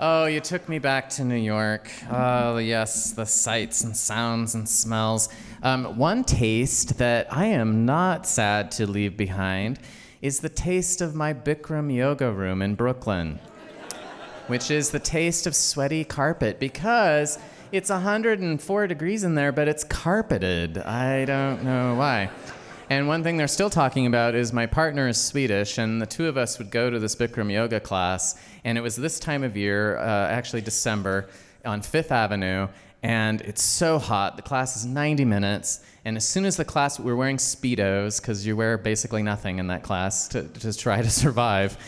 oh, 0.00 0.26
you 0.26 0.38
took 0.40 0.68
me 0.68 0.78
back 0.78 1.10
to 1.10 1.24
New 1.24 1.34
York. 1.34 1.90
Oh, 2.10 2.58
yes, 2.58 3.10
the 3.10 3.26
sights 3.26 3.82
and 3.82 3.96
sounds 3.96 4.54
and 4.54 4.68
smells. 4.68 5.28
Um, 5.64 5.98
one 5.98 6.22
taste 6.22 6.98
that 6.98 7.26
I 7.32 7.46
am 7.46 7.84
not 7.84 8.24
sad 8.24 8.70
to 8.72 8.86
leave 8.86 9.16
behind 9.16 9.80
is 10.22 10.38
the 10.40 10.48
taste 10.48 11.00
of 11.00 11.16
my 11.16 11.34
Bikram 11.34 11.92
yoga 11.92 12.30
room 12.30 12.62
in 12.62 12.76
Brooklyn 12.76 13.40
which 14.48 14.70
is 14.70 14.90
the 14.90 14.98
taste 14.98 15.46
of 15.46 15.54
sweaty 15.54 16.04
carpet 16.04 16.58
because 16.58 17.38
it's 17.72 17.90
104 17.90 18.86
degrees 18.86 19.24
in 19.24 19.34
there, 19.34 19.52
but 19.52 19.68
it's 19.68 19.84
carpeted. 19.84 20.78
I 20.78 21.24
don't 21.24 21.64
know 21.64 21.94
why. 21.94 22.30
And 22.90 23.06
one 23.06 23.22
thing 23.22 23.36
they're 23.36 23.48
still 23.48 23.68
talking 23.68 24.06
about 24.06 24.34
is 24.34 24.52
my 24.52 24.64
partner 24.64 25.08
is 25.08 25.20
Swedish, 25.20 25.76
and 25.76 26.00
the 26.00 26.06
two 26.06 26.26
of 26.26 26.38
us 26.38 26.58
would 26.58 26.70
go 26.70 26.88
to 26.88 26.98
this 26.98 27.14
Bikram 27.14 27.52
yoga 27.52 27.80
class, 27.80 28.36
and 28.64 28.78
it 28.78 28.80
was 28.80 28.96
this 28.96 29.20
time 29.20 29.44
of 29.44 29.56
year, 29.56 29.98
uh, 29.98 30.28
actually 30.28 30.62
December, 30.62 31.28
on 31.64 31.82
Fifth 31.82 32.10
Avenue, 32.10 32.68
and 33.02 33.40
it's 33.42 33.62
so 33.62 33.98
hot. 33.98 34.36
The 34.36 34.42
class 34.42 34.76
is 34.76 34.84
90 34.84 35.24
minutes, 35.24 35.80
and 36.04 36.16
as 36.16 36.26
soon 36.26 36.44
as 36.44 36.56
the 36.56 36.64
class, 36.64 36.98
we're 36.98 37.14
wearing 37.14 37.36
speedos 37.36 38.20
because 38.20 38.46
you 38.46 38.56
wear 38.56 38.76
basically 38.76 39.22
nothing 39.22 39.58
in 39.58 39.68
that 39.68 39.82
class 39.82 40.26
to, 40.28 40.42
to 40.44 40.76
try 40.76 41.00
to 41.00 41.10
survive. 41.24 41.78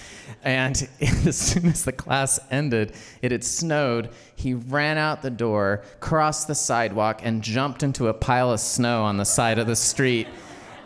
And 0.45 0.89
as 1.01 1.37
soon 1.37 1.67
as 1.67 1.85
the 1.85 1.93
class 1.93 2.39
ended, 2.51 2.93
it 3.23 3.33
had 3.33 3.43
snowed. 3.43 4.11
He 4.37 4.55
ran 4.55 4.99
out 4.99 5.23
the 5.23 5.31
door, 5.31 5.83
crossed 5.99 6.47
the 6.47 6.55
sidewalk, 6.55 7.21
and 7.25 7.43
jumped 7.43 7.83
into 7.83 8.09
a 8.09 8.15
pile 8.15 8.53
of 8.53 8.61
snow 8.61 9.03
on 9.03 9.17
the 9.17 9.25
side 9.25 9.59
of 9.59 9.67
the 9.67 9.77
street. 9.77 10.29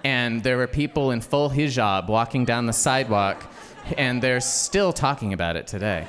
And 0.05 0.43
there 0.43 0.57
were 0.57 0.67
people 0.67 1.11
in 1.11 1.21
full 1.21 1.51
hijab 1.51 2.09
walking 2.09 2.45
down 2.45 2.67
the 2.67 2.73
sidewalk, 2.73 3.45
and 3.99 4.23
they're 4.23 4.41
still 4.41 4.93
talking 4.93 5.33
about 5.33 5.57
it 5.57 5.67
today. 5.67 6.07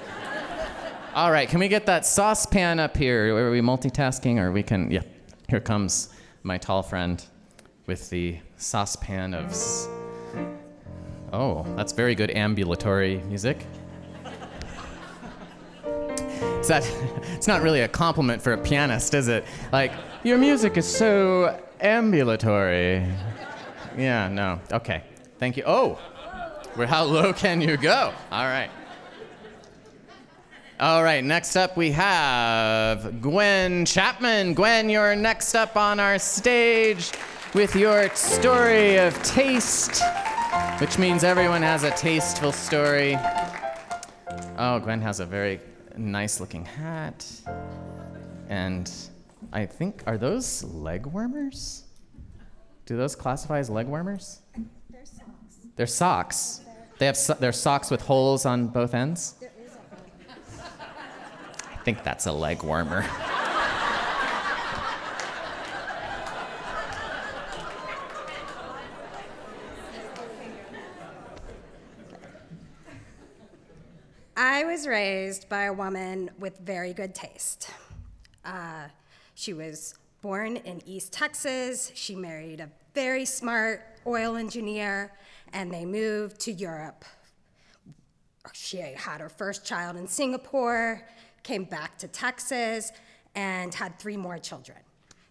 All 1.15 1.31
right, 1.31 1.47
can 1.47 1.59
we 1.59 1.69
get 1.69 1.85
that 1.85 2.05
saucepan 2.05 2.77
up 2.79 2.97
here? 2.97 3.35
Are 3.37 3.49
we 3.51 3.61
multitasking 3.61 4.37
or 4.37 4.51
we 4.51 4.63
can? 4.63 4.91
Yeah, 4.91 5.01
here 5.47 5.61
comes 5.61 6.09
my 6.43 6.57
tall 6.57 6.83
friend 6.83 7.23
with 7.87 8.09
the 8.09 8.37
saucepan 8.57 9.33
of. 9.33 9.45
s- 9.45 9.87
Oh, 11.33 11.65
that's 11.75 11.91
very 11.91 12.15
good 12.15 12.31
ambulatory 12.31 13.17
music. 13.27 13.65
Is 16.59 16.67
that, 16.67 16.83
it's 17.33 17.47
not 17.47 17.61
really 17.61 17.81
a 17.81 17.87
compliment 17.87 18.41
for 18.41 18.53
a 18.53 18.57
pianist, 18.57 19.13
is 19.13 19.27
it? 19.27 19.43
Like, 19.73 19.91
your 20.23 20.37
music 20.37 20.77
is 20.77 20.85
so 20.87 21.59
ambulatory. 21.81 23.05
Yeah, 23.97 24.27
no. 24.29 24.59
Okay. 24.71 25.03
Thank 25.39 25.57
you. 25.57 25.63
Oh, 25.65 25.99
well, 26.77 26.87
how 26.87 27.03
low 27.03 27.33
can 27.33 27.59
you 27.61 27.75
go? 27.77 28.13
All 28.31 28.45
right. 28.45 28.69
All 30.79 31.03
right, 31.03 31.23
next 31.23 31.55
up 31.55 31.77
we 31.77 31.91
have 31.91 33.21
Gwen 33.21 33.85
Chapman. 33.85 34.53
Gwen, 34.53 34.89
you're 34.89 35.15
next 35.15 35.55
up 35.55 35.77
on 35.77 36.01
our 36.01 36.19
stage 36.19 37.11
with 37.53 37.75
your 37.77 38.09
story 38.13 38.97
of 38.97 39.21
taste, 39.23 40.03
which 40.79 40.97
means 40.99 41.23
everyone 41.23 41.61
has 41.61 41.83
a 41.83 41.91
tasteful 41.91 42.51
story. 42.51 43.17
Oh, 44.57 44.79
Gwen 44.79 44.99
has 45.01 45.21
a 45.21 45.25
very 45.25 45.61
nice 45.95 46.41
looking 46.41 46.65
hat. 46.65 47.25
And 48.49 48.91
I 49.53 49.65
think, 49.65 50.03
are 50.05 50.17
those 50.17 50.61
leg 50.65 51.05
warmers? 51.05 51.85
Do 52.85 52.97
those 52.97 53.15
classify 53.15 53.59
as 53.59 53.69
leg 53.69 53.87
warmers? 53.87 54.41
They're 54.89 55.05
socks. 55.05 55.55
They're 55.77 55.87
socks. 55.87 56.61
They 56.99 57.05
have 57.05 57.17
so- 57.17 57.33
they're 57.39 57.53
socks 57.53 57.89
with 57.89 58.01
holes 58.01 58.45
on 58.45 58.67
both 58.67 58.93
ends? 58.93 59.35
I 61.85 61.91
think 61.93 62.03
that's 62.03 62.25
a 62.25 62.31
leg 62.31 62.63
warmer. 62.63 63.05
I 74.35 74.63
was 74.63 74.87
raised 74.87 75.47
by 75.47 75.65
a 75.65 75.73
woman 75.73 76.31
with 76.39 76.57
very 76.57 76.91
good 76.91 77.13
taste. 77.13 77.69
Uh, 78.43 78.87
she 79.35 79.53
was 79.53 79.93
born 80.21 80.57
in 80.57 80.81
East 80.87 81.13
Texas. 81.13 81.91
She 81.93 82.15
married 82.15 82.61
a 82.61 82.69
very 82.95 83.25
smart 83.25 83.83
oil 84.07 84.37
engineer, 84.37 85.13
and 85.53 85.71
they 85.71 85.85
moved 85.85 86.39
to 86.39 86.51
Europe. 86.51 87.05
She 88.53 88.77
had 88.77 89.21
her 89.21 89.29
first 89.29 89.65
child 89.65 89.97
in 89.97 90.07
Singapore, 90.07 91.07
came 91.45 91.63
back 91.63 91.97
to 91.99 92.09
Texas, 92.09 92.91
and 93.35 93.73
had 93.73 93.97
three 93.99 94.17
more 94.17 94.37
children. 94.37 94.77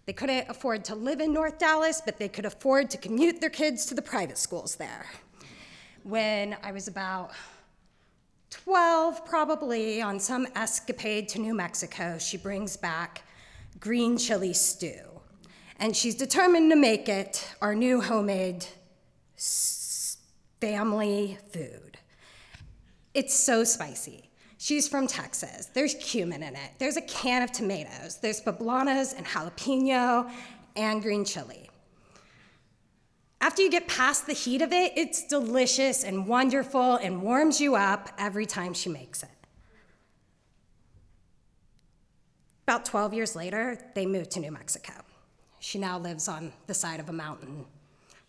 They 0.06 0.12
couldn't 0.12 0.48
afford 0.48 0.84
to 0.86 0.94
live 0.94 1.20
in 1.20 1.32
North 1.32 1.58
Dallas, 1.58 2.00
but 2.04 2.18
they 2.18 2.28
could 2.28 2.44
afford 2.44 2.90
to 2.90 2.98
commute 2.98 3.40
their 3.40 3.50
kids 3.50 3.86
to 3.86 3.94
the 3.94 4.02
private 4.02 4.38
schools 4.38 4.76
there. 4.76 5.06
When 6.02 6.56
I 6.62 6.72
was 6.72 6.88
about 6.88 7.32
12, 8.50 9.24
probably, 9.24 10.00
on 10.02 10.20
some 10.20 10.46
escapade 10.54 11.28
to 11.30 11.38
New 11.40 11.54
Mexico, 11.54 12.18
she 12.18 12.36
brings 12.36 12.76
back 12.76 13.22
green 13.80 14.16
chili 14.16 14.52
stew. 14.52 15.00
And 15.80 15.96
she's 15.96 16.14
determined 16.14 16.70
to 16.70 16.76
make 16.76 17.08
it 17.08 17.48
our 17.60 17.74
new 17.74 18.00
homemade 18.00 18.66
family 20.60 21.38
food. 21.52 21.98
It's 23.14 23.34
so 23.34 23.64
spicy. 23.64 24.23
She's 24.64 24.88
from 24.88 25.06
Texas. 25.06 25.66
There's 25.74 25.94
cumin 25.96 26.42
in 26.42 26.56
it. 26.56 26.70
There's 26.78 26.96
a 26.96 27.02
can 27.02 27.42
of 27.42 27.52
tomatoes. 27.52 28.16
There's 28.16 28.40
poblanos 28.40 29.14
and 29.14 29.26
jalapeno 29.26 30.32
and 30.74 31.02
green 31.02 31.26
chili. 31.26 31.68
After 33.42 33.60
you 33.60 33.70
get 33.70 33.86
past 33.88 34.26
the 34.26 34.32
heat 34.32 34.62
of 34.62 34.72
it, 34.72 34.94
it's 34.96 35.26
delicious 35.26 36.02
and 36.02 36.26
wonderful 36.26 36.96
and 36.96 37.20
warms 37.20 37.60
you 37.60 37.74
up 37.74 38.08
every 38.16 38.46
time 38.46 38.72
she 38.72 38.88
makes 38.88 39.22
it. 39.22 39.28
About 42.66 42.86
12 42.86 43.12
years 43.12 43.36
later, 43.36 43.78
they 43.94 44.06
moved 44.06 44.30
to 44.30 44.40
New 44.40 44.50
Mexico. 44.50 44.94
She 45.60 45.78
now 45.78 45.98
lives 45.98 46.26
on 46.26 46.54
the 46.68 46.72
side 46.72 47.00
of 47.00 47.10
a 47.10 47.12
mountain. 47.12 47.66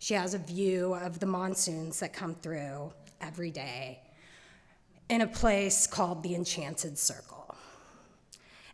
She 0.00 0.12
has 0.12 0.34
a 0.34 0.38
view 0.38 0.92
of 0.96 1.18
the 1.18 1.24
monsoons 1.24 1.98
that 2.00 2.12
come 2.12 2.34
through 2.34 2.92
every 3.22 3.50
day 3.50 4.00
in 5.08 5.20
a 5.20 5.26
place 5.26 5.86
called 5.86 6.22
the 6.22 6.34
Enchanted 6.34 6.98
Circle. 6.98 7.54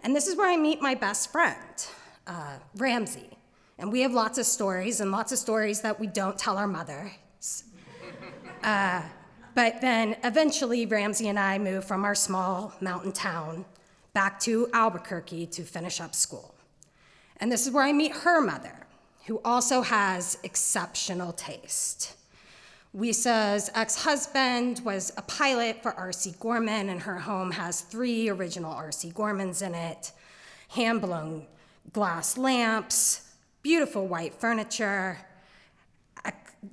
And 0.03 0.17
this 0.17 0.27
is 0.27 0.37
where 0.37 0.51
I 0.51 0.57
meet 0.57 0.81
my 0.81 0.95
best 0.95 1.31
friend, 1.31 1.87
uh, 2.27 2.57
Ramsey. 2.77 3.39
And 3.79 3.93
we 3.93 4.01
have 4.01 4.13
lots 4.13 4.39
of 4.39 4.47
stories, 4.47 5.01
and 5.01 5.11
lots 5.11 5.33
of 5.33 5.39
stories 5.39 5.81
that 5.81 5.99
we 5.99 6.07
don't 6.07 6.39
tell 6.39 6.59
our 6.59 6.69
mothers. 6.69 7.65
Uh, 8.63 9.03
but 9.57 9.81
then 9.81 10.15
eventually, 10.23 10.87
Ramsey 10.87 11.27
and 11.27 11.37
I 11.37 11.59
moved 11.59 11.89
from 11.89 12.05
our 12.05 12.15
small 12.15 12.73
mountain 12.81 13.11
town 13.11 13.65
back 14.13 14.39
to 14.41 14.69
Albuquerque 14.73 15.47
to 15.47 15.65
finish 15.65 16.01
up 16.01 16.15
school. 16.15 16.55
And 17.39 17.51
this 17.51 17.67
is 17.67 17.73
where 17.73 17.83
I 17.83 17.93
meet 17.93 18.13
her 18.13 18.41
mother, 18.41 18.87
who 19.27 19.41
also 19.45 19.83
has 19.83 20.39
exceptional 20.45 21.33
taste. 21.33 22.15
Lisa's 22.95 23.71
ex 23.75 24.03
husband 24.03 24.81
was 24.85 25.13
a 25.17 25.23
pilot 25.23 25.83
for 25.83 25.93
R.C. 25.95 26.35
Gorman, 26.39 26.91
and 26.91 27.01
her 27.01 27.19
home 27.19 27.51
has 27.53 27.81
three 27.81 28.29
original 28.29 28.73
R.C. 28.73 29.11
Gormans 29.13 29.67
in 29.67 29.75
it 29.75 30.13
hand 30.69 31.01
blown 31.01 31.47
glass 31.93 32.37
lamps, 32.37 33.33
beautiful 33.63 34.07
white 34.07 34.35
furniture, 34.35 35.19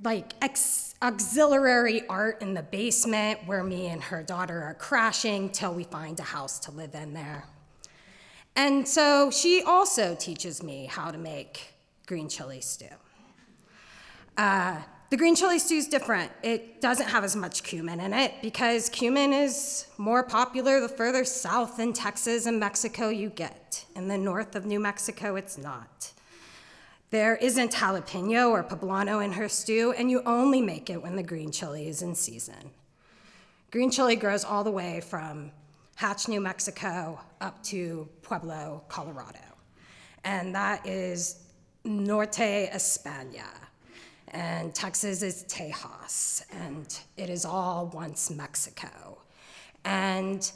like 0.04 0.34
ex- 0.41 0.96
auxiliary 1.02 2.06
art 2.08 2.41
in 2.41 2.54
the 2.54 2.64
basement 2.64 3.40
where 3.46 3.64
me 3.64 3.88
and 3.88 4.04
her 4.04 4.22
daughter 4.22 4.62
are 4.62 4.76
crashing 4.76 5.50
till 5.50 5.74
we 5.74 5.84
find 5.84 6.20
a 6.20 6.24
house 6.24 6.60
to 6.60 6.72
live 6.72 6.94
in 6.94 7.14
there. 7.14 7.46
And 8.56 8.88
so 8.88 9.32
she 9.32 9.64
also 9.64 10.16
teaches 10.16 10.62
me 10.62 10.86
how 10.86 11.12
to 11.12 11.18
make 11.18 11.74
green 12.06 12.30
chili 12.30 12.62
stew. 12.62 12.86
Uh, 14.38 14.80
the 15.10 15.18
green 15.18 15.36
chili 15.36 15.57
stew 15.57 15.76
is 15.76 15.88
different. 15.88 16.31
It 16.44 16.81
doesn't 16.81 17.07
have 17.07 17.23
as 17.23 17.36
much 17.36 17.64
cumin 17.64 17.99
in 17.99 18.14
it 18.14 18.34
because 18.41 18.90
cumin 18.90 19.34
is 19.34 19.88
more 19.98 20.23
popular 20.23 20.80
the 20.80 20.88
further 20.88 21.26
south 21.26 21.80
in 21.80 21.94
Texas 21.94 22.45
and 22.45 22.60
Mexico 22.60 23.10
you 23.10 23.30
get. 23.30 23.86
In 23.95 24.07
the 24.07 24.18
north 24.18 24.56
of 24.56 24.65
New 24.65 24.80
Mexico, 24.80 25.36
it's 25.36 25.57
not. 25.57 26.14
There 27.10 27.36
isn't 27.38 27.72
jalapeno 27.72 28.52
or 28.52 28.64
poblano 28.64 29.23
in 29.26 29.31
her 29.34 29.49
stew, 29.49 29.94
and 29.98 30.11
you 30.11 30.22
only 30.27 30.61
make 30.61 30.91
it 30.91 31.02
when 31.02 31.15
the 31.15 31.23
green 31.23 31.52
chili 31.52 31.88
is 31.88 32.03
in 32.03 32.14
season. 32.14 32.69
Green 33.72 33.90
chili 33.90 34.15
grows 34.15 34.44
all 34.44 34.64
the 34.64 34.72
way 34.72 35.02
from 35.02 35.52
Hatch, 35.95 36.27
New 36.27 36.40
Mexico, 36.40 37.19
up 37.41 37.61
to 37.64 38.07
Pueblo, 38.22 38.84
Colorado. 38.90 39.40
And 40.23 40.53
that 40.53 40.86
is 40.86 41.44
Norte 41.84 42.69
España. 42.72 43.48
And 44.31 44.73
Texas 44.73 45.22
is 45.22 45.43
Tejas. 45.45 46.43
And 46.51 46.99
it 47.18 47.30
is 47.30 47.45
all 47.45 47.88
once 47.93 48.30
Mexico. 48.30 49.19
And 49.85 50.51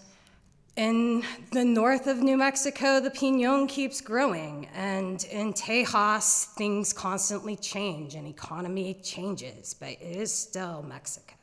in 0.75 1.23
the 1.51 1.63
north 1.63 2.07
of 2.07 2.17
New 2.17 2.35
Mexico, 2.35 2.99
the 2.99 3.11
pinon 3.11 3.67
keeps 3.67 4.01
growing, 4.01 4.67
and 4.73 5.23
in 5.25 5.53
Tejas, 5.53 6.45
things 6.55 6.91
constantly 6.91 7.55
change 7.55 8.15
and 8.15 8.27
economy 8.27 8.99
changes, 9.03 9.75
but 9.75 9.89
it 9.89 10.01
is 10.01 10.33
still 10.33 10.81
Mexico. 10.81 11.35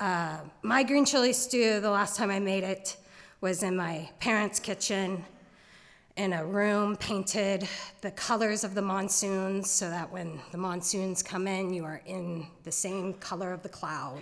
Uh, 0.00 0.38
my 0.62 0.82
green 0.82 1.04
chili 1.04 1.32
stew, 1.32 1.78
the 1.78 1.90
last 1.90 2.16
time 2.16 2.30
I 2.30 2.40
made 2.40 2.64
it, 2.64 2.96
was 3.40 3.62
in 3.62 3.76
my 3.76 4.10
parents' 4.18 4.58
kitchen 4.58 5.24
in 6.20 6.34
a 6.34 6.44
room 6.44 6.96
painted 6.96 7.66
the 8.02 8.10
colors 8.10 8.62
of 8.62 8.74
the 8.74 8.82
monsoons 8.82 9.70
so 9.70 9.88
that 9.88 10.12
when 10.12 10.38
the 10.52 10.58
monsoons 10.58 11.22
come 11.22 11.48
in, 11.48 11.72
you 11.72 11.82
are 11.82 12.02
in 12.04 12.46
the 12.62 12.70
same 12.70 13.14
color 13.14 13.54
of 13.54 13.62
the 13.62 13.70
cloud. 13.70 14.20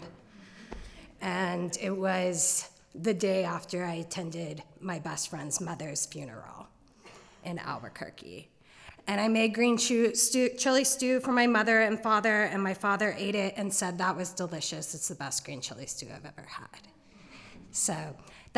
And 1.20 1.76
it 1.80 1.90
was 1.90 2.70
the 2.94 3.12
day 3.12 3.42
after 3.42 3.84
I 3.84 3.94
attended 3.94 4.62
my 4.80 5.00
best 5.00 5.28
friend's 5.28 5.60
mother's 5.60 6.06
funeral. 6.06 6.68
in 7.44 7.58
Albuquerque. 7.58 8.48
And 9.08 9.20
I 9.20 9.26
made 9.26 9.54
green 9.54 9.78
stew, 9.78 10.50
chili 10.56 10.84
stew 10.84 11.18
for 11.18 11.32
my 11.32 11.46
mother 11.46 11.80
and 11.80 12.00
father, 12.00 12.42
and 12.44 12.62
my 12.62 12.74
father 12.74 13.14
ate 13.18 13.34
it 13.34 13.54
and 13.56 13.72
said 13.72 13.98
that 13.98 14.16
was 14.16 14.30
delicious. 14.32 14.94
It's 14.94 15.08
the 15.08 15.14
best 15.14 15.44
green 15.44 15.60
chili 15.60 15.86
stew 15.86 16.08
I've 16.14 16.26
ever 16.26 16.46
had. 16.46 16.88
So 17.72 17.94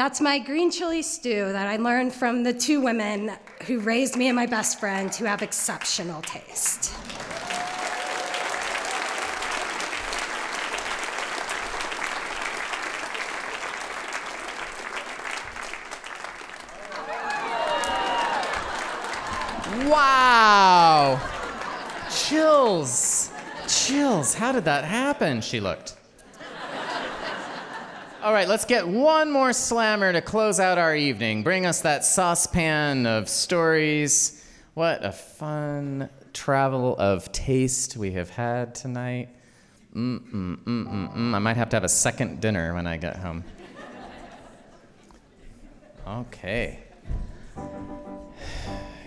that's 0.01 0.19
my 0.19 0.39
green 0.39 0.71
chili 0.71 1.03
stew 1.03 1.53
that 1.53 1.67
I 1.67 1.77
learned 1.77 2.15
from 2.15 2.43
the 2.43 2.55
two 2.55 2.81
women 2.81 3.33
who 3.67 3.81
raised 3.81 4.17
me 4.17 4.29
and 4.29 4.35
my 4.35 4.47
best 4.47 4.81
friend 4.81 5.15
who 5.15 5.27
have 5.27 5.43
exceptional 5.43 6.23
taste. 6.23 6.95
Wow! 19.87 21.21
Chills. 22.11 23.31
Chills. 23.69 24.33
How 24.33 24.51
did 24.53 24.65
that 24.65 24.85
happen? 24.85 25.43
She 25.43 25.61
looked. 25.61 26.00
All 28.23 28.35
right, 28.35 28.47
let's 28.47 28.67
get 28.67 28.87
one 28.87 29.31
more 29.31 29.55
slammer 29.55 30.13
to 30.13 30.21
close 30.21 30.61
out 30.61 30.77
our 30.77 30.95
evening. 30.95 31.43
Bring 31.43 31.65
us 31.65 31.81
that 31.81 32.05
saucepan 32.05 33.07
of 33.07 33.31
stories. 33.31 34.45
What 34.75 35.03
a 35.03 35.11
fun 35.11 36.11
travel 36.35 36.95
of 36.99 37.33
taste 37.33 37.97
we 37.97 38.11
have 38.13 38.29
had 38.29 38.75
tonight. 38.75 39.31
Mm 39.95 40.21
mm 40.21 40.57
mm 40.59 40.87
mm 40.87 41.17
mm. 41.17 41.35
I 41.35 41.39
might 41.39 41.57
have 41.57 41.71
to 41.71 41.77
have 41.77 41.85
a 41.85 41.89
second 41.89 42.43
dinner 42.43 42.75
when 42.75 42.87
I 42.87 42.99
get 42.99 43.17
home. 43.17 43.43
Okay. 46.07 46.81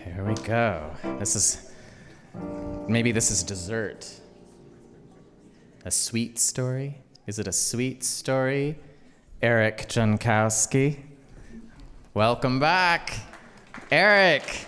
Here 0.06 0.23
we 0.26 0.34
go. 0.44 0.90
This 1.19 1.35
is 1.35 1.72
maybe 2.88 3.11
this 3.11 3.30
is 3.30 3.44
dessert. 3.44 4.11
A 5.85 5.91
sweet 5.91 6.40
story? 6.40 7.03
Is 7.27 7.38
it 7.38 7.48
a 7.48 7.53
sweet 7.53 8.03
story? 8.03 8.80
Eric 9.44 9.90
Jankowski. 9.90 11.02
Welcome 12.14 12.61
back. 12.61 13.20
Eric. 13.91 14.68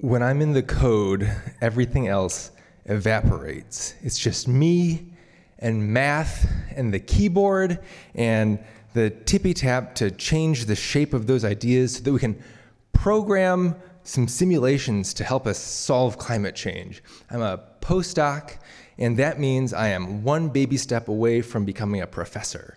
when 0.00 0.22
I'm 0.22 0.42
in 0.42 0.54
the 0.54 0.62
code, 0.62 1.30
everything 1.60 2.08
else 2.08 2.50
evaporates. 2.86 3.94
It's 4.02 4.18
just 4.18 4.48
me 4.48 5.12
and 5.58 5.92
math 5.92 6.50
and 6.76 6.92
the 6.92 7.00
keyboard 7.00 7.78
and 8.14 8.58
the 8.94 9.10
tippy 9.10 9.54
tap 9.54 9.94
to 9.96 10.10
change 10.10 10.66
the 10.66 10.76
shape 10.76 11.12
of 11.12 11.26
those 11.26 11.44
ideas 11.44 11.96
so 11.96 12.02
that 12.02 12.12
we 12.12 12.18
can 12.18 12.40
program 12.92 13.74
some 14.02 14.26
simulations 14.26 15.12
to 15.14 15.24
help 15.24 15.46
us 15.46 15.58
solve 15.58 16.16
climate 16.18 16.54
change. 16.54 17.02
I'm 17.30 17.42
a 17.42 17.60
postdoc, 17.80 18.56
and 18.96 19.16
that 19.18 19.38
means 19.38 19.74
I 19.74 19.88
am 19.88 20.22
one 20.24 20.48
baby 20.48 20.76
step 20.76 21.08
away 21.08 21.42
from 21.42 21.64
becoming 21.64 22.00
a 22.00 22.06
professor 22.06 22.76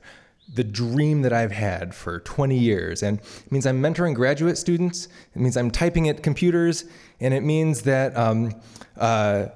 the 0.54 0.64
dream 0.64 1.22
that 1.22 1.32
I've 1.32 1.52
had 1.52 1.96
for 1.96 2.20
20 2.20 2.58
years. 2.58 3.04
And 3.04 3.20
it 3.20 3.52
means 3.52 3.66
I'm 3.66 3.82
mentoring 3.82 4.14
graduate 4.14 4.58
students, 4.58 5.08
it 5.34 5.40
means 5.40 5.56
I'm 5.56 5.72
typing 5.72 6.10
at 6.10 6.24
computers, 6.24 6.86
and 7.20 7.34
it 7.34 7.42
means 7.42 7.84
that 7.84 8.16
um, 8.18 8.54
uh, 8.98 9.48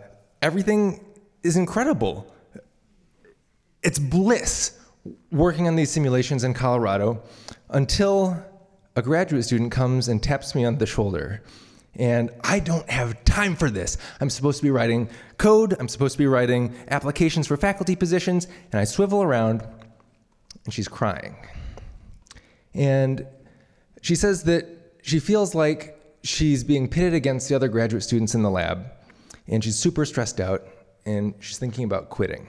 everything 0.42 1.04
is 1.44 1.58
incredible. 1.58 2.32
It's 3.86 4.00
bliss 4.00 4.80
working 5.32 5.68
on 5.68 5.76
these 5.76 5.92
simulations 5.92 6.44
in 6.44 6.56
Colorado 6.56 7.22
until 7.70 8.36
a 8.96 9.02
graduate 9.04 9.46
student 9.46 9.72
comes 9.72 10.08
and 10.08 10.24
taps 10.24 10.56
me 10.56 10.66
on 10.66 10.80
the 10.80 10.88
shoulder. 10.88 11.44
And 11.94 12.32
I 12.44 12.60
don't 12.60 12.90
have 12.90 13.24
time 13.26 13.56
for 13.56 13.70
this. 13.70 14.00
I'm 14.20 14.32
supposed 14.32 14.58
to 14.58 14.64
be 14.64 14.72
writing 14.72 15.08
code, 15.38 15.76
I'm 15.80 15.88
supposed 15.88 16.14
to 16.14 16.18
be 16.18 16.26
writing 16.26 16.74
applications 16.88 17.46
for 17.46 17.58
faculty 17.58 17.96
positions, 17.96 18.48
and 18.72 18.82
I 18.82 18.86
swivel 18.86 19.22
around 19.22 19.62
and 20.66 20.74
she's 20.74 20.88
crying. 20.88 21.36
And 22.74 23.28
she 24.02 24.16
says 24.16 24.46
that 24.46 24.66
she 25.04 25.20
feels 25.20 25.54
like 25.54 26.02
she's 26.24 26.64
being 26.64 26.90
pitted 26.90 27.14
against 27.14 27.50
the 27.50 27.56
other 27.56 27.68
graduate 27.68 28.02
students 28.02 28.34
in 28.34 28.42
the 28.42 28.50
lab, 28.50 28.88
and 29.48 29.64
she's 29.64 29.78
super 29.78 30.06
stressed 30.06 30.40
out, 30.40 30.64
and 31.06 31.36
she's 31.40 31.60
thinking 31.60 31.84
about 31.84 32.10
quitting. 32.10 32.48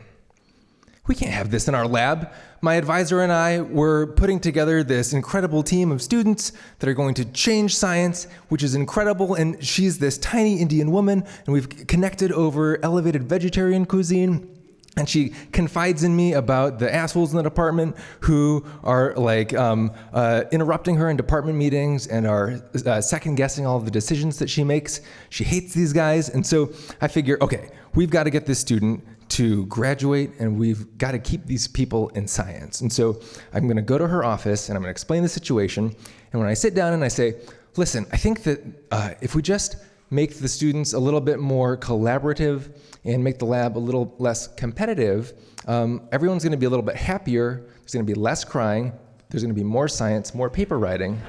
We 1.06 1.14
can't 1.14 1.32
have 1.32 1.50
this 1.50 1.68
in 1.68 1.74
our 1.74 1.86
lab. 1.86 2.32
My 2.60 2.74
advisor 2.74 3.20
and 3.20 3.30
I 3.30 3.60
were 3.60 4.08
putting 4.08 4.40
together 4.40 4.82
this 4.82 5.12
incredible 5.12 5.62
team 5.62 5.92
of 5.92 6.02
students 6.02 6.52
that 6.80 6.88
are 6.88 6.94
going 6.94 7.14
to 7.14 7.24
change 7.26 7.76
science, 7.76 8.26
which 8.48 8.62
is 8.62 8.74
incredible. 8.74 9.34
And 9.34 9.62
she's 9.64 9.98
this 9.98 10.18
tiny 10.18 10.60
Indian 10.60 10.90
woman, 10.90 11.22
and 11.44 11.52
we've 11.52 11.68
connected 11.86 12.32
over 12.32 12.84
elevated 12.84 13.22
vegetarian 13.22 13.86
cuisine. 13.86 14.52
And 14.98 15.06
she 15.06 15.34
confides 15.52 16.04
in 16.04 16.16
me 16.16 16.32
about 16.32 16.78
the 16.78 16.92
assholes 16.92 17.30
in 17.30 17.36
the 17.36 17.42
department 17.42 17.96
who 18.20 18.64
are 18.82 19.14
like 19.14 19.52
um, 19.52 19.92
uh, 20.14 20.44
interrupting 20.50 20.96
her 20.96 21.10
in 21.10 21.18
department 21.18 21.58
meetings 21.58 22.06
and 22.06 22.26
are 22.26 22.62
uh, 22.86 23.02
second 23.02 23.34
guessing 23.34 23.66
all 23.66 23.78
the 23.78 23.90
decisions 23.90 24.38
that 24.38 24.48
she 24.48 24.64
makes. 24.64 25.02
She 25.28 25.44
hates 25.44 25.74
these 25.74 25.92
guys. 25.92 26.30
And 26.30 26.46
so 26.46 26.72
I 27.02 27.08
figure, 27.08 27.36
okay, 27.42 27.68
we've 27.94 28.08
got 28.08 28.24
to 28.24 28.30
get 28.30 28.46
this 28.46 28.58
student 28.58 29.04
to 29.28 29.66
graduate 29.66 30.30
and 30.38 30.58
we've 30.58 30.96
got 30.98 31.12
to 31.12 31.18
keep 31.18 31.46
these 31.46 31.66
people 31.66 32.08
in 32.10 32.26
science. 32.26 32.80
And 32.80 32.92
so 32.92 33.20
I'm 33.52 33.64
going 33.64 33.76
to 33.76 33.82
go 33.82 33.98
to 33.98 34.06
her 34.06 34.24
office 34.24 34.68
and 34.68 34.76
I'm 34.76 34.82
going 34.82 34.88
to 34.88 34.92
explain 34.92 35.22
the 35.22 35.28
situation. 35.28 35.94
And 36.32 36.40
when 36.40 36.48
I 36.48 36.54
sit 36.54 36.74
down 36.74 36.92
and 36.92 37.04
I 37.04 37.08
say, 37.08 37.36
listen, 37.76 38.06
I 38.12 38.16
think 38.16 38.42
that 38.44 38.60
uh, 38.90 39.14
if 39.20 39.34
we 39.34 39.42
just 39.42 39.76
make 40.10 40.36
the 40.36 40.48
students 40.48 40.92
a 40.92 40.98
little 40.98 41.20
bit 41.20 41.40
more 41.40 41.76
collaborative 41.76 42.76
and 43.04 43.22
make 43.22 43.38
the 43.38 43.44
lab 43.44 43.76
a 43.76 43.80
little 43.80 44.14
less 44.18 44.46
competitive, 44.46 45.32
um, 45.66 46.08
everyone's 46.12 46.44
going 46.44 46.52
to 46.52 46.58
be 46.58 46.66
a 46.66 46.70
little 46.70 46.84
bit 46.84 46.96
happier. 46.96 47.66
There's 47.80 47.92
going 47.92 48.06
to 48.06 48.12
be 48.12 48.18
less 48.18 48.44
crying. 48.44 48.92
There's 49.28 49.42
going 49.42 49.54
to 49.54 49.60
be 49.60 49.64
more 49.64 49.88
science, 49.88 50.34
more 50.34 50.48
paper 50.48 50.78
writing. 50.78 51.20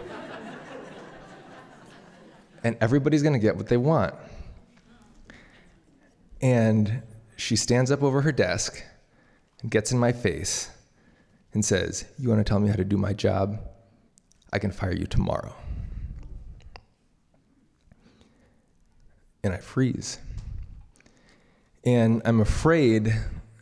and 2.64 2.78
everybody's 2.80 3.24
going 3.24 3.34
to 3.34 3.40
get 3.40 3.56
what 3.56 3.68
they 3.68 3.78
want. 3.78 4.14
And 6.42 7.02
she 7.38 7.56
stands 7.56 7.92
up 7.92 8.04
over 8.04 8.22
her 8.22 8.32
desk 8.32 8.84
and 9.62 9.72
gets 9.72 9.92
in 9.92 10.00
my 10.00 10.12
face 10.12 10.70
and 11.54 11.64
says, 11.64 12.06
You 12.18 12.30
want 12.30 12.46
to 12.46 12.50
tell 12.50 12.60
me 12.60 12.68
how 12.68 12.76
to 12.76 12.84
do 12.84 12.98
my 12.98 13.14
job? 13.14 13.60
I 14.52 14.60
can 14.60 14.72
fire 14.72 14.94
you 14.94 15.06
tomorrow. 15.06 15.54
And 19.44 19.54
I 19.54 19.58
freeze. 19.58 20.20
And 21.86 22.22
I'm 22.26 22.42
afraid 22.42 23.14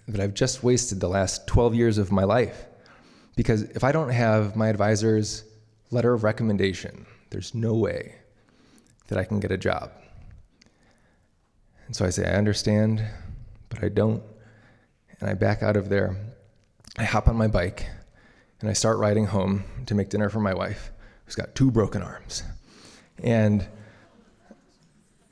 that 0.07 0.22
I've 0.22 0.34
just 0.34 0.64
wasted 0.64 0.99
the 0.99 1.10
last 1.10 1.45
12 1.47 1.76
years 1.76 1.97
of 1.97 2.11
my 2.11 2.23
life. 2.23 2.65
Because 3.35 3.64
if 3.64 3.84
I 3.84 3.91
don't 3.91 4.10
have 4.10 4.56
my 4.56 4.69
advisor's 4.69 5.43
letter 5.91 6.14
of 6.14 6.23
recommendation, 6.23 7.06
there's 7.30 7.53
no 7.53 7.76
way 7.76 8.15
that 9.07 9.18
I 9.18 9.26
can 9.26 9.39
get 9.39 9.52
a 9.52 9.57
job. 9.57 9.91
And 11.88 11.95
so 11.95 12.06
I 12.06 12.10
say, 12.10 12.26
I 12.26 12.35
understand, 12.35 13.06
but 13.76 13.84
I 13.84 13.89
don't. 13.89 14.23
And 15.19 15.30
I 15.30 15.34
back 15.34 15.61
out 15.61 15.77
of 15.77 15.89
there. 15.89 16.18
I 16.97 17.03
hop 17.03 17.27
on 17.27 17.35
my 17.35 17.47
bike 17.47 17.88
and 18.61 18.69
I 18.69 18.73
start 18.73 18.97
riding 18.97 19.26
home 19.26 19.64
to 19.85 19.95
make 19.95 20.10
dinner 20.10 20.30
for 20.30 20.39
my 20.39 20.53
wife, 20.53 20.91
who's 21.26 21.35
got 21.35 21.56
two 21.56 21.69
broken 21.69 22.02
arms. 22.02 22.43
And 23.22 23.68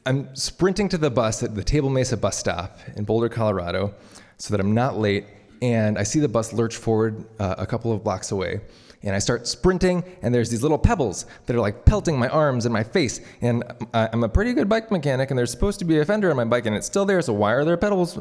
I'm 0.06 0.36
sprinting 0.36 0.90
to 0.90 0.98
the 0.98 1.10
bus 1.10 1.41
at 1.44 1.56
the 1.56 1.64
Table 1.64 1.90
Mesa 1.90 2.18
bus 2.18 2.38
stop 2.38 2.80
in 2.95 3.06
Boulder, 3.06 3.30
Colorado, 3.30 3.95
so 4.38 4.52
that 4.52 4.60
I'm 4.60 4.74
not 4.74 4.98
late. 4.98 5.26
And 5.61 5.98
I 5.98 6.03
see 6.03 6.20
the 6.20 6.28
bus 6.28 6.52
lurch 6.52 6.76
forward 6.76 7.26
uh, 7.40 7.56
a 7.57 7.65
couple 7.65 7.94
of 7.94 8.03
blocks 8.03 8.32
away. 8.32 8.60
And 9.04 9.14
I 9.14 9.20
start 9.20 9.48
sprinting, 9.48 10.04
and 10.22 10.34
there's 10.34 10.50
these 10.50 10.62
little 10.62 10.78
pebbles 10.78 11.26
that 11.46 11.56
are 11.56 11.60
like 11.60 11.84
pelting 11.84 12.18
my 12.18 12.30
arms 12.30 12.66
and 12.66 12.72
my 12.72 12.84
face. 12.84 13.20
And 13.42 13.64
uh, 13.94 14.08
I'm 14.14 14.24
a 14.24 14.30
pretty 14.30 14.54
good 14.54 14.70
bike 14.70 14.92
mechanic, 14.92 15.30
and 15.30 15.38
there's 15.38 15.52
supposed 15.52 15.80
to 15.80 15.86
be 15.86 16.00
a 16.00 16.06
fender 16.06 16.30
on 16.30 16.38
my 16.38 16.46
bike, 16.46 16.66
and 16.66 16.76
it's 16.76 16.88
still 16.88 17.06
there. 17.06 17.22
So 17.22 17.34
why 17.34 17.52
are 17.52 17.66
there 17.66 17.76
pebbles 17.76 18.18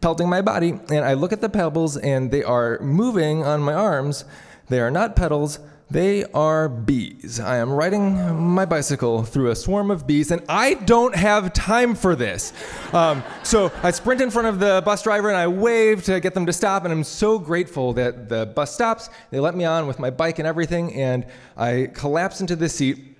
pelting 0.00 0.28
my 0.28 0.40
body? 0.40 0.70
And 0.70 1.04
I 1.04 1.14
look 1.14 1.32
at 1.32 1.40
the 1.40 1.48
pebbles, 1.48 1.96
and 1.96 2.30
they 2.30 2.44
are 2.44 2.78
moving 2.80 3.42
on 3.42 3.60
my 3.60 3.74
arms. 3.74 4.24
They 4.68 4.80
are 4.80 4.90
not 4.90 5.16
pedals. 5.16 5.58
They 5.90 6.24
are 6.26 6.68
bees. 6.68 7.40
I 7.40 7.56
am 7.56 7.72
riding 7.72 8.36
my 8.36 8.64
bicycle 8.64 9.24
through 9.24 9.50
a 9.50 9.56
swarm 9.56 9.90
of 9.90 10.06
bees, 10.06 10.30
and 10.30 10.40
I 10.48 10.74
don't 10.74 11.16
have 11.16 11.52
time 11.52 11.96
for 11.96 12.14
this. 12.14 12.52
Um, 12.92 13.24
so 13.42 13.72
I 13.82 13.90
sprint 13.90 14.20
in 14.20 14.30
front 14.30 14.46
of 14.46 14.60
the 14.60 14.82
bus 14.84 15.02
driver 15.02 15.28
and 15.28 15.36
I 15.36 15.48
wave 15.48 16.04
to 16.04 16.20
get 16.20 16.32
them 16.34 16.46
to 16.46 16.52
stop, 16.52 16.84
and 16.84 16.92
I'm 16.92 17.02
so 17.02 17.40
grateful 17.40 17.92
that 17.94 18.28
the 18.28 18.46
bus 18.46 18.72
stops. 18.72 19.10
They 19.30 19.40
let 19.40 19.56
me 19.56 19.64
on 19.64 19.88
with 19.88 19.98
my 19.98 20.10
bike 20.10 20.38
and 20.38 20.46
everything, 20.46 20.94
and 20.94 21.26
I 21.56 21.90
collapse 21.92 22.40
into 22.40 22.54
the 22.54 22.68
seat. 22.68 23.16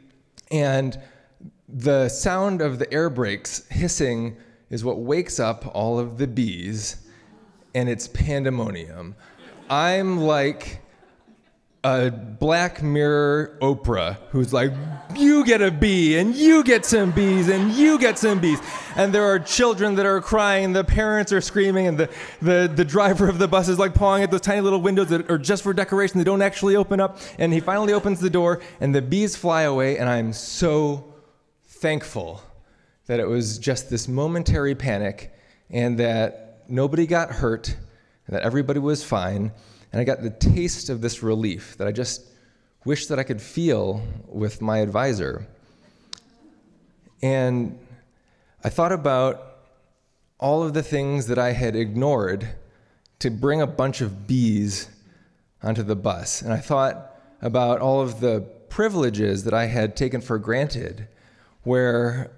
And 0.52 0.96
the 1.68 2.08
sound 2.08 2.62
of 2.62 2.78
the 2.78 2.92
air 2.92 3.10
brakes 3.10 3.66
hissing 3.68 4.36
is 4.70 4.84
what 4.84 4.98
wakes 4.98 5.40
up 5.40 5.68
all 5.74 5.98
of 5.98 6.18
the 6.18 6.28
bees, 6.28 7.04
and 7.74 7.88
it's 7.88 8.06
pandemonium. 8.06 9.16
I'm 9.68 10.20
like 10.20 10.82
a 11.82 12.10
Black 12.10 12.82
Mirror 12.82 13.58
Oprah 13.62 14.18
who's 14.30 14.52
like, 14.52 14.72
you 15.16 15.44
get 15.44 15.62
a 15.62 15.70
bee, 15.70 16.18
and 16.18 16.34
you 16.34 16.62
get 16.62 16.84
some 16.84 17.10
bees, 17.10 17.48
and 17.48 17.72
you 17.72 17.98
get 17.98 18.18
some 18.18 18.38
bees. 18.38 18.58
And 18.96 19.12
there 19.12 19.24
are 19.24 19.38
children 19.38 19.94
that 19.94 20.06
are 20.06 20.20
crying, 20.20 20.72
the 20.72 20.84
parents 20.84 21.32
are 21.32 21.40
screaming, 21.40 21.86
and 21.86 21.98
the, 21.98 22.10
the, 22.42 22.70
the 22.72 22.84
driver 22.84 23.28
of 23.28 23.38
the 23.38 23.48
bus 23.48 23.68
is 23.68 23.78
like 23.78 23.94
pawing 23.94 24.22
at 24.22 24.30
those 24.30 24.42
tiny 24.42 24.60
little 24.60 24.80
windows 24.80 25.08
that 25.08 25.30
are 25.30 25.38
just 25.38 25.62
for 25.62 25.72
decoration, 25.72 26.18
they 26.18 26.24
don't 26.24 26.42
actually 26.42 26.76
open 26.76 27.00
up. 27.00 27.18
And 27.38 27.52
he 27.52 27.60
finally 27.60 27.92
opens 27.92 28.20
the 28.20 28.30
door, 28.30 28.60
and 28.80 28.94
the 28.94 29.02
bees 29.02 29.34
fly 29.34 29.62
away, 29.62 29.96
and 29.98 30.08
I'm 30.08 30.32
so 30.32 31.14
thankful 31.64 32.42
that 33.06 33.20
it 33.20 33.26
was 33.26 33.58
just 33.58 33.90
this 33.90 34.06
momentary 34.06 34.74
panic 34.74 35.32
and 35.70 35.98
that 35.98 36.62
nobody 36.68 37.06
got 37.06 37.30
hurt, 37.30 37.74
and 38.26 38.36
that 38.36 38.42
everybody 38.42 38.78
was 38.78 39.02
fine. 39.02 39.50
And 39.92 40.00
I 40.00 40.04
got 40.04 40.22
the 40.22 40.30
taste 40.30 40.88
of 40.88 41.00
this 41.00 41.22
relief 41.22 41.76
that 41.78 41.86
I 41.86 41.92
just 41.92 42.22
wish 42.84 43.06
that 43.06 43.18
I 43.18 43.22
could 43.22 43.42
feel 43.42 44.02
with 44.26 44.62
my 44.62 44.78
advisor. 44.78 45.46
And 47.22 47.78
I 48.64 48.68
thought 48.68 48.92
about 48.92 49.46
all 50.38 50.62
of 50.62 50.72
the 50.74 50.82
things 50.82 51.26
that 51.26 51.38
I 51.38 51.52
had 51.52 51.76
ignored 51.76 52.48
to 53.18 53.30
bring 53.30 53.60
a 53.60 53.66
bunch 53.66 54.00
of 54.00 54.26
bees 54.26 54.88
onto 55.62 55.82
the 55.82 55.96
bus. 55.96 56.40
And 56.40 56.52
I 56.52 56.58
thought 56.58 57.16
about 57.42 57.80
all 57.80 58.00
of 58.00 58.20
the 58.20 58.40
privileges 58.70 59.44
that 59.44 59.52
I 59.52 59.66
had 59.66 59.96
taken 59.96 60.20
for 60.20 60.38
granted, 60.38 61.08
where 61.62 62.30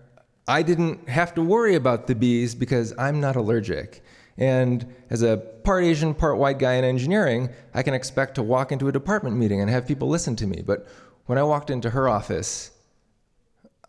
I 0.48 0.62
didn't 0.62 1.08
have 1.08 1.34
to 1.34 1.42
worry 1.42 1.76
about 1.76 2.08
the 2.08 2.14
bees 2.14 2.54
because 2.54 2.92
I'm 2.98 3.20
not 3.20 3.36
allergic. 3.36 4.01
And 4.36 4.94
as 5.10 5.22
a 5.22 5.36
part 5.36 5.84
Asian, 5.84 6.14
part 6.14 6.38
white 6.38 6.58
guy 6.58 6.74
in 6.74 6.84
engineering, 6.84 7.50
I 7.74 7.82
can 7.82 7.94
expect 7.94 8.34
to 8.36 8.42
walk 8.42 8.72
into 8.72 8.88
a 8.88 8.92
department 8.92 9.36
meeting 9.36 9.60
and 9.60 9.70
have 9.70 9.86
people 9.86 10.08
listen 10.08 10.36
to 10.36 10.46
me. 10.46 10.62
But 10.64 10.86
when 11.26 11.38
I 11.38 11.42
walked 11.42 11.70
into 11.70 11.90
her 11.90 12.08
office, 12.08 12.70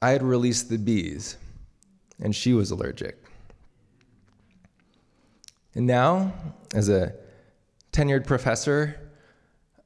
I 0.02 0.10
had 0.12 0.22
released 0.22 0.70
the 0.70 0.78
bees, 0.78 1.38
and 2.20 2.36
she 2.36 2.54
was 2.54 2.72
allergic. 2.72 3.18
And 5.76 5.88
now, 5.88 6.34
as 6.76 6.90
a 6.90 7.16
tenured 7.92 8.28
professor, 8.28 9.00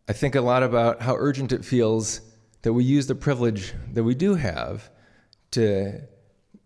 I 0.10 0.14
think 0.14 0.36
a 0.36 0.42
lot 0.42 0.64
about 0.64 1.02
how 1.02 1.16
urgent 1.16 1.52
it 1.52 1.64
feels 1.64 2.22
that 2.64 2.74
we 2.74 2.84
use 2.84 3.08
the 3.08 3.16
privilege 3.16 3.74
that 3.94 4.04
we 4.04 4.16
do 4.16 4.36
have 4.36 4.90
to 5.52 6.02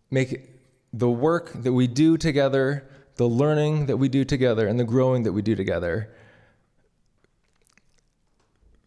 make 0.09 0.49
the 0.93 1.09
work 1.09 1.51
that 1.53 1.73
we 1.73 1.87
do 1.87 2.17
together 2.17 2.89
the 3.21 3.29
learning 3.29 3.85
that 3.85 3.97
we 3.97 4.09
do 4.09 4.25
together 4.25 4.65
and 4.67 4.79
the 4.79 4.83
growing 4.83 5.21
that 5.21 5.31
we 5.31 5.43
do 5.43 5.55
together 5.55 6.09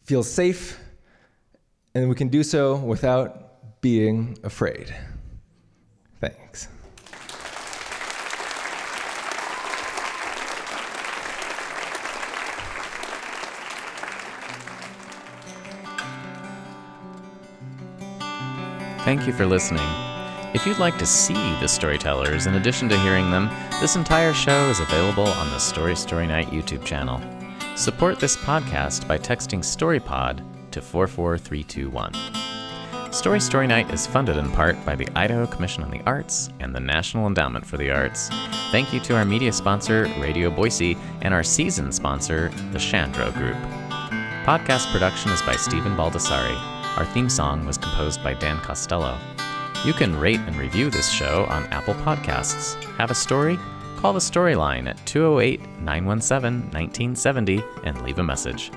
feel 0.02 0.24
safe, 0.24 0.80
and 1.94 2.08
we 2.08 2.16
can 2.16 2.26
do 2.26 2.42
so 2.42 2.74
without 2.74 3.80
being 3.80 4.36
afraid. 4.42 4.92
Thanks. 6.20 6.66
Thank 19.04 19.28
you 19.28 19.32
for 19.32 19.46
listening. 19.46 19.86
If 20.54 20.66
you'd 20.66 20.78
like 20.78 20.98
to 20.98 21.06
see 21.06 21.34
the 21.34 21.66
storytellers 21.66 22.46
in 22.46 22.54
addition 22.54 22.88
to 22.88 22.98
hearing 23.00 23.30
them, 23.32 23.48
this 23.84 23.96
entire 23.96 24.32
show 24.32 24.70
is 24.70 24.80
available 24.80 25.28
on 25.28 25.50
the 25.50 25.58
Story 25.58 25.94
Story 25.94 26.26
Night 26.26 26.48
YouTube 26.48 26.86
channel. 26.86 27.20
Support 27.76 28.18
this 28.18 28.34
podcast 28.34 29.06
by 29.06 29.18
texting 29.18 29.58
StoryPod 29.58 30.40
to 30.70 30.80
44321. 30.80 33.12
Story 33.12 33.40
Story 33.40 33.66
Night 33.66 33.92
is 33.92 34.06
funded 34.06 34.38
in 34.38 34.50
part 34.52 34.82
by 34.86 34.96
the 34.96 35.06
Idaho 35.14 35.46
Commission 35.46 35.82
on 35.82 35.90
the 35.90 36.00
Arts 36.06 36.48
and 36.60 36.74
the 36.74 36.80
National 36.80 37.26
Endowment 37.26 37.66
for 37.66 37.76
the 37.76 37.90
Arts. 37.90 38.30
Thank 38.72 38.94
you 38.94 39.00
to 39.00 39.16
our 39.16 39.26
media 39.26 39.52
sponsor, 39.52 40.04
Radio 40.18 40.48
Boise, 40.48 40.96
and 41.20 41.34
our 41.34 41.44
season 41.44 41.92
sponsor, 41.92 42.48
the 42.72 42.78
Chandro 42.78 43.34
Group. 43.34 43.58
Podcast 44.46 44.90
production 44.92 45.30
is 45.30 45.42
by 45.42 45.56
Stephen 45.56 45.94
Baldessari. 45.94 46.56
Our 46.96 47.04
theme 47.04 47.28
song 47.28 47.66
was 47.66 47.76
composed 47.76 48.24
by 48.24 48.32
Dan 48.32 48.60
Costello. 48.60 49.18
You 49.84 49.92
can 49.92 50.18
rate 50.18 50.40
and 50.40 50.56
review 50.56 50.88
this 50.88 51.10
show 51.10 51.44
on 51.50 51.66
Apple 51.66 51.92
Podcasts. 51.92 52.82
Have 52.96 53.10
a 53.10 53.14
story? 53.14 53.58
Call 54.04 54.12
the 54.12 54.18
Storyline 54.18 54.86
at 54.86 54.98
208 55.06 55.60
917 55.80 56.60
1970 56.72 57.64
and 57.84 58.02
leave 58.02 58.18
a 58.18 58.22
message. 58.22 58.70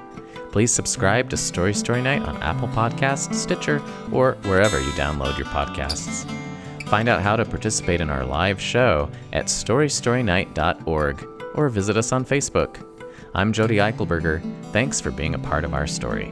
Please 0.53 0.73
subscribe 0.73 1.29
to 1.29 1.35
Story 1.35 1.73
Story 1.73 2.01
Night 2.01 2.21
on 2.21 2.37
Apple 2.37 2.69
Podcasts, 2.69 3.35
Stitcher, 3.35 3.81
or 4.13 4.37
wherever 4.43 4.79
you 4.79 4.89
download 4.91 5.37
your 5.37 5.47
podcasts. 5.47 6.25
Find 6.83 7.09
out 7.09 7.21
how 7.21 7.35
to 7.35 7.43
participate 7.43 7.99
in 7.99 8.09
our 8.09 8.23
live 8.23 8.61
show 8.61 9.09
at 9.33 9.47
storystorynight.org 9.47 11.27
or 11.55 11.67
visit 11.67 11.97
us 11.97 12.13
on 12.13 12.23
Facebook. 12.23 12.81
I'm 13.35 13.51
Jody 13.51 13.75
Eichelberger. 13.79 14.41
Thanks 14.71 15.01
for 15.01 15.11
being 15.11 15.35
a 15.35 15.39
part 15.39 15.65
of 15.65 15.73
our 15.73 15.87
story. 15.87 16.31